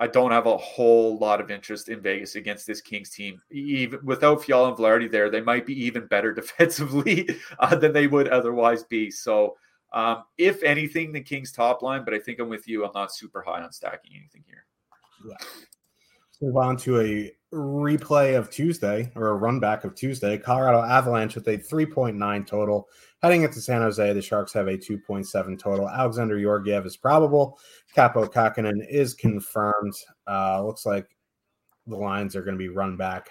I 0.00 0.06
don't 0.06 0.30
have 0.30 0.46
a 0.46 0.56
whole 0.56 1.18
lot 1.18 1.40
of 1.40 1.50
interest 1.50 1.88
in 1.88 2.00
Vegas 2.00 2.36
against 2.36 2.66
this 2.66 2.80
Kings 2.80 3.10
team. 3.10 3.40
Even 3.50 3.98
without 4.04 4.42
Fiala 4.42 4.68
and 4.68 4.76
Vilardi 4.76 5.10
there, 5.10 5.28
they 5.28 5.40
might 5.40 5.66
be 5.66 5.84
even 5.84 6.06
better 6.06 6.32
defensively 6.34 7.28
uh, 7.58 7.74
than 7.74 7.92
they 7.92 8.06
would 8.06 8.28
otherwise 8.28 8.84
be. 8.84 9.10
So, 9.10 9.56
um, 9.92 10.24
if 10.36 10.62
anything, 10.62 11.12
the 11.12 11.20
Kings 11.20 11.52
top 11.52 11.82
line, 11.82 12.04
but 12.04 12.14
I 12.14 12.18
think 12.18 12.38
I'm 12.38 12.48
with 12.48 12.68
you. 12.68 12.84
I'm 12.84 12.92
not 12.94 13.14
super 13.14 13.42
high 13.42 13.62
on 13.62 13.72
stacking 13.72 14.12
anything 14.14 14.44
here. 14.46 14.64
Yeah. 15.26 15.36
Move 16.40 16.56
on 16.56 16.76
to 16.78 17.00
a 17.00 17.32
replay 17.52 18.38
of 18.38 18.50
Tuesday 18.50 19.10
or 19.16 19.28
a 19.28 19.34
run 19.34 19.58
back 19.58 19.84
of 19.84 19.94
Tuesday. 19.94 20.38
Colorado 20.38 20.82
Avalanche 20.82 21.34
with 21.34 21.48
a 21.48 21.58
3.9 21.58 22.46
total. 22.46 22.88
Heading 23.22 23.42
into 23.42 23.60
San 23.60 23.80
Jose, 23.80 24.12
the 24.12 24.22
Sharks 24.22 24.52
have 24.52 24.68
a 24.68 24.76
2.7 24.76 25.58
total. 25.58 25.88
Alexander 25.88 26.40
Georgiev 26.40 26.86
is 26.86 26.96
probable. 26.96 27.58
Kaapo 27.96 28.32
Kähkönen 28.32 28.86
is 28.88 29.14
confirmed. 29.14 29.94
Uh, 30.28 30.62
looks 30.62 30.86
like 30.86 31.08
the 31.86 31.96
lines 31.96 32.36
are 32.36 32.42
going 32.42 32.54
to 32.54 32.58
be 32.58 32.68
run 32.68 32.96
back 32.96 33.28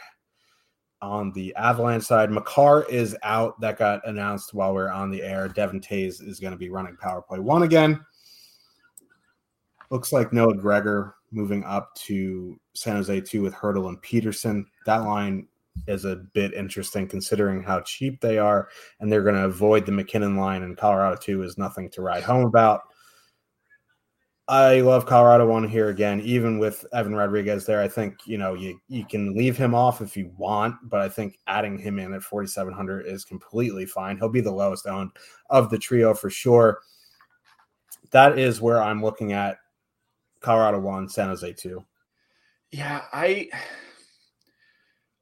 on 1.02 1.32
the 1.32 1.54
Avalanche 1.56 2.04
side. 2.04 2.32
Makar 2.32 2.86
is 2.89 3.16
out. 3.24 3.60
That 3.62 3.78
got 3.78 4.08
announced 4.08 4.54
while 4.54 4.74
we 4.74 4.82
are 4.82 4.91
on 4.91 5.12
the 5.12 5.22
air. 5.22 5.48
Devon 5.48 5.80
Toews 5.80 6.26
is 6.26 6.39
going 6.39 6.52
to 6.52 6.58
be 6.58 6.70
running 6.70 6.98
power 6.98 7.22
play 7.22 7.39
one 7.39 7.64
again. 7.64 8.00
Looks 9.89 10.12
like 10.12 10.34
Noah 10.34 10.56
Gregor 10.56 11.16
moving 11.32 11.64
up 11.64 11.93
to 11.95 12.60
San 12.74 12.95
Jose 12.95 13.22
2 13.22 13.41
with 13.41 13.54
Hertl 13.54 13.89
and 13.89 14.02
Peterson. 14.02 14.66
That 14.86 15.04
line 15.04 15.48
is 15.88 16.06
a 16.06 16.16
bit 16.16 16.54
interesting 16.54 17.08
considering 17.08 17.62
how 17.62 17.82
cheap 17.82 18.20
they 18.20 18.38
are, 18.38 18.70
and 19.00 19.12
they're 19.12 19.24
going 19.24 19.36
to 19.36 19.45
avoid 19.45 19.86
the 19.86 19.91
MacKinnon 19.91 20.36
line, 20.36 20.64
and 20.64 20.78
Colorado 20.78 21.16
2 21.18 21.43
is 21.43 21.58
nothing 21.58 21.89
to 21.91 22.02
write 22.02 22.24
home 22.24 22.45
about. 22.45 22.82
I 24.50 24.80
love 24.80 25.06
Colorado 25.06 25.45
one 25.45 25.68
here 25.68 25.89
again, 25.89 26.22
even 26.22 26.58
with 26.58 26.86
Evan 26.93 27.14
Rodrigues 27.14 27.66
there. 27.66 27.82
I 27.82 27.88
think 27.88 28.16
you 28.26 28.38
know 28.38 28.54
you 28.54 28.80
you 28.88 29.06
can 29.06 29.36
leave 29.36 29.58
him 29.58 29.76
off 29.76 30.02
if 30.02 30.16
you 30.16 30.32
want, 30.38 30.76
but 30.84 31.02
I 31.02 31.10
think 31.10 31.38
adding 31.48 31.78
him 31.78 32.00
in 32.00 32.14
at 32.14 32.24
4,700 32.24 33.06
is 33.06 33.26
completely 33.26 33.86
fine. 33.86 34.18
He'll 34.18 34.30
be 34.30 34.41
the 34.41 34.52
lowest 34.52 34.88
owned 34.88 35.12
of 35.50 35.70
the 35.70 35.78
trio 35.78 36.14
for 36.14 36.30
sure. 36.30 36.80
That 38.12 38.39
is 38.39 38.62
where 38.62 38.82
I'm 38.82 39.04
looking 39.04 39.34
at 39.34 39.58
Colorado 40.39 40.80
one, 40.80 41.10
San 41.10 41.28
Jose 41.28 41.54
two. 41.54 41.86
Yeah, 42.72 43.02
I 43.12 43.50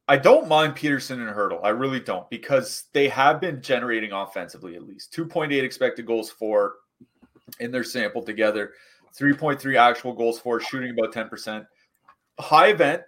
I 0.08 0.18
don't 0.18 0.48
mind 0.48 0.76
Peterson 0.76 1.20
and 1.20 1.36
Hertl. 1.36 1.64
I 1.64 1.70
really 1.70 2.00
don't 2.00 2.30
because 2.30 2.84
they 2.94 3.08
have 3.10 3.42
been 3.42 3.60
generating 3.60 4.12
offensively 4.12 4.76
at 4.76 4.84
least 4.84 5.12
2.8 5.14 5.64
expected 5.64 6.06
goals 6.06 6.30
for 6.30 6.76
in 7.60 7.72
their 7.72 7.84
sample 7.84 8.22
together, 8.22 8.74
3.3 9.20 9.78
actual 9.78 10.14
goals 10.14 10.40
for, 10.40 10.60
shooting 10.60 10.92
about 10.92 11.14
10%. 11.14 11.66
High 12.40 12.68
event, 12.68 13.02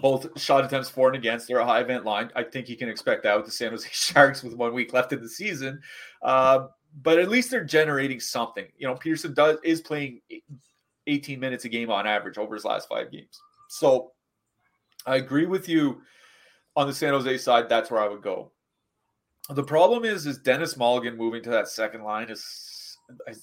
both 0.00 0.40
shot 0.40 0.64
attempts 0.64 0.88
for 0.88 1.08
and 1.08 1.16
against. 1.16 1.48
They're 1.48 1.58
a 1.58 1.66
high 1.66 1.80
event 1.80 2.04
line. 2.04 2.30
I 2.34 2.42
think 2.42 2.68
you 2.68 2.76
can 2.76 2.88
expect 2.88 3.22
that 3.24 3.36
with 3.36 3.46
the 3.46 3.52
San 3.52 3.70
Jose 3.70 3.88
Sharks 3.92 4.42
with 4.42 4.54
one 4.54 4.72
week 4.72 4.92
left 4.92 5.12
in 5.12 5.20
the 5.20 5.28
season. 5.28 5.80
Uh, 6.22 6.68
but 7.02 7.18
at 7.18 7.28
least 7.28 7.50
they're 7.50 7.64
generating 7.64 8.20
something. 8.20 8.66
You 8.76 8.88
know, 8.88 8.94
Peterson 8.94 9.34
does 9.34 9.58
is 9.62 9.80
playing 9.80 10.20
18 11.06 11.38
minutes 11.38 11.64
a 11.64 11.68
game 11.68 11.90
on 11.90 12.06
average 12.06 12.38
over 12.38 12.54
his 12.54 12.64
last 12.64 12.88
five 12.88 13.10
games. 13.12 13.40
So 13.68 14.12
I 15.06 15.16
agree 15.16 15.46
with 15.46 15.68
you 15.68 16.02
on 16.76 16.86
the 16.86 16.94
San 16.94 17.12
Jose 17.12 17.38
side. 17.38 17.68
That's 17.68 17.90
where 17.90 18.00
I 18.00 18.08
would 18.08 18.22
go. 18.22 18.52
The 19.50 19.62
problem 19.62 20.04
is, 20.04 20.26
is 20.26 20.38
Denis 20.38 20.74
Malgin 20.74 21.16
moving 21.16 21.42
to 21.42 21.50
that 21.50 21.68
second 21.68 22.02
line 22.02 22.30
is 22.30 22.44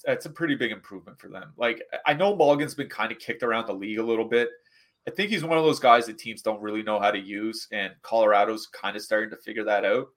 that's 0.04 0.26
a 0.26 0.30
pretty 0.30 0.54
big 0.54 0.72
improvement 0.72 1.18
for 1.18 1.28
them. 1.28 1.52
Like 1.56 1.82
I 2.06 2.14
know 2.14 2.36
Malgin's 2.36 2.74
been 2.74 2.88
kind 2.88 3.12
of 3.12 3.18
kicked 3.18 3.42
around 3.42 3.66
the 3.66 3.72
league 3.72 3.98
a 3.98 4.02
little 4.02 4.24
bit. 4.24 4.48
I 5.06 5.10
think 5.10 5.30
he's 5.30 5.44
one 5.44 5.56
of 5.56 5.64
those 5.64 5.80
guys 5.80 6.06
that 6.06 6.18
teams 6.18 6.42
don't 6.42 6.60
really 6.60 6.82
know 6.82 6.98
how 6.98 7.10
to 7.10 7.18
use, 7.18 7.66
and 7.72 7.92
Colorado's 8.02 8.66
kind 8.66 8.96
of 8.96 9.02
starting 9.02 9.30
to 9.30 9.36
figure 9.36 9.64
that 9.64 9.84
out. 9.84 10.08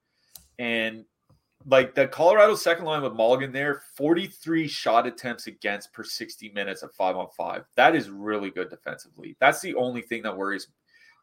And 0.59 1.05
like 1.65 1.95
the 1.95 2.07
Colorado 2.07 2.55
second 2.55 2.85
line 2.85 3.01
with 3.01 3.13
Malgin 3.13 3.53
there, 3.53 3.83
43 3.95 4.67
shot 4.67 5.07
attempts 5.07 5.47
against 5.47 5.93
per 5.93 6.03
60 6.03 6.49
minutes 6.49 6.83
at 6.83 6.93
five 6.93 7.15
on 7.15 7.27
five. 7.37 7.63
That 7.75 7.95
is 7.95 8.09
really 8.09 8.49
good 8.49 8.69
defensively. 8.69 9.35
That's 9.39 9.61
the 9.61 9.75
only 9.75 10.01
thing 10.01 10.23
that 10.23 10.35
worries 10.35 10.67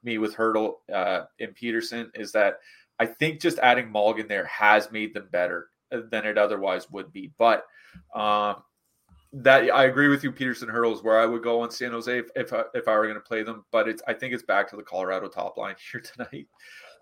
me 0.02 0.18
with 0.18 0.34
Hertl 0.36 0.74
uh, 0.92 1.22
and 1.40 1.54
Peterson 1.54 2.10
is 2.14 2.32
that 2.32 2.60
I 2.98 3.06
think 3.06 3.40
just 3.40 3.58
adding 3.58 3.90
Malgin 3.90 4.28
there 4.28 4.46
has 4.46 4.90
made 4.92 5.14
them 5.14 5.28
better 5.30 5.70
than 5.90 6.26
it 6.26 6.38
otherwise 6.38 6.90
would 6.90 7.12
be. 7.12 7.32
But 7.38 7.64
um, 8.14 8.62
that 9.32 9.70
I 9.70 9.84
agree 9.84 10.08
with 10.08 10.24
you, 10.24 10.32
Peterson 10.32 10.68
Hertl's 10.68 11.02
where 11.02 11.18
I 11.18 11.26
would 11.26 11.42
go 11.42 11.60
on 11.60 11.70
San 11.70 11.92
Jose 11.92 12.18
if 12.18 12.26
if 12.34 12.52
I, 12.52 12.62
if 12.74 12.88
I 12.88 12.96
were 12.96 13.04
going 13.04 13.14
to 13.14 13.20
play 13.20 13.42
them. 13.42 13.64
But 13.70 13.88
it's 13.88 14.02
I 14.06 14.14
think 14.14 14.34
it's 14.34 14.42
back 14.42 14.68
to 14.70 14.76
the 14.76 14.82
Colorado 14.82 15.28
top 15.28 15.56
line 15.56 15.76
here 15.92 16.00
tonight. 16.00 16.48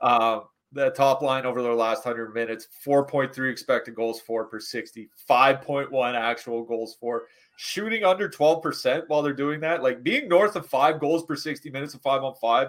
Um, 0.00 0.42
the 0.72 0.90
top 0.90 1.22
line 1.22 1.46
over 1.46 1.62
their 1.62 1.74
last 1.74 2.04
100 2.04 2.34
minutes 2.34 2.68
4.3 2.84 3.50
expected 3.50 3.94
goals 3.94 4.20
for 4.20 4.44
per 4.44 4.58
60 4.58 5.08
5.1 5.28 6.14
actual 6.14 6.64
goals 6.64 6.96
for 7.00 7.28
shooting 7.56 8.04
under 8.04 8.28
12% 8.28 9.04
while 9.06 9.22
they're 9.22 9.32
doing 9.32 9.60
that 9.60 9.82
like 9.82 10.02
being 10.02 10.28
north 10.28 10.56
of 10.56 10.66
five 10.66 11.00
goals 11.00 11.24
per 11.24 11.36
60 11.36 11.70
minutes 11.70 11.94
of 11.94 12.02
five 12.02 12.22
on 12.24 12.34
five 12.34 12.68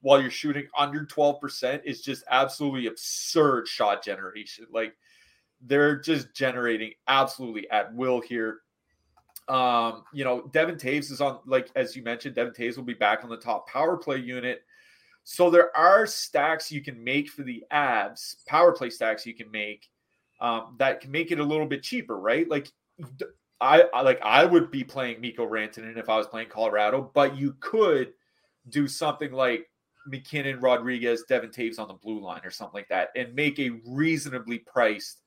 while 0.00 0.20
you're 0.20 0.30
shooting 0.30 0.66
under 0.76 1.04
12% 1.04 1.80
is 1.84 2.00
just 2.00 2.24
absolutely 2.30 2.86
absurd 2.86 3.68
shot 3.68 4.02
generation 4.02 4.66
like 4.72 4.94
they're 5.62 5.96
just 5.96 6.34
generating 6.34 6.92
absolutely 7.08 7.68
at 7.70 7.94
will 7.94 8.20
here 8.20 8.60
um 9.48 10.04
you 10.12 10.24
know 10.24 10.42
Devon 10.52 10.76
Toews 10.76 11.10
is 11.10 11.20
on 11.20 11.38
like 11.46 11.70
as 11.76 11.94
you 11.94 12.02
mentioned 12.02 12.34
Devon 12.34 12.52
Toews 12.52 12.76
will 12.76 12.84
be 12.84 12.94
back 12.94 13.24
on 13.24 13.30
the 13.30 13.36
top 13.36 13.68
power 13.68 13.96
play 13.96 14.18
unit 14.18 14.62
so 15.24 15.50
there 15.50 15.74
are 15.74 16.06
stacks 16.06 16.70
you 16.70 16.82
can 16.82 17.02
make 17.02 17.30
for 17.30 17.42
the 17.42 17.64
abs, 17.70 18.36
power 18.46 18.72
play 18.72 18.90
stacks 18.90 19.24
you 19.24 19.34
can 19.34 19.50
make 19.50 19.88
um, 20.40 20.74
that 20.78 21.00
can 21.00 21.10
make 21.10 21.32
it 21.32 21.40
a 21.40 21.44
little 21.44 21.66
bit 21.66 21.82
cheaper, 21.82 22.18
right? 22.18 22.48
Like 22.48 22.70
I, 23.60 23.84
I 23.94 24.02
like 24.02 24.20
I 24.22 24.44
would 24.44 24.70
be 24.70 24.84
playing 24.84 25.22
Mikko 25.22 25.48
Rantanen 25.48 25.96
if 25.96 26.10
I 26.10 26.18
was 26.18 26.26
playing 26.26 26.48
Colorado, 26.50 27.10
but 27.14 27.36
you 27.36 27.56
could 27.60 28.12
do 28.68 28.86
something 28.86 29.32
like 29.32 29.70
MacKinnon, 30.06 30.60
Rodrigues, 30.60 31.24
Devon 31.26 31.48
Toews 31.48 31.78
on 31.78 31.88
the 31.88 31.94
blue 31.94 32.20
line 32.20 32.42
or 32.44 32.50
something 32.50 32.74
like 32.74 32.88
that, 32.88 33.08
and 33.16 33.34
make 33.34 33.58
a 33.58 33.70
reasonably 33.86 34.58
priced 34.58 35.22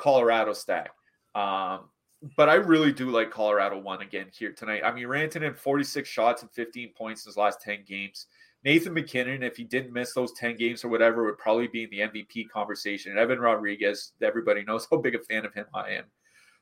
Colorado 0.00 0.52
stack. 0.52 0.90
Um, 1.34 1.90
but 2.36 2.48
I 2.48 2.54
really 2.54 2.92
do 2.92 3.10
like 3.10 3.30
Colorado 3.30 3.78
one 3.78 4.02
again 4.02 4.26
here 4.32 4.52
tonight. 4.52 4.82
I 4.84 4.92
mean, 4.92 5.06
Rantanen 5.06 5.56
46 5.56 6.08
shots 6.08 6.42
and 6.42 6.50
15 6.50 6.92
points 6.96 7.24
in 7.24 7.30
his 7.30 7.36
last 7.36 7.60
10 7.62 7.84
games. 7.86 8.26
Nathan 8.64 8.92
MacKinnon, 8.92 9.42
if 9.42 9.56
he 9.56 9.64
didn't 9.64 9.92
miss 9.92 10.12
those 10.12 10.32
10 10.32 10.56
games 10.56 10.84
or 10.84 10.88
whatever, 10.88 11.24
would 11.24 11.38
probably 11.38 11.66
be 11.68 11.84
in 11.84 11.90
the 11.90 12.00
MVP 12.00 12.50
conversation. 12.50 13.12
And 13.12 13.20
Evan 13.20 13.38
Rodrigues, 13.38 14.12
everybody 14.22 14.64
knows 14.66 14.86
how 14.90 14.98
big 14.98 15.14
a 15.14 15.18
fan 15.20 15.46
of 15.46 15.54
him 15.54 15.66
I 15.72 15.92
am. 15.92 16.04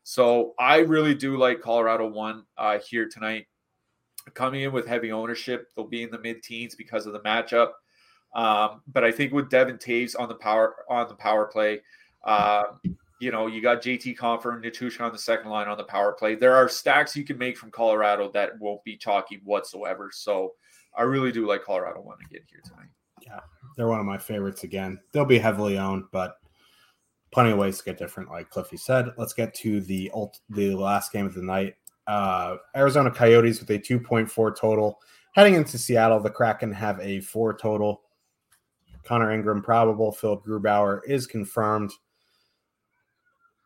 So 0.04 0.54
I 0.58 0.78
really 0.78 1.14
do 1.14 1.36
like 1.36 1.60
Colorado 1.60 2.06
one 2.08 2.44
uh, 2.56 2.78
here 2.78 3.08
tonight. 3.08 3.46
Coming 4.34 4.62
in 4.62 4.72
with 4.72 4.86
heavy 4.86 5.10
ownership, 5.10 5.68
they'll 5.74 5.86
be 5.86 6.02
in 6.02 6.10
the 6.10 6.18
mid 6.18 6.42
teens 6.42 6.74
because 6.74 7.06
of 7.06 7.14
the 7.14 7.20
matchup. 7.20 7.70
Um, 8.34 8.82
but 8.86 9.04
I 9.04 9.10
think 9.10 9.32
with 9.32 9.50
Devon 9.50 9.78
Toews 9.78 10.14
on 10.18 10.28
the 10.28 10.34
power 10.34 10.76
on 10.88 11.08
the 11.08 11.14
power 11.14 11.46
play, 11.46 11.80
uh, 12.24 12.64
you 13.20 13.32
know, 13.32 13.46
you 13.46 13.60
got 13.60 13.82
JT 13.82 14.16
Compher 14.16 14.54
and 14.54 14.64
Nichushkin 14.64 15.00
on 15.00 15.12
the 15.12 15.18
second 15.18 15.50
line 15.50 15.68
on 15.68 15.76
the 15.76 15.84
power 15.84 16.12
play. 16.12 16.34
There 16.34 16.54
are 16.54 16.68
stacks 16.68 17.16
you 17.16 17.24
can 17.24 17.38
make 17.38 17.56
from 17.56 17.70
Colorado 17.70 18.30
that 18.32 18.58
won't 18.60 18.82
be 18.84 18.96
chalky 18.96 19.40
whatsoever. 19.44 20.10
So 20.12 20.54
I 20.96 21.02
really 21.02 21.32
do 21.32 21.46
like 21.46 21.64
Colorado 21.64 22.00
one 22.00 22.18
again 22.24 22.42
here 22.48 22.60
tonight. 22.64 22.88
Yeah, 23.26 23.40
they're 23.76 23.88
one 23.88 24.00
of 24.00 24.06
my 24.06 24.18
favorites 24.18 24.64
again. 24.64 25.00
They'll 25.12 25.24
be 25.24 25.38
heavily 25.38 25.78
owned, 25.78 26.04
but 26.12 26.38
plenty 27.32 27.50
of 27.50 27.58
ways 27.58 27.78
to 27.78 27.84
get 27.84 27.98
different, 27.98 28.30
like 28.30 28.50
Cliffy 28.50 28.76
said. 28.76 29.12
Let's 29.16 29.32
get 29.32 29.52
to 29.56 29.80
the 29.80 30.10
ult- 30.14 30.40
the 30.48 30.74
last 30.74 31.12
game 31.12 31.26
of 31.26 31.34
the 31.34 31.42
night. 31.42 31.74
Uh, 32.06 32.56
Arizona 32.74 33.10
Coyotes 33.10 33.60
with 33.60 33.70
a 33.70 33.78
2.4 33.78 34.56
total. 34.56 35.00
Heading 35.34 35.54
into 35.54 35.76
Seattle, 35.76 36.20
the 36.20 36.30
Kraken 36.30 36.72
have 36.72 36.98
a 37.00 37.20
four 37.20 37.56
total. 37.56 38.02
Connor 39.04 39.30
Ingram 39.30 39.62
probable. 39.62 40.12
Philipp 40.12 40.44
Grubauer 40.44 41.00
is 41.06 41.26
confirmed. 41.26 41.92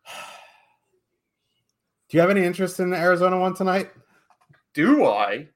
Do 2.09 2.17
you 2.17 2.21
have 2.21 2.31
any 2.31 2.45
interest 2.45 2.81
in 2.81 2.91
the 2.91 2.97
Arizona 2.97 3.39
one 3.39 3.55
tonight? 3.55 3.91
Do 4.75 5.07
I? 5.07 5.49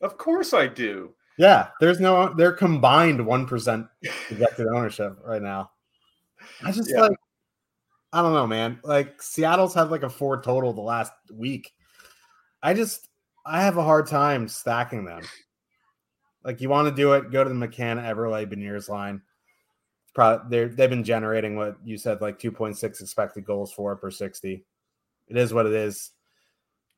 Of 0.00 0.18
course 0.18 0.52
I 0.54 0.66
do. 0.66 1.14
Yeah, 1.38 1.68
there's 1.80 2.00
no 2.00 2.34
they're 2.34 2.52
combined 2.52 3.24
one 3.24 3.46
percent 3.46 3.86
projected 4.26 4.66
ownership 4.74 5.18
right 5.24 5.42
now. 5.42 5.70
I 6.64 6.72
just 6.72 6.90
Yeah. 6.90 7.02
like 7.02 7.16
I 8.12 8.22
don't 8.22 8.34
know, 8.34 8.46
man. 8.46 8.80
Like 8.82 9.22
Seattle's 9.22 9.74
had 9.74 9.90
like 9.90 10.02
a 10.02 10.10
four 10.10 10.42
total 10.42 10.72
the 10.72 10.80
last 10.80 11.12
week. 11.32 11.72
I 12.62 12.74
just 12.74 13.08
I 13.46 13.62
have 13.62 13.76
a 13.76 13.84
hard 13.84 14.06
time 14.06 14.48
stacking 14.48 15.04
them. 15.04 15.22
Like 16.44 16.60
you 16.60 16.68
want 16.68 16.88
to 16.88 16.94
do 16.94 17.12
it, 17.14 17.30
go 17.30 17.44
to 17.44 17.50
the 17.50 17.56
McCann 17.56 18.02
Eberle 18.02 18.50
Beniers 18.50 18.88
line. 18.88 19.22
Probably 20.14 20.46
they're 20.50 20.68
they've 20.68 20.90
been 20.90 21.04
generating 21.04 21.56
what 21.56 21.76
you 21.84 21.96
said, 21.96 22.20
like 22.20 22.38
2.6 22.38 23.00
expected 23.00 23.44
goals 23.44 23.72
for 23.72 23.94
per 23.96 24.10
60. 24.10 24.64
It 25.28 25.36
is 25.36 25.54
what 25.54 25.66
it 25.66 25.72
is. 25.72 26.10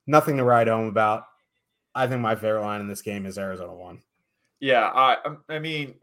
Nothing 0.07 0.37
to 0.39 0.45
write 0.45 0.69
home 0.69 0.89
about. 0.89 1.25
I 1.95 2.07
think 2.07 2.21
my 2.21 2.35
favorite 2.35 2.63
line 2.63 2.81
in 2.81 2.89
this 2.89 3.03
game 3.03 3.27
is 3.27 3.39
Arizona 3.39 3.75
one. 3.75 4.01
Yeah, 4.61 4.87
I 4.87 5.17
um, 5.25 5.45
I 5.49 5.59
mean 5.59 5.95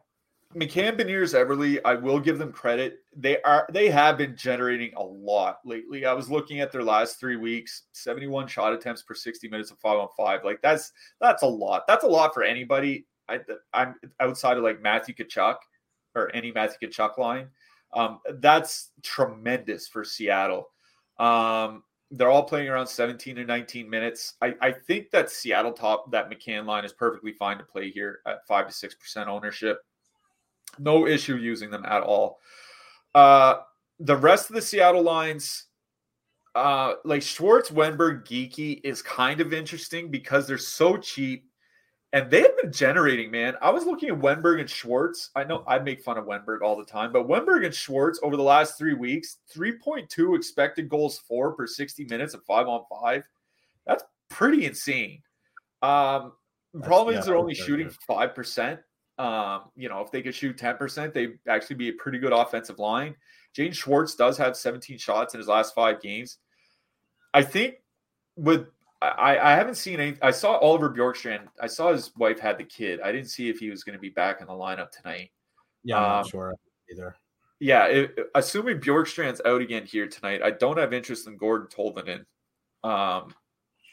McCann 0.56 1.00
Beniers 1.00 1.36
Eberle, 1.36 1.80
I 1.86 1.94
will 1.94 2.20
give 2.20 2.40
them 2.40 2.52
credit. 2.52 3.00
They 3.16 3.42
are 3.44 3.68
they 3.72 3.90
have 3.90 4.18
been 4.18 4.36
generating 4.36 4.94
a 4.96 5.04
lot 5.04 5.60
lately. 5.64 6.06
I 6.06 6.14
was 6.14 6.30
looking 6.30 6.60
at 6.60 6.72
their 6.72 6.84
last 6.84 7.20
three 7.20 7.36
weeks, 7.36 7.84
71 7.92 8.48
shot 8.48 8.74
attempts 8.74 9.04
per 9.04 9.14
60 9.14 9.48
minutes 9.48 9.70
of 9.70 9.78
five 9.80 9.98
on 9.98 10.08
five. 10.18 10.44
Like 10.44 10.62
that's 10.62 10.92
that's 11.22 11.44
a 11.44 11.48
lot. 11.48 11.86
That's 11.88 12.04
a 12.04 12.08
lot 12.08 12.34
for 12.34 12.44
anybody. 12.44 13.06
I 13.28 13.40
I'm 13.74 13.96
outside 14.20 14.58
of 14.58 14.64
like 14.64 14.82
Matthew 14.82 15.14
Tkachuk 15.14 15.58
or 16.16 16.34
any 16.36 16.52
Matthew 16.52 16.90
Tkachuk 16.90 17.18
line. 17.18 17.48
Um, 17.94 18.20
that's 18.36 18.92
tremendous 19.02 19.88
for 19.88 20.04
Seattle. 20.04 20.70
Um, 21.18 21.84
they're 22.12 22.30
all 22.30 22.44
playing 22.44 22.70
around 22.70 22.88
17 22.88 23.36
to 23.36 23.46
19 23.46 23.90
minutes. 23.90 24.34
I, 24.42 24.56
I 24.62 24.72
think 24.72 25.12
that 25.12 25.30
Seattle 25.30 25.74
top 25.74 26.12
that 26.12 26.30
McCann 26.30 26.66
line 26.66 26.86
is 26.86 26.94
perfectly 26.94 27.34
fine 27.34 27.58
to 27.58 27.64
play 27.64 27.92
here 27.92 28.20
at 28.26 28.46
five 28.48 28.68
to 28.68 28.74
six 28.74 28.96
percent 28.96 29.30
ownership. 29.30 29.80
No 30.78 31.08
issue 31.08 31.36
using 31.36 31.70
them 31.70 31.86
at 31.86 32.02
all. 32.02 32.40
Uh, 33.14 33.58
the 34.00 34.16
rest 34.16 34.50
of 34.50 34.56
the 34.56 34.62
Seattle 34.62 35.04
lines, 35.04 35.66
uh, 36.56 36.94
like 37.06 37.22
Schwartz, 37.22 37.70
Wennberg, 37.70 38.26
Geekie, 38.26 38.82
is 38.84 39.02
kind 39.02 39.42
of 39.42 39.54
interesting 39.54 40.10
because 40.10 40.48
they're 40.48 40.58
so 40.58 40.98
cheap 40.98 41.49
and 42.12 42.30
they 42.32 42.42
have 42.42 42.58
been 42.58 42.72
generating, 42.72 43.30
man. 43.30 43.56
I 43.62 43.70
was 43.70 43.86
looking 43.86 44.10
at 44.10 44.20
Wennberg 44.20 44.60
and 44.60 44.70
Schwartz. 44.70 45.30
I 45.36 45.44
know 45.44 45.64
I 45.68 45.80
make 45.80 46.02
fun 46.02 46.18
of 46.18 46.26
Wennberg 46.26 46.62
all 46.62 46.76
the 46.76 46.86
time, 46.86 47.12
but 47.12 47.28
Wennberg 47.28 47.66
and 47.66 47.74
Schwartz 47.74 48.20
over 48.24 48.36
the 48.36 48.44
last 48.44 48.78
three 48.78 48.96
weeks, 48.96 49.38
3.2 49.56 50.36
expected 50.36 50.90
goals 50.90 51.20
for 51.20 51.54
per 51.54 51.68
60 51.68 52.06
minutes 52.06 52.34
of 52.34 52.44
five 52.46 52.68
on 52.68 52.84
five. 52.90 53.24
That's 53.86 54.04
pretty 54.30 54.66
insane. 54.66 55.22
Um, 55.82 56.34
That's- 56.74 56.88
problem 56.88 57.14
yeah, 57.14 57.20
is 57.20 57.26
they're 57.26 57.38
only 57.38 57.56
shooting 57.56 57.90
five 58.08 58.34
percent. 58.34 58.80
Um, 59.20 59.64
you 59.76 59.90
know, 59.90 60.00
if 60.00 60.12
they 60.12 60.22
could 60.22 60.34
shoot 60.34 60.58
10%, 60.58 61.12
they'd 61.14 61.38
actually 61.46 61.76
be 61.76 61.90
a 61.90 61.94
pretty 61.94 62.20
good 62.20 62.32
offensive 62.32 62.80
line. 62.80 63.18
Jane 63.54 63.74
Schwartz 63.74 64.16
does 64.16 64.38
have 64.38 64.56
17 64.56 64.98
shots 64.98 65.34
in 65.34 65.42
his 65.42 65.48
last 65.50 65.76
five 65.76 66.02
games. 66.02 66.38
I 67.34 67.44
think 67.44 67.76
with 68.38 68.68
I, 69.02 69.38
I 69.38 69.56
haven't 69.56 69.76
seen 69.76 70.00
any. 70.00 70.18
I 70.22 70.32
saw 70.32 70.58
Oliver 70.58 70.90
Bjorkstrand. 70.90 71.48
I 71.62 71.68
saw 71.68 71.92
his 71.92 72.12
wife 72.18 72.40
had 72.40 72.58
the 72.58 72.66
kid. 72.66 73.00
I 73.02 73.12
didn't 73.12 73.30
see 73.30 73.50
if 73.50 73.60
he 73.60 73.70
was 73.70 73.84
going 73.84 73.94
to 73.94 74.00
be 74.00 74.10
back 74.10 74.42
in 74.42 74.48
the 74.48 74.54
lineup 74.54 74.92
tonight. 74.92 75.32
Yeah, 75.84 75.98
I'm 75.98 76.04
not 76.04 76.26
Um, 76.26 76.30
sure 76.30 76.56
either. 76.92 77.16
Yeah, 77.60 77.86
it, 77.86 78.16
assuming 78.36 78.80
Bjorkstrand's 78.80 79.42
out 79.46 79.62
again 79.62 79.86
here 79.86 80.08
tonight, 80.08 80.42
I 80.42 80.52
don't 80.52 80.78
have 80.78 80.94
interest 80.94 81.28
in 81.28 81.38
Gordon 81.38 81.68
Tolvanen. 81.68 82.26
Um, 82.84 83.34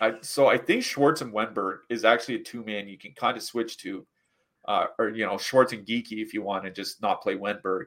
I 0.00 0.14
so 0.22 0.48
I 0.48 0.58
think 0.58 0.82
Schwartz 0.82 1.20
and 1.20 1.32
Wennberg 1.32 1.78
is 1.88 2.04
actually 2.04 2.36
a 2.36 2.42
two 2.42 2.64
man 2.64 2.88
you 2.88 2.98
can 2.98 3.12
kind 3.12 3.36
of 3.36 3.42
switch 3.42 3.78
to, 3.78 4.06
uh, 4.66 4.86
or 4.98 5.10
you 5.10 5.24
know 5.24 5.38
Schwartz 5.38 5.72
and 5.72 5.86
Geekie 5.86 6.22
if 6.22 6.34
you 6.34 6.42
want 6.42 6.64
to 6.64 6.70
just 6.70 7.00
not 7.00 7.22
play 7.22 7.36
Wennberg. 7.36 7.84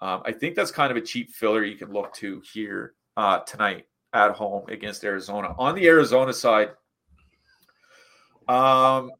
Um, 0.00 0.22
I 0.24 0.32
think 0.32 0.54
that's 0.54 0.70
kind 0.70 0.90
of 0.90 0.96
a 0.96 1.00
cheap 1.00 1.30
filler 1.34 1.64
you 1.64 1.76
can 1.76 1.92
look 1.92 2.12
to 2.14 2.42
here 2.52 2.94
uh, 3.16 3.40
tonight 3.40 3.86
at 4.12 4.32
home 4.32 4.64
against 4.68 5.04
Arizona. 5.04 5.54
On 5.58 5.74
the 5.74 5.86
Arizona 5.86 6.32
side, 6.32 6.70
um, 8.48 9.10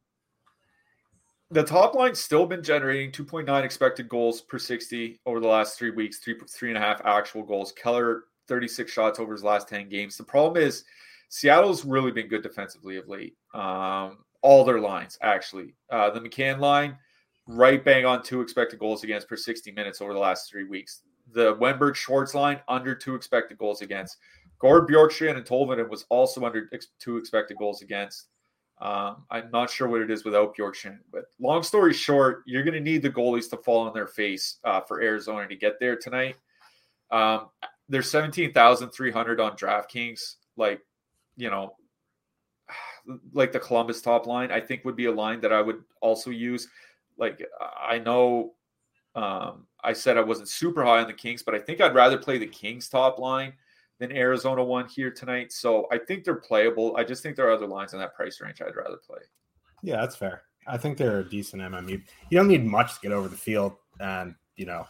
the 1.51 1.63
top 1.63 1.95
line's 1.95 2.19
still 2.19 2.47
been 2.47 2.63
generating 2.63 3.11
2.9 3.11 3.65
expected 3.65 4.09
goals 4.09 4.43
per 4.43 4.59
60 4.59 5.21
over 5.25 5.41
the 5.41 5.49
last 5.49 5.79
three 5.79 5.91
weeks, 5.91 6.19
three 6.19 6.37
three 6.51 6.69
and 6.69 6.79
a 6.79 6.81
half 6.81 7.01
actual 7.05 7.43
goals. 7.43 7.73
Keller 7.73 8.25
36 8.49 8.91
shots 8.91 9.19
over 9.19 9.33
his 9.33 9.45
last 9.45 9.69
10 9.69 9.89
games. 9.89 10.17
The 10.17 10.25
problem 10.25 10.63
is 10.63 10.85
Seattle's 11.29 11.85
really 11.85 12.11
been 12.11 12.29
good 12.29 12.43
defensively 12.43 12.97
of 12.97 13.09
late. 13.09 13.35
Um, 13.55 14.19
all 14.43 14.65
their 14.65 14.81
lines 14.81 15.19
actually. 15.23 15.75
Uh, 15.91 16.11
the 16.11 16.21
McCann 16.21 16.59
line, 16.59 16.97
right 17.47 17.83
bang 17.83 18.05
on 18.05 18.23
two 18.23 18.41
expected 18.41 18.79
goals 18.79 19.05
against 19.05 19.29
per 19.29 19.37
60 19.37 19.73
minutes 19.73 20.01
over 20.01 20.13
the 20.13 20.19
last 20.19 20.51
three 20.51 20.65
weeks. 20.65 21.03
The 21.33 21.57
Wennberg 21.57 21.95
Schwartz 21.95 22.35
line 22.35 22.61
under 22.69 22.95
two 22.95 23.15
expected 23.15 23.59
goals 23.59 23.83
against. 23.83 24.17
Gourde 24.59 24.89
Bjorkstrand 24.89 25.37
and 25.37 25.47
Tolvanen 25.47 25.89
was 25.89 26.05
also 26.09 26.45
under 26.45 26.69
ex- 26.73 26.89
two 26.99 27.17
expected 27.17 27.57
goals 27.57 27.83
against. 27.83 28.29
Um, 28.81 29.25
I'm 29.31 29.51
not 29.51 29.71
sure 29.71 29.89
what 29.89 30.01
it 30.01 30.11
is 30.11 30.25
without 30.25 30.57
Bjorkstrand, 30.57 30.99
but 31.13 31.25
long 31.41 31.63
story 31.63 31.93
short, 31.93 32.43
you're 32.47 32.63
going 32.63 32.75
to 32.75 32.81
need 32.81 33.03
the 33.03 33.11
goalies 33.11 33.51
to 33.51 33.57
fall 33.57 33.87
on 33.87 33.93
their 33.93 34.07
face 34.07 34.59
uh, 34.65 34.81
for 34.81 35.01
Arizona 35.01 35.49
to 35.49 35.57
get 35.57 35.81
there 35.81 35.97
tonight. 35.97 36.37
Um, 37.11 37.49
there's 37.89 38.11
17,300 38.11 39.41
on 39.41 39.57
DraftKings. 39.57 40.37
Like, 40.57 40.81
you 41.37 41.51
know, 41.51 41.75
like 43.33 43.53
the 43.53 43.61
Columbus 43.61 44.01
top 44.01 44.27
line, 44.27 44.53
I 44.53 44.61
think 44.61 44.85
would 44.85 44.97
be 44.97 45.07
a 45.07 45.13
line 45.13 45.41
that 45.41 45.53
I 45.53 45.61
would 45.61 45.83
also 46.01 46.31
use. 46.31 46.69
Like, 47.17 47.45
I 47.81 47.99
know 47.99 48.55
um, 49.17 49.67
I 49.83 49.93
said 49.93 50.17
I 50.17 50.23
wasn't 50.23 50.49
super 50.49 50.85
high 50.85 51.01
on 51.01 51.09
the 51.09 51.13
Kings, 51.15 51.43
but 51.43 51.55
I 51.55 51.59
think 51.59 51.81
I'd 51.81 51.95
rather 51.95 52.19
play 52.19 52.39
the 52.39 52.47
Kings 52.47 52.89
top 52.89 53.19
line 53.19 53.55
than 53.99 54.13
Arizona 54.13 54.63
one 54.63 54.89
here 54.89 55.11
tonight. 55.11 55.53
So 55.53 55.87
I 55.91 55.99
think 55.99 56.25
they're 56.25 56.37
playable. 56.37 56.97
I 56.97 57.05
just 57.05 57.23
think 57.23 57.37
there 57.37 57.49
are 57.49 57.53
other 57.53 57.67
lines 57.67 57.93
in 57.93 57.99
that 57.99 58.15
price 58.15 58.41
range 58.41 58.63
I'd 58.63 58.77
rather 58.77 58.97
play. 58.97 59.19
Yeah, 59.83 59.97
that's 59.97 60.17
fair. 60.17 60.43
I 60.67 60.77
think 60.77 60.99
they're 60.99 61.21
a 61.21 61.29
decent 61.29 61.63
MME. 61.63 62.03
You 62.31 62.39
don't 62.39 62.49
need 62.49 62.65
much 62.65 62.95
to 62.95 63.01
get 63.01 63.13
over 63.13 63.29
the 63.29 63.37
field, 63.37 63.77
and 64.01 64.35
you 64.57 64.67
know 64.67 64.87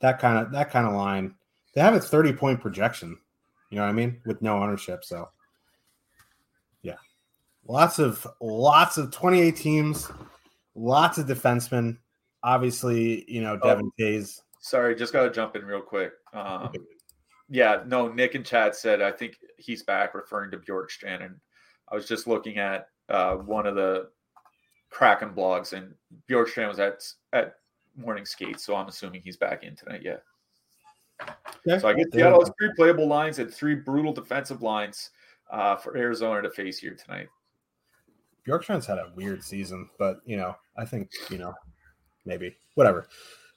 that 0.00 0.18
kind 0.18 0.38
of 0.38 0.52
that 0.52 0.70
kind 0.70 0.86
of 0.86 0.94
line. 0.94 1.34
They 1.74 1.80
have 1.82 1.94
a 1.94 2.00
thirty 2.00 2.32
point 2.32 2.60
projection. 2.60 3.16
You 3.70 3.76
know 3.76 3.82
what 3.82 3.90
I 3.90 3.94
mean, 3.94 4.20
with 4.24 4.40
no 4.42 4.62
ownership. 4.62 5.04
So 5.04 5.28
yeah, 6.82 6.96
lots 7.66 7.98
of 7.98 8.26
lots 8.40 8.96
of 8.96 9.10
twenty 9.10 9.40
eight 9.40 9.56
teams, 9.56 10.10
lots 10.74 11.18
of 11.18 11.26
defensemen. 11.26 11.98
Obviously, 12.42 13.30
you 13.30 13.42
know 13.42 13.58
Devon 13.58 13.90
Toews. 14.00 14.40
Sorry, 14.60 14.96
just 14.96 15.12
got 15.12 15.24
to 15.24 15.30
jump 15.30 15.56
in 15.56 15.64
real 15.64 15.82
quick. 15.82 16.12
Um, 16.32 16.72
yeah, 17.48 17.82
no, 17.86 18.08
Nick 18.08 18.34
and 18.34 18.44
Chad 18.44 18.74
said 18.74 19.00
I 19.00 19.12
think 19.12 19.38
he's 19.56 19.82
back, 19.82 20.14
referring 20.14 20.50
to 20.50 20.58
Bjorkstrand, 20.58 21.24
and 21.24 21.36
I 21.90 21.94
was 21.94 22.08
just 22.08 22.26
looking 22.26 22.58
at 22.58 22.88
uh, 23.08 23.36
one 23.36 23.66
of 23.66 23.74
the 23.74 24.08
Kraken 24.90 25.30
blogs, 25.30 25.72
and 25.72 25.94
Bjorkstrand 26.28 26.68
was 26.68 26.80
at 26.80 27.02
at 27.32 27.56
morning 27.96 28.26
skate, 28.26 28.60
so 28.60 28.74
I'm 28.74 28.88
assuming 28.88 29.22
he's 29.22 29.36
back 29.36 29.62
in 29.62 29.76
tonight. 29.76 30.02
Yeah. 30.02 30.16
Yeah, 31.64 31.78
So 31.78 31.88
I 31.88 31.94
guess 31.94 32.06
Seattle 32.12 32.40
has 32.40 32.50
three 32.58 32.70
playable 32.76 33.06
lines 33.06 33.38
and 33.38 33.52
three 33.52 33.74
brutal 33.74 34.12
defensive 34.12 34.60
lines 34.60 35.10
uh, 35.50 35.76
for 35.76 35.96
Arizona 35.96 36.42
to 36.42 36.50
face 36.50 36.78
here 36.78 36.94
tonight. 36.94 37.28
Bjorkstrand's 38.46 38.86
had 38.86 38.98
a 38.98 39.10
weird 39.16 39.42
season, 39.42 39.88
but 39.98 40.20
you 40.26 40.36
know, 40.36 40.54
I 40.76 40.84
think 40.84 41.10
you 41.30 41.38
know, 41.38 41.54
maybe 42.24 42.56
whatever. 42.74 43.08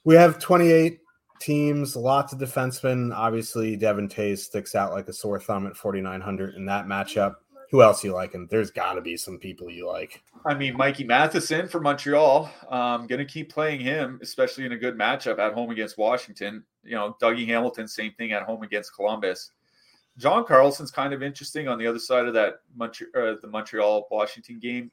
We 0.04 0.14
have 0.14 0.38
28 0.38 1.00
teams, 1.40 1.96
lots 1.96 2.32
of 2.32 2.38
defensemen. 2.38 3.14
Obviously, 3.14 3.76
Devon 3.76 4.08
Toews 4.08 4.38
sticks 4.38 4.74
out 4.74 4.92
like 4.92 5.08
a 5.08 5.12
sore 5.12 5.40
thumb 5.40 5.66
at 5.66 5.76
4,900 5.76 6.54
in 6.54 6.66
that 6.66 6.86
matchup. 6.86 7.34
Who 7.70 7.82
else 7.82 8.02
you 8.02 8.12
like? 8.12 8.34
And 8.34 8.48
there's 8.48 8.70
got 8.70 8.94
to 8.94 9.00
be 9.00 9.16
some 9.16 9.38
people 9.38 9.70
you 9.70 9.86
like. 9.86 10.22
I 10.44 10.54
mean, 10.54 10.76
Mikey 10.76 11.04
Matheson 11.04 11.68
for 11.68 11.80
Montreal. 11.80 12.50
Um, 12.68 13.06
going 13.06 13.20
to 13.20 13.24
keep 13.24 13.52
playing 13.52 13.80
him, 13.80 14.18
especially 14.22 14.66
in 14.66 14.72
a 14.72 14.76
good 14.76 14.98
matchup 14.98 15.38
at 15.38 15.54
home 15.54 15.70
against 15.70 15.96
Washington. 15.96 16.64
You 16.82 16.96
know, 16.96 17.16
Dougie 17.22 17.46
Hamilton, 17.46 17.86
same 17.86 18.12
thing 18.14 18.32
at 18.32 18.42
home 18.42 18.62
against 18.62 18.94
Columbus. 18.94 19.52
John 20.18 20.44
Carlson's 20.44 20.90
kind 20.90 21.14
of 21.14 21.22
interesting 21.22 21.68
on 21.68 21.78
the 21.78 21.86
other 21.86 21.98
side 21.98 22.26
of 22.26 22.34
that 22.34 22.56
Montre- 22.76 23.14
uh, 23.14 23.36
the 23.40 23.48
Montreal 23.48 24.08
Washington 24.10 24.58
game. 24.58 24.90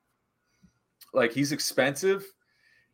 Like 1.14 1.32
he's 1.34 1.52
expensive, 1.52 2.26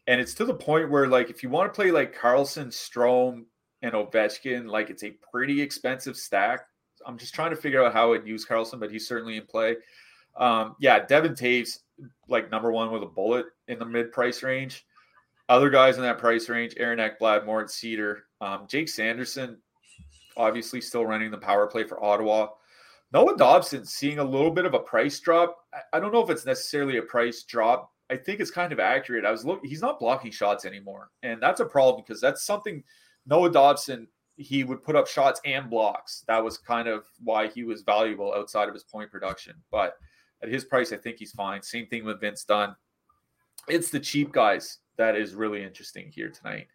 and 0.08 0.20
it's 0.20 0.34
to 0.36 0.46
the 0.46 0.54
point 0.54 0.90
where 0.90 1.08
like 1.08 1.30
if 1.30 1.44
you 1.44 1.50
want 1.50 1.72
to 1.72 1.76
play 1.76 1.92
like 1.92 2.16
Carlson, 2.16 2.70
Strome, 2.70 3.46
and 3.82 3.94
Ovechkin, 3.94 4.68
like 4.68 4.90
it's 4.90 5.04
a 5.04 5.12
pretty 5.32 5.62
expensive 5.62 6.18
stack. 6.18 6.62
I'm 7.06 7.18
just 7.18 7.34
trying 7.34 7.52
to 7.52 7.56
figure 7.58 7.84
out 7.84 7.94
how 7.94 8.14
I'd 8.14 8.26
use 8.26 8.46
Carlson, 8.46 8.80
but 8.80 8.92
he's 8.92 9.08
certainly 9.08 9.38
in 9.38 9.46
play. 9.46 9.76
Um, 10.38 10.76
yeah, 10.80 11.06
Devon 11.06 11.34
Toews 11.34 11.80
like 12.28 12.50
number 12.50 12.72
one 12.72 12.92
with 12.92 13.04
a 13.04 13.08
bullet 13.08 13.46
in 13.68 13.80
the 13.80 13.86
mid 13.86 14.12
price 14.12 14.42
range. 14.42 14.86
Other 15.50 15.70
guys 15.70 15.98
in 15.98 16.04
that 16.04 16.18
price 16.18 16.50
range: 16.50 16.74
Aaron 16.78 17.00
Ekblad, 17.00 17.46
Moritz 17.46 17.78
Seider, 17.78 18.22
um, 18.42 18.66
Jake 18.68 18.90
Sanderson, 18.90 19.58
obviously 20.38 20.82
still 20.82 21.06
running 21.06 21.32
the 21.32 21.38
power 21.38 21.68
play 21.68 21.84
for 21.84 22.04
Ottawa. 22.04 22.48
Noah 23.12 23.38
Dobson 23.38 23.86
seeing 23.86 24.18
a 24.18 24.24
little 24.24 24.50
bit 24.50 24.66
of 24.66 24.74
a 24.74 24.80
price 24.80 25.20
drop. 25.20 25.58
I 25.92 26.00
don't 26.00 26.12
know 26.12 26.24
if 26.24 26.30
it's 26.30 26.46
necessarily 26.46 26.98
a 26.98 27.04
price 27.04 27.44
drop. 27.44 27.93
I 28.10 28.18
think 28.18 28.40
it's 28.40 28.52
kind 28.52 28.74
of 28.74 28.80
accurate. 28.80 29.26
I 29.26 29.32
was 29.32 29.46
looking; 29.46 29.70
he's 29.70 29.82
not 29.82 30.00
blocking 30.00 30.32
shots 30.32 30.66
anymore, 30.66 31.10
and 31.24 31.42
that's 31.42 31.60
a 31.60 31.66
problem 31.66 32.04
because 32.06 32.22
that's 32.22 32.44
something 32.44 32.84
Noah 33.26 33.52
Dobson 33.52 34.08
he 34.38 34.64
would 34.64 34.82
put 34.82 34.96
up 34.96 35.08
shots 35.08 35.40
and 35.46 35.70
blocks. 35.70 36.24
That 36.28 36.44
was 36.44 36.58
kind 36.58 36.88
of 36.88 37.06
why 37.24 37.48
he 37.48 37.64
was 37.64 37.84
valuable 37.84 38.34
outside 38.34 38.68
of 38.68 38.74
his 38.74 38.84
point 38.84 39.12
production. 39.12 39.56
But 39.72 39.98
at 40.42 40.50
his 40.50 40.66
price, 40.66 40.92
I 40.92 40.98
think 40.98 41.18
he's 41.20 41.32
fine. 41.32 41.62
Same 41.62 41.88
thing 41.88 42.04
with 42.04 42.20
Vince 42.20 42.44
Dunn. 42.44 42.76
It's 43.68 43.90
the 43.90 44.00
cheap 44.00 44.32
guys 44.32 44.80
that 44.98 45.16
is 45.16 45.36
really 45.36 45.64
interesting 45.64 46.12
here 46.14 46.30
tonight. 46.30 46.68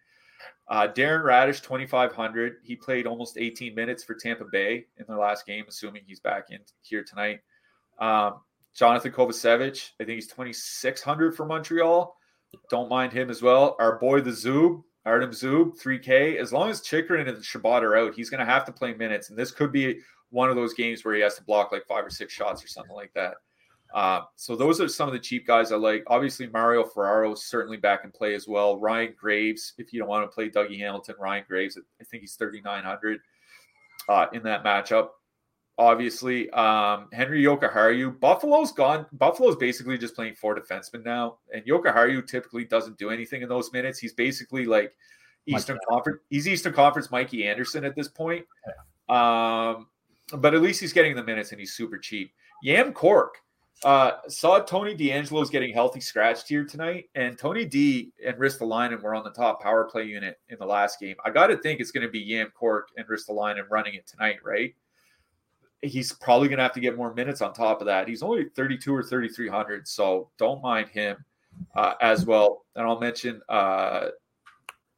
Uh, 0.68 0.86
Darren 0.86 1.24
Raddysh, 1.24 1.62
2,500. 1.62 2.56
He 2.62 2.76
played 2.76 3.06
almost 3.06 3.38
18 3.38 3.74
minutes 3.74 4.04
for 4.04 4.14
Tampa 4.14 4.44
Bay 4.44 4.86
in 4.98 5.04
their 5.08 5.16
last 5.16 5.46
game, 5.46 5.64
assuming 5.68 6.02
he's 6.06 6.20
back 6.20 6.50
in 6.50 6.60
here 6.82 7.02
tonight. 7.02 7.40
Um, 7.98 8.40
Jonathan 8.78 9.10
Kovacevic, 9.10 9.90
I 10.00 10.04
think 10.04 10.14
he's 10.14 10.28
2,600 10.28 11.36
for 11.36 11.44
Montreal. 11.44 12.16
Don't 12.70 12.88
mind 12.88 13.12
him 13.12 13.28
as 13.28 13.42
well. 13.42 13.74
Our 13.80 13.98
boy, 13.98 14.20
the 14.20 14.30
Zoob, 14.30 14.84
Artem 15.04 15.30
Zub, 15.30 15.80
3K. 15.80 16.36
As 16.36 16.52
long 16.52 16.70
as 16.70 16.80
Chychrun 16.80 17.26
and 17.26 17.44
Chabot 17.44 17.82
are 17.82 17.96
out, 17.96 18.14
he's 18.14 18.30
going 18.30 18.38
to 18.38 18.46
have 18.46 18.64
to 18.66 18.72
play 18.72 18.94
minutes. 18.94 19.30
And 19.30 19.38
this 19.38 19.50
could 19.50 19.72
be 19.72 19.98
one 20.30 20.48
of 20.48 20.54
those 20.54 20.74
games 20.74 21.04
where 21.04 21.14
he 21.14 21.20
has 21.22 21.34
to 21.36 21.42
block 21.42 21.72
like 21.72 21.86
five 21.86 22.06
or 22.06 22.10
six 22.10 22.32
shots 22.32 22.62
or 22.62 22.68
something 22.68 22.94
like 22.94 23.12
that. 23.14 23.34
Uh, 23.94 24.20
so 24.36 24.54
those 24.54 24.80
are 24.80 24.88
some 24.88 25.08
of 25.08 25.12
the 25.12 25.18
cheap 25.18 25.46
guys 25.46 25.72
I 25.72 25.76
like. 25.76 26.04
Obviously, 26.06 26.46
Mario 26.46 26.84
Ferraro 26.84 27.32
is 27.32 27.44
certainly 27.44 27.78
back 27.78 28.04
in 28.04 28.12
play 28.12 28.34
as 28.34 28.46
well. 28.46 28.78
Ryan 28.78 29.14
Graves, 29.18 29.72
if 29.78 29.92
you 29.92 29.98
don't 29.98 30.08
want 30.08 30.30
to 30.30 30.32
play 30.32 30.50
Dougie 30.50 30.78
Hamilton, 30.78 31.16
Ryan 31.18 31.44
Graves, 31.48 31.78
I 32.00 32.04
think 32.04 32.20
he's 32.20 32.34
3,900 32.34 33.18
uh, 34.08 34.26
in 34.32 34.42
that 34.44 34.62
matchup. 34.62 35.08
Obviously, 35.78 36.50
um, 36.50 37.08
Henri 37.12 37.40
Jokiharju. 37.42 38.18
Buffalo's 38.18 38.72
gone. 38.72 39.06
Buffalo's 39.12 39.54
basically 39.54 39.96
just 39.96 40.16
playing 40.16 40.34
four 40.34 40.58
defensemen 40.58 41.04
now, 41.04 41.38
and 41.54 41.64
Jokiharju 41.64 42.26
typically 42.26 42.64
doesn't 42.64 42.98
do 42.98 43.10
anything 43.10 43.42
in 43.42 43.48
those 43.48 43.72
minutes. 43.72 44.00
He's 44.00 44.12
basically 44.12 44.66
like 44.66 44.96
Eastern 45.46 45.76
Mikey. 45.76 45.86
Conference. 45.88 46.18
He's 46.30 46.48
Eastern 46.48 46.72
Conference 46.72 47.12
Mikey 47.12 47.46
Anderson 47.46 47.84
at 47.84 47.94
this 47.94 48.08
point. 48.08 48.44
Um, 49.08 49.86
but 50.36 50.52
at 50.52 50.62
least 50.62 50.80
he's 50.80 50.92
getting 50.92 51.14
the 51.14 51.22
minutes, 51.22 51.52
and 51.52 51.60
he's 51.60 51.74
super 51.74 51.96
cheap. 51.96 52.32
Cam 52.64 52.92
York. 53.00 53.36
Uh, 53.84 54.18
saw 54.26 54.58
Tony 54.58 54.96
DeAngelo's 54.96 55.50
getting 55.50 55.72
healthy 55.72 56.00
scratched 56.00 56.48
here 56.48 56.64
tonight, 56.64 57.08
and 57.14 57.38
Tony 57.38 57.64
D 57.64 58.10
and 58.26 58.36
Ristolainen 58.36 59.00
were 59.00 59.14
on 59.14 59.22
the 59.22 59.30
top 59.30 59.62
power 59.62 59.84
play 59.84 60.02
unit 60.02 60.40
in 60.48 60.58
the 60.58 60.66
last 60.66 60.98
game. 60.98 61.14
I 61.24 61.30
got 61.30 61.46
to 61.46 61.56
think 61.56 61.78
it's 61.78 61.92
going 61.92 62.04
to 62.04 62.10
be 62.10 62.28
Cam 62.28 62.50
York 62.60 62.88
and 62.96 63.06
Ristolainen 63.06 63.70
running 63.70 63.94
it 63.94 64.08
tonight, 64.08 64.38
right? 64.44 64.74
He's 65.82 66.12
probably 66.12 66.48
going 66.48 66.58
to 66.58 66.64
have 66.64 66.72
to 66.72 66.80
get 66.80 66.96
more 66.96 67.14
minutes 67.14 67.40
on 67.40 67.52
top 67.52 67.80
of 67.80 67.86
that. 67.86 68.08
He's 68.08 68.22
only 68.22 68.46
32 68.56 68.94
or 68.94 69.02
3,300, 69.02 69.86
so 69.86 70.30
don't 70.38 70.62
mind 70.62 70.88
him 70.88 71.24
uh, 71.76 71.94
as 72.00 72.26
well. 72.26 72.64
And 72.74 72.86
I'll 72.86 72.98
mention 72.98 73.40
uh, 73.48 74.08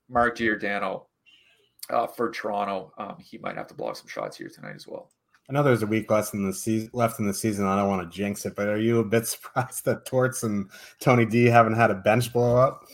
Mark 0.09 0.39
Giordano 0.39 1.07
uh, 1.91 2.07
for 2.07 2.31
Toronto. 2.31 2.93
Um, 2.99 3.17
he 3.19 3.39
might 3.39 3.57
have 3.57 3.67
to 3.69 3.75
block 3.75 3.97
some 3.97 4.09
shots 4.09 4.37
here 4.37 4.49
tonight 4.49 4.75
as 4.75 4.87
well. 4.87 5.11
I 5.51 5.53
know 5.53 5.65
there's 5.65 5.83
a 5.83 5.87
week 5.87 6.09
less 6.09 6.33
in 6.33 6.47
the 6.47 6.53
season 6.53 6.91
left 6.93 7.19
in 7.19 7.27
the 7.27 7.35
season. 7.35 7.67
I 7.67 7.75
don't 7.75 7.89
want 7.89 8.09
to 8.09 8.17
jinx 8.17 8.47
it, 8.47 8.55
but 8.55 8.69
are 8.69 8.79
you 8.79 9.01
a 9.01 9.05
bit 9.05 9.27
surprised 9.27 9.85
that 9.85 10.07
Torts 10.07 10.45
and 10.45 10.71
Tony 11.01 11.27
D 11.27 11.47
haven't 11.47 11.75
had 11.75 11.91
a 11.91 11.97
bench 11.97 12.33
blow 12.33 12.57
up? 12.57 12.85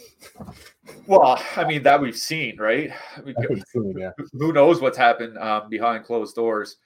Well, 1.07 1.39
I 1.57 1.65
mean 1.65 1.83
that 1.83 2.01
we've 2.01 2.17
seen, 2.17 2.57
right? 2.59 2.91
We, 3.25 3.35
We've 3.51 3.63
seen, 3.69 3.95
yeah. 3.99 4.13
who 4.33 4.55
knows 4.55 4.81
what's 4.81 4.97
happened 4.97 5.37
um, 5.37 5.69
behind 5.69 6.05
closed 6.05 6.35
doors? 6.35 6.77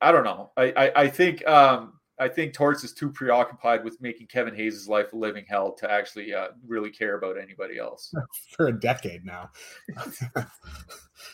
I 0.00 0.12
don't 0.12 0.24
know. 0.24 0.52
I 0.56 0.72
I, 0.76 1.02
I 1.02 1.08
think 1.08 1.46
um, 1.46 1.94
I 2.20 2.28
think 2.28 2.52
Torts 2.52 2.84
is 2.84 2.92
too 2.92 3.10
preoccupied 3.10 3.84
with 3.84 4.00
making 4.00 4.26
Kevin 4.26 4.54
Hayes' 4.54 4.88
life 4.88 5.12
a 5.12 5.16
living 5.16 5.44
hell 5.48 5.72
to 5.74 5.90
actually 5.90 6.34
uh, 6.34 6.48
really 6.66 6.90
care 6.90 7.16
about 7.16 7.38
anybody 7.38 7.78
else. 7.78 8.12
For 8.56 8.68
a 8.68 8.78
decade 8.78 9.24
now. 9.24 9.50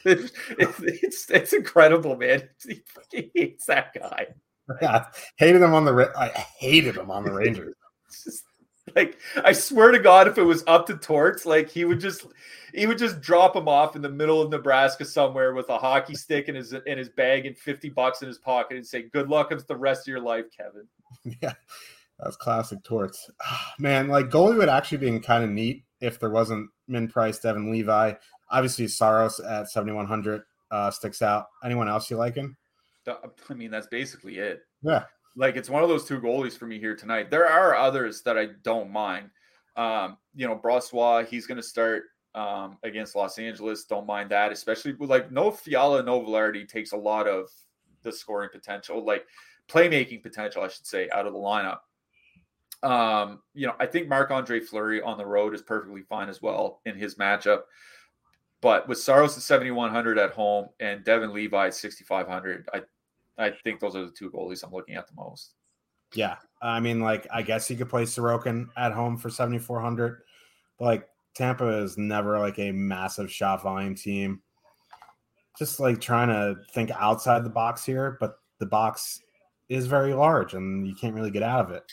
It's, 0.07 0.33
it's 0.59 1.31
it's 1.31 1.53
incredible, 1.53 2.17
man. 2.17 2.49
He 3.11 3.31
hates 3.35 3.67
that 3.67 3.93
guy. 3.95 4.27
Yeah, 4.81 5.07
hated 5.37 5.63
him 5.63 5.75
on 5.75 5.85
the 5.85 6.13
I 6.17 6.29
hated 6.59 6.97
him 6.97 7.11
on 7.11 7.25
the 7.25 7.33
Rangers. 7.33 7.75
It's 8.09 8.25
just 8.25 8.45
like 8.97 9.19
I 9.43 9.53
swear 9.53 9.91
to 9.93 9.99
God, 9.99 10.29
if 10.29 10.39
it 10.39 10.43
was 10.43 10.65
up 10.67 10.87
to 10.87 10.97
Torts, 10.97 11.47
like 11.47 11.71
he 11.71 11.85
would 11.85 12.01
just 12.01 12.27
he 12.75 12.87
would 12.87 12.99
just 12.99 13.21
drop 13.21 13.57
him 13.57 13.69
off 13.69 13.97
in 13.97 14.03
the 14.03 14.11
middle 14.11 14.43
of 14.43 14.51
Nebraska 14.51 15.05
somewhere 15.05 15.55
with 15.55 15.69
a 15.69 15.79
hockey 15.79 16.15
stick 16.15 16.49
in 16.49 16.55
his 16.55 16.73
in 16.73 16.99
his 16.99 17.09
bag 17.09 17.47
and 17.47 17.57
fifty 17.57 17.89
bucks 17.89 18.23
in 18.23 18.29
his 18.29 18.39
pocket 18.39 18.77
and 18.77 18.87
say, 18.87 19.03
"Good 19.03 19.29
luck 19.29 19.51
with 19.51 19.67
the 19.67 19.77
rest 19.77 20.03
of 20.03 20.09
your 20.09 20.21
life, 20.21 20.47
Kevin." 20.57 20.87
Yeah, 21.41 21.55
that's 22.19 22.37
classic 22.37 22.83
Torts. 22.83 23.31
Man, 23.79 24.09
like 24.09 24.27
goalie 24.27 24.59
would 24.59 24.69
actually 24.69 24.99
be 24.99 25.19
kind 25.21 25.45
of 25.45 25.51
neat 25.51 25.85
if 26.01 26.19
there 26.19 26.31
wasn't 26.31 26.69
Min 26.89 27.09
Price, 27.09 27.39
Devon 27.39 27.71
Levi. 27.71 28.13
Obviously, 28.51 28.89
Saros 28.89 29.41
at 29.41 29.71
7,100 29.71 30.43
uh, 30.71 30.91
sticks 30.91 31.23
out. 31.23 31.47
Anyone 31.65 31.89
else 31.89 32.11
you 32.11 32.17
liking? 32.17 32.57
I 33.49 33.55
mean, 33.55 33.71
that's 33.71 33.87
basically 33.87 34.39
it. 34.39 34.63
Yeah. 34.83 35.05
Like 35.37 35.57
it's 35.57 35.71
one 35.71 35.83
of 35.83 35.89
those 35.89 36.05
two 36.05 36.21
goalies 36.21 36.57
for 36.57 36.67
me 36.67 36.79
here 36.79 36.95
tonight. 36.95 37.31
There 37.31 37.49
are 37.49 37.75
others 37.75 38.23
that 38.23 38.39
I 38.39 38.49
don't 38.63 38.91
mind. 38.91 39.31
Um, 39.77 40.19
you 40.35 40.47
know, 40.47 40.57
Brossoit, 40.57 41.27
he's 41.27 41.47
going 41.47 41.57
to 41.57 41.63
start 41.63 42.05
um, 42.35 42.79
against 42.83 43.17
Los 43.17 43.39
Angeles. 43.39 43.85
Don't 43.85 44.07
mind 44.07 44.31
that, 44.31 44.53
especially 44.53 44.95
like 44.99 45.33
no 45.33 45.51
Fiala, 45.51 46.03
no 46.03 46.21
Vilardi 46.21 46.69
takes 46.69 46.93
a 46.93 46.97
lot 46.97 47.27
of 47.27 47.49
the 48.03 48.13
scoring 48.13 48.51
potential, 48.53 49.05
like 49.05 49.25
playmaking 49.69 50.23
potential, 50.23 50.63
I 50.63 50.69
should 50.69 50.87
say, 50.87 51.09
out 51.11 51.27
of 51.27 51.33
the 51.33 51.39
lineup. 51.39 51.79
Um, 52.83 53.41
you 53.55 53.67
know, 53.67 53.75
I 53.81 53.87
think 53.87 54.09
Marc 54.09 54.31
Andre 54.31 54.61
Fleury 54.61 55.01
on 55.01 55.17
the 55.17 55.27
road 55.27 55.55
is 55.55 55.63
perfectly 55.63 56.03
fine 56.03 56.29
as 56.29 56.43
well 56.43 56.81
in 56.85 56.97
his 56.97 57.15
matchup. 57.15 57.63
But 58.61 58.89
with 58.89 58.99
Saros 58.99 59.37
at 59.37 59.43
7,100 59.43 60.19
at 60.19 60.31
home 60.33 60.69
and 60.81 61.05
Devon 61.05 61.33
Levi 61.33 61.67
at 61.67 61.75
6,500, 61.75 62.69
I 62.73 62.83
I 63.39 63.51
think 63.65 63.81
those 63.81 63.97
are 63.97 64.05
the 64.05 64.13
two 64.13 64.31
goalies 64.31 64.65
I'm 64.65 64.73
looking 64.73 64.95
at 64.95 65.07
the 65.07 65.15
most. 65.17 65.55
Yeah. 66.15 66.37
I 66.63 66.81
mean, 66.81 67.01
like, 67.01 67.27
I 67.33 67.43
guess 67.43 67.69
you 67.69 67.77
could 67.77 67.91
play 67.91 68.05
Sorokin 68.05 68.69
at 68.77 68.93
home 68.93 69.17
for 69.17 69.31
7,400. 69.31 70.23
But, 70.79 70.85
like, 70.85 71.09
Tampa 71.35 71.69
is 71.83 71.99
never 71.99 72.39
like 72.39 72.59
a 72.59 72.73
massive 72.73 73.31
shot 73.31 73.63
volume 73.63 73.95
team. 73.95 74.41
Just 75.59 75.79
like 75.79 76.01
trying 76.01 76.29
to 76.29 76.57
think 76.73 76.91
outside 76.93 77.45
the 77.45 77.51
box 77.51 77.85
here, 77.85 78.17
but 78.21 78.37
the 78.59 78.67
box 78.67 79.21
is 79.69 79.87
very 79.87 80.15
large 80.15 80.55
and 80.55 80.87
you 80.87 80.95
can't 80.95 81.15
really 81.15 81.31
get 81.31 81.43
out 81.43 81.65
of 81.67 81.71
it. 81.73 81.85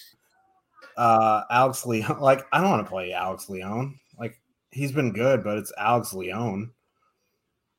Uh, 0.97 1.43
Alex 1.49 1.85
Leon, 1.85 2.19
like, 2.21 2.45
I 2.51 2.61
don't 2.61 2.69
want 2.69 2.85
to 2.85 2.89
play 2.89 3.13
Alex 3.13 3.49
Leon. 3.49 3.99
Like, 4.19 4.39
he's 4.71 4.91
been 4.91 5.11
good, 5.11 5.43
but 5.43 5.57
it's 5.57 5.73
Alex 5.77 6.13
Leon. 6.13 6.71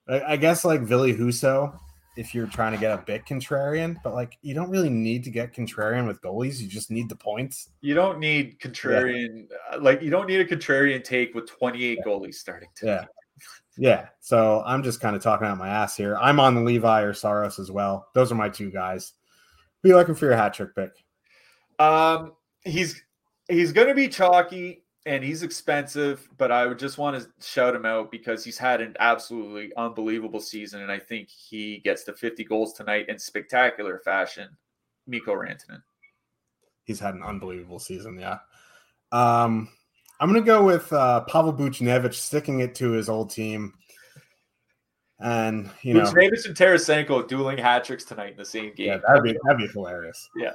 I, 0.09 0.21
I 0.23 0.37
guess, 0.37 0.65
like, 0.65 0.83
Ville 0.83 1.07
Husso 1.07 1.79
if 2.17 2.35
you're 2.35 2.47
trying 2.47 2.73
to 2.73 2.79
get 2.79 2.93
a 2.93 3.03
bit 3.03 3.25
contrarian, 3.25 3.97
but 4.05 4.15
like 4.15 4.39
you 4.43 4.55
don't 4.55 4.71
really 4.71 4.91
need 4.91 5.25
to 5.25 5.31
get 5.31 5.55
contrarian 5.55 6.07
with 6.07 6.21
goalies. 6.21 6.61
You 6.61 6.69
just 6.69 6.91
need 6.91 7.09
the 7.09 7.17
points. 7.17 7.71
You 7.81 7.95
don't 7.95 8.19
need 8.19 8.59
contrarian, 8.61 9.47
yeah. 9.51 9.77
like 9.79 10.03
you 10.03 10.11
don't 10.11 10.27
need 10.27 10.41
a 10.41 10.45
contrarian 10.45 11.03
take 11.03 11.35
with 11.35 11.49
28 11.49 11.99
yeah. 11.99 12.05
goalies 12.05 12.35
starting. 12.35 12.69
Tonight. 12.75 12.93
Yeah. 12.93 13.07
Yeah. 13.79 14.07
So 14.21 14.63
I'm 14.67 14.83
just 14.83 15.01
kind 15.01 15.17
of 15.17 15.23
talking 15.23 15.47
out 15.47 15.57
my 15.57 15.69
ass 15.69 15.97
here. 15.97 16.17
I'm 16.17 16.39
on 16.39 16.55
the 16.55 16.61
Levi 16.61 17.03
or 17.03 17.15
Saros 17.15 17.59
as 17.59 17.71
well. 17.71 18.09
Those 18.15 18.31
are 18.31 18.35
my 18.35 18.49
two 18.49 18.71
guys. 18.71 19.13
Who 19.83 19.89
you 19.89 19.97
looking 19.97 20.15
for 20.15 20.27
your 20.27 20.37
hat 20.37 20.55
trick 20.55 20.75
pick? 20.75 20.93
Um, 21.79 22.33
he's 22.65 23.03
he's 23.49 23.73
going 23.73 23.89
to 23.89 23.95
be 23.95 24.09
chalky 24.09 24.82
and 25.05 25.25
he's 25.25 25.43
expensive, 25.43 26.29
but 26.39 26.53
I 26.53 26.67
would 26.67 26.79
just 26.79 26.97
want 26.97 27.21
to 27.21 27.29
shout 27.45 27.75
him 27.75 27.85
out 27.85 28.11
because 28.11 28.45
he's 28.45 28.59
had 28.59 28.81
an 28.81 28.95
absolutely 29.01 29.73
unbelievable 29.77 30.41
season, 30.41 30.83
and 30.83 30.93
I 30.93 30.99
think 30.99 31.29
he 31.29 31.79
gets 31.79 32.05
to 32.05 32.13
50 32.13 32.45
goals 32.45 32.73
tonight 32.73 33.09
in 33.09 33.19
spectacular 33.19 33.99
fashion. 33.99 34.49
Mikko 35.09 35.35
Rantanen. 35.35 35.83
He's 36.85 37.01
had 37.01 37.15
an 37.15 37.23
unbelievable 37.23 37.81
season, 37.81 38.19
yeah. 38.19 38.39
Um, 39.11 39.69
I'm 40.21 40.31
going 40.31 40.41
to 40.41 40.47
go 40.47 40.65
with 40.65 40.93
uh, 40.93 41.23
Pavel 41.23 41.53
Buchnevich 41.53 42.15
sticking 42.15 42.61
it 42.61 42.75
to 42.77 42.93
his 42.93 43.09
old 43.09 43.31
team. 43.31 43.75
And 45.19 45.71
you 45.83 45.95
know, 45.95 46.03
Buchnevich 46.03 46.47
and 46.47 46.57
Tarasenko 46.57 47.27
dueling 47.27 47.59
hat 47.59 47.85
tricks 47.85 48.05
tonight 48.05 48.33
in 48.33 48.37
the 48.37 48.45
same 48.45 48.73
game. 48.75 48.89
Yeah, 48.89 48.99
that'd 49.07 49.23
be 49.23 49.37
that'd 49.45 49.59
be 49.59 49.69
hilarious. 49.69 50.29
Yeah, 50.37 50.55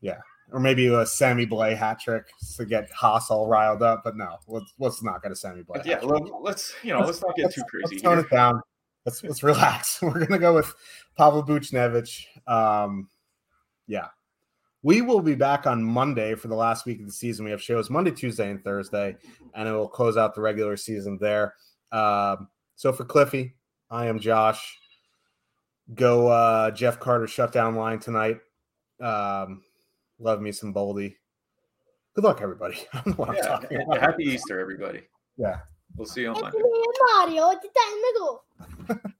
yeah 0.00 0.18
or 0.52 0.60
maybe 0.60 0.86
a 0.86 1.06
Sammy 1.06 1.46
Blais 1.46 1.76
hat 1.76 2.00
trick 2.00 2.26
to 2.56 2.64
get 2.64 2.90
Haas 2.92 3.30
all 3.30 3.46
riled 3.46 3.82
up. 3.82 4.02
But 4.04 4.16
no, 4.16 4.36
let's 4.46 4.72
let's 4.78 5.02
not 5.02 5.22
get 5.22 5.32
a 5.32 5.36
Sammy 5.36 5.62
Blais. 5.62 5.84
Yeah, 5.84 6.00
well, 6.02 6.40
let's 6.42 6.74
you 6.82 6.92
know 6.92 7.00
let's, 7.00 7.22
let's 7.22 7.22
not 7.22 7.36
get 7.36 7.54
too 7.54 7.62
crazy. 7.68 7.94
Let's 7.94 8.02
tone 8.02 8.18
here. 8.18 8.26
it 8.26 8.30
down. 8.30 8.60
Let's 9.06 9.22
let's 9.22 9.42
relax. 9.42 9.98
We're 10.02 10.26
gonna 10.26 10.38
go 10.38 10.54
with 10.54 10.72
Pavel 11.16 11.42
Buchnevich. 11.42 12.24
Um, 12.46 13.08
yeah, 13.86 14.08
we 14.82 15.02
will 15.02 15.20
be 15.20 15.34
back 15.34 15.66
on 15.66 15.82
Monday 15.84 16.34
for 16.34 16.48
the 16.48 16.54
last 16.54 16.86
week 16.86 17.00
of 17.00 17.06
the 17.06 17.12
season. 17.12 17.44
We 17.44 17.50
have 17.50 17.62
shows 17.62 17.90
Monday, 17.90 18.10
Tuesday, 18.10 18.50
and 18.50 18.62
Thursday, 18.62 19.16
and 19.54 19.68
it 19.68 19.72
will 19.72 19.88
close 19.88 20.16
out 20.16 20.34
the 20.34 20.40
regular 20.40 20.76
season 20.76 21.18
there. 21.20 21.54
Um, 21.92 22.48
so 22.76 22.92
for 22.92 23.04
Cliffy, 23.04 23.54
I 23.90 24.06
am 24.06 24.18
Josh. 24.18 24.78
Go 25.94 26.28
uh, 26.28 26.70
Jeff 26.70 27.00
Carter 27.00 27.26
shutdown 27.26 27.74
line 27.74 27.98
tonight. 27.98 28.38
Um, 29.00 29.62
Love 30.20 30.42
me 30.42 30.52
some 30.52 30.72
Boldy. 30.74 31.16
Good 32.14 32.24
luck, 32.24 32.40
everybody. 32.42 32.76
yeah, 32.94 33.60
happy 33.98 34.24
Easter, 34.24 34.60
everybody. 34.60 35.02
Yeah. 35.36 35.60
We'll 35.96 36.06
see 36.06 36.22
you 36.22 36.28
on 36.30 36.40
Monday. 36.40 36.58
Mario, 37.14 37.52
ti 37.60 37.68